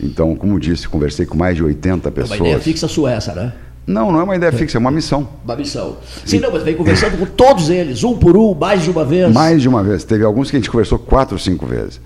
Então, 0.00 0.34
como 0.36 0.58
disse, 0.58 0.88
conversei 0.88 1.26
com 1.26 1.36
mais 1.36 1.56
de 1.56 1.62
80 1.62 2.08
É 2.08 2.10
pessoas. 2.10 2.40
uma 2.40 2.46
ideia 2.48 2.60
fixa 2.60 2.88
sua 2.88 3.12
essa, 3.12 3.34
né? 3.34 3.52
Não, 3.88 4.12
não 4.12 4.20
é 4.20 4.22
uma 4.22 4.36
ideia 4.36 4.52
fixa, 4.52 4.76
é 4.76 4.78
uma 4.80 4.90
missão. 4.90 5.26
Uma 5.42 5.56
missão. 5.56 5.96
Sim, 6.26 6.40
não, 6.40 6.52
mas 6.52 6.62
vem 6.62 6.76
conversando 6.76 7.16
com 7.16 7.24
todos 7.24 7.70
eles, 7.70 8.04
um 8.04 8.18
por 8.18 8.36
um, 8.36 8.54
mais 8.54 8.82
de 8.82 8.90
uma 8.90 9.02
vez. 9.02 9.32
Mais 9.32 9.62
de 9.62 9.68
uma 9.68 9.82
vez. 9.82 10.04
Teve 10.04 10.24
alguns 10.24 10.50
que 10.50 10.56
a 10.56 10.60
gente 10.60 10.70
conversou 10.70 10.98
quatro 10.98 11.36
ou 11.36 11.38
cinco 11.38 11.64
vezes. 11.64 11.98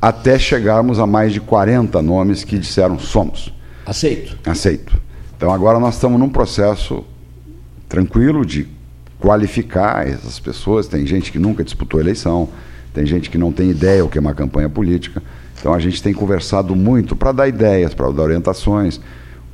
Até 0.00 0.38
chegarmos 0.38 0.98
a 0.98 1.06
mais 1.06 1.32
de 1.32 1.40
40 1.40 2.02
nomes 2.02 2.44
que 2.44 2.58
disseram 2.58 2.98
somos. 2.98 3.50
Aceito. 3.86 4.36
Aceito. 4.44 5.00
Então 5.34 5.50
agora 5.50 5.80
nós 5.80 5.94
estamos 5.94 6.20
num 6.20 6.28
processo 6.28 7.02
tranquilo 7.88 8.44
de 8.44 8.68
qualificar 9.18 10.06
essas 10.06 10.38
pessoas. 10.38 10.86
Tem 10.86 11.06
gente 11.06 11.32
que 11.32 11.38
nunca 11.38 11.64
disputou 11.64 11.98
eleição, 11.98 12.46
tem 12.92 13.06
gente 13.06 13.30
que 13.30 13.38
não 13.38 13.50
tem 13.50 13.70
ideia 13.70 14.04
o 14.04 14.08
que 14.08 14.18
é 14.18 14.20
uma 14.20 14.34
campanha 14.34 14.68
política. 14.68 15.22
Então 15.58 15.72
a 15.72 15.78
gente 15.78 16.02
tem 16.02 16.12
conversado 16.12 16.76
muito 16.76 17.16
para 17.16 17.32
dar 17.32 17.48
ideias, 17.48 17.94
para 17.94 18.10
dar 18.10 18.22
orientações. 18.22 19.00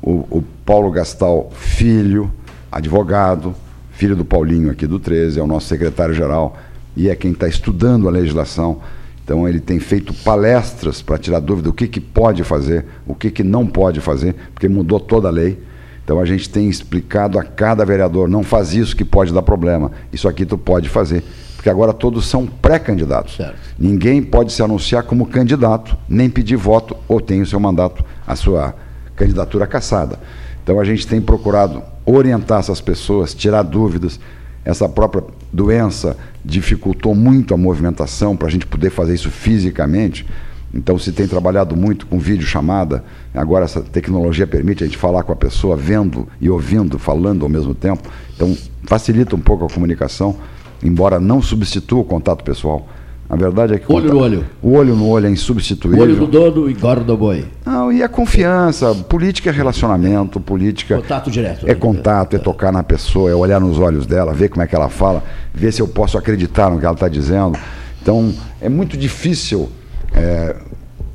O, 0.01 0.11
o 0.29 0.43
Paulo 0.65 0.91
Gastal, 0.91 1.51
filho, 1.55 2.31
advogado, 2.71 3.53
filho 3.91 4.15
do 4.15 4.23
Paulinho 4.23 4.71
aqui 4.71 4.87
do 4.87 4.99
13, 4.99 5.39
é 5.39 5.43
o 5.43 5.47
nosso 5.47 5.67
secretário-geral 5.67 6.57
e 6.95 7.09
é 7.09 7.15
quem 7.15 7.31
está 7.31 7.47
estudando 7.47 8.07
a 8.07 8.11
legislação. 8.11 8.79
Então 9.23 9.47
ele 9.47 9.59
tem 9.59 9.79
feito 9.79 10.13
palestras 10.13 11.01
para 11.01 11.17
tirar 11.17 11.39
dúvida 11.39 11.69
do 11.69 11.73
que, 11.73 11.87
que 11.87 11.99
pode 11.99 12.43
fazer, 12.43 12.85
o 13.05 13.13
que, 13.13 13.29
que 13.29 13.43
não 13.43 13.67
pode 13.67 14.01
fazer, 14.01 14.35
porque 14.53 14.67
mudou 14.67 14.99
toda 14.99 15.27
a 15.27 15.31
lei. 15.31 15.61
Então 16.03 16.19
a 16.19 16.25
gente 16.25 16.49
tem 16.49 16.67
explicado 16.67 17.37
a 17.37 17.43
cada 17.43 17.85
vereador, 17.85 18.27
não 18.27 18.41
faz 18.41 18.73
isso 18.73 18.95
que 18.95 19.05
pode 19.05 19.31
dar 19.31 19.43
problema, 19.43 19.91
isso 20.11 20.27
aqui 20.27 20.45
tu 20.45 20.57
pode 20.57 20.89
fazer. 20.89 21.23
Porque 21.55 21.69
agora 21.69 21.93
todos 21.93 22.25
são 22.25 22.47
pré-candidatos. 22.47 23.37
Ninguém 23.77 24.23
pode 24.23 24.53
se 24.53 24.63
anunciar 24.63 25.03
como 25.03 25.27
candidato, 25.27 25.95
nem 26.07 26.29
pedir 26.29 26.55
voto 26.55 26.95
ou 27.07 27.19
tem 27.19 27.41
o 27.41 27.45
seu 27.45 27.59
mandato, 27.59 28.03
a 28.25 28.35
sua 28.35 28.73
candidatura 29.19 29.67
cassada. 29.67 30.17
Então 30.63 30.79
a 30.79 30.85
gente 30.85 31.05
tem 31.05 31.19
procurado 31.19 31.83
orientar 32.05 32.59
essas 32.59 32.79
pessoas, 32.79 33.33
tirar 33.33 33.63
dúvidas. 33.63 34.19
Essa 34.63 34.87
própria 34.87 35.23
doença 35.51 36.17
dificultou 36.43 37.13
muito 37.13 37.53
a 37.53 37.57
movimentação 37.57 38.35
para 38.35 38.47
a 38.47 38.51
gente 38.51 38.65
poder 38.65 38.89
fazer 38.89 39.13
isso 39.13 39.29
fisicamente. 39.29 40.25
Então 40.73 40.97
se 40.97 41.11
tem 41.11 41.27
trabalhado 41.27 41.75
muito 41.75 42.05
com 42.05 42.17
vídeo 42.17 42.45
chamada. 42.45 43.03
Agora 43.33 43.65
essa 43.65 43.81
tecnologia 43.81 44.47
permite 44.47 44.83
a 44.83 44.87
gente 44.87 44.97
falar 44.97 45.23
com 45.23 45.33
a 45.33 45.35
pessoa 45.35 45.75
vendo 45.75 46.27
e 46.39 46.49
ouvindo, 46.49 46.97
falando 46.97 47.43
ao 47.43 47.49
mesmo 47.49 47.75
tempo. 47.75 48.09
Então 48.35 48.55
facilita 48.83 49.35
um 49.35 49.39
pouco 49.39 49.65
a 49.65 49.69
comunicação, 49.69 50.37
embora 50.81 51.19
não 51.19 51.41
substitua 51.41 51.99
o 51.99 52.05
contato 52.05 52.43
pessoal. 52.43 52.87
A 53.29 53.35
verdade 53.35 53.75
é 53.75 53.77
que 53.77 53.91
o 53.91 53.95
Olho 53.95 54.11
no 54.11 54.19
olho. 54.19 54.45
o 54.59 54.71
olho 54.73 54.95
no 54.95 55.07
olho 55.07 55.27
é 55.27 55.29
O 55.29 55.33
insubstituível. 55.33 56.01
olho 56.01 56.15
do 56.15 56.25
dono 56.25 56.67
engorda 56.69 57.13
o 57.13 57.17
boi. 57.17 57.45
Não, 57.63 57.91
e 57.91 58.01
a 58.01 58.09
confiança, 58.09 58.95
política 58.95 59.51
é 59.51 59.53
relacionamento, 59.53 60.39
política 60.39 60.95
Contato 60.97 61.29
direto. 61.29 61.69
é 61.69 61.75
contato, 61.75 62.35
é 62.35 62.39
tocar 62.39 62.71
na 62.71 62.81
pessoa, 62.81 63.29
é 63.29 63.35
olhar 63.35 63.59
nos 63.61 63.77
olhos 63.77 64.07
dela, 64.07 64.33
ver 64.33 64.49
como 64.49 64.63
é 64.63 64.67
que 64.67 64.75
ela 64.75 64.89
fala, 64.89 65.23
ver 65.53 65.71
se 65.71 65.79
eu 65.79 65.87
posso 65.87 66.17
acreditar 66.17 66.71
no 66.71 66.79
que 66.79 66.85
ela 66.85 66.95
está 66.95 67.07
dizendo. 67.07 67.55
Então, 68.01 68.33
é 68.59 68.67
muito 68.67 68.97
difícil 68.97 69.69
é, 70.11 70.55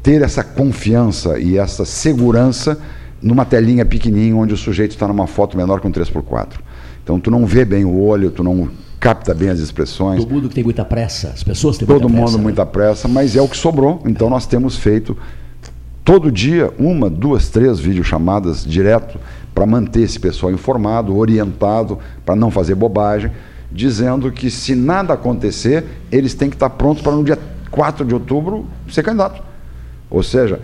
ter 0.01 0.23
essa 0.23 0.45
confiança 0.45 1.37
e 1.41 1.59
essa 1.59 1.85
segurança 1.85 2.79
numa 3.21 3.45
telinha 3.45 3.85
pequenininha 3.85 4.37
onde 4.37 4.55
o 4.55 4.57
sujeito 4.57 4.93
está 4.93 5.09
numa 5.09 5.27
foto 5.27 5.57
menor 5.57 5.81
que 5.81 5.87
um 5.89 5.91
3x4. 5.91 6.53
Então 7.03 7.19
tu 7.19 7.31
não 7.31 7.45
vê 7.45 7.65
bem 7.65 7.85
o 7.85 7.99
olho, 8.01 8.31
tu 8.31 8.45
não 8.45 8.69
capta 9.05 9.35
bem 9.35 9.51
as 9.51 9.61
expressões. 9.61 10.19
Todo 10.19 10.33
mundo 10.33 10.49
que 10.49 10.55
tem 10.55 10.65
muita 10.65 10.83
pressa, 10.83 11.29
as 11.29 11.43
pessoas 11.43 11.77
têm 11.77 11.87
Todo 11.87 12.09
muita 12.09 12.09
mundo 12.09 12.23
pressa. 12.23 12.39
né? 12.39 12.43
muita 12.43 12.65
pressa, 12.65 13.07
mas 13.07 13.37
é 13.37 13.43
o 13.43 13.47
que 13.47 13.57
sobrou. 13.57 14.01
Então 14.07 14.31
nós 14.31 14.47
temos 14.47 14.79
feito 14.79 15.15
todo 16.03 16.33
dia 16.33 16.73
uma, 16.79 17.11
duas, 17.11 17.51
três 17.51 17.79
videochamadas 17.79 18.65
direto 18.65 19.21
para 19.55 19.67
manter 19.67 20.01
esse 20.01 20.19
pessoal 20.19 20.51
informado, 20.51 21.15
orientado, 21.15 21.99
para 22.25 22.35
não 22.35 22.51
fazer 22.51 22.75
bobagem, 22.75 23.31
dizendo 23.71 24.33
que 24.33 24.51
se 24.51 24.75
nada 24.75 25.13
acontecer, 25.13 25.85
eles 26.11 26.33
têm 26.33 26.49
que 26.49 26.57
estar 26.57 26.71
prontos 26.71 27.03
para 27.03 27.13
no 27.13 27.23
dia 27.23 27.39
4 27.71 28.07
de 28.07 28.15
outubro 28.15 28.65
ser 28.89 29.03
candidato. 29.03 29.43
Ou 30.09 30.23
seja, 30.23 30.61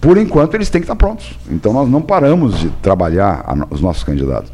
por 0.00 0.16
enquanto 0.16 0.54
eles 0.54 0.70
têm 0.70 0.80
que 0.80 0.86
estar 0.86 0.96
prontos. 0.96 1.38
Então 1.50 1.74
nós 1.74 1.90
não 1.90 2.00
paramos 2.00 2.58
de 2.58 2.70
trabalhar 2.80 3.44
os 3.68 3.82
nossos 3.82 4.02
candidatos. 4.02 4.50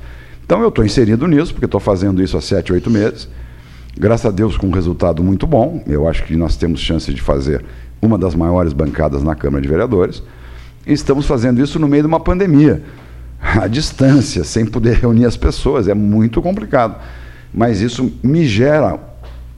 Então 0.53 0.61
eu 0.61 0.69
estou 0.69 0.85
inserido 0.85 1.27
nisso, 1.27 1.55
porque 1.55 1.65
estou 1.65 1.81
fazendo 1.81 2.23
isso 2.23 2.37
há 2.37 2.41
sete, 2.43 2.75
oito 2.75 2.91
meses. 2.91 3.27
Graças 3.99 4.27
a 4.27 4.31
Deus 4.31 4.55
com 4.55 4.67
um 4.67 4.71
resultado 4.71 5.25
muito 5.25 5.47
bom. 5.47 5.83
Eu 5.87 6.07
acho 6.07 6.25
que 6.25 6.37
nós 6.37 6.57
temos 6.57 6.79
chance 6.79 7.11
de 7.11 7.23
fazer 7.23 7.65
uma 8.03 8.19
das 8.19 8.35
maiores 8.35 8.75
bancadas 8.75 9.23
na 9.23 9.35
Câmara 9.35 9.63
de 9.63 9.69
Vereadores. 9.71 10.23
E 10.87 10.93
estamos 10.93 11.25
fazendo 11.25 11.63
isso 11.63 11.79
no 11.79 11.89
meio 11.89 12.03
de 12.03 12.07
uma 12.07 12.21
pandemia. 12.21 12.83
À 13.41 13.67
distância, 13.67 14.45
sem 14.45 14.67
poder 14.67 14.99
reunir 14.99 15.25
as 15.25 15.39
pessoas. 15.39 15.89
É 15.89 15.95
muito 15.95 16.43
complicado. 16.43 16.97
Mas 17.55 17.81
isso 17.81 18.13
me 18.23 18.45
gera 18.47 19.01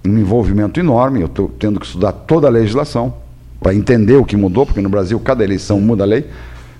um 0.07 0.17
envolvimento 0.17 0.79
enorme. 0.79 1.23
Eu 1.23 1.27
estou 1.27 1.49
tendo 1.59 1.81
que 1.81 1.87
estudar 1.87 2.13
toda 2.13 2.47
a 2.47 2.51
legislação 2.51 3.13
para 3.61 3.75
entender 3.75 4.15
o 4.15 4.25
que 4.25 4.37
mudou, 4.37 4.65
porque 4.65 4.81
no 4.81 4.89
Brasil 4.89 5.19
cada 5.19 5.43
eleição 5.43 5.81
muda 5.81 6.05
a 6.05 6.07
lei. 6.07 6.25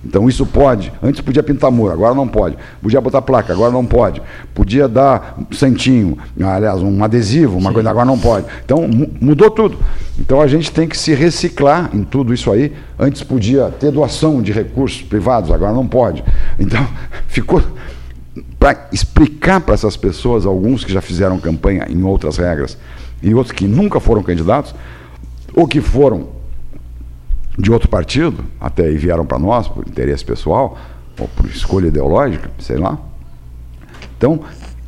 Então 0.05 0.29
isso 0.29 0.45
pode. 0.45 0.93
Antes 1.01 1.19
podia 1.21 1.41
pintar 1.41 1.71
muro, 1.71 1.91
agora 1.91 2.13
não 2.13 2.27
pode. 2.27 2.55
Podia 2.81 3.01
botar 3.01 3.21
placa, 3.21 3.51
agora 3.51 3.71
não 3.71 3.85
pode. 3.85 4.21
Podia 4.53 4.87
dar 4.87 5.35
um 5.39 5.53
santinho, 5.55 6.17
aliás, 6.39 6.81
um 6.81 7.03
adesivo, 7.03 7.57
uma 7.57 7.73
coisa, 7.73 7.89
agora 7.89 8.05
não 8.05 8.19
pode. 8.19 8.45
Então 8.63 8.87
mu- 8.87 9.09
mudou 9.19 9.49
tudo. 9.49 9.79
Então 10.19 10.39
a 10.41 10.47
gente 10.47 10.71
tem 10.71 10.87
que 10.87 10.97
se 10.97 11.13
reciclar 11.13 11.89
em 11.93 12.03
tudo 12.03 12.33
isso 12.33 12.51
aí. 12.51 12.71
Antes 12.99 13.23
podia 13.23 13.69
ter 13.79 13.91
doação 13.91 14.41
de 14.41 14.51
recursos 14.51 15.01
privados, 15.01 15.51
agora 15.51 15.73
não 15.73 15.87
pode. 15.87 16.23
Então 16.59 16.85
ficou 17.27 17.61
para 18.59 18.87
explicar 18.91 19.61
para 19.61 19.73
essas 19.73 19.97
pessoas, 19.97 20.45
alguns 20.45 20.83
que 20.83 20.93
já 20.93 21.01
fizeram 21.01 21.37
campanha 21.39 21.85
em 21.89 22.03
outras 22.03 22.37
regras 22.37 22.77
e 23.23 23.33
outros 23.33 23.51
que 23.53 23.67
nunca 23.67 23.99
foram 23.99 24.21
candidatos, 24.21 24.75
ou 25.53 25.67
que 25.67 25.81
foram 25.81 26.34
de 27.57 27.71
outro 27.71 27.87
partido, 27.87 28.43
até 28.59 28.89
vieram 28.91 29.25
para 29.25 29.39
nós 29.39 29.67
por 29.67 29.87
interesse 29.87 30.23
pessoal, 30.23 30.77
ou 31.19 31.27
por 31.29 31.45
escolha 31.45 31.87
ideológica, 31.87 32.51
sei 32.59 32.77
lá. 32.77 32.99
Então, 34.17 34.41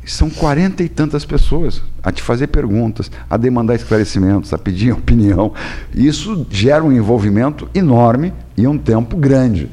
são 0.04 0.30
quarenta 0.30 0.82
e 0.82 0.88
tantas 0.88 1.24
pessoas 1.24 1.82
a 2.02 2.10
te 2.10 2.22
fazer 2.22 2.46
perguntas, 2.46 3.10
a 3.28 3.36
demandar 3.36 3.74
esclarecimentos, 3.74 4.52
a 4.52 4.58
pedir 4.58 4.92
opinião. 4.92 5.52
Isso 5.94 6.46
gera 6.50 6.82
um 6.82 6.92
envolvimento 6.92 7.68
enorme 7.74 8.32
e 8.56 8.66
um 8.66 8.78
tempo 8.78 9.16
grande. 9.16 9.68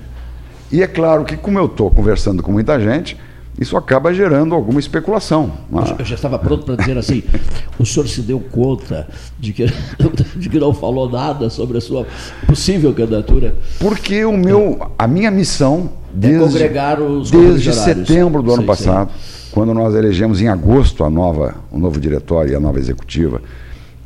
E 0.72 0.82
é 0.82 0.88
claro 0.88 1.24
que, 1.24 1.38
como 1.38 1.60
eu 1.60 1.66
estou 1.66 1.90
conversando 1.90 2.44
com 2.44 2.52
muita 2.52 2.80
gente, 2.80 3.18
isso 3.60 3.78
acaba 3.78 4.14
gerando 4.14 4.54
alguma 4.54 4.80
especulação. 4.80 5.52
é? 5.74 6.02
Eu 6.02 6.06
já 6.06 6.16
estava 6.16 6.38
pronto 6.38 6.66
para 6.66 6.76
dizer 6.76 6.98
assim: 6.98 7.24
o 7.80 7.86
senhor 7.86 8.08
se 8.08 8.22
deu 8.22 8.40
conta 8.40 9.08
de 9.40 9.54
que, 9.54 9.66
de 10.36 10.50
que 10.50 10.60
não 10.60 10.74
falou 10.74 11.10
nada 11.10 11.50
sobre 11.50 11.78
a 11.78 11.82
sua 11.82 12.06
possível 12.48 12.94
candidatura? 12.94 13.56
Porque 13.80 14.26
o 14.26 14.36
meu, 14.36 14.92
a 14.98 15.08
minha 15.08 15.32
missão 15.32 15.90
desde, 16.14 16.40
congregar 16.40 17.02
os 17.02 17.32
desde 17.32 17.74
setembro 17.74 18.42
do 18.42 18.54
ano 18.54 18.64
passado, 18.64 19.12
quando 19.52 19.74
nós 19.74 19.96
elegemos 19.96 20.42
em 20.42 20.50
agosto 20.50 21.04
a 21.04 21.10
nova, 21.10 21.56
o 21.72 21.80
novo 21.80 22.00
diretório 22.00 22.52
e 22.52 22.56
a 22.56 22.60
nova 22.60 22.78
executiva, 22.78 23.42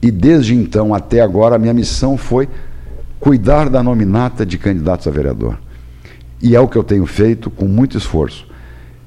e 0.01 0.11
desde 0.11 0.53
então 0.53 0.93
até 0.93 1.21
agora 1.21 1.55
a 1.55 1.59
minha 1.59 1.73
missão 1.73 2.17
foi 2.17 2.47
cuidar 3.19 3.69
da 3.69 3.81
nominata 3.81 4.45
de 4.45 4.57
candidatos 4.57 5.07
a 5.07 5.11
vereador. 5.11 5.57
E 6.41 6.55
é 6.55 6.59
o 6.59 6.67
que 6.67 6.77
eu 6.77 6.84
tenho 6.84 7.05
feito 7.05 7.49
com 7.49 7.65
muito 7.65 7.97
esforço. 7.97 8.48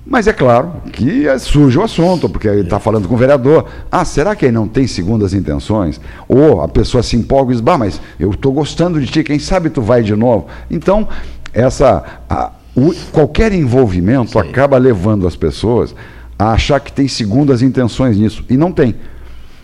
Mas 0.05 0.27
é 0.27 0.33
claro 0.33 0.73
que 0.93 1.29
eh, 1.29 1.39
surge 1.39 1.79
o 1.79 1.83
assunto, 1.83 2.29
porque 2.29 2.49
ele 2.49 2.63
está 2.63 2.81
falando 2.81 3.07
com 3.07 3.15
o 3.15 3.19
vereador. 3.19 3.67
Ah, 3.91 4.05
será 4.05 4.35
que 4.35 4.45
ele 4.47 4.53
não 4.53 4.67
tem 4.67 4.87
segundas 4.87 5.33
intenções? 5.33 6.01
Ou 6.29 6.61
a 6.61 6.67
pessoa 6.69 7.03
se 7.05 7.17
empolga 7.17 7.53
e 7.53 7.55
diz, 7.55 7.61
bah, 7.61 7.79
mas 7.79 8.01
eu 8.19 8.31
estou 8.33 8.53
gostando 8.53 9.01
de 9.01 9.07
ti, 9.07 9.23
quem 9.23 9.39
sabe 9.39 9.71
tu 9.71 9.81
vai 9.81 10.03
de 10.03 10.15
novo. 10.17 10.47
Então, 10.69 11.07
essa, 11.55 12.03
a- 12.29 12.51
o- 12.75 12.93
qualquer 13.13 13.53
envolvimento 13.53 14.39
acaba 14.41 14.77
levando 14.77 15.27
as 15.27 15.37
pessoas 15.37 15.95
a 16.37 16.53
achar 16.53 16.81
que 16.81 16.93
tem 16.93 17.07
segundas 17.07 17.63
intenções 17.63 18.19
nisso. 18.19 18.45
E 18.51 18.57
não 18.57 18.73
tem. 18.73 18.97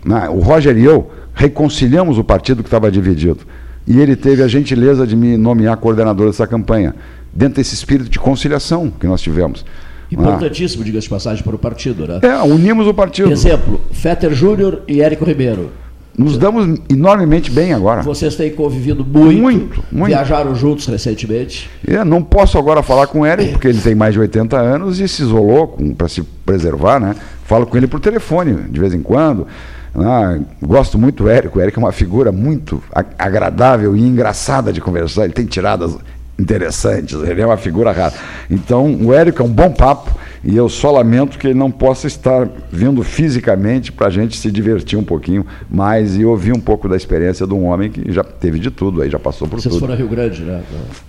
Né? 0.05 0.29
O 0.29 0.39
Roger 0.39 0.77
e 0.77 0.85
eu 0.85 1.11
reconciliamos 1.33 2.17
o 2.17 2.23
partido 2.23 2.63
que 2.63 2.67
estava 2.67 2.89
dividido. 2.89 3.39
E 3.85 3.99
ele 3.99 4.15
teve 4.15 4.41
a 4.41 4.47
gentileza 4.47 5.05
de 5.05 5.17
me 5.17 5.35
nomear 5.35 5.75
coordenador 5.77 6.27
dessa 6.27 6.47
campanha, 6.47 6.95
dentro 7.33 7.55
desse 7.55 7.73
espírito 7.73 8.09
de 8.09 8.19
conciliação 8.19 8.89
que 8.89 9.05
nós 9.05 9.19
tivemos. 9.19 9.65
Né? 10.15 10.23
Importantíssimo, 10.23 10.83
diga-se 10.83 11.03
de 11.03 11.09
passagem, 11.09 11.43
para 11.43 11.55
o 11.55 11.59
partido, 11.59 12.07
né? 12.07 12.19
É, 12.21 12.41
unimos 12.41 12.87
o 12.87 12.93
partido. 12.93 13.31
Exemplo, 13.31 13.81
Fetter 13.91 14.33
Júnior 14.33 14.81
e 14.87 15.01
Érico 15.01 15.25
Ribeiro. 15.25 15.71
Nos 16.17 16.37
damos 16.37 16.79
enormemente 16.89 17.49
bem 17.49 17.71
agora. 17.73 18.01
Vocês 18.01 18.35
têm 18.35 18.51
convivido 18.51 19.05
muito, 19.05 19.41
Muito, 19.41 19.83
muito. 19.89 20.07
viajaram 20.07 20.53
juntos 20.53 20.85
recentemente. 20.85 21.69
Eu 21.87 22.03
não 22.03 22.21
posso 22.21 22.57
agora 22.57 22.83
falar 22.83 23.07
com 23.07 23.21
o 23.21 23.25
Eric, 23.25 23.53
porque 23.53 23.69
ele 23.69 23.79
tem 23.79 23.95
mais 23.95 24.13
de 24.13 24.19
80 24.19 24.57
anos 24.57 24.99
e 24.99 25.07
se 25.07 25.21
isolou 25.21 25.77
para 25.97 26.09
se 26.09 26.21
preservar, 26.45 26.99
né? 26.99 27.15
Falo 27.45 27.65
com 27.65 27.77
ele 27.77 27.87
por 27.87 28.01
telefone, 28.01 28.53
de 28.69 28.79
vez 28.79 28.93
em 28.93 29.01
quando. 29.01 29.47
Ah, 29.95 30.37
gosto 30.61 30.97
muito 30.97 31.23
do 31.23 31.29
Érico. 31.29 31.57
O 31.57 31.61
Érico 31.61 31.79
é 31.79 31.83
uma 31.83 31.91
figura 31.91 32.31
muito 32.31 32.83
agradável 33.17 33.95
e 33.95 34.01
engraçada 34.01 34.73
de 34.73 34.81
conversar. 34.81 35.23
Ele 35.23 35.33
tem 35.33 35.45
tiradas 35.45 35.95
interessantes, 36.39 37.19
ele 37.21 37.41
é 37.41 37.45
uma 37.45 37.57
figura 37.57 37.91
rara. 37.91 38.13
Então, 38.49 38.95
o 39.01 39.13
Érico 39.13 39.41
é 39.41 39.45
um 39.45 39.49
bom 39.49 39.71
papo 39.71 40.11
e 40.43 40.55
eu 40.55 40.69
só 40.69 40.91
lamento 40.91 41.37
que 41.37 41.47
ele 41.47 41.53
não 41.53 41.69
possa 41.69 42.07
estar 42.07 42.47
vindo 42.71 43.03
fisicamente 43.03 43.91
para 43.91 44.07
a 44.07 44.09
gente 44.09 44.37
se 44.37 44.49
divertir 44.49 44.97
um 44.97 45.03
pouquinho 45.03 45.45
mais 45.69 46.17
e 46.17 46.23
ouvir 46.23 46.53
um 46.53 46.59
pouco 46.59 46.87
da 46.87 46.95
experiência 46.95 47.45
de 47.45 47.53
um 47.53 47.65
homem 47.65 47.89
que 47.91 48.11
já 48.11 48.23
teve 48.23 48.57
de 48.57 48.71
tudo, 48.71 49.01
aí 49.01 49.09
já 49.09 49.19
passou 49.19 49.47
por 49.47 49.59
Vocês 49.59 49.73
tudo. 49.73 49.81
foram 49.81 49.93
a 49.93 49.97
Rio 49.97 50.07
Grande, 50.07 50.43
né? 50.43 50.61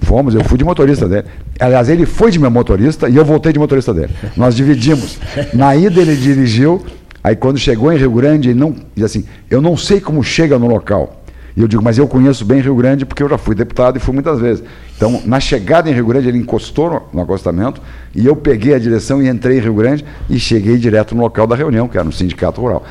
Fomos, 0.02 0.34
eu 0.34 0.42
fui 0.42 0.58
de 0.58 0.64
motorista 0.64 1.08
dele. 1.08 1.28
Aliás, 1.60 1.88
ele 1.88 2.06
foi 2.06 2.30
de 2.30 2.38
meu 2.38 2.50
motorista 2.50 3.08
e 3.08 3.16
eu 3.16 3.24
voltei 3.24 3.52
de 3.52 3.58
motorista 3.58 3.94
dele. 3.94 4.10
Nós 4.36 4.56
dividimos. 4.56 5.18
Na 5.54 5.76
ida 5.76 6.00
ele 6.00 6.16
dirigiu, 6.16 6.84
aí 7.22 7.36
quando 7.36 7.58
chegou 7.58 7.92
em 7.92 7.96
Rio 7.96 8.10
Grande, 8.10 8.50
ele 8.50 8.58
não. 8.58 8.74
Diz 8.96 9.04
assim, 9.04 9.24
eu 9.48 9.62
não 9.62 9.76
sei 9.76 10.00
como 10.00 10.24
chega 10.24 10.58
no 10.58 10.66
local. 10.66 11.19
E 11.60 11.62
eu 11.62 11.68
digo, 11.68 11.84
mas 11.84 11.98
eu 11.98 12.08
conheço 12.08 12.42
bem 12.42 12.58
Rio 12.58 12.74
Grande 12.74 13.04
porque 13.04 13.22
eu 13.22 13.28
já 13.28 13.36
fui 13.36 13.54
deputado 13.54 13.94
e 13.98 14.00
fui 14.00 14.14
muitas 14.14 14.40
vezes. 14.40 14.64
Então, 14.96 15.20
na 15.26 15.38
chegada 15.38 15.90
em 15.90 15.92
Rio 15.92 16.06
Grande, 16.06 16.26
ele 16.26 16.38
encostou 16.38 17.06
no, 17.12 17.20
acostamento 17.20 17.82
e 18.14 18.24
eu 18.24 18.34
peguei 18.34 18.72
a 18.72 18.78
direção 18.78 19.22
e 19.22 19.28
entrei 19.28 19.58
em 19.58 19.60
Rio 19.60 19.74
Grande 19.74 20.02
e 20.30 20.40
cheguei 20.40 20.78
direto 20.78 21.14
no 21.14 21.20
local 21.20 21.46
da 21.46 21.54
reunião, 21.54 21.86
que 21.86 21.98
era 21.98 22.04
no 22.04 22.12
Sindicato 22.12 22.62
Rural. 22.62 22.82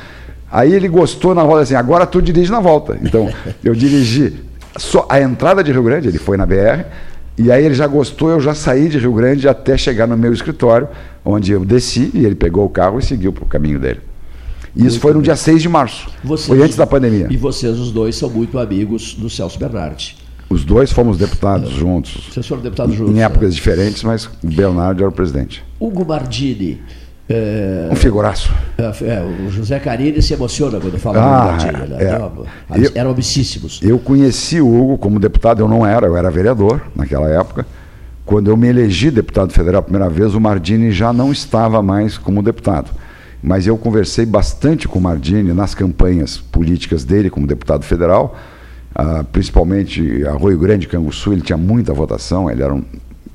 Aí 0.52 0.72
ele 0.72 0.86
gostou 0.86 1.34
na 1.34 1.42
volta 1.42 1.62
assim, 1.62 1.74
agora 1.74 2.06
tu 2.06 2.22
dirige 2.22 2.52
na 2.52 2.60
volta. 2.60 2.96
Então, 3.02 3.28
eu 3.64 3.74
dirigi 3.74 4.40
só 4.76 5.04
a 5.08 5.20
entrada 5.20 5.64
de 5.64 5.72
Rio 5.72 5.82
Grande, 5.82 6.06
ele 6.06 6.18
foi 6.18 6.36
na 6.36 6.46
BR, 6.46 6.84
e 7.36 7.50
aí 7.50 7.64
ele 7.64 7.74
já 7.74 7.88
gostou, 7.88 8.30
eu 8.30 8.40
já 8.40 8.54
saí 8.54 8.88
de 8.88 9.00
Rio 9.00 9.14
Grande 9.14 9.48
até 9.48 9.76
chegar 9.76 10.06
no 10.06 10.16
meu 10.16 10.32
escritório, 10.32 10.86
onde 11.24 11.50
eu 11.50 11.64
desci 11.64 12.12
e 12.14 12.24
ele 12.24 12.36
pegou 12.36 12.64
o 12.66 12.70
carro 12.70 13.00
e 13.00 13.02
seguiu 13.02 13.32
para 13.32 13.42
o 13.42 13.48
caminho 13.48 13.80
dele. 13.80 14.09
E 14.74 14.86
isso 14.86 15.00
foi 15.00 15.12
no 15.12 15.20
dia 15.22 15.34
6 15.36 15.60
de 15.62 15.68
março. 15.68 16.08
Vocês- 16.22 16.46
foi 16.48 16.62
antes 16.62 16.76
da 16.76 16.86
pandemia. 16.86 17.26
E 17.30 17.36
vocês, 17.36 17.78
os 17.78 17.90
dois, 17.90 18.14
são 18.16 18.30
muito 18.30 18.58
amigos 18.58 19.14
do 19.14 19.28
Celso 19.28 19.58
Bernardi. 19.58 20.16
Os 20.48 20.64
dois 20.64 20.90
fomos 20.92 21.16
deputados 21.16 21.70
juntos. 21.70 22.28
Vocês 22.32 22.46
foram 22.46 22.62
deputados 22.62 22.94
juntos. 22.94 23.12
Em 23.12 23.18
né? 23.18 23.22
épocas 23.22 23.54
diferentes, 23.54 24.02
mas 24.02 24.26
o 24.26 24.30
Bernardo 24.42 25.00
era 25.00 25.08
o 25.08 25.12
presidente. 25.12 25.62
Hugo 25.78 26.04
Mardini. 26.04 26.80
é, 27.32 27.88
Um 27.92 27.94
figuraço. 27.94 28.52
é, 28.76 28.82
é, 29.04 29.22
o 29.46 29.50
José 29.52 29.78
Carini 29.78 30.20
se 30.20 30.34
emociona 30.34 30.80
quando 30.80 30.98
fala 30.98 31.18
Ah, 31.22 31.22
do 31.22 31.46
Mardini. 31.52 31.88
Né? 31.90 31.96
é. 32.00 32.04
Eram- 32.06 32.32
Eu- 32.76 32.90
Eram 32.92 33.10
obsíssimos. 33.12 33.78
Eu 33.82 34.00
conheci 34.00 34.60
o 34.60 34.66
Hugo 34.66 34.98
como 34.98 35.20
deputado, 35.20 35.60
eu 35.60 35.68
não 35.68 35.86
era, 35.86 36.08
eu 36.08 36.16
era 36.16 36.28
vereador 36.28 36.80
naquela 36.96 37.28
época. 37.30 37.64
Quando 38.26 38.50
eu 38.50 38.56
me 38.56 38.66
elegi 38.66 39.12
deputado 39.12 39.52
federal 39.52 39.78
a 39.78 39.82
primeira 39.82 40.08
vez, 40.08 40.34
o 40.34 40.40
Mardini 40.40 40.90
já 40.90 41.12
não 41.12 41.30
estava 41.30 41.80
mais 41.80 42.18
como 42.18 42.42
deputado. 42.42 42.90
Mas 43.42 43.66
eu 43.66 43.76
conversei 43.78 44.26
bastante 44.26 44.86
com 44.86 44.98
o 44.98 45.02
Mardini 45.02 45.52
nas 45.52 45.74
campanhas 45.74 46.36
políticas 46.38 47.04
dele 47.04 47.30
como 47.30 47.46
deputado 47.46 47.84
federal, 47.84 48.36
ah, 48.94 49.24
principalmente 49.32 50.24
Arroio 50.26 50.58
Grande, 50.58 50.86
Canguçu, 50.86 51.32
ele 51.32 51.40
tinha 51.40 51.56
muita 51.56 51.92
votação, 51.94 52.50
ele 52.50 52.62
era 52.62 52.74
um 52.74 52.82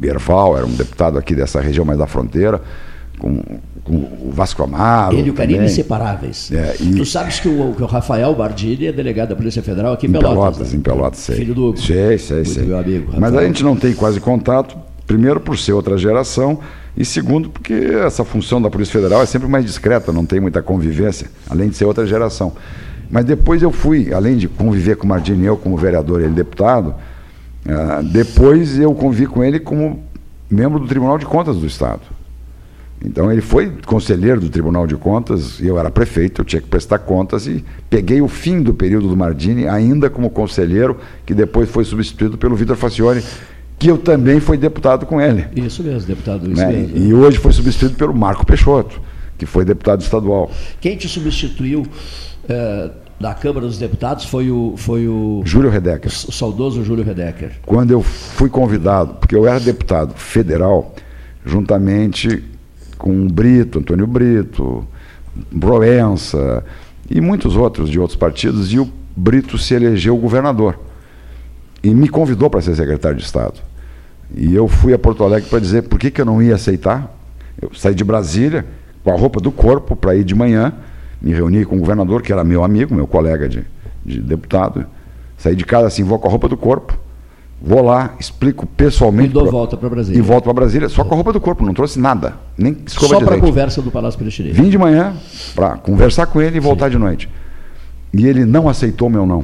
Erval, 0.01 0.57
era 0.57 0.65
um 0.65 0.71
deputado 0.73 1.17
aqui 1.17 1.33
dessa 1.33 1.59
região 1.61 1.83
mais 1.85 1.97
da 1.97 2.05
fronteira. 2.05 2.61
com, 3.17 3.41
com 3.83 3.93
o 3.95 4.29
Vasco 4.31 4.61
Amaro. 4.61 5.15
Ele 5.17 5.27
e 5.29 5.31
o 5.31 5.33
Carinho 5.33 5.59
também. 5.59 5.71
inseparáveis. 5.71 6.51
É, 6.51 6.75
e- 6.81 6.95
Tu 6.95 7.05
sabes 7.05 7.39
que 7.39 7.47
o, 7.47 7.73
que 7.73 7.81
o 7.81 7.85
Rafael 7.85 8.35
Bardini 8.35 8.87
é 8.87 8.91
delegado 8.91 9.29
da 9.29 9.35
Polícia 9.37 9.63
Federal 9.63 9.93
aqui 9.93 10.05
em 10.05 10.09
Em 10.09 10.11
Pelotas. 10.11 10.33
Pelotas, 10.37 10.71
né? 10.73 10.77
em 10.77 10.81
Pelotas, 10.81 11.19
sei. 11.19 11.35
Filho 11.37 11.55
do 11.55 11.65
Hugo. 11.69 11.77
Sei, 11.79 12.17
sei, 12.17 12.43
sei. 12.45 12.63
meu 12.65 12.77
amigo, 12.77 13.05
Mas 13.13 13.23
a 13.23 13.27
Rafael. 13.27 13.47
gente 13.47 13.63
não 13.63 13.75
tem 13.75 13.93
quase 13.93 14.19
contato, 14.19 14.75
primeiro 15.07 15.39
por 15.39 15.57
ser 15.57 15.71
outra 15.73 15.97
geração, 15.97 16.59
e 16.97 17.03
segundo 17.03 17.49
porque 17.49 17.73
essa 17.73 18.23
função 18.23 18.61
da 18.61 18.69
Polícia 18.69 18.93
Federal 18.93 19.21
é 19.21 19.25
sempre 19.25 19.47
mais 19.47 19.65
discreta, 19.65 20.11
não 20.11 20.25
tem 20.25 20.39
muita 20.39 20.61
convivência, 20.61 21.29
além 21.49 21.69
de 21.69 21.75
ser 21.75 21.85
outra 21.85 22.05
geração. 22.05 22.53
Mas 23.09 23.25
depois 23.25 23.61
eu 23.61 23.71
fui, 23.71 24.13
além 24.13 24.37
de 24.37 24.47
conviver 24.47 24.95
com 24.95 25.05
o 25.05 25.09
Mardini, 25.09 25.45
eu 25.45 25.57
como 25.57 25.77
vereador 25.77 26.21
e 26.21 26.23
ele 26.23 26.33
deputado, 26.33 26.95
ah, 27.67 28.01
depois 28.01 28.79
eu 28.79 28.93
convivi 28.93 29.27
com 29.27 29.43
ele 29.43 29.59
como 29.59 30.03
membro 30.49 30.79
do 30.79 30.87
Tribunal 30.87 31.17
de 31.17 31.25
Contas 31.25 31.57
do 31.57 31.65
Estado. 31.65 32.01
Então 33.03 33.31
ele 33.31 33.41
foi 33.41 33.71
conselheiro 33.85 34.39
do 34.39 34.49
Tribunal 34.49 34.87
de 34.87 34.95
Contas, 34.95 35.59
eu 35.61 35.77
era 35.77 35.91
prefeito, 35.91 36.41
eu 36.41 36.45
tinha 36.45 36.61
que 36.61 36.67
prestar 36.67 36.99
contas 36.99 37.45
e 37.45 37.63
peguei 37.89 38.21
o 38.21 38.27
fim 38.27 38.61
do 38.61 38.73
período 38.73 39.07
do 39.07 39.17
Mardini 39.17 39.67
ainda 39.67 40.09
como 40.09 40.29
conselheiro, 40.29 40.97
que 41.25 41.33
depois 41.33 41.69
foi 41.69 41.83
substituído 41.83 42.37
pelo 42.37 42.55
Vitor 42.55 42.75
Facione, 42.75 43.21
que 43.77 43.89
eu 43.89 43.97
também 43.97 44.39
fui 44.39 44.57
deputado 44.57 45.05
com 45.05 45.19
ele. 45.19 45.45
Isso 45.55 45.83
mesmo, 45.83 46.07
deputado. 46.07 46.49
Isso 46.51 46.61
né? 46.61 46.71
mesmo. 46.71 46.97
E 46.97 47.13
hoje 47.13 47.37
foi 47.37 47.51
substituído 47.51 47.95
pelo 47.95 48.13
Marco 48.13 48.45
Peixoto, 48.45 49.01
que 49.37 49.45
foi 49.45 49.65
deputado 49.65 50.01
estadual. 50.01 50.49
Quem 50.79 50.95
te 50.95 51.07
substituiu 51.07 51.85
eh, 52.47 52.89
da 53.19 53.33
Câmara 53.33 53.65
dos 53.65 53.77
Deputados 53.77 54.25
foi 54.25 54.51
o, 54.51 54.75
foi 54.77 55.07
o, 55.07 55.41
Júlio 55.45 55.69
Redecker. 55.69 56.11
o 56.11 56.31
saudoso 56.31 56.83
Júlio 56.83 57.03
Redecker. 57.03 57.53
Quando 57.65 57.91
eu 57.91 58.01
fui 58.01 58.49
convidado, 58.49 59.15
porque 59.15 59.35
eu 59.35 59.47
era 59.47 59.59
deputado 59.59 60.13
federal, 60.15 60.93
juntamente 61.45 62.43
com 62.97 63.25
o 63.25 63.29
Brito, 63.29 63.79
Antônio 63.79 64.07
Brito, 64.07 64.85
Broença 65.51 66.63
e 67.09 67.21
muitos 67.21 67.55
outros 67.55 67.89
de 67.89 67.99
outros 67.99 68.17
partidos, 68.17 68.71
e 68.71 68.79
o 68.79 68.89
Brito 69.15 69.57
se 69.57 69.73
elegeu 69.73 70.17
governador. 70.17 70.79
E 71.85 71.93
me 71.93 72.09
convidou 72.09 72.49
para 72.49 72.61
ser 72.61 72.75
secretário 72.75 73.17
de 73.17 73.23
Estado. 73.23 73.59
E 74.35 74.55
eu 74.55 74.67
fui 74.67 74.91
a 74.93 74.97
Porto 74.97 75.23
Alegre 75.23 75.47
para 75.49 75.59
dizer 75.59 75.83
por 75.83 75.99
que, 75.99 76.09
que 76.09 76.19
eu 76.19 76.25
não 76.25 76.41
ia 76.41 76.55
aceitar. 76.55 77.15
Eu 77.61 77.69
saí 77.75 77.93
de 77.93 78.03
Brasília 78.03 78.65
com 79.03 79.11
a 79.11 79.15
roupa 79.17 79.39
do 79.39 79.51
corpo 79.51 79.95
para 79.95 80.15
ir 80.15 80.23
de 80.23 80.33
manhã, 80.33 80.73
me 81.21 81.31
reuni 81.31 81.63
com 81.63 81.75
o 81.75 81.79
governador, 81.79 82.23
que 82.23 82.33
era 82.33 82.43
meu 82.43 82.63
amigo, 82.63 82.95
meu 82.95 83.05
colega 83.05 83.47
de, 83.47 83.63
de 84.03 84.19
deputado. 84.19 84.85
Saí 85.37 85.55
de 85.55 85.63
casa 85.63 85.85
assim, 85.87 86.03
vou 86.03 86.17
com 86.17 86.27
a 86.27 86.31
roupa 86.31 86.47
do 86.49 86.57
corpo, 86.57 86.97
vou 87.61 87.83
lá, 87.83 88.15
explico 88.19 88.65
pessoalmente. 88.65 89.29
E 89.29 89.33
dou 89.33 89.43
pra- 89.43 89.51
volta 89.51 89.77
para 89.77 89.89
Brasília. 89.89 90.17
E 90.17 90.21
volto 90.21 90.45
para 90.45 90.53
Brasília, 90.53 90.89
só 90.89 91.03
com 91.03 91.13
a 91.13 91.15
roupa 91.15 91.31
do 91.31 91.39
corpo, 91.39 91.63
não 91.63 91.73
trouxe 91.75 91.99
nada, 91.99 92.33
nem 92.57 92.75
escova 92.85 93.19
Só 93.19 93.19
para 93.23 93.35
a 93.35 93.39
conversa 93.39 93.81
do 93.81 93.91
Palácio 93.91 94.17
Piratini. 94.17 94.51
Vim 94.51 94.69
de 94.69 94.77
manhã 94.77 95.13
para 95.53 95.77
conversar 95.77 96.25
com 96.25 96.41
ele 96.41 96.57
e 96.57 96.59
voltar 96.59 96.89
de 96.89 96.97
noite. 96.97 97.29
E 98.11 98.25
ele 98.25 98.43
não 98.43 98.67
aceitou 98.67 99.07
meu 99.09 99.25
não. 99.27 99.43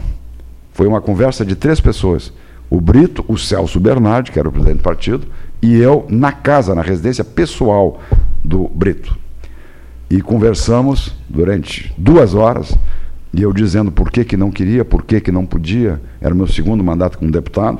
Foi 0.73 0.87
uma 0.87 1.01
conversa 1.01 1.45
de 1.45 1.55
três 1.55 1.79
pessoas. 1.79 2.31
O 2.69 2.79
Brito, 2.79 3.23
o 3.27 3.37
Celso 3.37 3.79
Bernardi, 3.79 4.31
que 4.31 4.39
era 4.39 4.47
o 4.47 4.51
presidente 4.51 4.77
do 4.77 4.83
partido, 4.83 5.27
e 5.61 5.75
eu 5.77 6.05
na 6.09 6.31
casa, 6.31 6.73
na 6.73 6.81
residência 6.81 7.23
pessoal 7.23 7.99
do 8.43 8.67
Brito. 8.69 9.17
E 10.09 10.21
conversamos 10.21 11.15
durante 11.29 11.93
duas 11.97 12.33
horas, 12.33 12.75
e 13.33 13.41
eu 13.41 13.53
dizendo 13.53 13.91
por 13.91 14.11
que, 14.11 14.25
que 14.25 14.35
não 14.35 14.51
queria, 14.51 14.83
por 14.83 15.03
que, 15.03 15.21
que 15.21 15.31
não 15.31 15.45
podia. 15.45 16.01
Era 16.19 16.33
o 16.33 16.37
meu 16.37 16.47
segundo 16.47 16.83
mandato 16.83 17.17
como 17.17 17.31
deputado. 17.31 17.79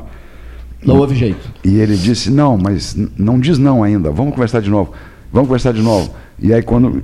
Não 0.84 0.98
houve 0.98 1.16
jeito. 1.16 1.52
E 1.64 1.78
ele 1.78 1.96
disse: 1.96 2.32
Não, 2.32 2.58
mas 2.58 2.96
não 3.18 3.40
diz 3.40 3.58
não 3.58 3.84
ainda, 3.84 4.12
vamos 4.12 4.34
conversar 4.34 4.62
de 4.62 4.70
novo, 4.70 4.94
vamos 5.32 5.48
conversar 5.48 5.74
de 5.74 5.82
novo. 5.82 6.12
E 6.40 6.54
aí, 6.54 6.62
quando 6.62 7.04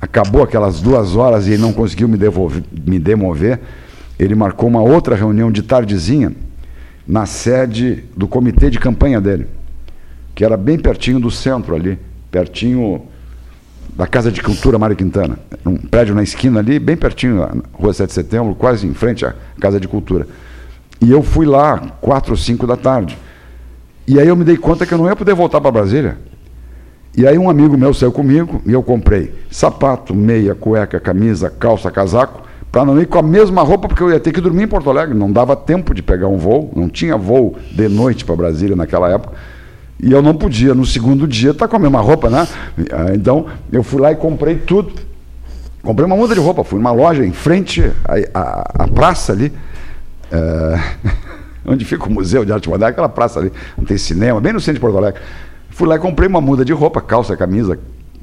acabou 0.00 0.42
aquelas 0.42 0.80
duas 0.80 1.16
horas 1.16 1.46
e 1.46 1.52
ele 1.52 1.62
não 1.62 1.72
conseguiu 1.72 2.08
me, 2.08 2.16
devolver, 2.16 2.62
me 2.86 2.98
demover, 2.98 3.60
ele 4.18 4.34
marcou 4.34 4.68
uma 4.68 4.80
outra 4.80 5.14
reunião 5.14 5.50
de 5.50 5.62
tardezinha 5.62 6.32
na 7.06 7.26
sede 7.26 8.04
do 8.16 8.26
comitê 8.26 8.70
de 8.70 8.78
campanha 8.78 9.20
dele, 9.20 9.46
que 10.34 10.44
era 10.44 10.56
bem 10.56 10.78
pertinho 10.78 11.20
do 11.20 11.30
centro 11.30 11.74
ali, 11.74 11.98
pertinho 12.30 13.02
da 13.94 14.06
Casa 14.06 14.30
de 14.30 14.42
Cultura 14.42 14.78
Mário 14.78 14.96
Quintana. 14.96 15.38
Um 15.64 15.76
prédio 15.76 16.14
na 16.14 16.22
esquina 16.22 16.60
ali, 16.60 16.78
bem 16.78 16.96
pertinho, 16.96 17.36
na 17.36 17.62
Rua 17.72 17.92
7 17.92 18.08
de 18.08 18.14
Setembro, 18.14 18.54
quase 18.54 18.86
em 18.86 18.92
frente 18.92 19.24
à 19.24 19.34
Casa 19.60 19.78
de 19.80 19.88
Cultura. 19.88 20.26
E 21.00 21.10
eu 21.10 21.22
fui 21.22 21.46
lá, 21.46 21.78
quatro 22.00 22.32
ou 22.32 22.36
cinco 22.36 22.66
da 22.66 22.76
tarde. 22.76 23.16
E 24.06 24.20
aí 24.20 24.28
eu 24.28 24.36
me 24.36 24.44
dei 24.44 24.56
conta 24.56 24.86
que 24.86 24.92
eu 24.92 24.98
não 24.98 25.06
ia 25.06 25.16
poder 25.16 25.34
voltar 25.34 25.60
para 25.60 25.70
Brasília. 25.70 26.18
E 27.16 27.26
aí 27.26 27.38
um 27.38 27.48
amigo 27.48 27.76
meu 27.76 27.94
saiu 27.94 28.12
comigo 28.12 28.60
e 28.66 28.72
eu 28.72 28.82
comprei 28.82 29.32
sapato, 29.50 30.14
meia, 30.14 30.54
cueca, 30.54 31.00
camisa, 31.00 31.48
calça, 31.48 31.90
casaco, 31.90 32.45
para 32.76 32.84
não 32.84 33.00
ir 33.00 33.06
com 33.06 33.18
a 33.18 33.22
mesma 33.22 33.62
roupa, 33.62 33.88
porque 33.88 34.02
eu 34.02 34.10
ia 34.10 34.20
ter 34.20 34.32
que 34.34 34.40
dormir 34.42 34.64
em 34.64 34.68
Porto 34.68 34.90
Alegre. 34.90 35.14
Não 35.16 35.32
dava 35.32 35.56
tempo 35.56 35.94
de 35.94 36.02
pegar 36.02 36.28
um 36.28 36.36
voo, 36.36 36.70
não 36.76 36.90
tinha 36.90 37.16
voo 37.16 37.56
de 37.72 37.88
noite 37.88 38.22
para 38.22 38.36
Brasília 38.36 38.76
naquela 38.76 39.08
época. 39.10 39.32
E 39.98 40.12
eu 40.12 40.20
não 40.20 40.34
podia, 40.34 40.74
no 40.74 40.84
segundo 40.84 41.26
dia, 41.26 41.52
estar 41.52 41.68
com 41.68 41.76
a 41.76 41.78
mesma 41.78 42.02
roupa, 42.02 42.28
né? 42.28 42.46
Ah, 42.92 43.14
Então, 43.14 43.46
eu 43.72 43.82
fui 43.82 43.98
lá 43.98 44.12
e 44.12 44.16
comprei 44.16 44.56
tudo. 44.56 44.92
Comprei 45.82 46.04
uma 46.04 46.16
muda 46.16 46.34
de 46.34 46.40
roupa, 46.40 46.62
fui 46.64 46.78
numa 46.78 46.92
loja 46.92 47.24
em 47.24 47.32
frente 47.32 47.82
à, 48.04 48.38
à- 48.38 48.84
à 48.84 48.88
praça 48.88 49.32
ali, 49.32 49.50
eh, 50.30 50.80
onde 51.64 51.82
fica 51.82 52.04
o 52.04 52.10
Museu 52.12 52.44
de 52.44 52.52
Arte 52.52 52.68
Moderna, 52.68 52.90
aquela 52.90 53.08
praça 53.08 53.40
ali, 53.40 53.50
não 53.78 53.86
tem 53.86 53.96
cinema, 53.96 54.38
bem 54.38 54.52
no 54.52 54.60
centro 54.60 54.74
de 54.74 54.80
Porto 54.80 54.98
Alegre. 54.98 55.18
Fui 55.70 55.88
lá 55.88 55.96
e 55.96 55.98
comprei 55.98 56.28
uma 56.28 56.42
muda 56.42 56.62
de 56.62 56.74
roupa, 56.74 57.00
calça, 57.00 57.34
camisa, 57.38 57.78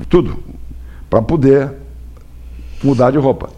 tudo, 0.08 0.38
para 1.10 1.24
poder 1.24 1.72
mudar 2.84 3.10
de 3.10 3.18
roupa. 3.18 3.50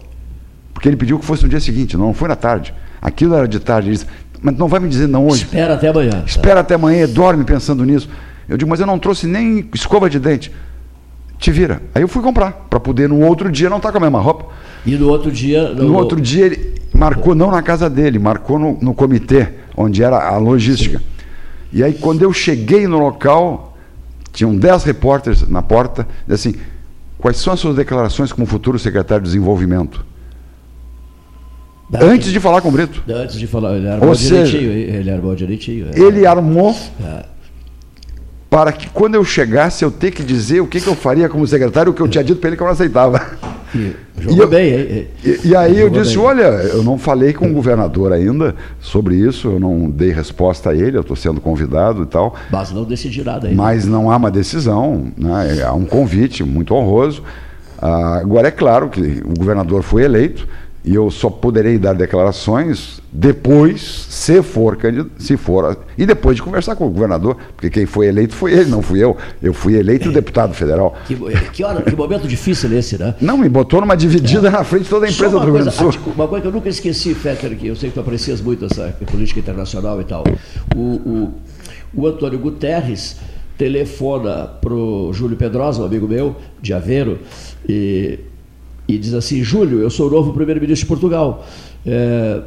Porque 0.76 0.90
ele 0.90 0.96
pediu 0.96 1.18
que 1.18 1.24
fosse 1.24 1.42
no 1.42 1.48
dia 1.48 1.58
seguinte, 1.58 1.96
não 1.96 2.12
foi 2.12 2.28
na 2.28 2.36
tarde. 2.36 2.74
Aquilo 3.00 3.34
era 3.34 3.48
de 3.48 3.58
tarde. 3.58 3.88
Ele 3.88 3.96
disse, 3.96 4.06
mas 4.42 4.54
não 4.58 4.68
vai 4.68 4.78
me 4.78 4.90
dizer 4.90 5.08
não 5.08 5.26
hoje. 5.26 5.44
Espera 5.44 5.72
até 5.72 5.88
amanhã. 5.88 6.22
Espera 6.26 6.60
até 6.60 6.74
amanhã, 6.74 7.08
dorme 7.08 7.44
pensando 7.44 7.82
nisso. 7.82 8.10
Eu 8.46 8.58
digo, 8.58 8.68
mas 8.68 8.78
eu 8.78 8.86
não 8.86 8.98
trouxe 8.98 9.26
nem 9.26 9.66
escova 9.72 10.10
de 10.10 10.20
dente. 10.20 10.52
Te 11.38 11.50
vira. 11.50 11.80
Aí 11.94 12.02
eu 12.02 12.08
fui 12.08 12.22
comprar, 12.22 12.66
para 12.68 12.78
poder 12.78 13.08
no 13.08 13.24
outro 13.24 13.50
dia 13.50 13.70
não 13.70 13.78
estar 13.78 13.90
com 13.90 13.96
a 13.96 14.00
mesma 14.02 14.20
roupa. 14.20 14.52
E 14.84 14.94
no 14.96 15.08
outro 15.08 15.32
dia. 15.32 15.70
No 15.70 15.94
outro 15.94 16.20
dia 16.20 16.44
ele 16.44 16.74
marcou 16.92 17.34
não 17.34 17.50
na 17.50 17.62
casa 17.62 17.88
dele, 17.88 18.18
marcou 18.18 18.58
no, 18.58 18.78
no 18.78 18.92
comitê, 18.92 19.48
onde 19.74 20.02
era 20.02 20.28
a 20.28 20.36
logística. 20.36 21.00
E 21.72 21.82
aí 21.82 21.94
quando 21.94 22.20
eu 22.20 22.34
cheguei 22.34 22.86
no 22.86 22.98
local, 22.98 23.78
tinham 24.30 24.54
dez 24.54 24.84
repórteres 24.84 25.48
na 25.48 25.62
porta, 25.62 26.06
e 26.28 26.34
assim, 26.34 26.54
quais 27.16 27.38
são 27.38 27.54
as 27.54 27.60
suas 27.60 27.76
declarações 27.76 28.30
como 28.30 28.46
futuro 28.46 28.78
secretário 28.78 29.22
de 29.22 29.30
desenvolvimento? 29.30 30.04
Antes 31.94 32.32
de 32.32 32.40
falar 32.40 32.60
com 32.60 32.68
o 32.68 32.72
Brito. 32.72 33.02
Antes 33.08 33.38
de 33.38 33.46
falar, 33.46 33.76
ele 33.76 33.86
Ou 33.86 33.92
armou 33.92 34.14
seja, 34.14 34.44
direitinho. 34.58 34.72
Ele 34.96 35.10
armou 35.10 35.34
direitinho. 35.36 35.86
é. 35.92 35.98
Ele 35.98 36.26
armou 36.26 36.74
É. 37.04 37.24
para 38.50 38.72
que 38.72 38.88
quando 38.88 39.14
eu 39.14 39.24
chegasse 39.24 39.84
eu 39.84 39.90
ter 39.90 40.10
que 40.10 40.22
dizer 40.24 40.60
o 40.60 40.66
que, 40.66 40.80
que 40.80 40.86
eu 40.88 40.94
faria 40.96 41.28
como 41.28 41.46
secretário, 41.46 41.92
o 41.92 41.94
que 41.94 42.00
eu 42.00 42.08
tinha 42.08 42.24
dito 42.24 42.40
para 42.40 42.48
ele 42.48 42.56
que 42.56 42.62
eu 42.62 42.66
não 42.66 42.72
aceitava. 42.72 43.20
Jogou 44.18 44.44
eu- 44.44 44.48
bem, 44.48 44.72
hein? 44.72 45.06
E, 45.24 45.48
e 45.48 45.56
aí 45.56 45.78
eu 45.78 45.90
disse, 45.90 46.16
bem. 46.16 46.24
olha, 46.24 46.42
eu 46.44 46.82
não 46.82 46.96
falei 46.96 47.32
com 47.34 47.48
o 47.50 47.52
governador 47.52 48.12
ainda 48.12 48.54
sobre 48.80 49.14
isso, 49.16 49.48
eu 49.48 49.60
não 49.60 49.90
dei 49.90 50.10
resposta 50.10 50.70
a 50.70 50.74
ele, 50.74 50.96
eu 50.96 51.02
estou 51.02 51.16
sendo 51.16 51.40
convidado 51.40 52.02
e 52.02 52.06
tal. 52.06 52.34
Mas 52.50 52.72
não 52.72 52.84
decidi 52.84 53.22
nada 53.22 53.46
ainda. 53.48 53.60
Mas 53.62 53.84
não 53.84 54.10
há 54.10 54.16
uma 54.16 54.30
decisão, 54.30 55.12
né? 55.16 55.62
há 55.64 55.72
um 55.74 55.84
convite 55.84 56.42
muito 56.42 56.74
honroso. 56.74 57.22
Ah, 57.78 58.18
agora 58.20 58.48
é 58.48 58.50
claro 58.50 58.88
que 58.88 59.00
o 59.24 59.34
governador 59.38 59.82
foi 59.82 60.02
eleito 60.04 60.48
e 60.86 60.94
eu 60.94 61.10
só 61.10 61.28
poderei 61.28 61.78
dar 61.78 61.94
declarações 61.94 63.02
depois, 63.12 63.80
se 64.08 64.40
for 64.40 64.76
candidato, 64.76 65.10
se 65.18 65.36
for, 65.36 65.76
e 65.98 66.06
depois 66.06 66.36
de 66.36 66.42
conversar 66.42 66.76
com 66.76 66.86
o 66.86 66.90
governador, 66.90 67.36
porque 67.56 67.68
quem 67.68 67.86
foi 67.86 68.06
eleito 68.06 68.36
foi 68.36 68.52
ele, 68.52 68.70
não 68.70 68.80
fui 68.80 69.02
eu. 69.02 69.16
Eu 69.42 69.52
fui 69.52 69.74
eleito 69.74 70.12
deputado 70.12 70.54
federal. 70.54 70.94
Que, 71.04 71.16
que, 71.52 71.64
hora, 71.64 71.82
que 71.82 71.96
momento 71.96 72.28
difícil 72.28 72.72
esse, 72.72 72.96
né? 72.96 73.16
Não, 73.20 73.36
me 73.36 73.48
botou 73.48 73.80
numa 73.80 73.96
dividida 73.96 74.48
na 74.48 74.62
frente 74.62 74.84
de 74.84 74.90
toda 74.90 75.06
a 75.06 75.10
empresa 75.10 75.36
do 75.36 75.44
Rio 75.44 75.54
Grande 75.54 75.70
do 75.70 75.74
Sul. 75.74 75.92
Uma 76.14 76.28
coisa 76.28 76.42
que 76.42 76.48
eu 76.48 76.52
nunca 76.52 76.68
esqueci, 76.68 77.14
Fetter, 77.14 77.56
que 77.56 77.66
eu 77.66 77.74
sei 77.74 77.88
que 77.88 77.94
tu 77.94 78.00
aprecias 78.00 78.40
muito 78.40 78.64
essa 78.66 78.96
política 79.10 79.40
internacional 79.40 80.00
e 80.00 80.04
tal. 80.04 80.22
O, 80.76 80.80
o, 80.80 81.34
o 81.94 82.06
Antônio 82.06 82.38
Guterres 82.38 83.16
telefona 83.58 84.46
para 84.60 84.72
o 84.72 85.12
Júlio 85.12 85.36
Pedrosa, 85.36 85.82
um 85.82 85.86
amigo 85.86 86.06
meu, 86.06 86.36
de 86.62 86.72
Aveiro, 86.72 87.18
e, 87.68 88.20
e 88.88 88.96
diz 88.98 89.14
assim, 89.14 89.42
Júlio, 89.42 89.80
eu 89.80 89.90
sou 89.90 90.08
o 90.08 90.10
novo 90.10 90.32
primeiro-ministro 90.32 90.84
de 90.84 90.88
Portugal. 90.88 91.44
É, 91.84 92.40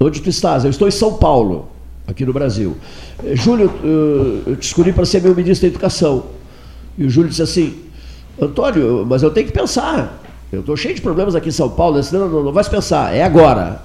onde 0.00 0.20
tu 0.20 0.28
estás? 0.28 0.64
Eu 0.64 0.70
estou 0.70 0.88
em 0.88 0.90
São 0.90 1.14
Paulo, 1.14 1.68
aqui 2.06 2.24
no 2.24 2.32
Brasil. 2.32 2.76
"É, 3.24 3.34
Júlio, 3.36 3.70
eu- 3.82 4.42
eu 4.52 4.56
te 4.56 4.62
escolhi 4.66 4.92
para 4.92 5.04
ser 5.04 5.20
meu 5.22 5.34
ministro 5.34 5.68
da 5.68 5.72
Educação. 5.72 6.24
E 6.96 7.04
o 7.04 7.10
Júlio 7.10 7.28
disse 7.28 7.42
assim, 7.42 7.74
Antônio, 8.40 9.04
mas 9.08 9.22
eu 9.22 9.30
tenho 9.30 9.46
que 9.46 9.52
pensar. 9.52 10.22
Eu 10.52 10.60
estou 10.60 10.76
cheio 10.76 10.94
de 10.94 11.00
problemas 11.02 11.34
aqui 11.34 11.48
em 11.48 11.52
São 11.52 11.68
Paulo, 11.68 12.02
senão 12.02 12.28
não, 12.28 12.42
não 12.44 12.52
vai 12.52 12.62
se 12.64 12.70
pensar, 12.70 13.14
é 13.14 13.22
agora. 13.22 13.80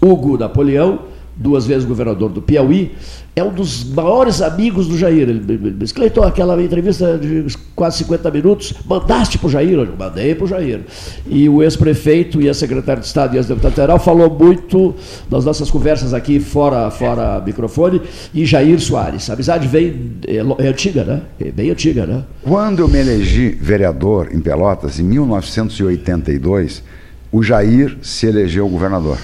Hugo 0.00 0.38
Napoleão, 0.38 1.11
duas 1.36 1.66
vezes 1.66 1.84
governador 1.84 2.30
do 2.30 2.42
Piauí, 2.42 2.92
é 3.34 3.42
um 3.42 3.52
dos 3.52 3.84
maiores 3.84 4.42
amigos 4.42 4.86
do 4.86 4.98
Jair. 4.98 5.28
Ele 5.28 5.70
disse, 5.78 5.94
Cleiton, 5.94 6.22
aquela 6.22 6.60
entrevista 6.62 7.18
de 7.18 7.46
quase 7.74 7.98
50 7.98 8.30
minutos, 8.30 8.74
mandaste 8.86 9.38
para 9.38 9.46
o 9.46 9.50
Jair? 9.50 9.72
Eu 9.72 9.88
mandei 9.98 10.34
para 10.34 10.44
o 10.44 10.46
Jair. 10.46 10.80
E 11.26 11.48
o 11.48 11.62
ex-prefeito 11.62 12.42
e 12.42 12.48
a 12.48 12.54
secretária 12.54 13.00
de 13.00 13.06
Estado 13.06 13.34
e 13.34 13.38
ex-deputado 13.38 13.72
federal 13.72 13.98
falou 13.98 14.28
muito 14.30 14.94
nas 15.30 15.46
nossas 15.46 15.70
conversas 15.70 16.12
aqui 16.12 16.38
fora, 16.40 16.90
fora 16.90 17.40
microfone, 17.40 18.02
e 18.34 18.44
Jair 18.44 18.78
Soares. 18.78 19.30
A 19.30 19.32
amizade 19.32 19.66
vem, 19.66 20.12
é, 20.26 20.36
é 20.36 20.68
antiga, 20.68 21.02
né? 21.02 21.22
É 21.40 21.50
bem 21.50 21.70
antiga, 21.70 22.04
né? 22.04 22.24
Quando 22.42 22.80
eu 22.80 22.88
me 22.88 22.98
elegi 22.98 23.56
vereador 23.58 24.28
em 24.30 24.40
Pelotas, 24.40 25.00
em 25.00 25.04
1982, 25.04 26.82
o 27.30 27.42
Jair 27.42 27.96
se 28.02 28.26
elegeu 28.26 28.68
governador. 28.68 29.16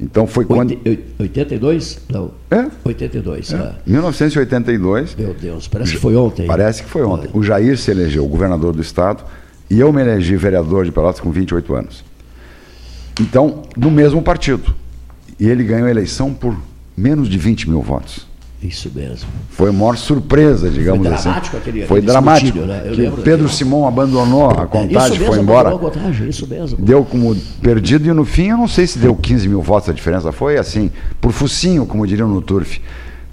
Então 0.00 0.26
foi 0.26 0.44
quando. 0.44 0.70
Oit- 0.84 1.04
82? 1.18 2.00
Não. 2.08 2.32
É? 2.50 2.66
82, 2.84 3.52
É. 3.52 3.56
é. 3.56 3.72
1982. 3.86 5.14
Meu 5.16 5.34
Deus, 5.34 5.68
parece 5.68 5.92
que 5.92 5.98
foi 5.98 6.16
ontem. 6.16 6.46
Parece 6.46 6.82
que 6.82 6.88
foi 6.90 7.02
ontem. 7.02 7.30
O 7.32 7.42
Jair 7.42 7.78
se 7.78 7.90
elegeu 7.90 8.26
governador 8.26 8.72
do 8.74 8.82
estado 8.82 9.22
e 9.70 9.78
eu 9.78 9.92
me 9.92 10.00
elegi 10.02 10.36
vereador 10.36 10.84
de 10.84 10.90
Pelotas 10.92 11.20
com 11.20 11.30
28 11.30 11.74
anos. 11.74 12.04
Então, 13.20 13.62
no 13.76 13.90
mesmo 13.90 14.20
partido. 14.22 14.74
E 15.38 15.48
ele 15.48 15.62
ganhou 15.64 15.86
a 15.86 15.90
eleição 15.90 16.32
por 16.34 16.56
menos 16.96 17.28
de 17.28 17.38
20 17.38 17.68
mil 17.68 17.80
votos. 17.82 18.26
Isso 18.64 18.90
mesmo. 18.94 19.28
Foi 19.50 19.68
a 19.68 19.72
maior 19.74 19.94
surpresa, 19.96 20.70
digamos 20.70 21.06
assim. 21.06 21.24
dramático 21.24 21.56
aquele- 21.58 21.86
Foi 21.86 22.00
dramático. 22.00 22.58
né? 22.60 22.80
Pedro 22.86 23.22
daquilo. 23.22 23.48
Simão 23.50 23.86
abandonou 23.86 24.48
a 24.48 24.52
isso 24.54 24.66
contagem, 24.68 25.18
mesmo, 25.18 25.26
foi 25.26 25.38
embora. 25.42 25.68
a 25.68 25.78
contagem, 25.78 26.28
isso 26.30 26.46
mesmo. 26.48 26.78
Deu 26.78 27.04
como 27.04 27.36
perdido 27.60 28.08
e 28.08 28.12
no 28.14 28.24
fim 28.24 28.48
eu 28.48 28.56
não 28.56 28.66
sei 28.66 28.86
se 28.86 28.98
deu 28.98 29.14
15 29.14 29.46
mil 29.48 29.60
votos 29.60 29.90
a 29.90 29.92
diferença. 29.92 30.32
Foi 30.32 30.56
assim, 30.56 30.90
por 31.20 31.30
focinho, 31.30 31.84
como 31.84 32.06
diriam 32.06 32.26
no 32.26 32.40
Turf. 32.40 32.80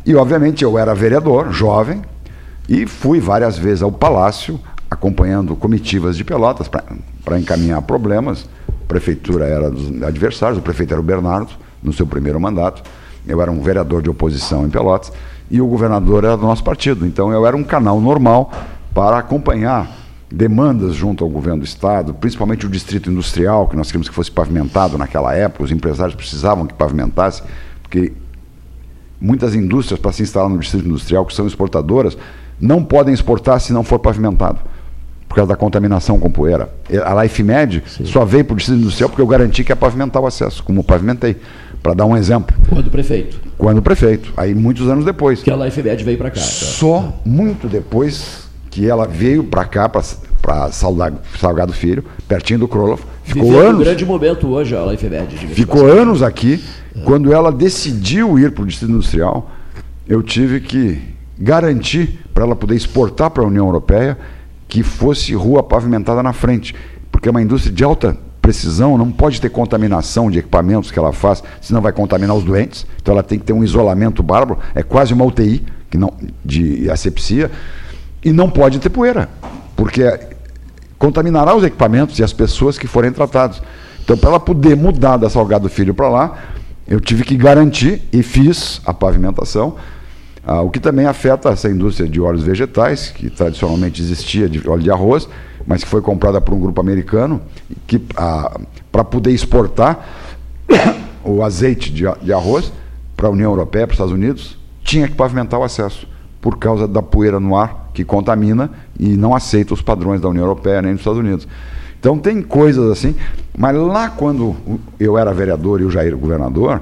E 0.05 0.13
obviamente 0.15 0.63
eu 0.65 0.77
era 0.77 0.93
vereador, 0.93 1.53
jovem, 1.53 2.01
e 2.67 2.85
fui 2.85 3.21
várias 3.21 3.57
vezes 3.57 3.81
ao 3.81 3.91
Palácio, 3.91 4.59
acompanhando 4.89 5.55
comitivas 5.55 6.17
de 6.17 6.25
Pelotas 6.25 6.67
para 6.67 7.39
encaminhar 7.39 7.81
problemas. 7.83 8.49
A 8.67 8.85
prefeitura 8.87 9.45
era 9.45 9.71
dos 9.71 10.03
adversários, 10.03 10.57
o 10.59 10.61
prefeito 10.61 10.91
era 10.93 10.99
o 10.99 11.03
Bernardo, 11.03 11.51
no 11.81 11.93
seu 11.93 12.05
primeiro 12.05 12.37
mandato. 12.39 12.83
Eu 13.27 13.41
era 13.41 13.51
um 13.51 13.61
vereador 13.61 14.01
de 14.01 14.09
oposição 14.09 14.65
em 14.65 14.69
Pelotas 14.69 15.11
e 15.49 15.61
o 15.61 15.67
governador 15.67 16.23
era 16.23 16.37
do 16.37 16.43
nosso 16.43 16.63
partido. 16.63 17.05
Então 17.05 17.31
eu 17.31 17.45
era 17.45 17.55
um 17.55 17.63
canal 17.63 17.99
normal 17.99 18.51
para 18.93 19.17
acompanhar 19.17 20.01
demandas 20.31 20.95
junto 20.95 21.23
ao 21.23 21.29
governo 21.29 21.59
do 21.59 21.65
estado, 21.65 22.13
principalmente 22.13 22.65
o 22.65 22.69
distrito 22.69 23.11
industrial, 23.11 23.67
que 23.67 23.75
nós 23.75 23.87
queríamos 23.87 24.07
que 24.07 24.15
fosse 24.15 24.31
pavimentado 24.31 24.97
naquela 24.97 25.35
época, 25.35 25.63
os 25.63 25.71
empresários 25.71 26.15
precisavam 26.15 26.65
que 26.65 26.73
pavimentasse, 26.73 27.43
porque 27.83 28.13
muitas 29.19 29.53
indústrias 29.53 29.99
para 29.99 30.11
se 30.13 30.23
instalar 30.23 30.49
no 30.49 30.57
distrito 30.57 30.87
industrial, 30.87 31.25
que 31.25 31.33
são 31.33 31.45
exportadoras, 31.45 32.17
não 32.59 32.83
podem 32.83 33.13
exportar 33.13 33.59
se 33.59 33.73
não 33.73 33.83
for 33.83 33.99
pavimentado, 33.99 34.59
por 35.27 35.35
causa 35.35 35.49
da 35.49 35.55
contaminação 35.57 36.17
com 36.17 36.31
poeira. 36.31 36.69
A 37.03 37.21
LifeMed 37.23 37.83
só 38.05 38.23
veio 38.23 38.45
para 38.45 38.53
o 38.53 38.57
distrito 38.57 38.79
industrial 38.79 39.09
porque 39.09 39.21
eu 39.21 39.27
garanti 39.27 39.63
que 39.65 39.71
ia 39.71 39.75
pavimentar 39.75 40.21
o 40.21 40.27
acesso, 40.27 40.63
como 40.63 40.81
pavimentei, 40.81 41.35
para 41.81 41.93
dar 41.93 42.05
um 42.05 42.15
exemplo. 42.15 42.55
Quando 42.69 42.89
prefeito. 42.89 43.39
Quando 43.57 43.81
prefeito, 43.81 44.33
aí 44.37 44.53
muitos 44.53 44.87
anos 44.87 45.05
depois. 45.05 45.41
Que 45.41 45.51
a 45.51 45.55
LifeMed 45.55 46.03
veio 46.03 46.17
para 46.17 46.29
cá. 46.29 46.39
tá? 46.39 46.45
Só 46.45 47.21
muito 47.25 47.67
depois 47.67 48.49
que 48.69 48.87
ela 48.89 49.05
veio 49.05 49.43
para 49.43 49.65
cá, 49.65 49.89
para 49.89 50.71
Salgado 50.71 51.73
Filho, 51.73 52.03
pertinho 52.27 52.59
do 52.59 52.67
Kroloff. 52.67 53.03
Ficou 53.23 53.43
Vivendo 53.43 53.63
um 53.63 53.69
anos. 53.69 53.83
grande 53.83 54.05
momento 54.05 54.47
hoje 54.47 54.75
a 54.75 54.85
de 54.85 55.37
Ficou 55.47 55.81
passagem. 55.81 56.01
anos 56.01 56.23
aqui. 56.23 56.63
Quando 57.05 57.31
ela 57.33 57.51
decidiu 57.51 58.37
ir 58.37 58.51
para 58.51 58.63
o 58.63 58.67
Distrito 58.67 58.91
Industrial, 58.91 59.49
eu 60.07 60.21
tive 60.21 60.59
que 60.59 61.01
garantir 61.37 62.19
para 62.33 62.43
ela 62.43 62.55
poder 62.55 62.75
exportar 62.75 63.29
para 63.31 63.43
a 63.43 63.47
União 63.47 63.65
Europeia 63.65 64.17
que 64.67 64.83
fosse 64.83 65.33
rua 65.33 65.63
pavimentada 65.63 66.21
na 66.21 66.33
frente. 66.33 66.75
Porque 67.11 67.27
é 67.27 67.31
uma 67.31 67.41
indústria 67.41 67.73
de 67.73 67.83
alta 67.83 68.17
precisão, 68.41 68.97
não 68.97 69.11
pode 69.11 69.39
ter 69.39 69.49
contaminação 69.49 70.31
de 70.31 70.39
equipamentos 70.39 70.89
que 70.89 70.97
ela 70.97 71.13
faz, 71.13 71.43
senão 71.61 71.81
vai 71.81 71.91
contaminar 71.91 72.35
os 72.35 72.43
doentes. 72.43 72.85
Então 73.01 73.13
ela 73.13 73.23
tem 73.23 73.37
que 73.37 73.45
ter 73.45 73.53
um 73.53 73.63
isolamento 73.63 74.23
bárbaro, 74.23 74.59
é 74.73 74.81
quase 74.81 75.13
uma 75.13 75.23
UTI 75.23 75.63
que 75.89 75.97
não, 75.97 76.13
de 76.43 76.89
asepsia, 76.89 77.51
e 78.23 78.31
não 78.31 78.49
pode 78.49 78.79
ter 78.79 78.89
poeira, 78.89 79.29
porque 79.75 80.19
contaminará 80.97 81.55
os 81.55 81.63
equipamentos 81.63 82.17
e 82.19 82.23
as 82.23 82.31
pessoas 82.31 82.77
que 82.77 82.87
forem 82.87 83.11
tratados. 83.11 83.61
Então, 84.03 84.17
para 84.17 84.29
ela 84.29 84.39
poder 84.39 84.75
mudar 84.75 85.17
da 85.17 85.29
Salgado 85.29 85.69
Filho 85.69 85.93
para 85.93 86.07
lá, 86.07 86.37
eu 86.87 86.99
tive 86.99 87.23
que 87.23 87.35
garantir 87.35 88.01
e 88.11 88.23
fiz 88.23 88.81
a 88.85 88.93
pavimentação, 88.93 89.75
ah, 90.45 90.61
o 90.61 90.69
que 90.69 90.79
também 90.79 91.05
afeta 91.05 91.49
essa 91.49 91.69
indústria 91.69 92.07
de 92.07 92.19
óleos 92.19 92.43
vegetais, 92.43 93.09
que 93.09 93.29
tradicionalmente 93.29 94.01
existia 94.01 94.49
de 94.49 94.67
óleo 94.67 94.83
de 94.83 94.91
arroz, 94.91 95.27
mas 95.65 95.83
que 95.83 95.89
foi 95.89 96.01
comprada 96.01 96.39
por 96.41 96.53
um 96.53 96.59
grupo 96.59 96.79
americano, 96.81 97.41
que 97.87 97.99
para 97.99 99.03
poder 99.03 99.31
exportar 99.31 100.07
o 101.23 101.43
azeite 101.43 101.91
de, 101.91 102.03
de 102.21 102.33
arroz 102.33 102.71
para 103.15 103.27
a 103.27 103.31
União 103.31 103.51
Europeia, 103.51 103.85
para 103.85 103.93
os 103.93 103.95
Estados 103.95 104.13
Unidos, 104.13 104.57
tinha 104.83 105.07
que 105.07 105.15
pavimentar 105.15 105.59
o 105.59 105.63
acesso, 105.63 106.07
por 106.41 106.57
causa 106.57 106.87
da 106.87 107.01
poeira 107.01 107.39
no 107.39 107.55
ar, 107.55 107.91
que 107.93 108.03
contamina 108.03 108.71
e 108.99 109.09
não 109.15 109.35
aceita 109.35 109.73
os 109.73 109.81
padrões 109.81 110.19
da 110.19 110.29
União 110.29 110.43
Europeia 110.43 110.81
nem 110.81 110.93
dos 110.93 111.01
Estados 111.01 111.19
Unidos. 111.19 111.47
Então 111.99 112.17
tem 112.17 112.41
coisas 112.41 112.89
assim, 112.89 113.15
mas 113.55 113.75
lá 113.75 114.09
quando 114.09 114.55
eu 114.99 115.17
era 115.17 115.31
vereador 115.33 115.81
e 115.81 115.83
o 115.83 115.91
Jair 115.91 116.17
governador, 116.17 116.81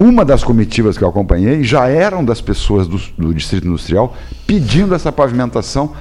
uma 0.00 0.24
das 0.24 0.42
comitivas 0.42 0.98
que 0.98 1.04
eu 1.04 1.08
acompanhei 1.08 1.62
já 1.62 1.88
eram 1.88 2.24
das 2.24 2.40
pessoas 2.40 2.86
do, 2.86 3.00
do 3.16 3.34
Distrito 3.34 3.66
Industrial 3.66 4.16
pedindo 4.46 4.94
essa 4.94 5.12
pavimentação 5.12 5.92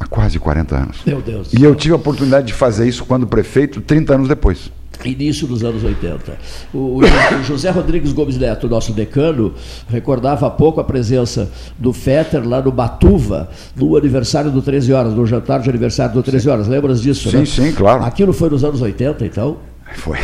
há 0.00 0.06
quase 0.06 0.38
40 0.38 0.74
anos. 0.76 0.96
Meu 1.06 1.20
Deus. 1.20 1.52
E 1.52 1.62
eu 1.62 1.74
tive 1.76 1.92
a 1.92 1.96
oportunidade 1.96 2.46
de 2.48 2.54
fazer 2.54 2.88
isso 2.88 3.04
quando 3.04 3.26
prefeito, 3.26 3.80
30 3.80 4.14
anos 4.14 4.28
depois. 4.28 4.72
Início 5.04 5.46
dos 5.46 5.62
anos 5.64 5.82
80. 5.82 6.36
O, 6.74 6.96
o 6.98 7.06
Jo- 7.06 7.36
o 7.40 7.42
José 7.44 7.70
Rodrigues 7.70 8.12
Gomes 8.12 8.36
Neto, 8.36 8.68
nosso 8.68 8.92
decano, 8.92 9.54
recordava 9.88 10.46
há 10.46 10.50
pouco 10.50 10.78
a 10.78 10.84
presença 10.84 11.50
do 11.78 11.90
Fetter 11.92 12.46
lá 12.46 12.60
no 12.60 12.70
Batuva, 12.70 13.48
no 13.74 13.96
aniversário 13.96 14.50
do 14.50 14.60
13 14.60 14.92
horas, 14.92 15.14
no 15.14 15.24
jantar 15.26 15.60
de 15.60 15.70
aniversário 15.70 16.12
do 16.12 16.22
13 16.22 16.50
horas. 16.50 16.68
Lembras 16.68 17.00
disso, 17.00 17.30
Sim, 17.30 17.38
né? 17.38 17.44
sim, 17.46 17.72
claro. 17.72 18.04
Aquilo 18.04 18.32
foi 18.34 18.50
nos 18.50 18.62
anos 18.62 18.82
80, 18.82 19.24
então? 19.24 19.56
Foi. 19.94 20.18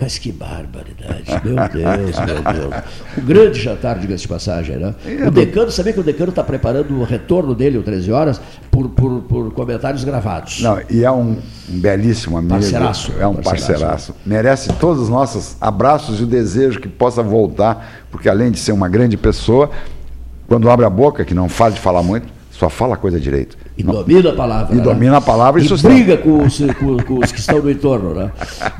Mas 0.00 0.18
que 0.18 0.32
barbaridade, 0.32 1.24
meu 1.44 1.54
Deus, 1.54 2.16
meu 2.18 2.42
Deus. 2.52 2.84
Um 3.16 3.24
grande 3.24 3.60
jantar, 3.60 3.98
diga-se 3.98 4.22
de 4.22 4.28
passagem, 4.28 4.76
né? 4.76 4.94
O 5.26 5.30
decano, 5.30 5.70
sabia 5.70 5.92
que 5.92 6.00
o 6.00 6.02
decano 6.02 6.30
está 6.30 6.42
preparando 6.42 6.98
o 6.98 7.04
retorno 7.04 7.54
dele, 7.54 7.78
o 7.78 7.82
13 7.82 8.10
horas, 8.10 8.40
por, 8.72 8.88
por, 8.88 9.22
por 9.22 9.52
comentários 9.52 10.02
gravados. 10.02 10.60
Não, 10.60 10.80
e 10.90 11.04
é 11.04 11.10
um, 11.10 11.38
um 11.70 11.78
belíssimo 11.80 12.36
amigo. 12.36 12.54
Parceiraço. 12.54 13.12
É 13.18 13.26
um 13.26 13.34
Parceiraço. 13.34 13.74
parceiraço. 13.74 14.14
Merece 14.26 14.72
todos 14.74 15.04
os 15.04 15.08
nossos 15.08 15.56
abraços 15.60 16.18
e 16.18 16.24
o 16.24 16.26
desejo 16.26 16.80
que 16.80 16.88
possa 16.88 17.22
voltar, 17.22 18.04
porque 18.10 18.28
além 18.28 18.50
de 18.50 18.58
ser 18.58 18.72
uma 18.72 18.88
grande 18.88 19.16
pessoa, 19.16 19.70
quando 20.48 20.68
abre 20.68 20.84
a 20.84 20.90
boca, 20.90 21.24
que 21.24 21.34
não 21.34 21.48
fala 21.48 21.70
de 21.70 21.80
falar 21.80 22.02
muito, 22.02 22.33
só 22.54 22.68
fala 22.70 22.94
a 22.94 22.96
coisa 22.96 23.18
direito. 23.18 23.56
E 23.76 23.82
domina 23.82 24.30
a 24.30 24.32
palavra. 24.32 24.72
E 24.74 24.78
né? 24.78 24.82
domina 24.84 25.16
a 25.16 25.20
palavra 25.20 25.60
e, 25.60 25.66
e 25.66 25.76
briga 25.82 26.16
com 26.16 26.44
os, 26.44 26.56
com- 26.78 26.96
com 27.02 27.18
os 27.18 27.32
que 27.32 27.40
estão 27.40 27.60
no 27.60 27.68
entorno. 27.68 28.14
Né? 28.14 28.30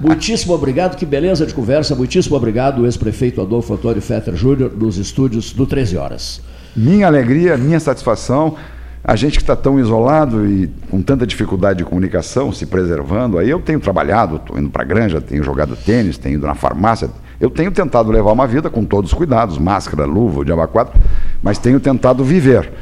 Muitíssimo 0.00 0.54
obrigado, 0.54 0.96
que 0.96 1.04
beleza 1.04 1.44
de 1.44 1.52
conversa. 1.52 1.92
Muitíssimo 1.96 2.36
obrigado, 2.36 2.84
ex-prefeito 2.84 3.40
Adolfo 3.40 3.74
Antônio 3.74 4.00
Fetter 4.00 4.36
Júnior, 4.36 4.72
nos 4.76 4.96
estúdios 4.96 5.52
do 5.52 5.66
13 5.66 5.96
Horas. 5.96 6.40
Minha 6.76 7.08
alegria, 7.08 7.56
minha 7.56 7.80
satisfação. 7.80 8.54
A 9.02 9.16
gente 9.16 9.32
que 9.38 9.42
está 9.42 9.56
tão 9.56 9.78
isolado 9.80 10.46
e 10.46 10.70
com 10.88 11.02
tanta 11.02 11.26
dificuldade 11.26 11.78
de 11.80 11.84
comunicação, 11.84 12.52
se 12.52 12.64
preservando, 12.64 13.38
aí 13.38 13.50
eu 13.50 13.58
tenho 13.60 13.80
trabalhado, 13.80 14.36
estou 14.36 14.56
indo 14.56 14.70
para 14.70 14.82
a 14.82 14.86
granja, 14.86 15.20
tenho 15.20 15.42
jogado 15.42 15.76
tênis, 15.76 16.16
tenho 16.16 16.36
ido 16.36 16.46
na 16.46 16.54
farmácia, 16.54 17.10
eu 17.38 17.50
tenho 17.50 17.70
tentado 17.70 18.10
levar 18.10 18.32
uma 18.32 18.46
vida 18.46 18.70
com 18.70 18.82
todos 18.84 19.12
os 19.12 19.18
cuidados, 19.18 19.58
máscara, 19.58 20.06
luva, 20.06 20.40
o 20.40 20.44
diabo 20.44 20.66
quatro, 20.68 20.98
mas 21.42 21.58
tenho 21.58 21.78
tentado 21.80 22.24
viver. 22.24 22.72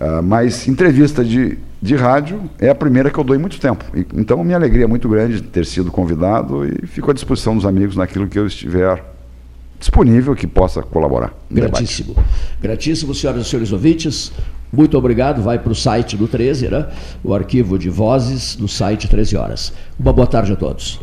Uh, 0.00 0.22
mas 0.22 0.66
entrevista 0.66 1.22
de, 1.22 1.58
de 1.80 1.94
rádio 1.94 2.42
é 2.58 2.70
a 2.70 2.74
primeira 2.74 3.10
que 3.10 3.18
eu 3.18 3.24
dou 3.24 3.36
em 3.36 3.38
muito 3.38 3.60
tempo. 3.60 3.84
E, 3.94 4.06
então, 4.14 4.42
minha 4.42 4.56
alegria 4.56 4.84
é 4.84 4.86
muito 4.86 5.08
grande 5.08 5.42
de 5.42 5.42
ter 5.42 5.66
sido 5.66 5.90
convidado 5.90 6.64
e 6.64 6.86
fico 6.86 7.10
à 7.10 7.14
disposição 7.14 7.54
dos 7.54 7.66
amigos 7.66 7.96
naquilo 7.96 8.26
que 8.26 8.38
eu 8.38 8.46
estiver 8.46 9.04
disponível 9.78 10.34
que 10.34 10.46
possa 10.46 10.82
colaborar. 10.82 11.34
Gratíssimo. 11.50 12.14
Debate. 12.14 12.28
Gratíssimo, 12.62 13.14
senhoras 13.14 13.46
e 13.46 13.48
senhores 13.48 13.72
ouvintes. 13.72 14.32
Muito 14.72 14.96
obrigado. 14.96 15.42
Vai 15.42 15.58
para 15.58 15.72
o 15.72 15.74
site 15.74 16.16
do 16.16 16.28
13, 16.28 16.68
né? 16.68 16.86
O 17.22 17.34
arquivo 17.34 17.78
de 17.78 17.90
vozes 17.90 18.56
no 18.56 18.68
site 18.68 19.08
13 19.08 19.36
horas. 19.36 19.72
Uma 19.98 20.12
boa 20.12 20.26
tarde 20.26 20.52
a 20.52 20.56
todos. 20.56 21.00